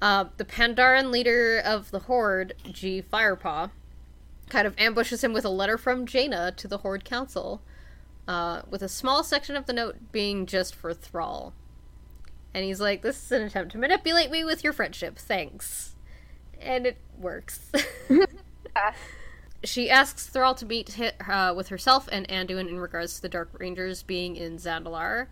Uh, 0.00 0.26
the 0.36 0.44
Pandaren 0.44 1.10
leader 1.10 1.60
of 1.64 1.90
the 1.90 2.00
Horde, 2.00 2.54
Ji. 2.64 3.02
Firepaw, 3.02 3.70
kind 4.48 4.66
of 4.66 4.74
ambushes 4.78 5.24
him 5.24 5.32
with 5.32 5.44
a 5.44 5.50
letter 5.50 5.78
from 5.78 6.06
Jaina 6.06 6.52
to 6.56 6.68
the 6.68 6.78
Horde 6.78 7.04
Council, 7.04 7.62
uh, 8.26 8.62
with 8.68 8.82
a 8.82 8.88
small 8.88 9.22
section 9.22 9.56
of 9.56 9.66
the 9.66 9.72
note 9.72 10.12
being 10.12 10.46
just 10.46 10.74
for 10.74 10.94
Thrall. 10.94 11.52
And 12.52 12.64
he's 12.64 12.80
like, 12.80 13.02
This 13.02 13.24
is 13.24 13.32
an 13.32 13.42
attempt 13.42 13.72
to 13.72 13.78
manipulate 13.78 14.30
me 14.30 14.44
with 14.44 14.62
your 14.62 14.72
friendship, 14.72 15.18
thanks. 15.18 15.96
And 16.60 16.86
it 16.86 16.98
works. 17.18 17.72
she 19.64 19.90
asks 19.90 20.26
Thrall 20.26 20.54
to 20.54 20.66
meet 20.66 20.98
uh, 21.28 21.52
with 21.56 21.68
herself 21.68 22.08
and 22.12 22.28
Anduin 22.28 22.68
in 22.68 22.78
regards 22.78 23.16
to 23.16 23.22
the 23.22 23.28
Dark 23.28 23.50
Rangers 23.58 24.02
being 24.02 24.36
in 24.36 24.58
Zandalar, 24.58 25.26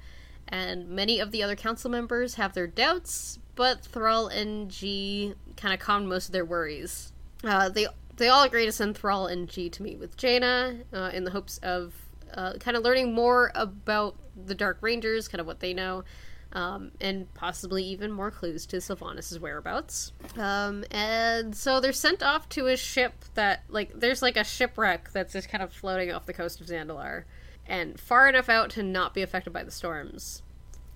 and 0.48 0.88
many 0.88 1.20
of 1.20 1.30
the 1.30 1.42
other 1.42 1.56
council 1.56 1.90
members 1.90 2.34
have 2.34 2.52
their 2.54 2.66
doubts, 2.66 3.38
but 3.54 3.84
Thrall 3.84 4.26
and 4.26 4.70
Ji 4.70 5.34
kind 5.56 5.72
of 5.72 5.80
calmed 5.80 6.08
most 6.08 6.26
of 6.26 6.32
their 6.32 6.44
worries. 6.44 7.12
Uh, 7.44 7.68
they 7.68 7.86
they 8.16 8.28
all 8.28 8.42
agree 8.42 8.66
to 8.66 8.72
send 8.72 8.96
Thrall 8.96 9.26
and 9.26 9.48
Ji 9.48 9.70
to 9.70 9.82
meet 9.82 9.98
with 9.98 10.16
Jaina 10.16 10.78
uh, 10.92 11.10
in 11.12 11.24
the 11.24 11.30
hopes 11.30 11.58
of 11.62 11.94
uh, 12.34 12.54
kind 12.60 12.76
of 12.76 12.82
learning 12.82 13.14
more 13.14 13.50
about 13.54 14.16
the 14.46 14.54
Dark 14.54 14.78
Rangers, 14.80 15.28
kind 15.28 15.40
of 15.40 15.46
what 15.46 15.60
they 15.60 15.74
know, 15.74 16.04
um, 16.52 16.92
and 17.00 17.32
possibly 17.34 17.84
even 17.84 18.10
more 18.12 18.30
clues 18.30 18.66
to 18.66 18.76
Sylvanas' 18.76 19.38
whereabouts. 19.38 20.12
Um, 20.36 20.84
and 20.90 21.54
so 21.56 21.80
they're 21.80 21.92
sent 21.92 22.22
off 22.22 22.48
to 22.50 22.66
a 22.66 22.76
ship 22.76 23.24
that, 23.34 23.64
like, 23.68 23.92
there's 23.94 24.22
like 24.22 24.36
a 24.36 24.44
shipwreck 24.44 25.12
that's 25.12 25.32
just 25.32 25.48
kind 25.48 25.62
of 25.62 25.72
floating 25.72 26.12
off 26.12 26.26
the 26.26 26.32
coast 26.32 26.60
of 26.60 26.66
Zandalar, 26.66 27.24
and 27.66 27.98
far 27.98 28.28
enough 28.28 28.48
out 28.48 28.70
to 28.70 28.82
not 28.82 29.14
be 29.14 29.22
affected 29.22 29.52
by 29.52 29.62
the 29.64 29.70
storms, 29.70 30.42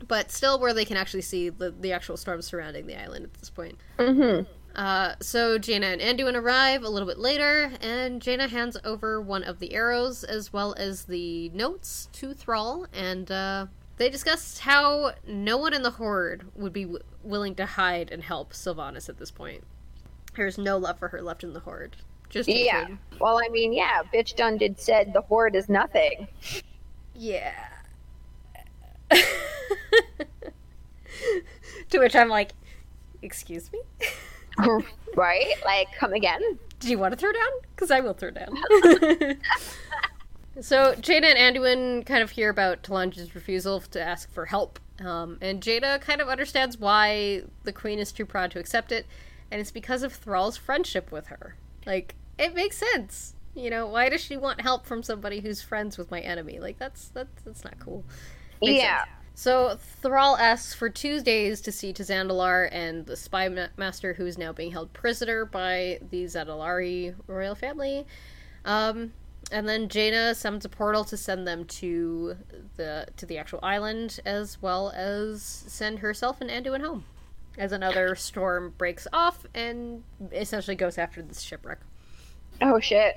but 0.07 0.31
still 0.31 0.59
where 0.59 0.75
they 0.75 0.85
can 0.85 0.97
actually 0.97 1.23
see 1.23 1.49
the, 1.49 1.71
the 1.71 1.93
actual 1.93 2.17
storms 2.17 2.47
surrounding 2.47 2.87
the 2.87 3.01
island 3.01 3.25
at 3.25 3.35
this 3.35 3.51
point. 3.51 3.79
Mm-hmm. 3.99 4.51
Uh, 4.77 5.15
so 5.21 5.57
Jaina 5.59 5.87
and 5.87 6.01
Anduin 6.03 6.35
arrive 6.35 6.83
a 6.85 6.89
little 6.89 7.09
bit 7.09 7.19
later, 7.19 7.73
and 7.81 8.21
Jaina 8.21 8.47
hands 8.49 8.77
over 8.85 9.21
one 9.21 9.43
of 9.43 9.59
the 9.59 9.73
arrows 9.73 10.23
as 10.23 10.53
well 10.53 10.75
as 10.77 11.05
the 11.07 11.49
notes 11.49 12.09
to 12.13 12.35
Thrall, 12.35 12.87
and 12.93 13.31
uh, 13.31 13.67
they 13.97 14.11
discuss 14.11 14.59
how 14.59 15.15
no 15.27 15.57
one 15.57 15.73
in 15.73 15.83
the 15.83 15.93
Horde 15.93 16.45
would 16.55 16.75
be 16.75 16.83
w- 16.85 17.03
willing 17.23 17.55
to 17.55 17.65
hide 17.65 18.11
and 18.13 18.23
help 18.23 18.53
Sylvanas 18.53 19.09
at 19.09 19.17
this 19.19 19.31
point. 19.31 19.65
There's 20.37 20.59
no 20.59 20.77
love 20.77 20.99
for 20.99 21.09
her 21.09 21.23
left 21.23 21.43
in 21.43 21.55
the 21.55 21.61
Horde. 21.61 21.97
Just 22.29 22.47
Yeah. 22.47 22.81
hatred. 22.81 22.99
Well, 23.19 23.41
I 23.43 23.49
mean, 23.49 23.73
yeah, 23.73 24.03
bitch 24.13 24.37
done 24.37 24.59
did 24.59 24.79
said 24.79 25.15
the 25.15 25.23
horde 25.23 25.57
is 25.57 25.71
nothing. 25.71 26.29
Yeah. 27.15 27.55
to 29.11 29.25
which 31.99 32.15
I'm 32.15 32.29
like, 32.29 32.53
excuse 33.23 33.73
me? 33.73 33.81
right? 35.17 35.55
Like, 35.65 35.89
come 35.99 36.13
again? 36.13 36.41
Do 36.81 36.91
you 36.91 36.99
want 36.99 37.13
to 37.13 37.19
throw 37.19 37.33
down? 37.33 37.51
Because 37.75 37.91
I 37.91 38.01
will 38.01 38.15
throw 38.15 38.31
down. 38.31 38.57
so 40.61 40.95
Jaina 40.97 41.29
and 41.29 41.57
Anduin 41.57 42.07
kind 42.07 42.23
of 42.23 42.31
hear 42.31 42.51
about 42.51 42.83
Talanji's 42.83 43.35
refusal 43.35 43.81
to 43.81 44.01
ask 44.01 44.31
for 44.33 44.47
help, 44.47 44.79
um, 45.05 45.39
and 45.41 45.63
Jaina 45.63 45.99
kind 45.99 46.21
of 46.21 46.29
understands 46.29 46.79
why 46.79 47.43
the 47.65 47.73
queen 47.73 47.99
is 47.99 48.13
too 48.13 48.27
proud 48.27 48.51
to 48.53 48.59
accept 48.59 48.93
it, 48.93 49.07
and 49.51 49.61
it's 49.61 49.71
because 49.71 50.03
of 50.03 50.13
Thrall's 50.13 50.57
friendship 50.57 51.11
with 51.11 51.29
her. 51.29 51.57
Like, 51.87 52.15
it 52.39 52.55
makes 52.55 52.79
sense. 52.79 53.35
You 53.55 53.71
know, 53.71 53.87
why 53.87 54.11
does 54.11 54.21
she 54.21 54.37
want 54.37 54.61
help 54.61 54.85
from 54.85 55.03
somebody 55.03 55.41
who's 55.41 55.63
friends 55.63 55.97
with 55.97 56.11
my 56.11 56.21
enemy? 56.21 56.59
Like, 56.61 56.79
that's 56.79 57.09
that's 57.09 57.43
that's 57.43 57.65
not 57.65 57.79
cool. 57.79 58.05
Makes 58.61 58.83
yeah. 58.83 58.99
sense. 58.99 59.11
So 59.39 59.77
Thrall 60.01 60.39
asks 60.39 60.73
for 60.73 60.89
two 60.89 61.21
days 61.21 61.61
to 61.61 61.71
see 61.71 61.93
to 61.93 62.03
Zandalar 62.03 62.71
and 62.73 63.05
the 63.05 63.17
spy 63.17 63.51
ma- 63.51 63.67
master 63.77 64.15
who 64.15 64.25
is 64.25 64.39
now 64.39 64.51
being 64.51 64.73
held 64.73 64.95
prisoner 64.95 65.45
by 65.45 66.01
the 66.11 66.25
Zandalari 66.25 67.15
royal 67.27 67.55
family. 67.55 68.07
Um, 68.65 69.13
and 69.53 69.69
then 69.69 69.91
Jaina 69.91 70.35
summons 70.35 70.65
a 70.65 70.71
portal 70.71 71.05
to 71.05 71.19
send 71.19 71.47
them 71.47 71.67
to 71.67 72.39
the 72.77 73.09
to 73.19 73.27
the 73.27 73.37
actual 73.37 73.61
island, 73.63 74.21
as 74.25 74.61
well 74.63 74.91
as 74.97 75.43
send 75.43 75.99
herself 75.99 76.41
and 76.41 76.49
Anduin 76.49 76.81
home. 76.81 77.05
As 77.59 77.73
another 77.73 78.15
storm 78.17 78.73
breaks 78.79 79.07
off 79.13 79.45
and 79.55 80.03
essentially 80.33 80.77
goes 80.77 80.97
after 80.97 81.21
this 81.21 81.43
shipwreck. 81.43 81.81
Oh 82.63 82.81
shit. 82.81 83.17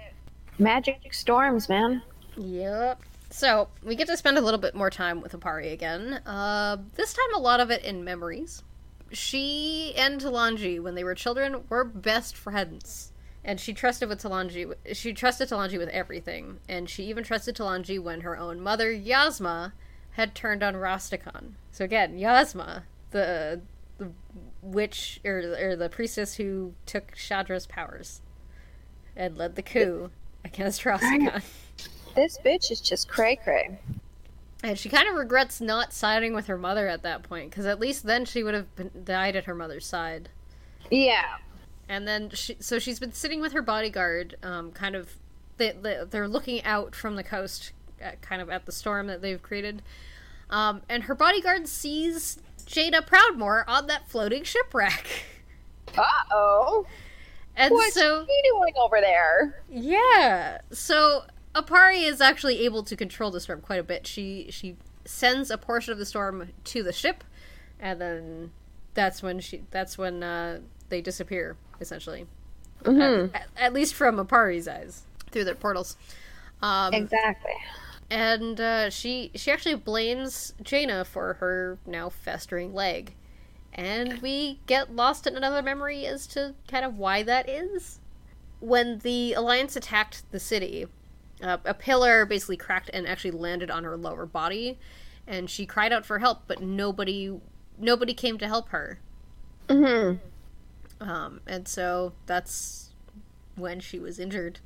Magic 0.57 1.13
storms, 1.13 1.69
man. 1.69 2.01
Yep. 2.35 3.01
So 3.29 3.69
we 3.83 3.95
get 3.95 4.07
to 4.07 4.17
spend 4.17 4.37
a 4.37 4.41
little 4.41 4.59
bit 4.59 4.75
more 4.75 4.89
time 4.89 5.21
with 5.21 5.33
Apari 5.33 5.71
again. 5.71 6.21
Uh, 6.25 6.77
this 6.95 7.13
time, 7.13 7.33
a 7.35 7.39
lot 7.39 7.59
of 7.59 7.69
it 7.69 7.83
in 7.83 8.03
memories. 8.03 8.63
She 9.11 9.93
and 9.97 10.19
Talanji, 10.19 10.81
when 10.81 10.95
they 10.95 11.03
were 11.03 11.15
children, 11.15 11.63
were 11.69 11.83
best 11.83 12.35
friends, 12.35 13.11
and 13.43 13.59
she 13.59 13.73
trusted 13.73 14.09
with 14.09 14.21
Talanji. 14.21 14.73
She 14.93 15.13
trusted 15.13 15.49
Talanji 15.49 15.77
with 15.77 15.89
everything, 15.89 16.59
and 16.67 16.89
she 16.89 17.03
even 17.05 17.23
trusted 17.23 17.55
Talanji 17.55 17.99
when 17.99 18.21
her 18.21 18.37
own 18.37 18.61
mother, 18.61 18.93
Yazma, 18.93 19.73
had 20.11 20.35
turned 20.35 20.63
on 20.63 20.75
Rastakhan. 20.75 21.53
So 21.71 21.85
again, 21.85 22.17
Yazma, 22.17 22.83
the 23.11 23.61
the 23.97 24.11
witch 24.61 25.19
or, 25.25 25.39
or 25.59 25.75
the 25.75 25.89
priestess 25.89 26.35
who 26.35 26.73
took 26.85 27.15
Shadra's 27.15 27.67
powers 27.67 28.21
and 29.15 29.37
led 29.37 29.55
the 29.55 29.61
coup 29.61 30.09
against 30.43 30.83
Rastakhan. 30.83 31.43
This 32.19 32.37
bitch 32.43 32.69
is 32.69 32.81
just 32.81 33.07
cray 33.07 33.37
cray. 33.37 33.79
And 34.61 34.77
she 34.77 34.89
kind 34.89 35.07
of 35.07 35.15
regrets 35.15 35.61
not 35.61 35.93
siding 35.93 36.33
with 36.33 36.47
her 36.47 36.57
mother 36.57 36.85
at 36.89 37.01
that 37.03 37.23
point, 37.23 37.49
because 37.49 37.65
at 37.65 37.79
least 37.79 38.05
then 38.05 38.25
she 38.25 38.43
would 38.43 38.53
have 38.53 38.75
been, 38.75 38.91
died 39.05 39.37
at 39.37 39.45
her 39.45 39.55
mother's 39.55 39.85
side. 39.85 40.27
Yeah. 40.91 41.37
And 41.87 42.05
then, 42.05 42.29
she, 42.31 42.57
so 42.59 42.77
she's 42.77 42.99
been 42.99 43.13
sitting 43.13 43.39
with 43.39 43.53
her 43.53 43.61
bodyguard, 43.61 44.35
um, 44.43 44.71
kind 44.71 44.95
of. 44.95 45.15
They, 45.55 45.71
they, 45.71 46.03
they're 46.09 46.27
looking 46.27 46.61
out 46.65 46.93
from 46.93 47.15
the 47.15 47.23
coast, 47.23 47.71
at, 48.01 48.21
kind 48.21 48.41
of 48.41 48.49
at 48.49 48.65
the 48.65 48.73
storm 48.73 49.07
that 49.07 49.21
they've 49.21 49.41
created. 49.41 49.81
Um, 50.49 50.81
and 50.89 51.03
her 51.03 51.15
bodyguard 51.15 51.69
sees 51.69 52.39
Jaina 52.65 53.01
Proudmoore 53.01 53.63
on 53.65 53.87
that 53.87 54.09
floating 54.09 54.43
shipwreck. 54.43 55.07
Uh 55.97 56.03
oh. 56.31 56.85
And 57.55 57.71
What's 57.73 57.93
so. 57.93 58.25
he 58.25 58.49
doing 58.49 58.73
over 58.77 58.99
there? 58.99 59.63
Yeah. 59.69 60.59
So 60.71 61.23
Apari 61.55 62.03
is 62.03 62.21
actually 62.21 62.63
able 62.65 62.83
to 62.83 62.95
control 62.95 63.31
the 63.31 63.39
storm 63.39 63.61
quite 63.61 63.79
a 63.79 63.83
bit. 63.83 64.05
She 64.05 64.47
she 64.49 64.75
sends 65.05 65.49
a 65.49 65.57
portion 65.57 65.91
of 65.91 65.97
the 65.97 66.05
storm 66.05 66.49
to 66.65 66.83
the 66.83 66.93
ship, 66.93 67.23
and 67.79 67.99
then 67.99 68.51
that's 68.93 69.23
when 69.23 69.39
she 69.39 69.63
that's 69.71 69.97
when 69.97 70.21
uh, 70.23 70.59
they 70.89 71.01
disappear 71.01 71.57
essentially. 71.81 72.27
Mm-hmm. 72.83 73.35
At, 73.35 73.47
at 73.57 73.73
least 73.73 73.93
from 73.93 74.17
Apari's 74.17 74.67
eyes 74.67 75.03
through 75.31 75.43
their 75.43 75.55
portals. 75.55 75.97
Um, 76.61 76.93
Exactly. 76.93 77.53
and 78.09 78.59
uh, 78.59 78.89
she 78.89 79.31
she 79.35 79.51
actually 79.51 79.75
blames 79.75 80.53
Jaina 80.61 81.05
for 81.05 81.35
her 81.35 81.77
now 81.85 82.09
festering 82.09 82.73
leg, 82.73 83.15
and 83.73 84.21
we 84.21 84.59
get 84.65 84.95
lost 84.95 85.25
in 85.25 85.35
another 85.35 85.61
memory 85.61 86.05
as 86.05 86.27
to 86.27 86.53
kind 86.67 86.85
of 86.85 86.97
why 86.97 87.23
that 87.23 87.49
is. 87.49 87.99
When 88.61 88.99
the 88.99 89.33
Alliance 89.33 89.77
attacked 89.77 90.29
the 90.31 90.39
city, 90.39 90.85
uh, 91.43 91.57
a 91.65 91.73
pillar 91.73 92.25
basically 92.25 92.57
cracked 92.57 92.89
and 92.93 93.07
actually 93.07 93.31
landed 93.31 93.71
on 93.71 93.83
her 93.83 93.97
lower 93.97 94.25
body, 94.25 94.77
and 95.27 95.49
she 95.49 95.65
cried 95.65 95.93
out 95.93 96.05
for 96.05 96.19
help, 96.19 96.43
but 96.47 96.61
nobody 96.61 97.39
nobody 97.77 98.13
came 98.13 98.37
to 98.37 98.47
help 98.47 98.69
her. 98.69 98.99
Mm-hmm. 99.67 100.17
Um, 101.09 101.39
and 101.47 101.67
so 101.67 102.13
that's 102.25 102.89
when 103.55 103.79
she 103.79 103.99
was 103.99 104.19
injured. 104.19 104.59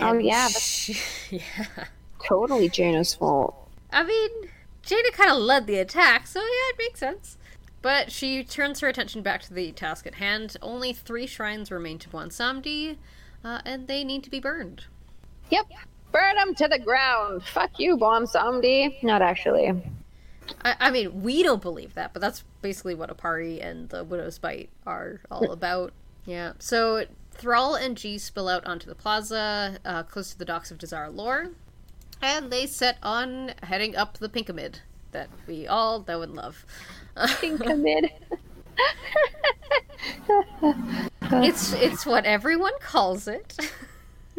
Oh, 0.00 0.10
And 0.10 0.22
yeah, 0.24 0.48
she- 0.48 1.00
yeah. 1.30 1.86
Totally 2.24 2.68
Jaina's 2.68 3.14
fault. 3.14 3.54
I 3.92 4.02
mean, 4.02 4.50
Jaina 4.82 5.10
kind 5.12 5.30
of 5.30 5.38
led 5.38 5.66
the 5.66 5.78
attack, 5.78 6.26
so 6.26 6.40
yeah, 6.40 6.70
it 6.70 6.78
makes 6.78 7.00
sense. 7.00 7.38
But 7.80 8.10
she 8.10 8.42
turns 8.42 8.80
her 8.80 8.88
attention 8.88 9.22
back 9.22 9.42
to 9.42 9.54
the 9.54 9.70
task 9.72 10.06
at 10.06 10.16
hand. 10.16 10.56
Only 10.60 10.92
three 10.92 11.26
shrines 11.26 11.70
remain 11.70 11.98
to 12.00 12.08
Bwonsamdi, 12.08 12.96
uh, 13.44 13.60
and 13.64 13.86
they 13.86 14.02
need 14.02 14.24
to 14.24 14.30
be 14.30 14.40
burned. 14.40 14.86
Yep. 15.50 15.66
Burn 16.12 16.36
them 16.36 16.54
to 16.54 16.68
the 16.68 16.78
ground. 16.78 17.42
Fuck 17.44 17.78
you, 17.78 17.96
Bomb 17.96 18.26
Somebody. 18.26 18.98
Not 19.02 19.22
actually. 19.22 19.82
I, 20.64 20.74
I 20.80 20.90
mean, 20.90 21.22
we 21.22 21.42
don't 21.42 21.62
believe 21.62 21.94
that, 21.94 22.12
but 22.12 22.20
that's 22.20 22.44
basically 22.62 22.94
what 22.94 23.14
Apari 23.14 23.64
and 23.64 23.88
the 23.88 24.04
Widow's 24.04 24.38
Bite 24.38 24.70
are 24.86 25.20
all 25.30 25.50
about. 25.52 25.92
Yeah. 26.24 26.52
So 26.58 27.04
Thrall 27.32 27.74
and 27.74 27.96
Ji 27.96 28.18
spill 28.18 28.48
out 28.48 28.64
onto 28.66 28.86
the 28.86 28.94
plaza, 28.94 29.78
uh, 29.84 30.02
close 30.02 30.30
to 30.30 30.38
the 30.38 30.44
docks 30.44 30.70
of 30.70 30.78
Dazar'alor, 30.78 31.52
and 32.20 32.50
they 32.50 32.66
set 32.66 32.98
on 33.02 33.52
heading 33.62 33.94
up 33.96 34.18
the 34.18 34.28
Pinkamid 34.28 34.80
that 35.12 35.28
we 35.46 35.66
all 35.66 36.04
know 36.06 36.22
and 36.22 36.34
love. 36.34 36.64
Commit. 37.40 38.12
it's 41.22 41.72
it's 41.72 42.06
what 42.06 42.24
everyone 42.24 42.72
calls 42.80 43.26
it. 43.28 43.56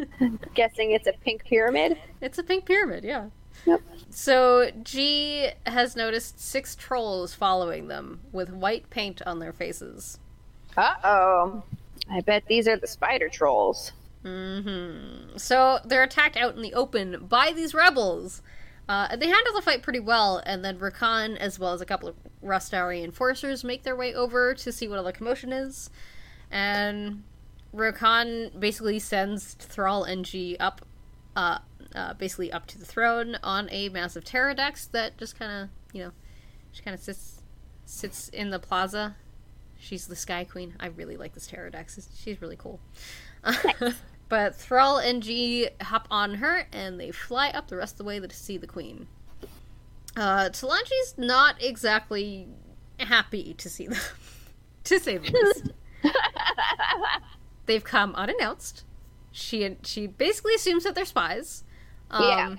Guessing 0.54 0.92
it's 0.92 1.06
a 1.06 1.12
pink 1.12 1.44
pyramid. 1.44 1.98
It's 2.20 2.38
a 2.38 2.42
pink 2.42 2.66
pyramid, 2.66 3.04
yeah. 3.04 3.26
Yep. 3.66 3.82
So 4.10 4.70
Ji 4.82 5.50
has 5.66 5.96
noticed 5.96 6.40
six 6.40 6.74
trolls 6.74 7.34
following 7.34 7.88
them 7.88 8.20
with 8.32 8.50
white 8.50 8.88
paint 8.90 9.20
on 9.26 9.38
their 9.38 9.52
faces. 9.52 10.18
Uh 10.76 10.94
oh. 11.04 11.62
I 12.10 12.20
bet 12.20 12.46
these 12.46 12.66
are 12.66 12.76
the 12.76 12.86
spider 12.86 13.28
trolls. 13.28 13.92
Mm-hmm. 14.24 15.36
So 15.36 15.78
they're 15.84 16.02
attacked 16.02 16.36
out 16.36 16.56
in 16.56 16.62
the 16.62 16.74
open 16.74 17.26
by 17.28 17.52
these 17.52 17.74
rebels. 17.74 18.42
Uh, 18.88 19.14
they 19.14 19.28
handle 19.28 19.54
the 19.54 19.62
fight 19.62 19.82
pretty 19.82 20.00
well, 20.00 20.42
and 20.44 20.64
then 20.64 20.78
Rokhan, 20.78 21.36
as 21.36 21.60
well 21.60 21.72
as 21.72 21.80
a 21.80 21.86
couple 21.86 22.08
of 22.08 22.16
Rastari 22.44 23.04
enforcers, 23.04 23.62
make 23.62 23.84
their 23.84 23.94
way 23.94 24.12
over 24.12 24.52
to 24.54 24.72
see 24.72 24.88
what 24.88 24.98
all 24.98 25.04
the 25.04 25.12
commotion 25.12 25.52
is. 25.52 25.90
And 26.50 27.22
Rokhan 27.74 28.58
basically 28.58 28.98
sends 28.98 29.54
Thrall 29.54 30.04
NG 30.04 30.56
up, 30.58 30.84
uh, 31.36 31.58
uh, 31.94 32.14
basically 32.14 32.52
up 32.52 32.66
to 32.66 32.78
the 32.78 32.84
throne 32.84 33.38
on 33.42 33.68
a 33.70 33.88
massive 33.88 34.24
pterrordax 34.24 34.90
that 34.90 35.18
just 35.18 35.38
kind 35.38 35.62
of, 35.62 35.68
you 35.92 36.02
know, 36.02 36.12
she 36.72 36.82
kind 36.82 36.94
of 36.94 37.00
sits 37.00 37.42
sits 37.84 38.28
in 38.28 38.50
the 38.50 38.58
plaza. 38.58 39.16
She's 39.78 40.06
the 40.06 40.16
Sky 40.16 40.44
Queen. 40.44 40.74
I 40.78 40.86
really 40.86 41.16
like 41.16 41.34
this 41.34 41.50
pterrordax. 41.50 42.06
She's 42.22 42.40
really 42.40 42.56
cool. 42.56 42.80
but 44.28 44.54
Thrall 44.54 44.98
and 44.98 45.22
Ji 45.22 45.68
hop 45.80 46.06
on 46.10 46.34
her, 46.34 46.66
and 46.72 47.00
they 47.00 47.10
fly 47.10 47.48
up 47.48 47.68
the 47.68 47.76
rest 47.76 47.94
of 47.94 47.98
the 47.98 48.04
way 48.04 48.20
to 48.20 48.30
see 48.30 48.56
the 48.58 48.66
Queen. 48.66 49.08
Uh, 50.16 50.50
Talanji's 50.50 51.14
not 51.16 51.62
exactly 51.62 52.48
happy 52.98 53.54
to 53.54 53.70
see 53.70 53.86
them, 53.86 53.98
to 54.84 54.98
say 54.98 55.18
the 55.18 55.30
least. 55.30 55.72
They've 57.70 57.84
come 57.84 58.16
unannounced. 58.16 58.82
She 59.30 59.76
she 59.84 60.08
basically 60.08 60.56
assumes 60.56 60.82
that 60.82 60.96
they're 60.96 61.04
spies. 61.04 61.62
Um, 62.10 62.22
Yeah. 62.24 62.56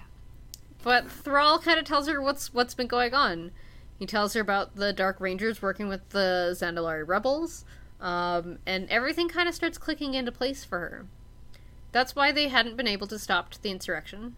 But 0.84 1.12
Thrall 1.12 1.60
kind 1.60 1.78
of 1.78 1.84
tells 1.84 2.08
her 2.08 2.22
what's 2.22 2.54
what's 2.54 2.74
been 2.74 2.88
going 2.88 3.14
on. 3.14 3.52
He 4.00 4.06
tells 4.06 4.34
her 4.36 4.40
about 4.40 4.78
the 4.78 4.94
Dark 4.94 5.20
Rangers 5.20 5.62
working 5.62 5.90
with 5.90 6.08
the 6.12 6.56
Zandalari 6.58 7.06
rebels, 7.06 7.66
um, 8.00 8.60
and 8.66 8.90
everything 8.90 9.28
kind 9.28 9.50
of 9.50 9.54
starts 9.54 9.78
clicking 9.78 10.14
into 10.14 10.32
place 10.32 10.64
for 10.64 10.80
her. 10.80 11.06
That's 11.92 12.16
why 12.16 12.32
they 12.32 12.48
hadn't 12.48 12.78
been 12.78 12.88
able 12.88 13.08
to 13.08 13.20
stop 13.20 13.54
the 13.56 13.70
insurrection. 13.70 14.38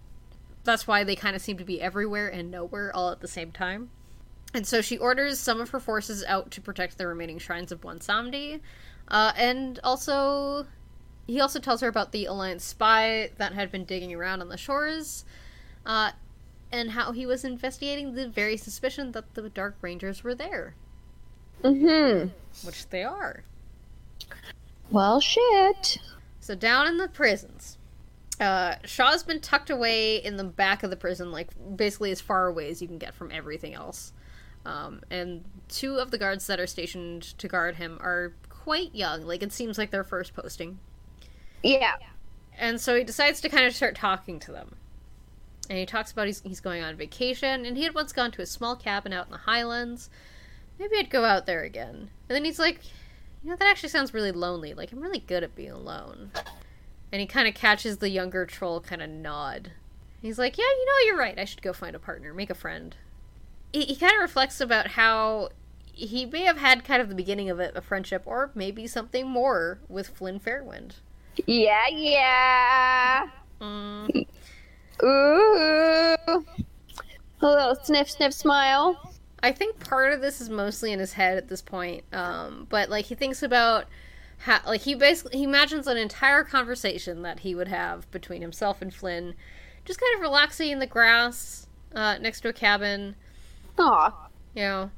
That's 0.63 0.87
why 0.87 1.03
they 1.03 1.15
kind 1.15 1.35
of 1.35 1.43
seem 1.43 1.57
to 1.59 1.63
be 1.63 1.83
everywhere 1.83 2.29
and 2.29 2.49
nowhere 2.49 2.91
all 2.95 3.11
at 3.11 3.19
the 3.19 3.27
same 3.27 3.51
time. 3.51 3.91
And 4.55 4.65
so 4.65 4.81
she 4.81 4.97
orders 4.97 5.39
some 5.39 5.61
of 5.61 5.69
her 5.69 5.79
forces 5.79 6.23
out 6.23 6.49
to 6.49 6.61
protect 6.61 6.97
the 6.97 7.05
remaining 7.05 7.37
shrines 7.37 7.71
of 7.71 7.79
Bwonsamdi. 7.81 8.59
Uh, 9.07 9.34
and 9.38 9.80
also, 9.84 10.65
he 11.27 11.39
also 11.39 11.59
tells 11.59 11.81
her 11.81 11.88
about 11.88 12.11
the 12.11 12.25
Alliance 12.25 12.63
spy 12.63 13.30
that 13.38 13.53
had 13.53 13.71
been 13.71 13.85
digging 13.85 14.13
around 14.13 14.41
on 14.41 14.49
the 14.49 14.57
shores, 14.57 15.25
uh, 15.85 16.11
and 16.71 16.91
how 16.91 17.11
he 17.11 17.25
was 17.25 17.43
investigating 17.43 18.15
the 18.15 18.27
very 18.27 18.57
suspicion 18.57 19.11
that 19.11 19.34
the 19.35 19.49
Dark 19.49 19.75
Rangers 19.81 20.23
were 20.23 20.34
there, 20.35 20.75
Mm-hmm. 21.63 22.30
which 22.65 22.89
they 22.89 23.03
are. 23.03 23.43
Well, 24.89 25.19
shit. 25.19 25.97
So 26.39 26.55
down 26.55 26.88
in 26.88 26.97
the 26.97 27.07
prisons, 27.07 27.77
uh, 28.39 28.75
Shaw's 28.85 29.23
been 29.23 29.39
tucked 29.39 29.69
away 29.69 30.17
in 30.17 30.38
the 30.38 30.43
back 30.43 30.84
of 30.84 30.89
the 30.89 30.95
prison, 30.97 31.31
like 31.31 31.49
basically 31.77 32.11
as 32.11 32.19
far 32.21 32.47
away 32.47 32.69
as 32.69 32.81
you 32.81 32.88
can 32.88 32.97
get 32.97 33.13
from 33.13 33.31
everything 33.31 33.73
else. 33.73 34.11
Um, 34.65 35.01
and 35.09 35.43
two 35.67 35.97
of 35.97 36.11
the 36.11 36.17
guards 36.17 36.47
that 36.47 36.59
are 36.59 36.67
stationed 36.67 37.21
to 37.38 37.47
guard 37.47 37.75
him 37.75 37.97
are 38.01 38.34
quite 38.64 38.95
young. 38.95 39.23
Like 39.23 39.44
it 39.44 39.52
seems 39.52 39.77
like 39.77 39.91
their 39.91 40.03
first 40.03 40.34
posting. 40.34 40.80
Yeah. 41.61 41.95
And 42.57 42.80
so 42.80 42.95
he 42.95 43.03
decides 43.03 43.41
to 43.41 43.49
kind 43.49 43.65
of 43.65 43.76
start 43.76 43.95
talking 43.95 44.40
to 44.41 44.52
them. 44.52 44.76
And 45.69 45.80
he 45.80 45.85
talks 45.85 46.11
about 46.11 46.27
he's, 46.27 46.41
he's 46.41 46.60
going 46.60 46.84
on 46.84 46.98
vacation, 46.98 47.65
and 47.65 47.77
he 47.77 47.84
had 47.84 47.95
once 47.95 48.11
gone 48.11 48.31
to 48.31 48.41
a 48.41 48.45
small 48.45 48.76
cabin 48.76 49.14
out 49.14 49.27
in 49.27 49.31
the 49.31 49.38
highlands. 49.38 50.10
Maybe 50.77 50.98
I'd 50.98 51.10
go 51.10 51.23
out 51.23 51.45
there 51.45 51.64
again. 51.64 52.10
And 52.27 52.35
then 52.35 52.44
he's 52.44 52.60
like, 52.60 52.81
you 53.44 53.49
know, 53.49 53.56
that 53.56 53.69
actually 53.69 53.90
sounds 53.90 54.14
really 54.14 54.34
lonely. 54.34 54.73
Like, 54.73 54.91
I'm 54.91 55.02
really 55.02 55.19
good 55.19 55.44
at 55.44 55.56
being 55.56 55.72
alone. 55.72 56.31
And 57.11 57.22
he 57.22 57.27
kind 57.27 57.48
of 57.48 57.53
catches 57.53 57.98
the 57.98 58.10
younger 58.10 58.45
troll 58.45 58.81
kind 58.81 59.02
of 59.02 59.10
nod. 59.10 59.72
He's 60.22 60.38
like, 60.38 60.57
yeah, 60.57 60.64
you 60.64 60.85
know, 60.85 61.06
you're 61.07 61.18
right. 61.18 61.40
I 61.40 61.45
should 61.45 61.61
go 61.61 61.73
find 61.73 61.95
a 61.95 61.99
partner, 61.99 62.34
make 62.34 62.49
a 62.49 62.56
friend. 62.56 62.95
He, 63.72 63.84
he 63.84 63.95
kind 63.95 64.14
of 64.14 64.22
reflects 64.22 64.60
about 64.60 64.88
how 64.88 65.49
he 65.93 66.25
may 66.25 66.43
have 66.43 66.57
had 66.57 66.83
kind 66.83 67.01
of 67.01 67.07
the 67.07 67.15
beginning 67.15 67.49
of 67.49 67.59
it, 67.59 67.71
a 67.75 67.81
friendship, 67.81 68.23
or 68.25 68.51
maybe 68.55 68.87
something 68.87 69.27
more 69.27 69.79
with 69.87 70.07
Flynn 70.09 70.39
Fairwind. 70.39 70.95
Yeah, 71.45 71.87
yeah. 71.89 73.27
Mm. 73.61 74.25
Ooh. 75.03 76.45
A 77.41 77.47
little 77.47 77.75
sniff, 77.83 78.09
sniff, 78.09 78.33
smile. 78.33 79.13
I 79.41 79.51
think 79.51 79.79
part 79.79 80.13
of 80.13 80.21
this 80.21 80.39
is 80.41 80.49
mostly 80.49 80.91
in 80.91 80.99
his 80.99 81.13
head 81.13 81.37
at 81.37 81.49
this 81.49 81.61
point. 81.61 82.03
Um, 82.13 82.67
but 82.69 82.89
like 82.89 83.05
he 83.05 83.15
thinks 83.15 83.43
about 83.43 83.85
how, 84.39 84.59
like 84.65 84.81
he 84.81 84.95
basically 84.95 85.37
he 85.37 85.43
imagines 85.43 85.87
an 85.87 85.97
entire 85.97 86.43
conversation 86.43 87.21
that 87.21 87.41
he 87.41 87.53
would 87.53 87.67
have 87.67 88.09
between 88.11 88.41
himself 88.41 88.81
and 88.81 88.93
Flynn, 88.93 89.35
just 89.85 89.99
kind 89.99 90.15
of 90.15 90.21
relaxing 90.21 90.71
in 90.71 90.79
the 90.79 90.87
grass 90.87 91.67
uh, 91.93 92.17
next 92.19 92.41
to 92.41 92.49
a 92.49 92.53
cabin, 92.53 93.15
Aw. 93.77 94.27
you 94.55 94.61
know. 94.63 94.91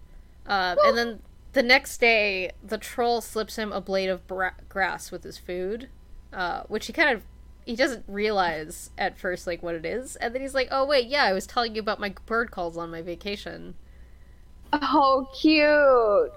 Um, 0.48 0.78
and 0.86 0.98
then 0.98 1.20
the 1.54 1.64
next 1.64 2.00
day, 2.00 2.52
the 2.64 2.78
troll 2.78 3.22
slips 3.22 3.58
him 3.58 3.72
a 3.72 3.82
blade 3.82 4.10
of 4.10 4.28
bra- 4.28 4.52
grass 4.70 5.12
with 5.12 5.24
his 5.24 5.38
food, 5.38 5.90
uh, 6.34 6.64
which 6.68 6.88
he 6.88 6.94
kind 6.94 7.10
of 7.10 7.24
he 7.66 7.76
doesn't 7.76 8.06
realize 8.08 8.92
at 8.98 9.18
first 9.18 9.48
like 9.48 9.64
what 9.64 9.74
it 9.74 9.86
is, 9.86 10.16
and 10.18 10.36
then 10.36 10.42
he's 10.42 10.54
like, 10.54 10.68
"Oh 10.72 10.86
wait, 10.86 11.08
yeah, 11.08 11.24
I 11.24 11.34
was 11.34 11.48
telling 11.48 11.76
you 11.76 11.82
about 11.82 12.00
my 12.00 12.14
bird 12.26 12.52
calls 12.52 12.78
on 12.78 12.92
my 12.92 13.02
vacation." 13.02 13.76
Oh, 14.74 15.30
cute. 15.40 16.32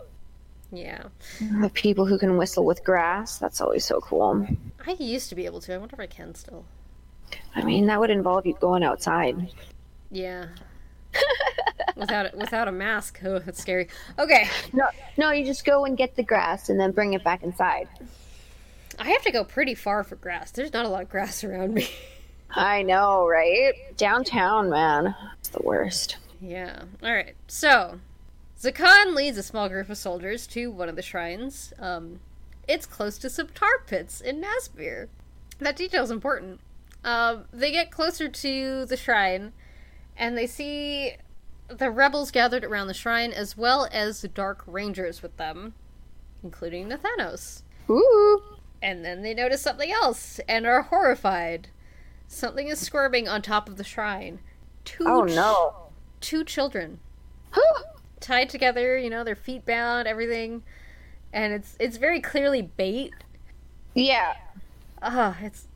Yeah. 0.70 1.04
The 1.40 1.70
people 1.70 2.06
who 2.06 2.18
can 2.18 2.36
whistle 2.36 2.64
with 2.64 2.84
grass. 2.84 3.38
That's 3.38 3.60
always 3.60 3.84
so 3.84 4.00
cool. 4.00 4.46
I 4.86 4.92
used 4.92 5.28
to 5.30 5.34
be 5.34 5.46
able 5.46 5.60
to. 5.62 5.74
I 5.74 5.78
wonder 5.78 5.94
if 5.96 6.00
I 6.00 6.06
can 6.06 6.34
still. 6.34 6.64
I 7.54 7.62
mean, 7.62 7.86
that 7.86 8.00
would 8.00 8.10
involve 8.10 8.46
you 8.46 8.54
going 8.60 8.84
outside. 8.84 9.50
Yeah. 10.10 10.46
Without 11.96 12.32
a, 12.32 12.36
without 12.36 12.68
a 12.68 12.72
mask. 12.72 13.20
Oh, 13.24 13.40
that's 13.40 13.60
scary. 13.60 13.88
Okay. 14.18 14.48
No, 14.72 14.86
no, 15.16 15.30
you 15.32 15.44
just 15.44 15.64
go 15.64 15.84
and 15.84 15.96
get 15.96 16.14
the 16.14 16.22
grass 16.22 16.68
and 16.68 16.78
then 16.78 16.92
bring 16.92 17.12
it 17.14 17.24
back 17.24 17.42
inside. 17.42 17.88
I 19.00 19.10
have 19.10 19.22
to 19.22 19.32
go 19.32 19.42
pretty 19.44 19.74
far 19.74 20.04
for 20.04 20.14
grass. 20.16 20.52
There's 20.52 20.72
not 20.72 20.84
a 20.84 20.88
lot 20.88 21.02
of 21.02 21.08
grass 21.08 21.42
around 21.42 21.74
me. 21.74 21.88
I 22.50 22.82
know, 22.82 23.26
right? 23.26 23.74
Downtown, 23.96 24.70
man. 24.70 25.14
It's 25.40 25.48
the 25.48 25.62
worst. 25.62 26.16
yeah. 26.40 26.82
All 27.02 27.12
right. 27.12 27.34
So, 27.48 28.00
Zakan 28.60 29.14
leads 29.14 29.36
a 29.38 29.42
small 29.42 29.68
group 29.68 29.90
of 29.90 29.98
soldiers 29.98 30.46
to 30.48 30.70
one 30.70 30.88
of 30.88 30.96
the 30.96 31.02
shrines. 31.02 31.72
Um, 31.78 32.20
it's 32.66 32.86
close 32.86 33.18
to 33.18 33.30
some 33.30 33.48
tar 33.48 33.82
pits 33.86 34.20
in 34.20 34.42
Nazmir. 34.42 35.08
That 35.58 35.76
detail's 35.76 36.10
important. 36.10 36.60
Um, 37.04 37.44
they 37.52 37.70
get 37.70 37.90
closer 37.90 38.28
to 38.28 38.84
the 38.86 38.96
shrine, 38.96 39.52
and 40.18 40.36
they 40.36 40.46
see 40.46 41.12
the 41.68 41.90
rebels 41.90 42.30
gathered 42.30 42.64
around 42.64 42.88
the 42.88 42.94
shrine, 42.94 43.32
as 43.32 43.56
well 43.56 43.88
as 43.92 44.20
the 44.20 44.28
Dark 44.28 44.62
Rangers 44.66 45.22
with 45.22 45.36
them, 45.36 45.74
including 46.42 46.88
Nathanos. 46.88 47.62
Ooh. 47.88 48.42
And 48.82 49.04
then 49.04 49.22
they 49.22 49.34
notice 49.34 49.62
something 49.62 49.90
else 49.90 50.40
and 50.48 50.66
are 50.66 50.82
horrified. 50.82 51.68
Something 52.26 52.68
is 52.68 52.78
squirming 52.78 53.28
on 53.28 53.42
top 53.42 53.68
of 53.68 53.76
the 53.76 53.84
shrine. 53.84 54.40
Two 54.84 55.04
Oh 55.06 55.26
ch- 55.26 55.34
no. 55.34 55.74
two 56.20 56.44
children 56.44 56.98
tied 58.20 58.48
together, 58.48 58.96
you 58.98 59.10
know, 59.10 59.24
their 59.24 59.34
feet 59.36 59.64
bound, 59.66 60.06
everything. 60.08 60.62
And 61.32 61.52
it's 61.52 61.76
it's 61.78 61.96
very 61.98 62.20
clearly 62.20 62.62
bait. 62.62 63.12
yeah. 63.94 64.34
Ugh, 65.02 65.34
it's 65.42 65.60
it's 65.60 65.67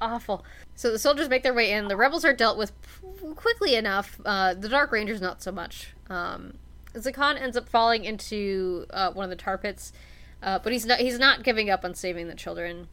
awful. 0.00 0.44
So 0.74 0.90
the 0.90 0.98
soldiers 0.98 1.28
make 1.28 1.42
their 1.42 1.54
way 1.54 1.70
in. 1.72 1.88
The 1.88 1.96
rebels 1.96 2.24
are 2.24 2.32
dealt 2.32 2.58
with 2.58 2.72
quickly 3.34 3.74
enough. 3.74 4.20
Uh, 4.24 4.54
the 4.54 4.68
Dark 4.68 4.92
Rangers 4.92 5.20
not 5.20 5.42
so 5.42 5.52
much. 5.52 5.94
Um, 6.10 6.54
Zakan 6.94 7.40
ends 7.40 7.56
up 7.56 7.68
falling 7.68 8.04
into 8.04 8.86
uh, 8.90 9.12
one 9.12 9.24
of 9.24 9.30
the 9.30 9.36
tar 9.36 9.58
pits, 9.58 9.92
uh, 10.42 10.58
but 10.58 10.72
he's 10.72 10.86
not 10.86 10.98
he's 11.00 11.18
not 11.18 11.42
giving 11.42 11.70
up 11.70 11.84
on 11.84 11.94
saving 11.94 12.28
the 12.28 12.34
children. 12.34 12.88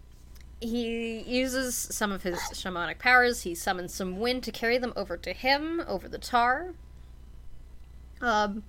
He 0.59 1.19
uses 1.21 1.75
some 1.75 2.11
of 2.11 2.23
his 2.23 2.37
shamanic 2.53 2.99
powers. 2.99 3.41
He 3.41 3.53
summons 3.53 3.93
some 3.93 4.19
wind 4.19 4.43
to 4.43 4.51
carry 4.51 4.77
them 4.77 4.93
over 4.95 5.17
to 5.17 5.33
him 5.33 5.83
over 5.87 6.07
the 6.07 6.17
tar. 6.17 6.73
Um, 8.21 8.63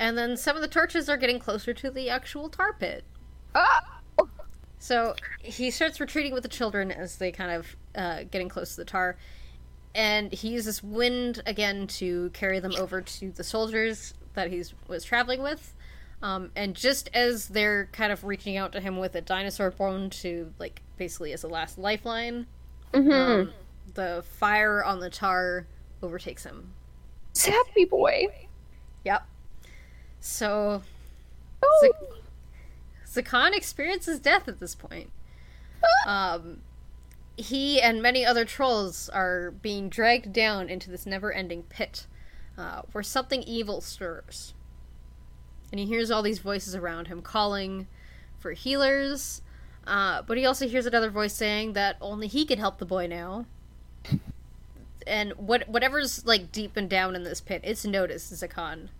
and 0.00 0.18
then 0.18 0.36
some 0.36 0.56
of 0.56 0.62
the 0.62 0.68
torches 0.68 1.08
are 1.08 1.16
getting 1.16 1.38
closer 1.38 1.72
to 1.74 1.90
the 1.90 2.10
actual 2.10 2.48
tar 2.48 2.72
pit. 2.72 3.04
Ah! 3.54 4.01
So 4.92 5.14
he 5.38 5.70
starts 5.70 6.00
retreating 6.00 6.34
with 6.34 6.42
the 6.42 6.50
children 6.50 6.92
as 6.92 7.16
they 7.16 7.32
kind 7.32 7.50
of 7.50 7.76
uh, 7.94 8.24
getting 8.30 8.50
close 8.50 8.72
to 8.72 8.82
the 8.82 8.84
tar, 8.84 9.16
and 9.94 10.30
he 10.30 10.48
uses 10.50 10.82
wind 10.82 11.42
again 11.46 11.86
to 11.86 12.28
carry 12.34 12.60
them 12.60 12.74
over 12.78 13.00
to 13.00 13.30
the 13.30 13.42
soldiers 13.42 14.12
that 14.34 14.50
he 14.50 14.62
was 14.88 15.02
traveling 15.02 15.42
with. 15.42 15.72
Um, 16.20 16.50
and 16.54 16.74
just 16.76 17.08
as 17.14 17.48
they're 17.48 17.86
kind 17.92 18.12
of 18.12 18.22
reaching 18.24 18.58
out 18.58 18.72
to 18.72 18.80
him 18.80 18.98
with 18.98 19.14
a 19.14 19.22
dinosaur 19.22 19.70
bone 19.70 20.10
to 20.10 20.52
like 20.58 20.82
basically 20.98 21.32
as 21.32 21.42
a 21.42 21.48
last 21.48 21.78
lifeline, 21.78 22.46
Mm-hmm. 22.92 23.10
um, 23.12 23.52
the 23.94 24.22
fire 24.36 24.84
on 24.84 25.00
the 25.00 25.08
tar 25.08 25.66
overtakes 26.02 26.44
him. 26.44 26.74
Sappy 27.32 27.86
boy. 27.86 28.26
Yep. 29.06 29.26
So 30.20 30.82
Oh. 31.62 31.90
Zakan 33.12 33.52
experiences 33.52 34.18
death 34.18 34.48
at 34.48 34.60
this 34.60 34.74
point. 34.74 35.10
Um, 36.06 36.60
he 37.36 37.80
and 37.80 38.02
many 38.02 38.24
other 38.24 38.44
trolls 38.44 39.08
are 39.08 39.50
being 39.50 39.88
dragged 39.88 40.32
down 40.32 40.68
into 40.68 40.90
this 40.90 41.06
never 41.06 41.32
ending 41.32 41.64
pit 41.64 42.06
uh, 42.56 42.82
where 42.92 43.02
something 43.02 43.42
evil 43.42 43.80
stirs. 43.80 44.54
And 45.70 45.78
he 45.78 45.86
hears 45.86 46.10
all 46.10 46.22
these 46.22 46.38
voices 46.38 46.74
around 46.74 47.08
him 47.08 47.22
calling 47.22 47.86
for 48.38 48.52
healers, 48.52 49.40
uh, 49.86 50.22
but 50.22 50.36
he 50.36 50.44
also 50.44 50.68
hears 50.68 50.86
another 50.86 51.10
voice 51.10 51.32
saying 51.32 51.72
that 51.72 51.96
only 52.00 52.28
he 52.28 52.44
can 52.44 52.58
help 52.58 52.78
the 52.78 52.86
boy 52.86 53.06
now. 53.06 53.46
And 55.04 55.32
what 55.32 55.68
whatever's 55.68 56.24
like 56.24 56.52
deep 56.52 56.76
and 56.76 56.88
down 56.88 57.16
in 57.16 57.24
this 57.24 57.40
pit, 57.40 57.62
it's 57.64 57.84
noticed 57.84 58.32
Zakan. 58.32 58.90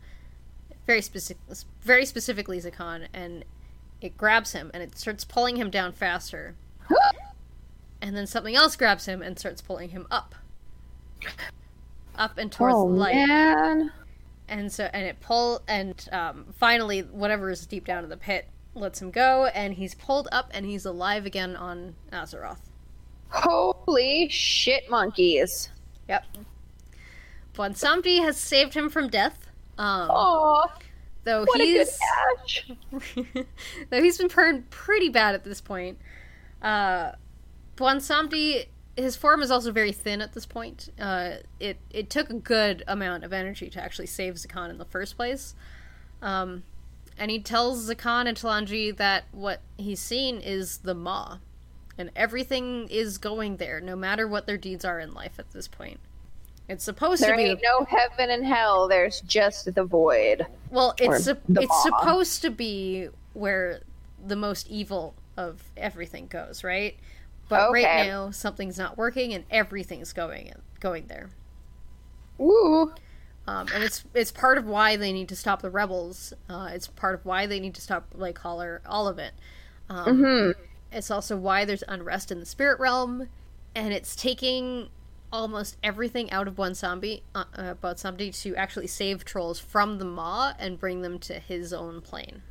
Very 0.84 1.00
specific, 1.00 1.40
very 1.80 2.04
specifically 2.04 2.60
Zakan, 2.60 3.06
and 3.14 3.44
it 4.04 4.16
grabs 4.16 4.52
him 4.52 4.70
and 4.74 4.82
it 4.82 4.96
starts 4.96 5.24
pulling 5.24 5.56
him 5.56 5.70
down 5.70 5.92
faster. 5.92 6.54
and 8.02 8.16
then 8.16 8.26
something 8.26 8.54
else 8.56 8.76
grabs 8.76 9.06
him 9.06 9.22
and 9.22 9.38
starts 9.38 9.60
pulling 9.62 9.90
him 9.90 10.06
up, 10.10 10.34
up 12.16 12.38
and 12.38 12.50
towards 12.50 12.74
oh 12.74 12.88
the 12.88 12.94
light 12.94 13.14
man. 13.14 13.92
and 14.48 14.72
so 14.72 14.88
and 14.92 15.06
it 15.06 15.20
pull 15.20 15.62
and 15.68 16.08
um, 16.12 16.46
finally 16.58 17.00
whatever 17.00 17.50
is 17.50 17.66
deep 17.66 17.84
down 17.86 18.02
in 18.04 18.10
the 18.10 18.16
pit 18.16 18.48
lets 18.74 19.00
him 19.00 19.10
go 19.10 19.46
and 19.46 19.74
he's 19.74 19.94
pulled 19.94 20.28
up 20.32 20.50
and 20.52 20.66
he's 20.66 20.84
alive 20.84 21.26
again 21.26 21.54
on 21.56 21.94
Azeroth. 22.12 22.58
Holy 23.28 24.28
shit 24.28 24.90
monkeys. 24.90 25.70
Yep. 26.08 26.24
Bwonsamdi 27.54 28.22
has 28.22 28.36
saved 28.38 28.74
him 28.74 28.88
from 28.88 29.08
death. 29.08 29.46
Um, 29.78 30.08
Oh, 30.10 30.64
though 31.24 31.44
what 31.44 31.60
he's 31.60 31.98
though 33.90 34.02
he's 34.02 34.18
been 34.18 34.28
burned 34.28 34.70
pretty 34.70 35.08
bad 35.08 35.34
at 35.34 35.44
this 35.44 35.60
point. 35.60 35.98
Uh, 36.60 37.12
Bwonsamdi, 37.76 38.66
his 38.96 39.16
form 39.16 39.42
is 39.42 39.50
also 39.50 39.72
very 39.72 39.92
thin 39.92 40.20
at 40.20 40.32
this 40.32 40.46
point. 40.46 40.90
Uh, 40.98 41.36
it 41.58 41.78
it 41.90 42.10
took 42.10 42.30
a 42.30 42.34
good 42.34 42.82
amount 42.86 43.24
of 43.24 43.32
energy 43.32 43.70
to 43.70 43.82
actually 43.82 44.06
save 44.06 44.34
Zakan 44.34 44.70
in 44.70 44.78
the 44.78 44.84
first 44.84 45.16
place. 45.16 45.54
Um, 46.20 46.62
and 47.18 47.30
he 47.30 47.40
tells 47.40 47.88
Zakan 47.90 48.26
and 48.26 48.36
Talanji 48.36 48.96
that 48.96 49.24
what 49.32 49.60
he's 49.76 50.00
seen 50.00 50.38
is 50.40 50.78
the 50.78 50.94
Maw, 50.94 51.38
and 51.98 52.10
everything 52.16 52.88
is 52.88 53.18
going 53.18 53.56
there, 53.56 53.80
no 53.80 53.96
matter 53.96 54.26
what 54.26 54.46
their 54.46 54.56
deeds 54.56 54.84
are 54.84 54.98
in 54.98 55.12
life 55.12 55.38
at 55.38 55.50
this 55.50 55.68
point. 55.68 56.00
It's 56.68 56.84
supposed 56.84 57.22
There 57.22 57.30
to 57.30 57.34
be 57.34 57.42
ain't 57.42 57.60
no 57.62 57.84
heaven 57.84 58.30
and 58.30 58.44
hell. 58.44 58.88
There's 58.88 59.20
just 59.22 59.72
the 59.74 59.84
void. 59.84 60.46
Well, 60.70 60.94
it's 60.98 61.24
the 61.24 61.38
it's 61.58 61.68
Maw. 61.68 61.82
supposed 61.82 62.42
to 62.42 62.50
be 62.50 63.08
where 63.34 63.80
the 64.24 64.36
most 64.36 64.68
evil 64.68 65.14
of 65.36 65.70
everything 65.76 66.26
goes, 66.28 66.64
right? 66.64 66.98
But 67.48 67.68
right 67.68 67.92
now 67.92 68.30
something's 68.30 68.78
not 68.78 68.96
working 68.96 69.34
and 69.34 69.44
everything's 69.50 70.12
going 70.12 70.52
going 70.80 71.06
there. 71.08 71.30
Woo. 72.38 72.92
Um, 73.46 73.70
and 73.72 73.82
it's 73.82 74.04
it's 74.14 74.30
part 74.30 74.58
of 74.58 74.66
why 74.66 74.96
they 74.96 75.12
need 75.12 75.28
to 75.30 75.36
stop 75.36 75.62
the 75.62 75.70
rebels. 75.70 76.32
Uh, 76.48 76.70
it's 76.72 76.86
part 76.86 77.14
of 77.14 77.24
why 77.26 77.46
they 77.46 77.58
need 77.60 77.74
to 77.74 77.80
stop 77.80 78.06
Lake 78.14 78.38
Holler. 78.38 78.82
All 78.86 79.08
of 79.08 79.18
it. 79.18 79.32
Um, 79.90 80.28
hmm 80.28 80.50
It's 80.92 81.10
also 81.10 81.36
why 81.36 81.64
there's 81.64 81.84
unrest 81.88 82.30
in 82.32 82.40
the 82.40 82.46
spirit 82.46 82.78
realm, 82.80 83.28
and 83.74 83.92
it's 83.92 84.14
taking 84.16 84.90
almost 85.32 85.76
everything 85.82 86.30
out 86.30 86.46
of 86.46 86.54
Bwonsamdi, 86.54 87.22
uh, 87.34 87.44
uh, 87.56 87.74
Bwonsamdi 87.74 88.40
to 88.42 88.54
actually 88.56 88.86
save 88.86 89.24
trolls 89.24 89.58
from 89.58 89.98
the 89.98 90.04
Maw 90.04 90.52
and 90.58 90.78
bring 90.78 91.02
them 91.02 91.18
to 91.20 91.34
his 91.38 91.72
own 91.72 92.00
plane. 92.00 92.42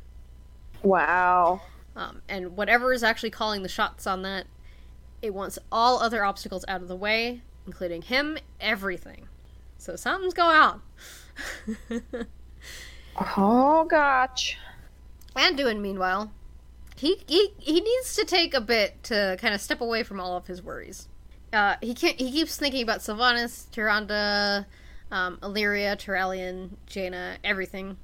Wow. 0.82 1.62
Um, 1.94 2.22
and 2.28 2.56
whatever 2.56 2.92
is 2.92 3.02
actually 3.02 3.30
calling 3.30 3.62
the 3.62 3.68
shots 3.68 4.06
on 4.06 4.22
that, 4.22 4.46
it 5.20 5.32
wants 5.32 5.58
all 5.70 6.00
other 6.00 6.24
obstacles 6.24 6.64
out 6.66 6.82
of 6.82 6.88
the 6.88 6.96
way, 6.96 7.42
including 7.66 8.02
him, 8.02 8.38
everything. 8.60 9.28
So 9.78 9.94
something's 9.96 10.34
going 10.34 10.56
on. 10.56 10.82
Oh, 13.16 13.84
gosh. 13.84 14.56
Anduin, 15.36 15.80
meanwhile, 15.80 16.32
he, 16.96 17.22
he 17.26 17.52
he 17.58 17.80
needs 17.80 18.14
to 18.16 18.24
take 18.24 18.54
a 18.54 18.60
bit 18.60 19.02
to 19.04 19.36
kind 19.40 19.54
of 19.54 19.60
step 19.60 19.80
away 19.80 20.02
from 20.02 20.20
all 20.20 20.36
of 20.36 20.46
his 20.46 20.62
worries. 20.62 21.08
Uh, 21.52 21.76
he 21.82 21.94
can't. 21.94 22.18
He 22.18 22.30
keeps 22.32 22.56
thinking 22.56 22.82
about 22.82 23.00
Sylvanas, 23.00 23.68
Tyrande, 23.70 24.64
um, 25.10 25.38
Alleria, 25.42 25.96
Turalyon, 25.96 26.70
Jaina, 26.86 27.36
everything, 27.44 27.96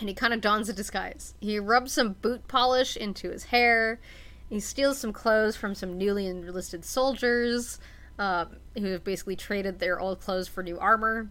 and 0.00 0.08
he 0.08 0.14
kind 0.14 0.34
of 0.34 0.40
dons 0.40 0.68
a 0.68 0.72
disguise. 0.72 1.34
He 1.40 1.58
rubs 1.58 1.92
some 1.92 2.14
boot 2.14 2.48
polish 2.48 2.96
into 2.96 3.30
his 3.30 3.44
hair. 3.44 4.00
He 4.48 4.60
steals 4.60 4.98
some 4.98 5.12
clothes 5.12 5.56
from 5.56 5.74
some 5.74 5.98
newly 5.98 6.26
enlisted 6.26 6.84
soldiers 6.84 7.78
um, 8.18 8.56
who 8.76 8.86
have 8.92 9.04
basically 9.04 9.36
traded 9.36 9.78
their 9.78 9.98
old 10.00 10.20
clothes 10.20 10.48
for 10.48 10.62
new 10.62 10.78
armor. 10.78 11.28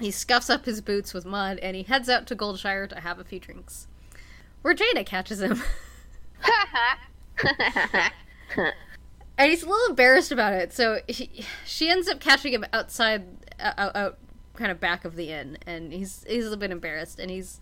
He 0.00 0.10
scuffs 0.10 0.50
up 0.50 0.64
his 0.64 0.80
boots 0.80 1.14
with 1.14 1.24
mud 1.24 1.58
and 1.58 1.76
he 1.76 1.82
heads 1.82 2.08
out 2.08 2.26
to 2.28 2.36
Goldshire 2.36 2.88
to 2.88 3.00
have 3.00 3.18
a 3.18 3.24
few 3.24 3.40
drinks. 3.40 3.86
Where 4.62 4.74
Jaina 4.74 5.04
catches 5.04 5.40
him. 5.40 5.62
and 9.38 9.50
he's 9.50 9.62
a 9.62 9.68
little 9.68 9.90
embarrassed 9.90 10.32
about 10.32 10.52
it. 10.52 10.72
So 10.72 11.00
he, 11.06 11.44
she 11.64 11.88
ends 11.88 12.08
up 12.08 12.20
catching 12.20 12.52
him 12.52 12.66
outside, 12.72 13.24
uh, 13.60 13.72
out, 13.78 13.96
out, 13.96 14.18
kind 14.54 14.72
of 14.72 14.80
back 14.80 15.04
of 15.04 15.14
the 15.14 15.30
inn, 15.30 15.56
and 15.64 15.92
he's 15.92 16.24
he's 16.28 16.50
a 16.50 16.56
bit 16.56 16.70
embarrassed, 16.70 17.18
and 17.18 17.30
he's. 17.30 17.60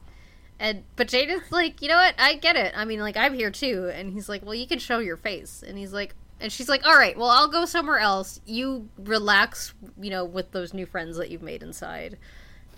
And 0.59 0.85
but 0.97 1.09
Jaina's 1.09 1.53
like, 1.53 1.83
you 1.83 1.89
know 1.89 1.97
what? 1.97 2.15
I 2.19 2.37
get 2.37 2.57
it. 2.57 2.73
I 2.75 2.87
mean, 2.87 2.99
like 3.01 3.19
I'm 3.19 3.35
here 3.35 3.51
too. 3.51 3.91
And 3.93 4.11
he's 4.11 4.27
like, 4.27 4.43
well, 4.43 4.55
you 4.55 4.67
can 4.67 4.79
show 4.79 5.01
your 5.01 5.19
face. 5.19 5.63
And 5.63 5.77
he's 5.77 5.93
like, 5.93 6.15
and 6.41 6.51
she's 6.51 6.67
like, 6.67 6.87
all 6.87 6.97
right, 6.97 7.15
well, 7.15 7.29
I'll 7.29 7.49
go 7.49 7.67
somewhere 7.67 7.99
else. 7.99 8.41
You 8.47 8.89
relax, 8.97 9.75
you 10.01 10.09
know, 10.09 10.25
with 10.25 10.53
those 10.53 10.73
new 10.73 10.87
friends 10.87 11.19
that 11.19 11.29
you've 11.29 11.43
made 11.43 11.63
inside, 11.63 12.17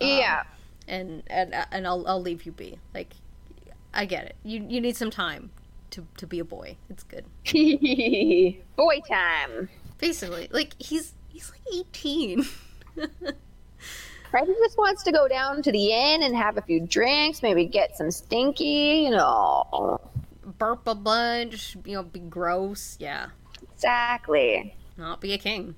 yeah. 0.01 0.43
and 0.89 1.23
and 1.27 1.55
and 1.71 1.87
I'll 1.87 2.05
I'll 2.05 2.21
leave 2.21 2.45
you 2.45 2.51
be. 2.51 2.79
Like, 2.93 3.13
I 3.93 4.03
get 4.03 4.25
it. 4.25 4.35
You 4.43 4.65
you 4.67 4.81
need 4.81 4.97
some 4.97 5.09
time 5.09 5.51
to 5.91 6.07
to 6.17 6.27
be 6.27 6.39
a 6.39 6.45
boy. 6.45 6.77
It's 6.89 7.03
good. 7.03 7.25
Boy 8.75 8.99
time. 9.07 9.69
Basically, 9.97 10.47
like 10.51 10.75
he's 10.79 11.13
he's 11.29 11.51
like 11.51 11.61
eighteen. 11.73 12.45
Right? 14.31 14.45
He 14.45 14.53
just 14.53 14.77
wants 14.77 15.03
to 15.03 15.11
go 15.11 15.27
down 15.27 15.63
to 15.63 15.71
the 15.71 15.91
inn 15.91 16.21
and 16.21 16.35
have 16.35 16.57
a 16.57 16.61
few 16.61 16.85
drinks, 16.85 17.41
maybe 17.41 17.65
get 17.65 17.97
some 17.97 18.11
stinky, 18.11 19.05
you 19.05 19.09
know. 19.09 19.99
Burp 20.59 20.87
a 20.87 20.93
bunch, 20.93 21.75
you 21.83 21.95
know, 21.95 22.03
be 22.03 22.19
gross. 22.19 22.95
Yeah. 22.99 23.29
Exactly. 23.73 24.75
not 24.97 25.19
be 25.19 25.33
a 25.33 25.37
king. 25.37 25.73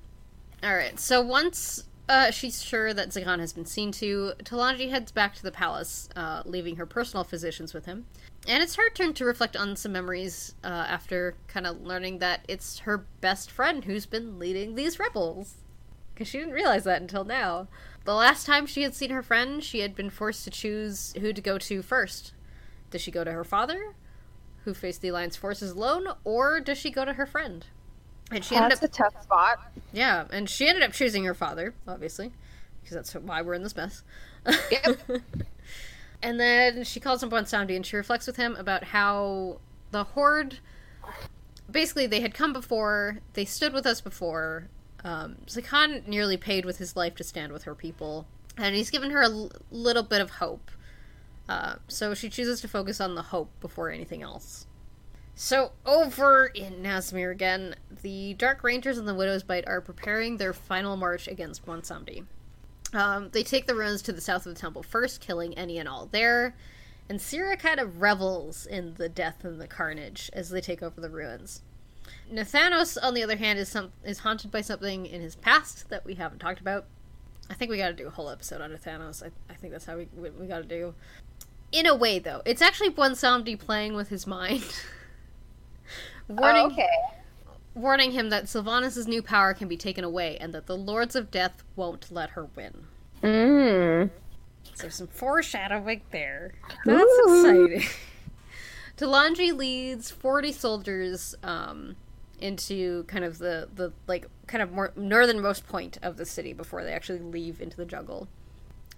All 0.62 0.74
right. 0.74 0.98
So 1.00 1.22
once 1.22 1.84
uh, 2.08 2.30
she's 2.30 2.62
sure 2.62 2.92
that 2.92 3.08
Zakan 3.08 3.38
has 3.40 3.52
been 3.52 3.64
seen 3.64 3.90
to, 3.92 4.32
Talanji 4.44 4.90
heads 4.90 5.12
back 5.12 5.34
to 5.36 5.42
the 5.42 5.52
palace, 5.52 6.08
uh, 6.14 6.42
leaving 6.44 6.76
her 6.76 6.84
personal 6.86 7.24
physicians 7.24 7.72
with 7.72 7.86
him. 7.86 8.06
And 8.48 8.62
it's 8.62 8.74
her 8.74 8.90
turn 8.90 9.14
to 9.14 9.24
reflect 9.24 9.56
on 9.56 9.76
some 9.76 9.92
memories 9.92 10.54
uh, 10.64 10.66
after 10.66 11.36
kind 11.46 11.66
of 11.66 11.82
learning 11.82 12.18
that 12.18 12.44
it's 12.48 12.80
her 12.80 13.06
best 13.20 13.50
friend 13.50 13.84
who's 13.84 14.06
been 14.06 14.38
leading 14.38 14.74
these 14.74 14.98
rebels. 14.98 15.54
Because 16.12 16.28
she 16.28 16.38
didn't 16.38 16.52
realize 16.54 16.84
that 16.84 17.00
until 17.00 17.24
now. 17.24 17.68
The 18.04 18.14
last 18.14 18.44
time 18.44 18.66
she 18.66 18.82
had 18.82 18.94
seen 18.94 19.10
her 19.10 19.22
friend, 19.22 19.62
she 19.62 19.80
had 19.80 19.94
been 19.94 20.10
forced 20.10 20.42
to 20.44 20.50
choose 20.50 21.14
who 21.20 21.32
to 21.32 21.40
go 21.40 21.56
to 21.56 21.82
first. 21.82 22.32
Does 22.90 23.00
she 23.00 23.12
go 23.12 23.22
to 23.24 23.32
her 23.32 23.44
father, 23.44 23.94
who 24.64 24.74
faced 24.74 25.02
the 25.02 25.08
Alliance 25.08 25.36
forces 25.36 25.70
alone, 25.70 26.06
or 26.24 26.60
does 26.60 26.78
she 26.78 26.90
go 26.90 27.04
to 27.04 27.14
her 27.14 27.26
friend? 27.26 27.64
And 28.30 28.44
she 28.44 28.56
ended 28.56 28.72
That's 28.72 28.82
up 28.82 28.90
a 28.90 28.92
tough 29.12 29.22
spot. 29.22 29.72
yeah, 29.92 30.26
and 30.30 30.50
she 30.50 30.66
ended 30.68 30.82
up 30.82 30.92
choosing 30.92 31.24
her 31.24 31.34
father, 31.34 31.74
obviously, 31.86 32.32
because 32.82 32.94
that's 32.96 33.12
why 33.12 33.40
we're 33.40 33.54
in 33.54 33.62
this 33.62 33.76
mess. 33.76 34.02
Yep. 34.70 35.00
and 36.22 36.38
then 36.38 36.84
she 36.84 37.00
calls 37.00 37.22
him 37.22 37.30
Bwonsamdi 37.30 37.74
and 37.74 37.84
she 37.84 37.96
reflects 37.96 38.26
with 38.26 38.36
him 38.36 38.56
about 38.56 38.84
how 38.84 39.60
the 39.90 40.04
Horde. 40.04 40.58
Basically, 41.70 42.06
they 42.06 42.20
had 42.20 42.34
come 42.34 42.52
before, 42.52 43.20
they 43.32 43.44
stood 43.44 43.72
with 43.72 43.86
us 43.86 44.00
before. 44.00 44.68
Um, 45.04 45.36
Zakan 45.46 46.06
nearly 46.06 46.36
paid 46.36 46.64
with 46.64 46.78
his 46.78 46.96
life 46.96 47.14
to 47.16 47.24
stand 47.24 47.52
with 47.52 47.64
her 47.64 47.74
people, 47.74 48.26
and 48.56 48.76
he's 48.76 48.90
given 48.90 49.10
her 49.10 49.22
a 49.22 49.30
l- 49.30 49.52
little 49.70 50.02
bit 50.02 50.20
of 50.20 50.30
hope. 50.30 50.70
Uh, 51.48 51.76
so 51.88 52.14
she 52.14 52.28
chooses 52.28 52.60
to 52.60 52.68
focus 52.68 53.00
on 53.00 53.14
the 53.14 53.22
hope 53.22 53.50
before 53.60 53.90
anything 53.90 54.22
else. 54.22 54.66
So, 55.34 55.72
over 55.86 56.46
in 56.46 56.82
Nazmir 56.82 57.32
again, 57.32 57.74
the 58.02 58.34
Dark 58.34 58.62
Rangers 58.62 58.98
and 58.98 59.08
the 59.08 59.14
Widow's 59.14 59.42
Bite 59.42 59.66
are 59.66 59.80
preparing 59.80 60.36
their 60.36 60.52
final 60.52 60.96
march 60.96 61.26
against 61.26 61.64
Bwonsamdi. 61.64 62.26
Um, 62.92 63.30
they 63.32 63.42
take 63.42 63.66
the 63.66 63.74
ruins 63.74 64.02
to 64.02 64.12
the 64.12 64.20
south 64.20 64.46
of 64.46 64.54
the 64.54 64.60
temple 64.60 64.82
first, 64.82 65.20
killing 65.20 65.56
any 65.56 65.78
and 65.78 65.88
all 65.88 66.06
there, 66.06 66.54
and 67.08 67.20
Sira 67.20 67.56
kind 67.56 67.80
of 67.80 68.00
revels 68.00 68.66
in 68.66 68.94
the 68.94 69.08
death 69.08 69.44
and 69.44 69.60
the 69.60 69.66
carnage 69.66 70.30
as 70.32 70.50
they 70.50 70.60
take 70.60 70.82
over 70.82 71.00
the 71.00 71.10
ruins. 71.10 71.62
Nathanos, 72.30 72.98
on 73.02 73.14
the 73.14 73.22
other 73.22 73.36
hand, 73.36 73.58
is 73.58 73.68
some 73.68 73.92
is 74.04 74.20
haunted 74.20 74.50
by 74.50 74.60
something 74.60 75.06
in 75.06 75.20
his 75.20 75.36
past 75.36 75.88
that 75.88 76.04
we 76.04 76.14
haven't 76.14 76.38
talked 76.38 76.60
about. 76.60 76.84
I 77.50 77.54
think 77.54 77.70
we 77.70 77.76
got 77.76 77.88
to 77.88 77.94
do 77.94 78.06
a 78.06 78.10
whole 78.10 78.28
episode 78.30 78.60
on 78.60 78.70
Nathanos. 78.70 79.22
I, 79.22 79.30
I 79.50 79.54
think 79.54 79.72
that's 79.72 79.84
how 79.84 79.96
we 79.96 80.08
we, 80.16 80.30
we 80.30 80.46
got 80.46 80.58
to 80.58 80.64
do. 80.64 80.94
In 81.70 81.86
a 81.86 81.94
way, 81.94 82.18
though, 82.18 82.42
it's 82.44 82.60
actually 82.60 82.90
Bwonsamdi 82.90 83.58
playing 83.58 83.94
with 83.94 84.08
his 84.08 84.26
mind. 84.26 84.64
warning, 86.28 86.62
Oh, 86.62 86.66
okay. 86.72 86.88
Warning 87.74 88.12
him 88.12 88.30
that 88.30 88.44
Sylvanas' 88.44 89.06
new 89.06 89.22
power 89.22 89.54
can 89.54 89.68
be 89.68 89.76
taken 89.76 90.04
away 90.04 90.36
and 90.38 90.52
that 90.52 90.66
the 90.66 90.76
Lords 90.76 91.16
of 91.16 91.30
Death 91.30 91.62
won't 91.74 92.10
let 92.10 92.30
her 92.30 92.48
win. 92.54 92.86
Mm. 93.22 94.10
So 94.74 94.88
some 94.88 95.06
foreshadowing 95.06 96.02
there. 96.10 96.52
That's 96.84 97.00
Ooh. 97.00 97.66
exciting. 97.68 97.88
Talanji 98.96 99.56
leads 99.56 100.10
40 100.10 100.52
soldiers 100.52 101.34
um, 101.42 101.96
into 102.40 103.04
kind 103.04 103.24
of 103.24 103.38
the, 103.38 103.68
the 103.74 103.92
like 104.06 104.26
kind 104.46 104.62
of 104.62 104.72
more 104.72 104.92
northernmost 104.96 105.66
point 105.66 105.98
of 106.02 106.16
the 106.16 106.26
city 106.26 106.52
before 106.52 106.84
they 106.84 106.92
actually 106.92 107.20
leave 107.20 107.60
into 107.60 107.76
the 107.76 107.86
jungle. 107.86 108.28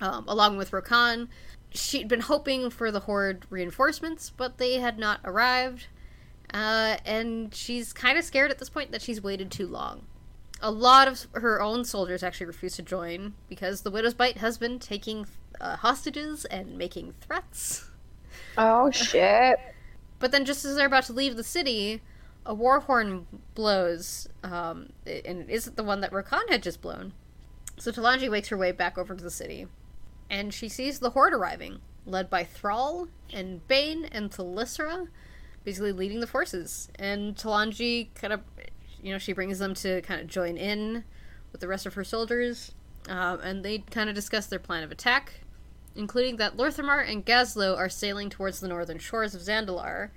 Um, 0.00 0.24
along 0.26 0.56
with 0.56 0.72
Rokhan, 0.72 1.28
she'd 1.70 2.08
been 2.08 2.20
hoping 2.20 2.70
for 2.70 2.90
the 2.90 3.00
Horde 3.00 3.46
reinforcements, 3.50 4.30
but 4.36 4.58
they 4.58 4.80
had 4.80 4.98
not 4.98 5.20
arrived. 5.24 5.86
Uh, 6.54 6.98
and 7.04 7.52
she's 7.52 7.92
kind 7.92 8.16
of 8.16 8.24
scared 8.24 8.52
at 8.52 8.58
this 8.58 8.70
point 8.70 8.92
that 8.92 9.02
she's 9.02 9.20
waited 9.20 9.50
too 9.50 9.66
long. 9.66 10.06
A 10.62 10.70
lot 10.70 11.08
of 11.08 11.26
her 11.32 11.60
own 11.60 11.84
soldiers 11.84 12.22
actually 12.22 12.46
refuse 12.46 12.76
to 12.76 12.82
join 12.82 13.34
because 13.48 13.82
the 13.82 13.90
Widow's 13.90 14.14
Bite 14.14 14.38
has 14.38 14.56
been 14.56 14.78
taking 14.78 15.26
uh, 15.60 15.76
hostages 15.76 16.44
and 16.44 16.78
making 16.78 17.12
threats. 17.20 17.90
Oh 18.56 18.90
shit. 18.92 19.58
But 20.20 20.30
then, 20.30 20.44
just 20.44 20.64
as 20.64 20.76
they're 20.76 20.86
about 20.86 21.04
to 21.04 21.12
leave 21.12 21.36
the 21.36 21.42
city, 21.44 22.00
a 22.46 22.54
war 22.54 22.80
horn 22.80 23.26
blows, 23.54 24.28
um, 24.44 24.90
and 25.04 25.42
it 25.42 25.50
isn't 25.50 25.76
the 25.76 25.82
one 25.82 26.00
that 26.02 26.12
Rokhan 26.12 26.48
had 26.48 26.62
just 26.62 26.80
blown. 26.80 27.12
So 27.78 27.90
Talanji 27.90 28.30
makes 28.30 28.48
her 28.48 28.56
way 28.56 28.70
back 28.70 28.96
over 28.96 29.16
to 29.16 29.24
the 29.24 29.30
city, 29.30 29.66
and 30.30 30.54
she 30.54 30.68
sees 30.68 31.00
the 31.00 31.10
horde 31.10 31.34
arriving, 31.34 31.80
led 32.06 32.30
by 32.30 32.44
Thrall 32.44 33.08
and 33.32 33.66
Bane 33.66 34.04
and 34.04 34.30
Thalyssra, 34.30 35.08
basically 35.64 35.92
leading 35.92 36.20
the 36.20 36.26
forces. 36.26 36.88
And 36.96 37.34
Talanji 37.34 38.08
kind 38.14 38.32
of, 38.32 38.40
you 39.02 39.12
know, 39.12 39.18
she 39.18 39.32
brings 39.32 39.58
them 39.58 39.74
to 39.74 40.00
kind 40.02 40.20
of 40.20 40.26
join 40.26 40.56
in 40.56 41.04
with 41.52 41.60
the 41.60 41.68
rest 41.68 41.86
of 41.86 41.94
her 41.94 42.04
soldiers, 42.04 42.74
um, 43.08 43.40
and 43.40 43.64
they 43.64 43.78
kind 43.78 44.08
of 44.08 44.14
discuss 44.14 44.46
their 44.46 44.58
plan 44.58 44.82
of 44.82 44.90
attack 44.90 45.44
including 45.96 46.36
that 46.36 46.56
Lor'themar 46.56 47.08
and 47.08 47.24
Gazlowe 47.24 47.76
are 47.76 47.88
sailing 47.88 48.30
towards 48.30 48.60
the 48.60 48.68
northern 48.68 48.98
shores 48.98 49.34
of 49.34 49.42
Zandalar, 49.42 50.10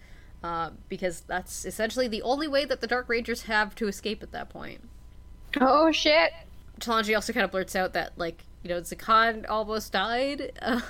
uh, 0.44 0.72
because 0.90 1.22
that's 1.22 1.66
essentially 1.66 2.08
the 2.08 2.22
only 2.22 2.48
way 2.48 2.66
that 2.66 2.82
the 2.82 2.88
Dark 2.88 3.10
Rangers 3.10 3.44
have 3.44 3.76
to 3.76 3.88
escape 3.88 4.24
at 4.24 4.32
that 4.32 4.50
point. 4.50 4.82
Oh 5.60 5.92
shit. 5.92 6.32
Talanji 6.80 7.16
also 7.16 7.34
kind 7.34 7.44
of 7.44 7.52
blurts 7.52 7.76
out 7.76 7.94
that, 7.94 8.14
like, 8.18 8.44
you 8.64 8.70
know, 8.70 8.82
Zakan 8.82 9.46
almost 9.50 9.92
died. 9.92 10.52
Uh, 10.62 10.82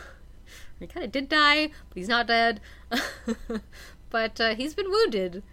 he 0.79 0.85
kind 0.85 1.03
of 1.03 1.11
did 1.11 1.27
die, 1.27 1.71
but 1.89 1.97
he's 1.97 2.07
not 2.07 2.27
dead. 2.27 2.61
but 4.09 4.39
uh, 4.39 4.55
he's 4.55 4.73
been 4.73 4.89
wounded 4.89 5.43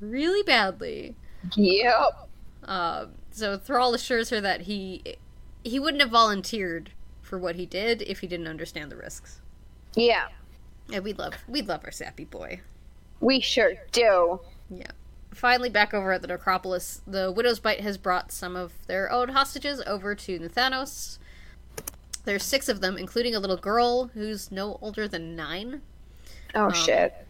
really 0.00 0.42
badly. 0.42 1.14
Yep. 1.54 2.28
Uh, 2.64 3.06
so 3.30 3.56
Thrall 3.56 3.94
assures 3.94 4.30
her 4.30 4.40
that 4.40 4.62
he 4.62 5.16
he 5.62 5.78
wouldn't 5.78 6.02
have 6.02 6.10
volunteered 6.10 6.90
for 7.22 7.38
what 7.38 7.56
he 7.56 7.66
did 7.66 8.02
if 8.02 8.20
he 8.20 8.26
didn't 8.26 8.46
understand 8.46 8.90
the 8.90 8.96
risks. 8.96 9.40
Yeah. 9.94 10.28
And 10.92 11.04
we 11.04 11.12
love 11.12 11.34
we 11.48 11.62
love 11.62 11.82
our 11.84 11.90
sappy 11.90 12.24
boy. 12.24 12.60
We 13.20 13.40
sure 13.40 13.74
do. 13.92 14.40
Yeah. 14.70 14.90
Finally, 15.32 15.68
back 15.68 15.92
over 15.92 16.12
at 16.12 16.22
the 16.22 16.28
Necropolis, 16.28 17.02
the 17.06 17.30
Widow's 17.30 17.60
Bite 17.60 17.80
has 17.80 17.98
brought 17.98 18.32
some 18.32 18.56
of 18.56 18.72
their 18.86 19.10
own 19.12 19.28
hostages 19.30 19.82
over 19.86 20.14
to 20.14 20.38
Nathanos. 20.38 21.18
There's 22.24 22.42
six 22.42 22.68
of 22.68 22.80
them, 22.80 22.96
including 22.96 23.34
a 23.34 23.38
little 23.38 23.56
girl 23.56 24.06
who's 24.14 24.50
no 24.50 24.78
older 24.80 25.06
than 25.06 25.36
nine. 25.36 25.82
Oh 26.54 26.72
shit. 26.72 27.25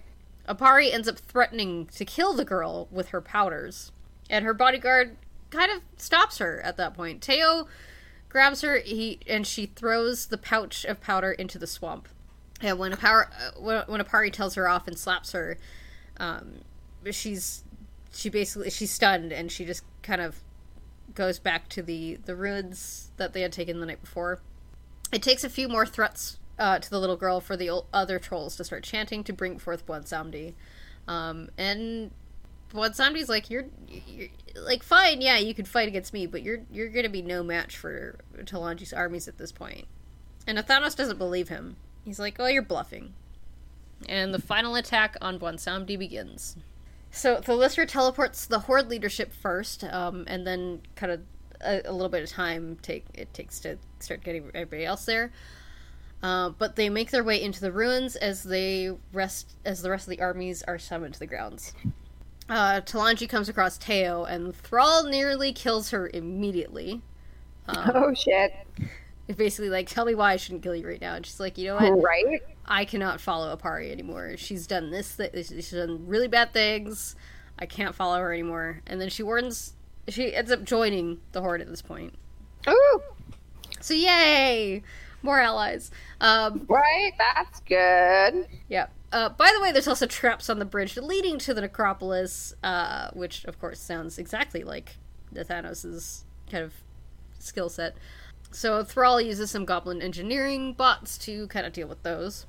Apari 0.48 0.93
ends 0.93 1.09
up 1.09 1.18
threatening 1.18 1.86
to 1.86 2.05
kill 2.05 2.32
the 2.32 2.44
girl 2.44 2.89
with 2.90 3.09
her 3.09 3.20
powders, 3.20 3.93
and 4.31 4.44
her 4.44 4.55
bodyguard 4.55 5.16
kind 5.51 5.70
of 5.70 5.82
stops 5.97 6.39
her 6.39 6.60
at 6.62 6.77
that 6.77 6.94
point. 6.94 7.23
Teo 7.23 7.68
grabs 8.28 8.60
her, 8.62 8.78
he 8.78 9.20
and 9.27 9.47
she 9.47 9.66
throws 9.66 10.27
the 10.27 10.39
pouch 10.39 10.85
of 10.85 11.01
powder 11.01 11.32
into 11.32 11.59
the 11.59 11.66
swamp. 11.66 12.09
And 12.60 12.78
when 12.78 12.93
a 12.93 12.97
power, 12.97 13.31
when, 13.59 13.82
when 13.86 14.01
Apari 14.01 14.32
tells 14.32 14.55
her 14.55 14.68
off 14.68 14.89
and 14.89 14.98
slaps 14.98 15.32
her, 15.32 15.59
um, 16.18 16.60
she's 17.10 17.64
she 18.12 18.31
basically 18.31 18.70
she's 18.70 18.90
stunned 18.90 19.32
and 19.32 19.52
she 19.52 19.64
just 19.64 19.82
kind 20.02 20.20
of 20.20 20.43
goes 21.14 21.39
back 21.39 21.68
to 21.70 21.82
the 21.82 22.18
the 22.24 22.35
ruins 22.35 23.10
that 23.16 23.32
they 23.32 23.43
had 23.43 23.52
taken 23.52 23.81
the 23.81 23.86
night 23.86 24.01
before. 24.01 24.40
It 25.12 25.23
takes 25.23 25.44
a 25.44 25.51
few 25.51 25.68
more 25.68 25.86
threats 25.86 26.39
uh, 26.58 26.78
to 26.78 26.90
the 26.90 26.98
little 26.98 27.16
girl 27.16 27.40
for 27.40 27.56
the 27.56 27.82
other 27.92 28.18
trolls 28.18 28.56
to 28.56 28.64
start 28.64 28.82
chanting 28.82 29.24
to 29.24 29.32
bring 29.32 29.58
forth 29.58 29.86
Bwonsamdi. 29.86 30.54
Um, 31.06 31.50
and 31.56 32.10
Bwonsamdi's 32.72 33.28
like, 33.28 33.50
you're, 33.50 33.66
you're, 33.88 34.28
like, 34.56 34.82
fine, 34.82 35.20
yeah, 35.20 35.38
you 35.38 35.54
could 35.54 35.68
fight 35.68 35.88
against 35.88 36.12
me, 36.12 36.26
but 36.26 36.42
you're 36.42 36.62
you're 36.70 36.88
gonna 36.88 37.08
be 37.08 37.22
no 37.22 37.42
match 37.42 37.76
for 37.76 38.18
Talanji's 38.38 38.92
armies 38.92 39.28
at 39.28 39.38
this 39.38 39.52
point. 39.52 39.86
And 40.46 40.58
Athanos 40.58 40.96
doesn't 40.96 41.18
believe 41.18 41.48
him. 41.48 41.76
He's 42.04 42.18
like, 42.18 42.36
oh, 42.38 42.46
you're 42.46 42.62
bluffing. 42.62 43.14
And 44.08 44.32
the 44.32 44.40
final 44.40 44.76
attack 44.76 45.16
on 45.20 45.38
Bwonsamdi 45.38 45.98
begins. 45.98 46.56
So 47.10 47.36
the 47.36 47.52
Thalyssra 47.52 47.88
teleports 47.88 48.46
the 48.46 48.60
Horde 48.60 48.88
leadership 48.88 49.32
first, 49.32 49.84
um, 49.84 50.24
and 50.26 50.46
then 50.46 50.82
kind 50.96 51.12
of 51.12 51.20
a, 51.60 51.82
a 51.86 51.92
little 51.92 52.08
bit 52.08 52.22
of 52.22 52.28
time 52.28 52.76
take 52.82 53.06
it 53.14 53.32
takes 53.32 53.58
to 53.60 53.78
start 54.00 54.22
getting 54.22 54.50
everybody 54.54 54.84
else 54.84 55.04
there. 55.06 55.32
Uh, 56.22 56.51
but 56.51 56.76
they 56.76 56.88
make 56.88 57.10
their 57.10 57.22
way 57.22 57.40
into 57.40 57.60
the 57.60 57.70
ruins 57.70 58.16
as 58.16 58.43
they 58.43 58.90
rest 59.12 59.55
as 59.64 59.82
the 59.82 59.90
rest 59.90 60.06
of 60.06 60.10
the 60.10 60.20
armies 60.20 60.62
are 60.62 60.78
summoned 60.78 61.14
to 61.14 61.20
the 61.20 61.26
grounds. 61.26 61.72
Uh, 62.48 62.80
Talanji 62.80 63.28
comes 63.28 63.48
across 63.48 63.76
Teo, 63.76 64.24
and 64.24 64.55
Thrall 64.55 65.05
nearly 65.05 65.52
kills 65.52 65.90
her 65.90 66.09
immediately. 66.12 67.02
oh 67.68 68.14
shit. 68.14 68.52
Basically 69.36 69.68
like, 69.68 69.88
tell 69.88 70.05
me 70.05 70.14
why 70.14 70.32
I 70.32 70.36
shouldn't 70.36 70.62
kill 70.62 70.76
you 70.76 70.86
right 70.86 71.01
now. 71.01 71.14
And 71.14 71.26
she's 71.26 71.40
like, 71.40 71.59
you 71.59 71.66
know 71.66 71.76
what? 71.76 72.02
Right? 72.02 72.40
I 72.64 72.84
cannot 72.84 73.20
follow 73.20 73.55
Apari 73.55 73.90
anymore. 73.90 74.36
She's 74.36 74.66
done 74.66 74.90
this, 74.90 75.16
th- 75.16 75.32
she's 75.34 75.72
done 75.72 76.06
really 76.06 76.28
bad 76.28 76.52
things. 76.52 77.16
I 77.59 77.66
can't 77.66 77.94
follow 77.94 78.18
her 78.18 78.32
anymore. 78.32 78.82
And 78.86 79.01
then 79.01 79.09
she 79.09 79.22
warns, 79.22 79.74
she 80.09 80.34
ends 80.34 80.52
up 80.52 80.62
joining 80.62 81.20
the 81.32 81.40
Horde 81.40 81.60
at 81.60 81.68
this 81.68 81.82
point. 81.82 82.14
Oh. 82.66 83.02
So 83.80 83.94
yay! 83.94 84.82
More 85.27 85.40
allies. 85.40 85.90
Um, 86.20 86.65
Right? 86.69 87.12
That's 87.19 87.61
good. 87.61 88.47
yeah. 88.69 88.86
Uh, 89.12 89.28
by 89.28 89.51
the 89.55 89.61
way, 89.61 89.70
there's 89.73 89.86
also 89.89 90.07
traps 90.07 90.48
on 90.51 90.59
the 90.59 90.65
bridge 90.65 90.97
leading 90.97 91.39
to 91.39 91.55
the 91.55 91.61
necropolis, 91.61 92.55
uh, 92.62 93.11
which 93.12 93.44
of 93.44 93.61
course 93.61 93.78
sounds 93.78 94.19
exactly 94.19 94.65
like 94.65 94.97
Nathanos' 95.32 96.24
kind 96.51 96.65
of 96.65 96.73
skill 97.39 97.69
set. 97.69 97.97
So 98.51 98.82
Thrall 98.82 99.20
uses 99.20 99.51
some 99.51 99.65
goblin 99.65 100.01
engineering 100.03 100.73
bots 100.73 101.19
to 101.19 101.47
kind 101.48 101.66
of 101.66 101.73
deal 101.73 101.86
with 101.89 102.03
those. 102.03 102.47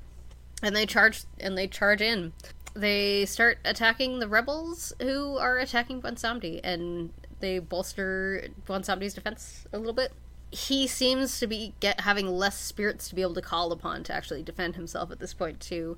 And 0.63 0.75
they 0.75 0.85
charge 0.85 1.23
and 1.39 1.57
they 1.57 1.67
charge 1.67 2.01
in. 2.01 2.33
They 2.73 3.25
start 3.25 3.59
attacking 3.65 4.19
the 4.19 4.27
rebels 4.27 4.93
who 5.01 5.37
are 5.37 5.57
attacking 5.57 6.01
Bwonsamdi 6.01 6.59
and 6.63 7.11
they 7.39 7.59
bolster 7.59 8.47
Bwonsamdi's 8.67 9.13
defense 9.13 9.65
a 9.71 9.77
little 9.77 9.93
bit. 9.93 10.11
He 10.51 10.87
seems 10.87 11.39
to 11.39 11.47
be 11.47 11.73
get 11.79 12.01
having 12.01 12.27
less 12.27 12.57
spirits 12.57 13.09
to 13.09 13.15
be 13.15 13.21
able 13.21 13.33
to 13.33 13.41
call 13.41 13.71
upon 13.71 14.03
to 14.05 14.13
actually 14.13 14.43
defend 14.43 14.75
himself 14.75 15.11
at 15.11 15.19
this 15.19 15.33
point 15.33 15.59
too. 15.59 15.97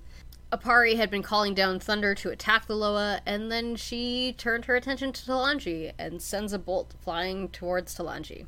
Apari 0.52 0.96
had 0.96 1.12
been 1.12 1.22
calling 1.22 1.54
down 1.54 1.80
thunder 1.80 2.16
to 2.16 2.32
attack 2.32 2.66
the 2.66 2.76
Loa, 2.76 3.22
and 3.26 3.52
then 3.52 3.76
she 3.76 4.34
turned 4.38 4.66
her 4.66 4.76
attention 4.76 5.14
to 5.14 5.22
Talanji 5.24 5.92
and 6.00 6.22
sends 6.22 6.54
a 6.54 6.60
bolt 6.60 6.96
flying 7.00 7.50
towards 7.50 7.96
Talanji. 7.96 8.48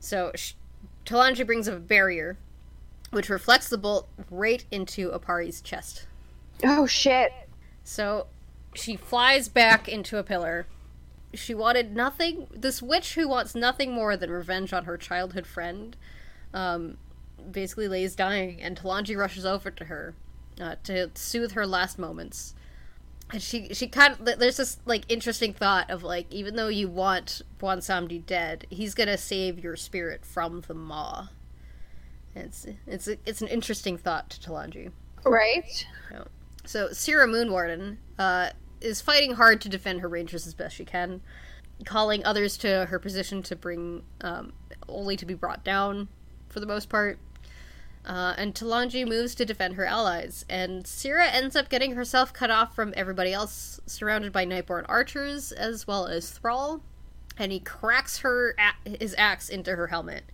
So 0.00 0.32
Talanji 1.06 1.46
brings 1.46 1.68
a 1.68 1.76
barrier, 1.76 2.36
which 3.10 3.28
reflects 3.28 3.68
the 3.68 3.78
bolt 3.78 4.08
right 4.28 4.64
into 4.72 5.10
Apari's 5.10 5.60
chest. 5.60 6.06
Oh 6.64 6.86
shit. 6.86 7.32
So 7.84 8.26
she 8.74 8.96
flies 8.96 9.48
back 9.48 9.88
into 9.88 10.18
a 10.18 10.24
pillar. 10.24 10.66
She 11.34 11.54
wanted 11.54 11.94
nothing. 11.94 12.48
This 12.52 12.82
witch 12.82 13.14
who 13.14 13.28
wants 13.28 13.54
nothing 13.54 13.92
more 13.92 14.16
than 14.16 14.30
revenge 14.30 14.72
on 14.72 14.84
her 14.84 14.96
childhood 14.96 15.46
friend, 15.46 15.96
um, 16.52 16.96
basically 17.50 17.88
lays 17.88 18.16
dying, 18.16 18.60
and 18.60 18.76
Talanji 18.76 19.16
rushes 19.16 19.46
over 19.46 19.70
to 19.70 19.84
her 19.84 20.14
uh, 20.60 20.76
to 20.84 21.10
soothe 21.14 21.52
her 21.52 21.66
last 21.66 21.98
moments. 21.98 22.54
And 23.32 23.40
she 23.40 23.72
she 23.74 23.86
kind 23.86 24.16
of 24.18 24.38
there's 24.40 24.56
this 24.56 24.78
like 24.86 25.04
interesting 25.08 25.52
thought 25.52 25.88
of 25.88 26.02
like 26.02 26.26
even 26.32 26.56
though 26.56 26.68
you 26.68 26.88
want 26.88 27.42
Bwonsamdi 27.60 28.26
dead, 28.26 28.66
he's 28.70 28.94
gonna 28.94 29.16
save 29.16 29.62
your 29.62 29.76
spirit 29.76 30.24
from 30.24 30.62
the 30.66 30.74
maw. 30.74 31.28
And 32.34 32.46
It's 32.46 32.66
it's 32.86 33.08
it's 33.24 33.40
an 33.40 33.48
interesting 33.48 33.96
thought 33.96 34.30
to 34.30 34.40
Talanji. 34.40 34.90
Right? 35.24 35.86
So 36.64 36.92
Sira 36.92 37.26
Moonwarden 37.26 37.98
uh, 38.18 38.50
is 38.80 39.00
fighting 39.00 39.34
hard 39.34 39.60
to 39.62 39.68
defend 39.68 40.00
her 40.00 40.08
rangers 40.08 40.46
as 40.46 40.54
best 40.54 40.76
she 40.76 40.84
can, 40.84 41.20
calling 41.84 42.24
others 42.24 42.56
to 42.58 42.86
her 42.86 42.98
position 42.98 43.42
to 43.44 43.56
bring 43.56 44.02
um, 44.20 44.52
only 44.88 45.16
to 45.16 45.26
be 45.26 45.34
brought 45.34 45.64
down 45.64 46.08
for 46.48 46.60
the 46.60 46.66
most 46.66 46.88
part. 46.88 47.18
Uh, 48.06 48.34
and 48.38 48.54
Talanji 48.54 49.06
moves 49.06 49.34
to 49.34 49.44
defend 49.44 49.74
her 49.74 49.84
allies, 49.84 50.46
and 50.48 50.86
Sira 50.86 51.26
ends 51.26 51.54
up 51.54 51.68
getting 51.68 51.94
herself 51.94 52.32
cut 52.32 52.50
off 52.50 52.74
from 52.74 52.94
everybody 52.96 53.30
else, 53.32 53.78
surrounded 53.84 54.32
by 54.32 54.46
Nightborne 54.46 54.86
archers 54.88 55.52
as 55.52 55.86
well 55.86 56.06
as 56.06 56.30
Thrall, 56.30 56.80
and 57.36 57.52
he 57.52 57.60
cracks 57.60 58.18
her 58.20 58.54
a- 58.58 58.88
his 58.98 59.14
axe 59.18 59.50
into 59.50 59.76
her 59.76 59.88
helmet. 59.88 60.24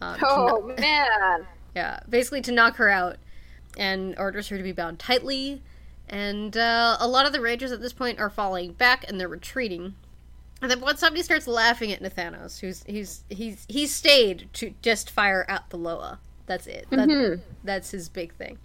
Um, 0.00 0.18
Oh 0.22 0.74
man. 0.76 1.46
yeah, 1.76 2.00
basically 2.08 2.40
to 2.42 2.52
knock 2.52 2.76
her 2.76 2.90
out, 2.90 3.18
and 3.78 4.16
orders 4.18 4.48
her 4.48 4.56
to 4.56 4.62
be 4.64 4.72
bound 4.72 4.98
tightly. 4.98 5.62
And 6.08 6.56
uh, 6.56 6.96
a 7.00 7.08
lot 7.08 7.26
of 7.26 7.32
the 7.32 7.40
Rangers 7.40 7.72
at 7.72 7.80
this 7.80 7.92
point 7.92 8.18
are 8.20 8.30
falling 8.30 8.72
back 8.72 9.04
and 9.08 9.18
they're 9.18 9.28
retreating. 9.28 9.94
And 10.60 10.70
then 10.70 10.80
once 10.80 11.00
somebody 11.00 11.22
starts 11.22 11.46
laughing 11.46 11.92
at 11.92 12.02
Nathanos, 12.02 12.60
who's 12.60 12.82
he's 12.84 13.24
he's 13.28 13.66
he's 13.68 13.94
stayed 13.94 14.48
to 14.54 14.74
just 14.82 15.10
fire 15.10 15.44
at 15.48 15.68
the 15.70 15.76
Loa. 15.76 16.20
That's 16.46 16.66
it. 16.66 16.86
That, 16.90 17.08
Mhm. 17.08 17.40
That's 17.64 17.90
his 17.90 18.08
big 18.08 18.34
thing. 18.34 18.58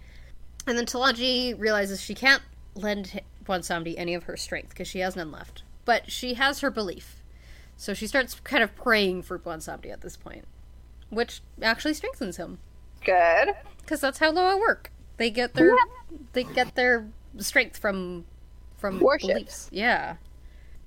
And 0.66 0.76
then 0.78 0.86
Talanji 0.86 1.58
realizes 1.58 2.00
she 2.00 2.14
can't 2.14 2.42
lend 2.74 3.20
Bwonsamdi 3.44 3.94
any 3.96 4.14
of 4.14 4.24
her 4.24 4.36
strength 4.36 4.70
because 4.70 4.86
she 4.88 5.00
has 5.00 5.16
none 5.16 5.32
left. 5.32 5.62
But 5.84 6.10
she 6.10 6.34
has 6.34 6.60
her 6.60 6.70
belief. 6.70 7.22
So 7.76 7.94
she 7.94 8.06
starts 8.06 8.38
kind 8.40 8.62
of 8.62 8.76
praying 8.76 9.22
for 9.22 9.38
Bwonsamdi 9.38 9.90
at 9.90 10.02
this 10.02 10.16
point, 10.16 10.44
which 11.08 11.40
actually 11.62 11.94
strengthens 11.94 12.36
him 12.36 12.58
Good. 13.04 13.54
because 13.80 14.02
that's 14.02 14.18
how 14.18 14.30
Loa 14.30 14.58
work. 14.58 14.92
They 15.16 15.30
get 15.30 15.54
their 15.54 15.74
they 16.34 16.44
get 16.44 16.74
their 16.74 17.08
strength 17.38 17.78
from 17.78 18.24
from 18.76 19.00
Worship. 19.00 19.28
beliefs. 19.28 19.68
Yeah, 19.72 20.16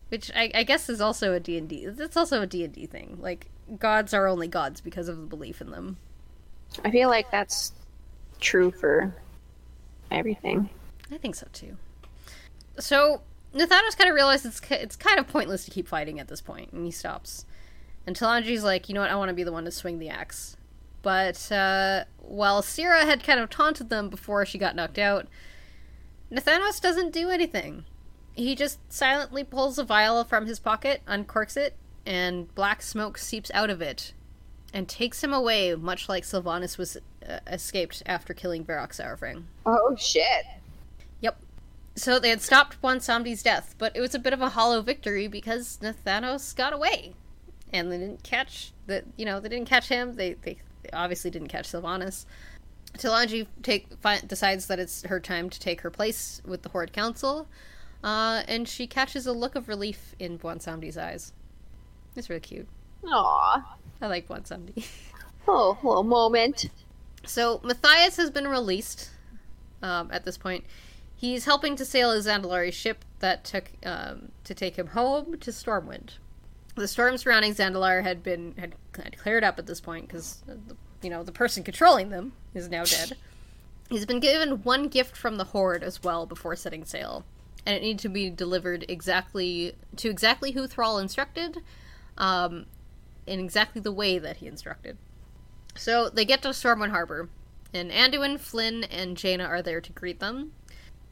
which 0.10 0.32
I, 0.36 0.52
I 0.54 0.64
guess 0.64 0.90
is 0.90 1.02
also 1.02 1.34
a 1.34 1.40
D 1.40 1.58
and 1.58 1.70
D. 1.70 1.86
It's 1.86 2.18
also 2.18 2.42
a 2.42 2.48
D 2.48 2.64
and 2.64 2.74
D 2.74 2.86
thing. 2.86 3.18
Like 3.22 3.50
gods 3.80 4.14
are 4.14 4.28
only 4.28 4.48
gods 4.48 4.82
because 4.82 5.08
of 5.08 5.18
the 5.18 5.26
belief 5.26 5.62
in 5.62 5.72
them. 5.72 5.98
I 6.84 6.92
feel 6.92 7.10
like 7.10 7.30
that's 7.32 7.72
true 8.40 8.72
for 8.72 9.16
everything. 10.12 10.70
I 11.12 11.18
think 11.18 11.36
so 11.36 11.48
too. 11.54 11.78
So 12.80 13.22
Nathanos 13.54 13.98
kind 13.98 14.10
of 14.10 14.16
realizes 14.16 14.58
it's 14.58 14.72
it's 14.72 14.96
kind 14.96 15.20
of 15.20 15.28
pointless 15.28 15.66
to 15.66 15.72
keep 15.72 15.88
fighting 15.88 16.20
at 16.20 16.28
this 16.28 16.42
point, 16.42 16.72
and 16.74 16.86
he 16.86 16.92
stops. 16.92 17.46
And 18.06 18.16
Talanji's 18.16 18.64
like, 18.64 18.90
you 18.90 18.96
know 18.96 19.02
what? 19.02 19.12
I 19.12 19.16
want 19.16 19.30
to 19.30 19.34
be 19.34 19.44
the 19.44 19.52
one 19.52 19.66
to 19.66 19.72
swing 19.72 20.00
the 20.00 20.10
axe. 20.10 20.58
But 21.04 21.52
uh, 21.52 22.06
while 22.20 22.62
Sira 22.62 23.06
had 23.06 23.24
kind 23.24 23.40
of 23.40 23.50
taunted 23.50 23.90
them 23.90 24.10
before 24.10 24.46
she 24.46 24.58
got 24.58 24.76
knocked 24.76 24.98
out, 24.98 25.28
Nathanos 26.34 26.82
doesn't 26.82 27.14
do 27.14 27.30
anything. 27.30 27.86
He 28.34 28.56
just 28.56 28.80
silently 28.92 29.44
pulls 29.44 29.78
a 29.78 29.84
vial 29.84 30.24
from 30.24 30.48
his 30.48 30.60
pocket, 30.60 31.02
uncorks 31.08 31.56
it, 31.56 31.76
and 32.06 32.54
black 32.56 32.82
smoke 32.82 33.18
seeps 33.20 33.52
out 33.54 33.70
of 33.70 33.82
it, 33.82 34.14
and 34.74 34.90
takes 34.90 35.24
him 35.24 35.32
away, 35.32 35.76
much 35.76 36.10
like 36.10 36.24
Sylvanas 36.24 36.78
was 36.78 36.98
uh, 37.30 37.40
escaped 37.46 38.02
after 38.08 38.34
killing 38.34 38.66
Varok 38.66 38.90
Saurfang. 38.90 39.44
Oh 39.66 39.96
shit. 39.96 40.46
Yep. 41.22 41.38
So 41.96 42.18
they 42.18 42.30
had 42.30 42.42
stopped 42.42 42.82
Bwonsamdi's 42.82 43.44
death, 43.44 43.76
but 43.78 43.96
it 43.96 44.02
was 44.02 44.16
a 44.16 44.20
bit 44.20 44.34
of 44.34 44.42
a 44.42 44.50
hollow 44.50 44.82
victory 44.82 45.28
because 45.28 45.78
Nathanos 45.84 46.56
got 46.56 46.74
away, 46.74 47.14
and 47.72 47.92
they 47.92 48.00
didn't 48.00 48.24
catch 48.24 48.72
the. 48.88 49.04
You 49.16 49.26
know, 49.26 49.40
they 49.40 49.50
didn't 49.50 49.70
catch 49.70 49.90
him. 49.90 50.16
They 50.16 50.34
they 50.34 50.58
obviously 50.92 51.30
didn't 51.30 51.50
catch 51.50 51.68
Sylvanas. 51.68 52.26
Talanji 52.98 53.48
take 53.62 53.88
fi- 54.00 54.22
decides 54.22 54.68
that 54.68 54.80
it's 54.80 55.04
her 55.04 55.20
time 55.20 55.50
to 55.50 55.60
take 55.60 55.82
her 55.82 55.90
place 55.90 56.42
with 56.46 56.62
the 56.62 56.70
Horde 56.70 56.94
Council, 56.94 57.48
uh, 58.04 58.44
and 58.48 58.68
she 58.68 58.88
catches 58.88 59.26
a 59.26 59.34
look 59.34 59.56
of 59.56 59.68
relief 59.68 60.16
in 60.20 60.38
Bwonsamdi's 60.38 60.98
eyes. 60.98 61.34
It's 62.16 62.30
really 62.30 62.42
cute. 62.42 62.68
Aw. 63.06 63.78
I 64.02 64.08
like 64.08 64.28
Bonsomdi. 64.28 64.86
Oh, 65.46 65.78
little 65.84 66.04
moment. 66.04 66.70
So 67.26 67.60
Mathias 67.66 68.16
has 68.16 68.32
been 68.32 68.48
released 68.48 69.10
um, 69.82 70.10
at 70.10 70.24
this 70.24 70.38
point. 70.38 70.64
He's 71.16 71.44
helping 71.44 71.76
to 71.76 71.84
sail 71.84 72.12
a 72.12 72.18
Zandalari 72.18 72.72
ship 72.72 73.04
that 73.20 73.44
took 73.44 73.72
um, 73.86 74.32
to 74.46 74.54
take 74.54 74.78
him 74.78 74.88
home 74.88 75.38
to 75.40 75.52
Stormwind. 75.52 76.18
The 76.76 76.88
storm 76.88 77.18
surrounding 77.18 77.54
Zandalar 77.54 78.04
had 78.04 78.24
been 78.24 78.56
had, 78.58 78.76
had 78.96 79.18
cleared 79.18 79.44
up 79.44 79.60
at 79.60 79.68
this 79.68 79.80
point 79.80 80.08
because 80.08 80.44
you 81.04 81.10
know 81.10 81.24
the 81.24 81.32
person 81.32 81.64
controlling 81.64 82.10
them 82.10 82.34
is 82.54 82.70
now 82.70 82.84
dead. 82.84 83.18
He's 83.90 84.06
been 84.06 84.20
given 84.20 84.64
one 84.64 84.88
gift 84.88 85.16
from 85.16 85.38
the 85.38 85.44
Horde 85.44 85.84
as 85.84 86.02
well 86.02 86.26
before 86.26 86.56
setting 86.56 86.86
sail, 86.86 87.26
and 87.66 87.76
it 87.76 87.82
needed 87.82 88.00
to 88.00 88.10
be 88.10 88.30
delivered 88.30 88.86
exactly 88.88 89.76
to 89.98 90.10
exactly 90.10 90.52
who 90.52 90.68
Thrall 90.68 90.98
instructed, 90.98 91.60
um, 92.18 92.66
in 93.28 93.40
exactly 93.40 93.82
the 93.82 93.92
way 93.92 94.18
that 94.18 94.38
he 94.38 94.48
instructed. 94.48 94.98
So 95.76 96.10
they 96.10 96.26
get 96.26 96.42
to 96.44 96.50
Stormwind 96.50 96.92
Harbor, 96.92 97.30
and 97.74 97.92
Anduin, 97.92 98.40
Flynn, 98.40 98.84
and 98.86 99.18
Jaina 99.18 99.46
are 99.46 99.62
there 99.62 99.82
to 99.82 99.92
greet 99.92 100.20
them. 100.20 100.54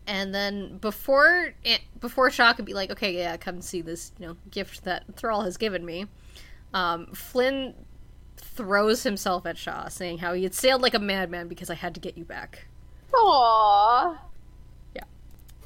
And 0.08 0.34
then 0.34 0.78
before 0.78 1.54
before 2.00 2.32
Shaw 2.32 2.54
could 2.54 2.66
be 2.66 2.74
like, 2.74 2.90
okay, 2.92 3.16
yeah, 3.16 3.38
come 3.38 3.62
see 3.62 3.82
this, 3.82 4.12
you 4.20 4.28
know, 4.28 4.38
gift 4.50 4.84
that 4.84 5.04
Thrall 5.16 5.44
has 5.44 5.58
given 5.58 5.86
me, 5.86 6.08
um, 6.74 7.08
Flynn 7.14 7.76
throws 8.54 9.04
himself 9.04 9.46
at 9.46 9.58
Shaw, 9.58 9.88
saying 9.88 10.20
how 10.20 10.34
he 10.34 10.44
had 10.44 10.54
sailed 10.54 10.82
like 10.82 10.94
a 10.94 11.00
madman 11.00 11.48
because 11.48 11.70
I 11.70 11.76
had 11.76 11.94
to 11.96 12.00
get 12.00 12.18
you 12.18 12.26
back. 12.26 12.68
Aw. 13.14 14.18
Yeah. 14.96 15.04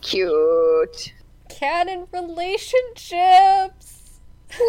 Cute. 0.01 1.13
Canon 1.49 2.07
relationships. 2.11 4.19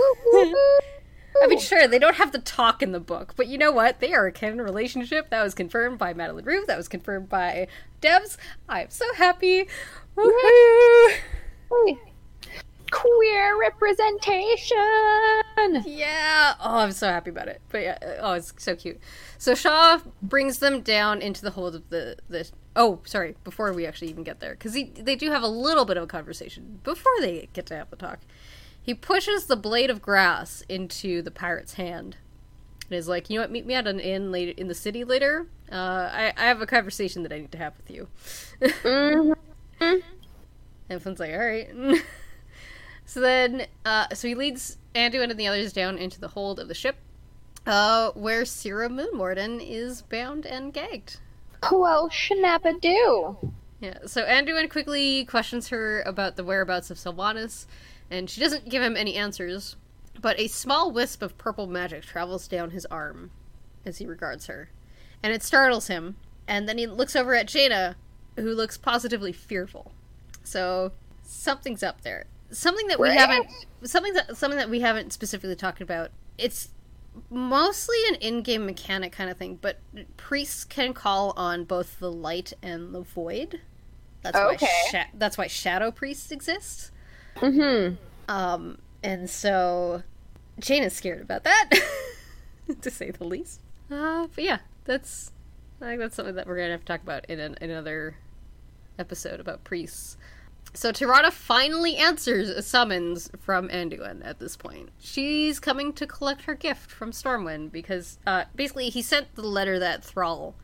I 1.43 1.49
mean, 1.49 1.59
sure, 1.59 1.87
they 1.87 1.99
don't 1.99 2.17
have 2.17 2.33
the 2.33 2.39
talk 2.39 2.83
in 2.83 2.93
the 2.93 3.01
book, 3.01 3.35
but 3.37 3.47
you 3.47 3.59
know 3.59 3.71
what? 3.71 4.01
They 4.01 4.15
are 4.15 4.27
a 4.27 4.33
canon 4.33 4.63
relationship. 4.63 5.29
That 5.29 5.43
was 5.43 5.55
confirmed 5.55 5.99
by 5.99 6.15
Madeleine 6.15 6.47
Roux. 6.47 6.65
That 6.67 6.79
was 6.79 6.89
confirmed 6.89 7.29
by 7.29 7.69
Debs. 8.01 8.39
I'm 8.69 8.89
so 8.89 9.05
happy. 9.15 9.69
Woohoo! 10.17 11.17
Hey. 11.87 11.99
Queer 12.91 13.59
representation. 13.61 14.77
Yeah. 15.85 16.55
Oh, 16.61 16.79
I'm 16.79 16.93
so 16.93 17.09
happy 17.09 17.31
about 17.31 17.49
it. 17.49 17.61
But 17.71 17.83
yeah, 17.83 17.99
oh, 18.21 18.35
it's 18.35 18.53
so 18.59 18.77
cute. 18.77 19.01
So 19.39 19.55
Shaw 19.55 20.01
brings 20.23 20.59
them 20.59 20.81
down 20.83 21.21
into 21.23 21.43
the 21.43 21.51
hold 21.53 21.75
of 21.75 21.89
the 21.91 22.17
the. 22.29 22.49
Oh, 22.77 23.01
sorry. 23.05 23.35
Before 23.45 23.73
we 23.73 23.87
actually 23.87 24.09
even 24.11 24.23
get 24.23 24.41
there, 24.41 24.53
because 24.53 24.73
they 24.73 25.17
do 25.17 25.31
have 25.31 25.43
a 25.43 25.49
little 25.49 25.85
bit 25.85 25.97
of 25.97 26.05
a 26.05 26.07
conversation 26.07 26.81
before 26.85 27.13
they 27.21 27.49
get 27.53 27.67
to 27.67 27.77
have 27.77 27.91
the 27.91 27.97
talk. 27.97 28.21
He 28.81 28.95
pushes 28.95 29.47
the 29.47 29.57
blade 29.57 29.91
of 29.91 30.01
grass 30.01 30.63
into 30.69 31.23
the 31.23 31.31
pirate's 31.33 31.75
hand, 31.75 32.17
and 32.89 32.97
is 32.97 33.09
like, 33.09 33.29
"You 33.31 33.37
know 33.37 33.43
what? 33.43 33.51
Meet 33.51 33.67
me 33.67 33.75
at 33.75 33.87
an 33.89 33.99
inn 33.99 34.31
later 34.31 34.53
in 34.57 34.69
the 34.69 34.75
city 34.75 35.03
later. 35.05 35.49
Uh, 35.73 35.75
I 36.13 36.33
I 36.37 36.45
have 36.45 36.61
a 36.63 36.67
conversation 36.67 37.23
that 37.25 37.33
I 37.33 37.39
need 37.41 37.53
to 37.53 37.59
have 37.59 37.75
with 37.77 37.91
you." 37.91 38.09
Mhm. 38.61 40.03
And 40.89 41.03
Flynn's 41.03 41.19
like, 41.19 41.33
all 41.33 41.39
right. 41.39 41.69
so 43.07 43.21
then, 43.21 43.67
uh, 43.85 44.09
so 44.13 44.29
he 44.29 44.35
leads 44.35 44.79
Anduin 44.95 45.31
and 45.31 45.39
the 45.39 45.47
others 45.47 45.73
down 45.73 45.97
into 45.97 46.21
the 46.21 46.29
hold 46.29 46.59
of 46.59 46.69
the 46.69 46.75
ship, 46.75 46.97
uh, 47.67 48.11
where 48.11 48.45
Sira 48.45 48.89
Moonwarden 48.89 49.65
is 49.67 50.03
bound 50.03 50.45
and 50.45 50.73
gagged. 50.73 51.19
Well, 51.71 52.11
do? 52.81 53.53
Yeah, 53.81 53.99
so 54.07 54.25
Anduin 54.25 54.69
quickly 54.71 55.25
questions 55.25 55.69
her 55.69 56.03
about 56.03 56.37
the 56.37 56.45
whereabouts 56.45 56.91
of 56.91 56.99
Sylvanas, 56.99 57.67
and 58.11 58.29
she 58.29 58.41
doesn't 58.41 58.69
give 58.69 58.83
him 58.83 58.97
any 58.97 59.15
answers, 59.15 59.77
but 60.21 60.39
a 60.39 60.49
small 60.49 60.91
wisp 60.91 61.23
of 61.23 61.39
purple 61.39 61.67
magic 61.67 62.03
travels 62.03 62.49
down 62.49 62.71
his 62.71 62.87
arm 62.87 63.31
as 63.85 63.99
he 63.99 64.07
regards 64.07 64.47
her. 64.47 64.71
And 65.23 65.33
it 65.33 65.43
startles 65.43 65.89
him, 65.89 66.17
and 66.49 66.69
then 66.69 66.79
he 66.79 66.87
looks 66.87 67.15
over 67.15 67.35
at 67.35 67.49
Jaina, 67.49 67.97
who 68.37 68.55
looks 68.55 68.77
positively 68.77 69.33
fearful. 69.33 69.93
So 70.43 70.93
something's 71.23 71.83
up 71.83 72.03
there. 72.03 72.27
Something 72.51 72.87
that 72.89 72.99
we 73.01 73.09
Right. 73.09 73.19
haven't 73.19 73.47
something 73.85 74.13
that 74.15 74.37
something 74.37 74.59
that 74.59 74.71
we 74.71 74.81
haven't 74.81 75.13
specifically 75.13 75.57
talked 75.57 75.81
about. 75.81 76.11
It's 76.39 76.69
mostly 77.31 77.97
an 78.09 78.17
in-game 78.17 78.67
mechanic 78.67 79.11
kind 79.13 79.31
of 79.31 79.37
thing, 79.39 79.59
but 79.61 79.79
priests 80.17 80.65
can 80.65 80.93
call 80.93 81.33
on 81.37 81.65
both 81.65 81.99
the 81.99 82.13
light 82.13 82.53
and 82.63 82.95
the 82.95 83.01
void. 83.01 83.61
That's 84.23 84.37
Okay. 84.37 84.67
why 84.67 84.91
sha- 84.91 85.11
that's 85.15 85.39
why 85.39 85.47
shadow 85.47 85.91
priests 85.91 86.31
exist. 86.31 86.91
Mm-hmm. 87.37 87.97
Um, 88.29 88.79
and 89.03 89.29
so 89.31 90.03
Jaina 90.59 90.87
is 90.87 90.93
scared 90.95 91.23
about 91.23 91.45
that, 91.45 91.71
to 92.81 92.91
say 92.91 93.11
the 93.11 93.25
least. 93.25 93.61
Uh, 93.91 94.27
but 94.35 94.43
yeah, 94.45 94.59
that's 94.85 95.33
I 95.81 95.87
think 95.87 96.01
that's 96.01 96.15
something 96.17 96.35
that 96.35 96.47
we're 96.47 96.57
gonna 96.57 96.71
have 96.71 96.81
to 96.81 96.87
talk 96.87 97.03
about 97.03 97.25
in, 97.27 97.39
an, 97.41 97.57
in 97.61 97.71
another 97.71 98.17
episode 98.99 99.41
about 99.41 99.63
priests. 99.65 100.17
So 100.77 100.93
Tyrande 100.93 101.33
finally 101.33 101.97
answers 101.97 102.51
a 102.51 102.61
summons 102.61 103.31
from 103.41 103.69
Anduin 103.71 104.21
at 104.23 104.39
this 104.41 104.59
point. 104.59 104.91
She's 104.99 105.59
coming 105.59 105.95
to 105.95 106.07
collect 106.07 106.43
her 106.43 106.55
gift 106.55 106.91
from 106.91 107.13
Stormwind 107.13 107.73
because 107.73 108.19
uh, 108.27 108.45
basically 108.55 108.91
he 108.91 109.01
sent 109.01 109.35
the 109.37 109.43
letter 109.43 109.79
that 109.79 110.05
Thrall 110.05 110.55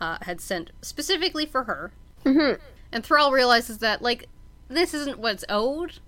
uh, 0.00 0.18
had 0.22 0.40
sent 0.40 0.72
specifically 0.82 1.46
for 1.46 1.62
her. 1.64 1.92
Mm-hmm. 2.24 2.60
And 2.90 3.04
Thrall 3.04 3.30
realizes 3.30 3.78
that, 3.78 4.02
like, 4.02 4.28
this 4.66 4.94
isn't 4.94 5.20
what's 5.20 5.44
owed, 5.48 6.00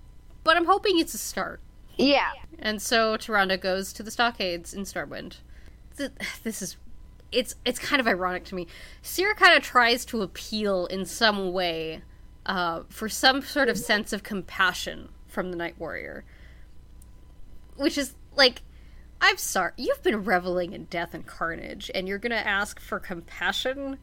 but 0.43 0.57
I'm 0.57 0.65
hoping 0.65 0.99
it's 0.99 1.13
a 1.13 1.17
start. 1.17 1.61
Yeah. 1.97 2.33
And 2.59 2.81
so 2.81 3.15
Tyrande 3.15 3.61
goes 3.61 3.93
to 3.93 4.03
the 4.03 4.11
stockades 4.11 4.73
in 4.73 4.83
Stormwind. 4.83 5.37
This 5.95 6.61
is 6.61 6.75
it's 7.31 7.55
it's 7.63 7.79
kind 7.79 8.01
of 8.01 8.07
ironic 8.07 8.43
to 8.45 8.55
me. 8.55 8.67
Sira 9.01 9.33
kind 9.33 9.55
of 9.55 9.63
tries 9.63 10.03
to 10.05 10.21
appeal 10.21 10.87
in 10.87 11.05
some 11.05 11.53
way 11.53 12.01
uh, 12.45 12.83
for 12.89 13.09
some 13.09 13.41
sort 13.41 13.69
of 13.69 13.77
sense 13.77 14.13
of 14.13 14.23
compassion 14.23 15.09
from 15.27 15.51
the 15.51 15.57
Night 15.57 15.75
Warrior, 15.79 16.23
which 17.75 17.97
is 17.97 18.15
like, 18.35 18.61
I'm 19.21 19.37
sorry, 19.37 19.71
you've 19.77 20.03
been 20.03 20.23
reveling 20.23 20.73
in 20.73 20.85
death 20.85 21.13
and 21.13 21.25
carnage, 21.25 21.89
and 21.93 22.07
you're 22.07 22.19
gonna 22.19 22.35
ask 22.35 22.79
for 22.79 22.99
compassion. 22.99 23.97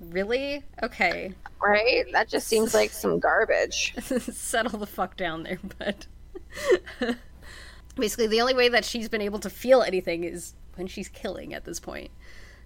Really? 0.00 0.64
Okay. 0.82 1.32
Right? 1.62 2.04
That 2.12 2.28
just 2.28 2.48
seems 2.48 2.74
like 2.74 2.90
some 2.90 3.20
garbage. 3.20 3.94
Settle 4.00 4.78
the 4.78 4.86
fuck 4.86 5.16
down 5.16 5.44
there, 5.44 5.58
bud. 5.78 6.06
Basically, 7.96 8.26
the 8.26 8.40
only 8.40 8.54
way 8.54 8.68
that 8.68 8.84
she's 8.84 9.08
been 9.08 9.20
able 9.20 9.38
to 9.40 9.50
feel 9.50 9.82
anything 9.82 10.24
is 10.24 10.54
when 10.74 10.86
she's 10.86 11.08
killing 11.08 11.54
at 11.54 11.64
this 11.64 11.78
point. 11.78 12.10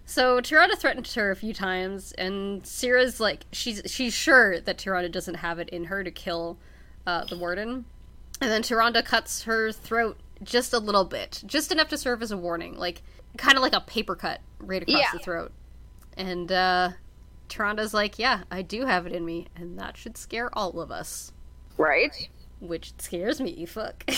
So 0.08 0.40
Tyrande 0.40 0.78
threatened 0.78 1.06
her 1.08 1.30
a 1.32 1.36
few 1.36 1.52
times, 1.52 2.12
and 2.12 2.64
Sira's 2.64 3.18
like, 3.18 3.44
she's 3.52 3.82
she's 3.86 4.14
sure 4.14 4.60
that 4.60 4.78
Tyrande 4.78 5.10
doesn't 5.10 5.34
have 5.34 5.58
it 5.58 5.68
in 5.70 5.84
her 5.84 6.04
to 6.04 6.10
kill 6.12 6.58
uh, 7.06 7.24
the 7.24 7.36
warden, 7.36 7.84
and 8.40 8.50
then 8.50 8.62
Tyrande 8.62 9.04
cuts 9.04 9.42
her 9.42 9.72
throat 9.72 10.16
just 10.44 10.72
a 10.72 10.78
little 10.78 11.04
bit, 11.04 11.42
just 11.44 11.72
enough 11.72 11.88
to 11.88 11.98
serve 11.98 12.22
as 12.22 12.30
a 12.30 12.36
warning, 12.36 12.76
like 12.78 13.02
kind 13.36 13.56
of 13.56 13.62
like 13.62 13.72
a 13.74 13.80
paper 13.80 14.14
cut 14.14 14.40
right 14.60 14.82
across 14.82 14.96
Yeah. 15.00 15.10
the 15.12 15.18
throat. 15.18 15.52
And 16.16 16.50
uh, 16.52 16.90
Tyrande's 17.48 17.92
like, 17.92 18.18
yeah, 18.18 18.44
I 18.50 18.62
do 18.62 18.86
have 18.86 19.06
it 19.06 19.12
in 19.12 19.24
me, 19.24 19.48
and 19.56 19.78
that 19.78 19.96
should 19.96 20.16
scare 20.16 20.56
all 20.56 20.80
of 20.80 20.90
us 20.92 21.32
Right? 21.76 22.28
which 22.60 22.92
scares 22.98 23.40
me. 23.40 23.66
Fuck. 23.66 24.08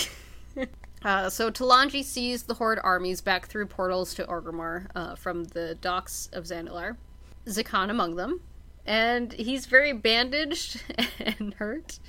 uh, 1.03 1.29
so 1.29 1.49
Talanji 1.49 2.03
sees 2.03 2.43
the 2.43 2.55
Horde 2.55 2.79
armies 2.83 3.21
back 3.21 3.47
through 3.47 3.67
portals 3.67 4.13
to 4.15 4.25
Orgrimmar 4.25 4.87
uh, 4.95 5.15
from 5.15 5.45
the 5.45 5.75
docks 5.75 6.29
of 6.33 6.43
Zandalar. 6.45 6.97
Zakan 7.45 7.89
among 7.89 8.15
them, 8.15 8.41
and 8.85 9.33
he's 9.33 9.65
very 9.65 9.93
bandaged 9.93 10.83
and 11.19 11.53
hurt. 11.55 11.99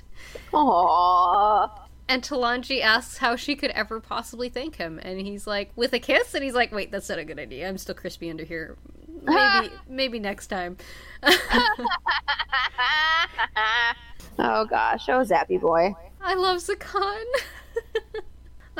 Aww. 0.53 1.71
And 2.09 2.21
Talanji 2.21 2.81
asks 2.81 3.19
how 3.19 3.37
she 3.37 3.55
could 3.55 3.71
ever 3.71 4.01
possibly 4.01 4.49
thank 4.49 4.75
him, 4.75 4.99
and 5.01 5.21
he's 5.21 5.47
like, 5.47 5.71
with 5.77 5.93
a 5.93 5.99
kiss, 5.99 6.33
and 6.33 6.43
he's 6.43 6.53
like, 6.53 6.73
"Wait, 6.73 6.91
that's 6.91 7.07
not 7.07 7.19
a 7.19 7.23
good 7.23 7.39
idea. 7.39 7.69
I'm 7.69 7.77
still 7.77 7.95
crispy 7.95 8.29
under 8.29 8.43
here. 8.43 8.75
Maybe, 9.23 9.71
maybe 9.87 10.19
next 10.19 10.47
time." 10.47 10.75
oh 14.37 14.65
gosh, 14.65 15.07
oh 15.07 15.23
Zappy 15.23 15.61
boy. 15.61 15.95
I 16.19 16.33
love 16.33 16.57
Zakan. 16.57 17.23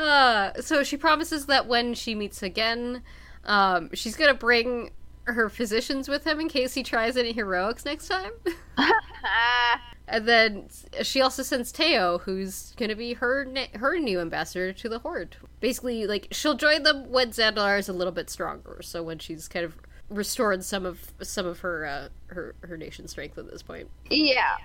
Uh, 0.02 0.60
so 0.60 0.82
she 0.82 0.96
promises 0.96 1.46
that 1.46 1.66
when 1.66 1.94
she 1.94 2.14
meets 2.14 2.42
again, 2.42 3.02
um, 3.44 3.90
she's 3.94 4.16
gonna 4.16 4.34
bring 4.34 4.90
her 5.24 5.48
physicians 5.48 6.08
with 6.08 6.26
him 6.26 6.40
in 6.40 6.48
case 6.48 6.74
he 6.74 6.82
tries 6.82 7.16
any 7.16 7.32
heroics 7.32 7.84
next 7.84 8.08
time. 8.08 8.32
and 10.08 10.26
then 10.26 10.68
she 11.02 11.20
also 11.20 11.42
sends 11.42 11.70
Teo, 11.70 12.18
who's 12.18 12.74
gonna 12.76 12.96
be 12.96 13.14
her 13.14 13.46
her 13.74 13.98
new 13.98 14.20
ambassador 14.20 14.72
to 14.72 14.88
the 14.88 14.98
Horde. 14.98 15.36
Basically, 15.60 16.06
like 16.06 16.28
she'll 16.32 16.56
join 16.56 16.82
them 16.82 17.10
when 17.10 17.30
Zandalar 17.30 17.78
is 17.78 17.88
a 17.88 17.92
little 17.92 18.12
bit 18.12 18.28
stronger. 18.28 18.80
So 18.82 19.02
when 19.02 19.18
she's 19.18 19.48
kind 19.48 19.64
of 19.64 19.76
restored 20.10 20.64
some 20.64 20.84
of 20.84 21.12
some 21.22 21.46
of 21.46 21.60
her 21.60 21.86
uh, 21.86 22.08
her 22.34 22.54
her 22.62 22.76
nation's 22.76 23.10
strength 23.12 23.38
at 23.38 23.50
this 23.50 23.62
point. 23.62 23.88
yeah. 24.10 24.56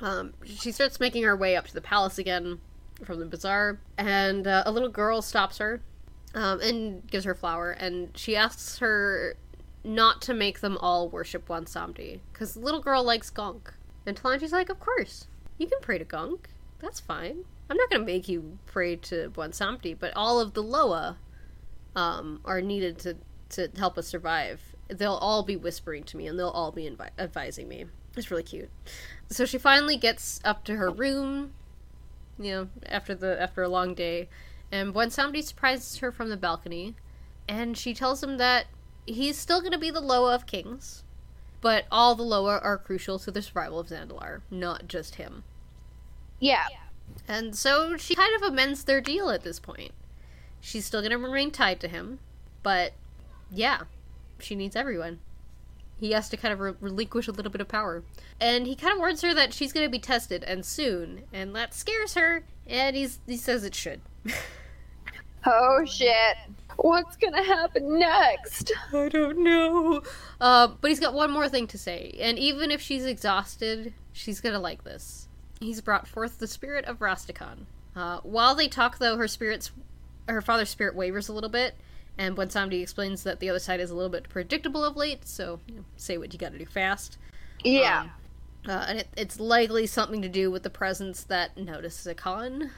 Um, 0.00 0.34
she 0.44 0.72
starts 0.72 0.98
making 0.98 1.22
her 1.22 1.36
way 1.36 1.56
up 1.56 1.68
to 1.68 1.74
the 1.74 1.80
palace 1.80 2.18
again 2.18 2.58
from 3.04 3.18
the 3.18 3.26
bazaar, 3.26 3.80
and 3.98 4.46
uh, 4.46 4.62
a 4.66 4.72
little 4.72 4.88
girl 4.88 5.22
stops 5.22 5.58
her 5.58 5.82
um, 6.34 6.60
and 6.60 7.06
gives 7.10 7.24
her 7.24 7.34
flower, 7.34 7.70
and 7.70 8.16
she 8.16 8.36
asks 8.36 8.78
her 8.78 9.36
not 9.84 10.22
to 10.22 10.34
make 10.34 10.60
them 10.60 10.78
all 10.78 11.08
worship 11.08 11.46
Bwonsamdi, 11.46 12.20
because 12.32 12.54
the 12.54 12.60
little 12.60 12.80
girl 12.80 13.02
likes 13.02 13.30
Gonk. 13.30 13.72
And 14.06 14.20
Talanji's 14.20 14.52
like, 14.52 14.68
Of 14.68 14.80
course, 14.80 15.26
you 15.58 15.66
can 15.66 15.78
pray 15.80 15.98
to 15.98 16.04
Gonk. 16.04 16.46
That's 16.80 17.00
fine. 17.00 17.44
I'm 17.70 17.76
not 17.76 17.90
going 17.90 18.02
to 18.02 18.06
make 18.06 18.28
you 18.28 18.58
pray 18.66 18.96
to 18.96 19.30
Bwonsamdi, 19.30 19.96
but 19.98 20.12
all 20.16 20.40
of 20.40 20.54
the 20.54 20.62
Loa 20.62 21.16
um, 21.94 22.40
are 22.44 22.60
needed 22.60 22.98
to, 23.00 23.16
to 23.50 23.68
help 23.78 23.96
us 23.96 24.06
survive. 24.08 24.60
They'll 24.88 25.14
all 25.14 25.42
be 25.42 25.56
whispering 25.56 26.04
to 26.04 26.16
me, 26.16 26.26
and 26.26 26.38
they'll 26.38 26.48
all 26.48 26.72
be 26.72 26.90
invi- 26.90 27.10
advising 27.18 27.68
me. 27.68 27.86
It's 28.16 28.30
really 28.30 28.42
cute 28.42 28.68
so 29.32 29.46
she 29.46 29.58
finally 29.58 29.96
gets 29.96 30.40
up 30.44 30.64
to 30.64 30.76
her 30.76 30.90
room 30.90 31.52
you 32.38 32.52
know 32.52 32.68
after 32.86 33.14
the 33.14 33.40
after 33.40 33.62
a 33.62 33.68
long 33.68 33.94
day. 33.94 34.28
And 34.70 34.94
Bwonsamdi 34.94 35.42
surprises 35.42 35.98
her 35.98 36.10
from 36.10 36.30
the 36.30 36.36
balcony 36.36 36.94
and 37.46 37.76
she 37.76 37.92
tells 37.92 38.22
him 38.22 38.38
that 38.38 38.66
he's 39.04 39.36
still 39.36 39.60
going 39.60 39.72
to 39.72 39.78
be 39.78 39.90
the 39.90 40.00
loa 40.00 40.34
of 40.34 40.46
kings 40.46 41.04
but 41.60 41.84
all 41.92 42.14
the 42.14 42.22
loa 42.22 42.58
are 42.58 42.78
crucial 42.78 43.18
to 43.18 43.30
the 43.30 43.42
survival 43.42 43.80
of 43.80 43.88
zandalar 43.88 44.40
not 44.50 44.88
just 44.88 45.16
him. 45.16 45.44
Yeah. 46.40 46.66
and 47.28 47.54
so 47.54 47.96
she 47.96 48.14
kind 48.14 48.34
of 48.34 48.42
amends 48.42 48.84
their 48.84 49.00
deal 49.00 49.28
at 49.30 49.42
this 49.44 49.60
point. 49.60 49.92
She's 50.60 50.86
still 50.86 51.00
going 51.00 51.10
to 51.10 51.18
remain 51.18 51.50
tied 51.50 51.80
to 51.80 51.88
him 51.88 52.18
but 52.62 52.94
yeah 53.50 53.82
she 54.38 54.54
needs 54.54 54.74
everyone 54.74 55.18
he 56.02 56.10
has 56.10 56.28
to 56.30 56.36
kind 56.36 56.52
of 56.52 56.58
re- 56.58 56.74
relinquish 56.80 57.28
a 57.28 57.32
little 57.32 57.52
bit 57.52 57.60
of 57.60 57.68
power. 57.68 58.02
And 58.40 58.66
he 58.66 58.74
kind 58.74 58.92
of 58.92 58.98
warns 58.98 59.22
her 59.22 59.32
that 59.34 59.54
she's 59.54 59.72
going 59.72 59.86
to 59.86 59.90
be 59.90 60.00
tested 60.00 60.42
and 60.42 60.66
soon, 60.66 61.22
and 61.32 61.54
that 61.54 61.74
scares 61.74 62.14
her. 62.14 62.44
And 62.66 62.96
he's 62.96 63.20
he 63.26 63.36
says 63.36 63.64
it 63.64 63.74
should. 63.74 64.00
Oh 65.44 65.84
shit. 65.84 66.36
What's 66.76 67.16
gonna 67.16 67.42
happen 67.42 67.98
next? 67.98 68.72
I 68.94 69.08
don't 69.08 69.38
know. 69.38 70.02
Uh, 70.40 70.68
but 70.80 70.88
he's 70.88 71.00
got 71.00 71.14
one 71.14 71.32
more 71.32 71.48
thing 71.48 71.66
to 71.66 71.78
say, 71.78 72.16
and 72.20 72.38
even 72.38 72.70
if 72.70 72.80
she's 72.80 73.04
exhausted, 73.04 73.92
she's 74.12 74.40
gonna 74.40 74.60
like 74.60 74.84
this. 74.84 75.26
He's 75.58 75.80
brought 75.80 76.06
forth 76.06 76.38
the 76.38 76.46
spirit 76.46 76.84
of 76.84 77.00
Rastakhan. 77.00 77.66
Uh, 77.96 78.20
while 78.22 78.54
they 78.54 78.68
talk, 78.68 78.98
though, 78.98 79.16
her 79.16 79.26
spirits, 79.26 79.72
her 80.28 80.40
father's 80.40 80.70
spirit 80.70 80.94
wavers 80.94 81.28
a 81.28 81.32
little 81.32 81.50
bit, 81.50 81.74
and 82.18 82.36
Bwonsamdi 82.36 82.82
explains 82.82 83.22
that 83.22 83.40
the 83.40 83.48
other 83.48 83.58
side 83.58 83.80
is 83.80 83.90
a 83.90 83.94
little 83.94 84.10
bit 84.10 84.28
predictable 84.28 84.84
of 84.84 84.96
late, 84.96 85.26
so 85.26 85.60
you 85.66 85.76
know, 85.76 85.84
say 85.96 86.18
what 86.18 86.32
you 86.32 86.38
gotta 86.38 86.58
do 86.58 86.66
fast. 86.66 87.18
Yeah. 87.64 88.08
Uh, 88.68 88.84
and 88.88 88.98
it, 89.00 89.08
it's 89.16 89.40
likely 89.40 89.86
something 89.86 90.22
to 90.22 90.28
do 90.28 90.50
with 90.50 90.62
the 90.62 90.70
presence 90.70 91.24
that 91.24 91.56
notices 91.56 92.06
a 92.06 92.14
con 92.14 92.70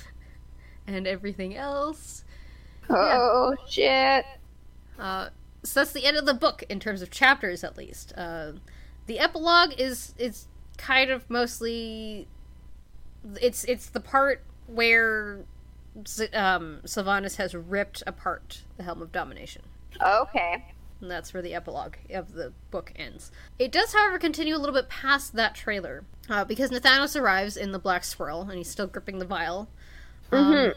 and 0.86 1.06
everything 1.06 1.54
else. 1.56 2.24
oh 2.88 3.54
shit. 3.68 4.24
Uh, 4.98 5.28
so 5.62 5.80
that's 5.80 5.92
the 5.92 6.06
end 6.06 6.16
of 6.16 6.26
the 6.26 6.34
book 6.34 6.64
in 6.68 6.80
terms 6.80 7.02
of 7.02 7.10
chapters, 7.10 7.62
at 7.62 7.76
least. 7.76 8.12
Uh, 8.16 8.52
the 9.06 9.18
epilogue 9.18 9.74
is 9.78 10.14
is 10.18 10.46
kind 10.76 11.10
of 11.10 11.28
mostly 11.28 12.26
it's 13.40 13.64
it's 13.64 13.88
the 13.88 14.00
part 14.00 14.42
where 14.66 15.44
um, 16.32 16.80
Sylvanas 16.84 17.36
has 17.36 17.54
ripped 17.54 18.02
apart 18.06 18.62
the 18.76 18.82
Helm 18.82 19.02
of 19.02 19.12
Domination. 19.12 19.62
Okay. 20.00 20.64
And 21.00 21.10
that's 21.10 21.34
where 21.34 21.42
the 21.42 21.54
epilogue 21.54 21.96
of 22.10 22.32
the 22.32 22.52
book 22.70 22.92
ends. 22.96 23.32
It 23.58 23.72
does, 23.72 23.92
however, 23.92 24.18
continue 24.18 24.56
a 24.56 24.58
little 24.58 24.74
bit 24.74 24.88
past 24.88 25.34
that 25.34 25.54
trailer 25.54 26.04
uh, 26.28 26.44
because 26.44 26.70
Nathanos 26.70 27.20
arrives 27.20 27.56
in 27.56 27.72
the 27.72 27.78
Black 27.78 28.04
Swirl 28.04 28.42
and 28.42 28.52
he's 28.56 28.70
still 28.70 28.86
gripping 28.86 29.18
the 29.18 29.24
vial. 29.24 29.68
Um, 30.30 30.72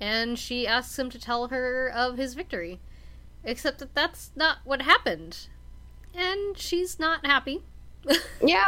And 0.00 0.38
she 0.38 0.66
asks 0.66 0.96
him 0.98 1.10
to 1.10 1.18
tell 1.18 1.48
her 1.48 1.90
of 1.92 2.16
his 2.16 2.34
victory. 2.34 2.78
Except 3.44 3.78
that 3.80 3.94
that's 3.94 4.30
not 4.36 4.58
what 4.64 4.82
happened. 4.82 5.48
And 6.14 6.56
she's 6.56 6.98
not 6.98 7.26
happy, 7.26 7.62
Yeah. 8.42 8.64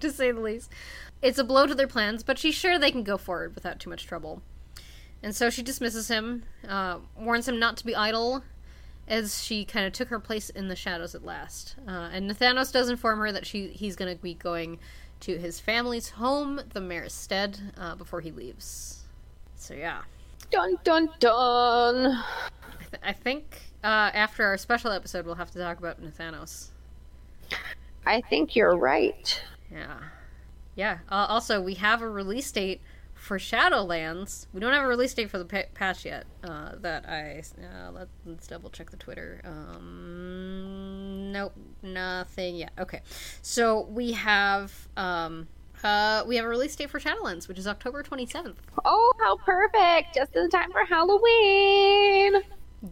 to 0.00 0.10
say 0.12 0.30
the 0.30 0.40
least. 0.40 0.70
It's 1.22 1.38
a 1.38 1.44
blow 1.44 1.66
to 1.66 1.74
their 1.74 1.86
plans, 1.86 2.22
but 2.22 2.38
she's 2.38 2.54
sure 2.54 2.78
they 2.78 2.90
can 2.90 3.02
go 3.02 3.16
forward 3.16 3.54
without 3.54 3.80
too 3.80 3.90
much 3.90 4.06
trouble. 4.06 4.42
And 5.24 5.34
so 5.34 5.48
she 5.48 5.62
dismisses 5.62 6.08
him, 6.08 6.44
uh, 6.68 6.98
warns 7.16 7.48
him 7.48 7.58
not 7.58 7.78
to 7.78 7.86
be 7.86 7.96
idle, 7.96 8.44
as 9.08 9.42
she 9.42 9.64
kind 9.64 9.86
of 9.86 9.94
took 9.94 10.08
her 10.08 10.20
place 10.20 10.50
in 10.50 10.68
the 10.68 10.76
shadows 10.76 11.14
at 11.14 11.24
last. 11.24 11.76
Uh, 11.88 12.10
and 12.12 12.30
Nathanos 12.30 12.70
does 12.70 12.90
inform 12.90 13.18
her 13.20 13.32
that 13.32 13.46
she 13.46 13.68
he's 13.68 13.96
going 13.96 14.14
to 14.14 14.22
be 14.22 14.34
going 14.34 14.78
to 15.20 15.38
his 15.38 15.58
family's 15.58 16.10
home, 16.10 16.60
the 16.74 16.80
Marris 16.80 17.12
Stead, 17.12 17.58
uh, 17.78 17.94
before 17.94 18.20
he 18.20 18.30
leaves. 18.32 19.04
So 19.56 19.72
yeah, 19.72 20.02
Dun 20.50 20.76
dun 20.84 21.08
dun. 21.20 22.06
I, 22.06 22.84
th- 22.90 23.02
I 23.02 23.12
think 23.12 23.62
uh, 23.82 24.10
after 24.12 24.44
our 24.44 24.58
special 24.58 24.92
episode, 24.92 25.24
we'll 25.24 25.36
have 25.36 25.50
to 25.52 25.58
talk 25.58 25.78
about 25.78 26.02
Nathanos. 26.02 26.68
I 28.04 28.20
think 28.20 28.54
you're 28.54 28.76
right. 28.76 29.40
Yeah, 29.72 30.00
yeah. 30.74 30.98
Uh, 31.10 31.26
also, 31.30 31.62
we 31.62 31.74
have 31.74 32.02
a 32.02 32.08
release 32.08 32.52
date 32.52 32.82
for 33.24 33.38
Shadowlands. 33.38 34.46
We 34.52 34.60
don't 34.60 34.72
have 34.72 34.84
a 34.84 34.86
release 34.86 35.14
date 35.14 35.30
for 35.30 35.38
the 35.38 35.46
pa- 35.46 35.70
patch 35.72 36.04
yet. 36.04 36.26
Uh, 36.44 36.72
that 36.80 37.08
I 37.08 37.42
uh, 37.60 37.90
let, 37.90 38.08
let's 38.26 38.46
double 38.46 38.70
check 38.70 38.90
the 38.90 38.98
Twitter. 38.98 39.40
Um, 39.44 41.32
nope, 41.32 41.54
nothing 41.82 42.56
yet. 42.56 42.72
Okay, 42.78 43.00
so 43.40 43.86
we 43.86 44.12
have 44.12 44.88
um, 44.96 45.48
uh, 45.82 46.22
we 46.26 46.36
have 46.36 46.44
a 46.44 46.48
release 46.48 46.76
date 46.76 46.90
for 46.90 47.00
Shadowlands, 47.00 47.48
which 47.48 47.58
is 47.58 47.66
October 47.66 48.02
twenty 48.02 48.26
seventh. 48.26 48.60
Oh, 48.84 49.12
how 49.20 49.36
perfect! 49.38 50.14
Just 50.14 50.36
in 50.36 50.50
time 50.50 50.70
for 50.70 50.84
Halloween. 50.84 52.42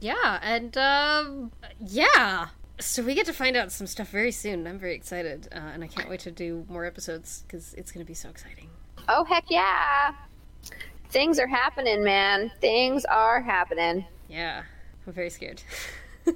Yeah, 0.01 0.41
and 0.43 0.77
um, 0.79 1.53
yeah. 1.79 2.49
So 2.81 3.03
we 3.03 3.15
get 3.15 3.27
to 3.27 3.35
find 3.35 3.55
out 3.55 3.71
some 3.71 3.87
stuff 3.87 4.09
very 4.09 4.33
soon. 4.33 4.67
I'm 4.67 4.79
very 4.79 4.95
excited, 4.95 5.47
uh, 5.53 5.59
and 5.59 5.85
I 5.85 5.87
can't 5.87 6.09
wait 6.09 6.21
to 6.21 6.31
do 6.31 6.65
more 6.69 6.87
episodes 6.87 7.45
because 7.47 7.75
it's 7.75 7.93
going 7.93 8.05
to 8.05 8.09
be 8.09 8.15
so 8.15 8.31
exciting. 8.31 8.71
Oh 9.09 9.25
heck 9.25 9.45
yeah! 9.49 10.15
Things 11.11 11.39
are 11.39 11.47
happening, 11.47 12.03
man. 12.03 12.51
Things 12.61 13.05
are 13.05 13.41
happening. 13.41 14.05
Yeah, 14.29 14.63
I'm 15.07 15.13
very 15.13 15.31
scared. 15.31 15.63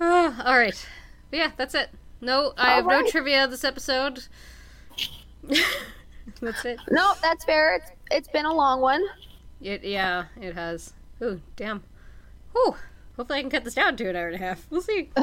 Ah, 0.00 0.42
all 0.46 0.56
right. 0.56 0.86
But 1.30 1.36
yeah, 1.38 1.50
that's 1.56 1.74
it. 1.74 1.90
No, 2.20 2.54
I 2.56 2.72
have 2.72 2.86
no 2.86 3.06
trivia 3.06 3.46
this 3.46 3.64
episode. 3.64 4.24
that's 6.40 6.64
it. 6.64 6.80
No, 6.90 7.12
that's 7.20 7.44
fair. 7.44 7.76
It's 7.76 7.90
it's 8.10 8.28
been 8.28 8.46
a 8.46 8.54
long 8.54 8.80
one. 8.80 9.04
It 9.60 9.84
yeah, 9.84 10.24
it 10.40 10.54
has. 10.54 10.94
Ooh, 11.22 11.40
damn. 11.56 11.82
Whew. 12.52 12.76
Hopefully 13.16 13.40
I 13.40 13.42
can 13.42 13.50
cut 13.50 13.64
this 13.64 13.74
down 13.74 13.96
to 13.96 14.08
an 14.08 14.16
hour 14.16 14.28
and 14.28 14.36
a 14.36 14.38
half. 14.38 14.66
We'll 14.70 14.80
see. 14.80 15.10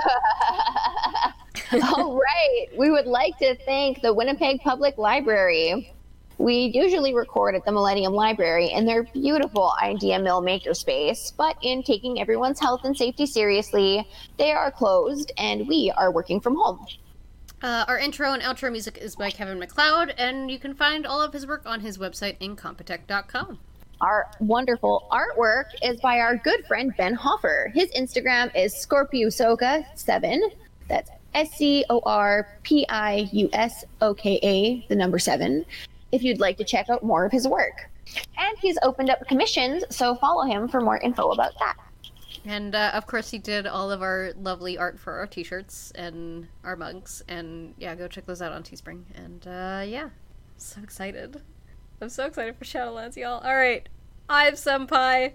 All 1.73 2.15
right. 2.21 2.67
We 2.77 2.91
would 2.91 3.07
like 3.07 3.37
to 3.39 3.55
thank 3.65 4.01
the 4.01 4.13
Winnipeg 4.13 4.61
Public 4.61 4.97
Library. 4.97 5.93
We 6.37 6.71
usually 6.73 7.15
record 7.15 7.55
at 7.55 7.65
the 7.65 7.71
Millennium 7.71 8.13
Library 8.13 8.67
in 8.71 8.85
their 8.85 9.03
beautiful 9.03 9.73
Idea 9.81 10.19
Mill 10.19 10.41
makerspace, 10.41 11.35
but 11.35 11.57
in 11.63 11.81
taking 11.81 12.19
everyone's 12.19 12.59
health 12.59 12.81
and 12.83 12.95
safety 12.95 13.25
seriously, 13.25 14.07
they 14.37 14.51
are 14.51 14.71
closed 14.71 15.31
and 15.37 15.67
we 15.67 15.91
are 15.97 16.11
working 16.11 16.39
from 16.39 16.55
home. 16.55 16.85
Uh, 17.63 17.85
our 17.87 17.97
intro 17.97 18.33
and 18.33 18.43
outro 18.43 18.71
music 18.71 18.99
is 18.99 19.15
by 19.15 19.31
Kevin 19.31 19.57
MacLeod, 19.57 20.13
and 20.19 20.51
you 20.51 20.59
can 20.59 20.75
find 20.75 21.07
all 21.07 21.19
of 21.19 21.33
his 21.33 21.47
work 21.47 21.63
on 21.65 21.79
his 21.79 21.97
website, 21.97 22.37
incompetech.com. 22.37 23.57
Our 23.99 24.27
wonderful 24.39 25.07
artwork 25.11 25.69
is 25.81 25.99
by 26.01 26.19
our 26.19 26.37
good 26.37 26.67
friend 26.67 26.93
Ben 26.97 27.15
Hoffer. 27.15 27.71
His 27.73 27.89
Instagram 27.93 28.55
is 28.55 28.75
Scorpiusoka7. 28.75 30.39
That's 30.87 31.09
S 31.33 31.51
C 31.51 31.85
O 31.89 32.01
R 32.05 32.57
P 32.63 32.85
I 32.89 33.29
U 33.31 33.49
S 33.53 33.85
O 34.01 34.13
K 34.13 34.39
A, 34.43 34.85
the 34.89 34.95
number 34.95 35.19
seven, 35.19 35.65
if 36.11 36.23
you'd 36.23 36.39
like 36.39 36.57
to 36.57 36.63
check 36.63 36.89
out 36.89 37.03
more 37.03 37.25
of 37.25 37.31
his 37.31 37.47
work. 37.47 37.89
And 38.37 38.57
he's 38.59 38.77
opened 38.83 39.09
up 39.09 39.27
commissions, 39.27 39.83
so 39.89 40.15
follow 40.15 40.45
him 40.45 40.67
for 40.67 40.81
more 40.81 40.97
info 40.97 41.31
about 41.31 41.53
that. 41.59 41.75
And 42.45 42.75
uh, 42.75 42.91
of 42.93 43.05
course, 43.05 43.29
he 43.29 43.37
did 43.37 43.67
all 43.67 43.91
of 43.91 44.01
our 44.01 44.31
lovely 44.39 44.77
art 44.77 44.97
for 44.99 45.13
our 45.13 45.27
t 45.27 45.43
shirts 45.43 45.91
and 45.95 46.47
our 46.63 46.75
mugs. 46.75 47.21
And 47.27 47.73
yeah, 47.77 47.93
go 47.95 48.07
check 48.07 48.25
those 48.25 48.41
out 48.41 48.53
on 48.53 48.63
Teespring. 48.63 49.03
And 49.15 49.45
uh, 49.45 49.83
yeah, 49.85 50.09
so 50.55 50.81
excited. 50.81 51.41
I'm 52.01 52.09
so 52.09 52.25
excited 52.25 52.55
for 52.55 52.63
Shadowlands, 52.63 53.17
y'all. 53.17 53.43
All 53.43 53.55
right, 53.55 53.87
I'm 54.29 54.53
Senpai, 54.53 55.33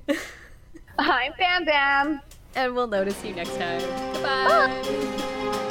I'm 0.98 1.32
Bam 1.39 1.64
Bam. 1.64 2.20
and 2.55 2.74
we'll 2.74 2.86
notice 2.86 3.23
you 3.24 3.35
next 3.35 3.56
time. 3.56 3.82
Bye. 4.23 5.69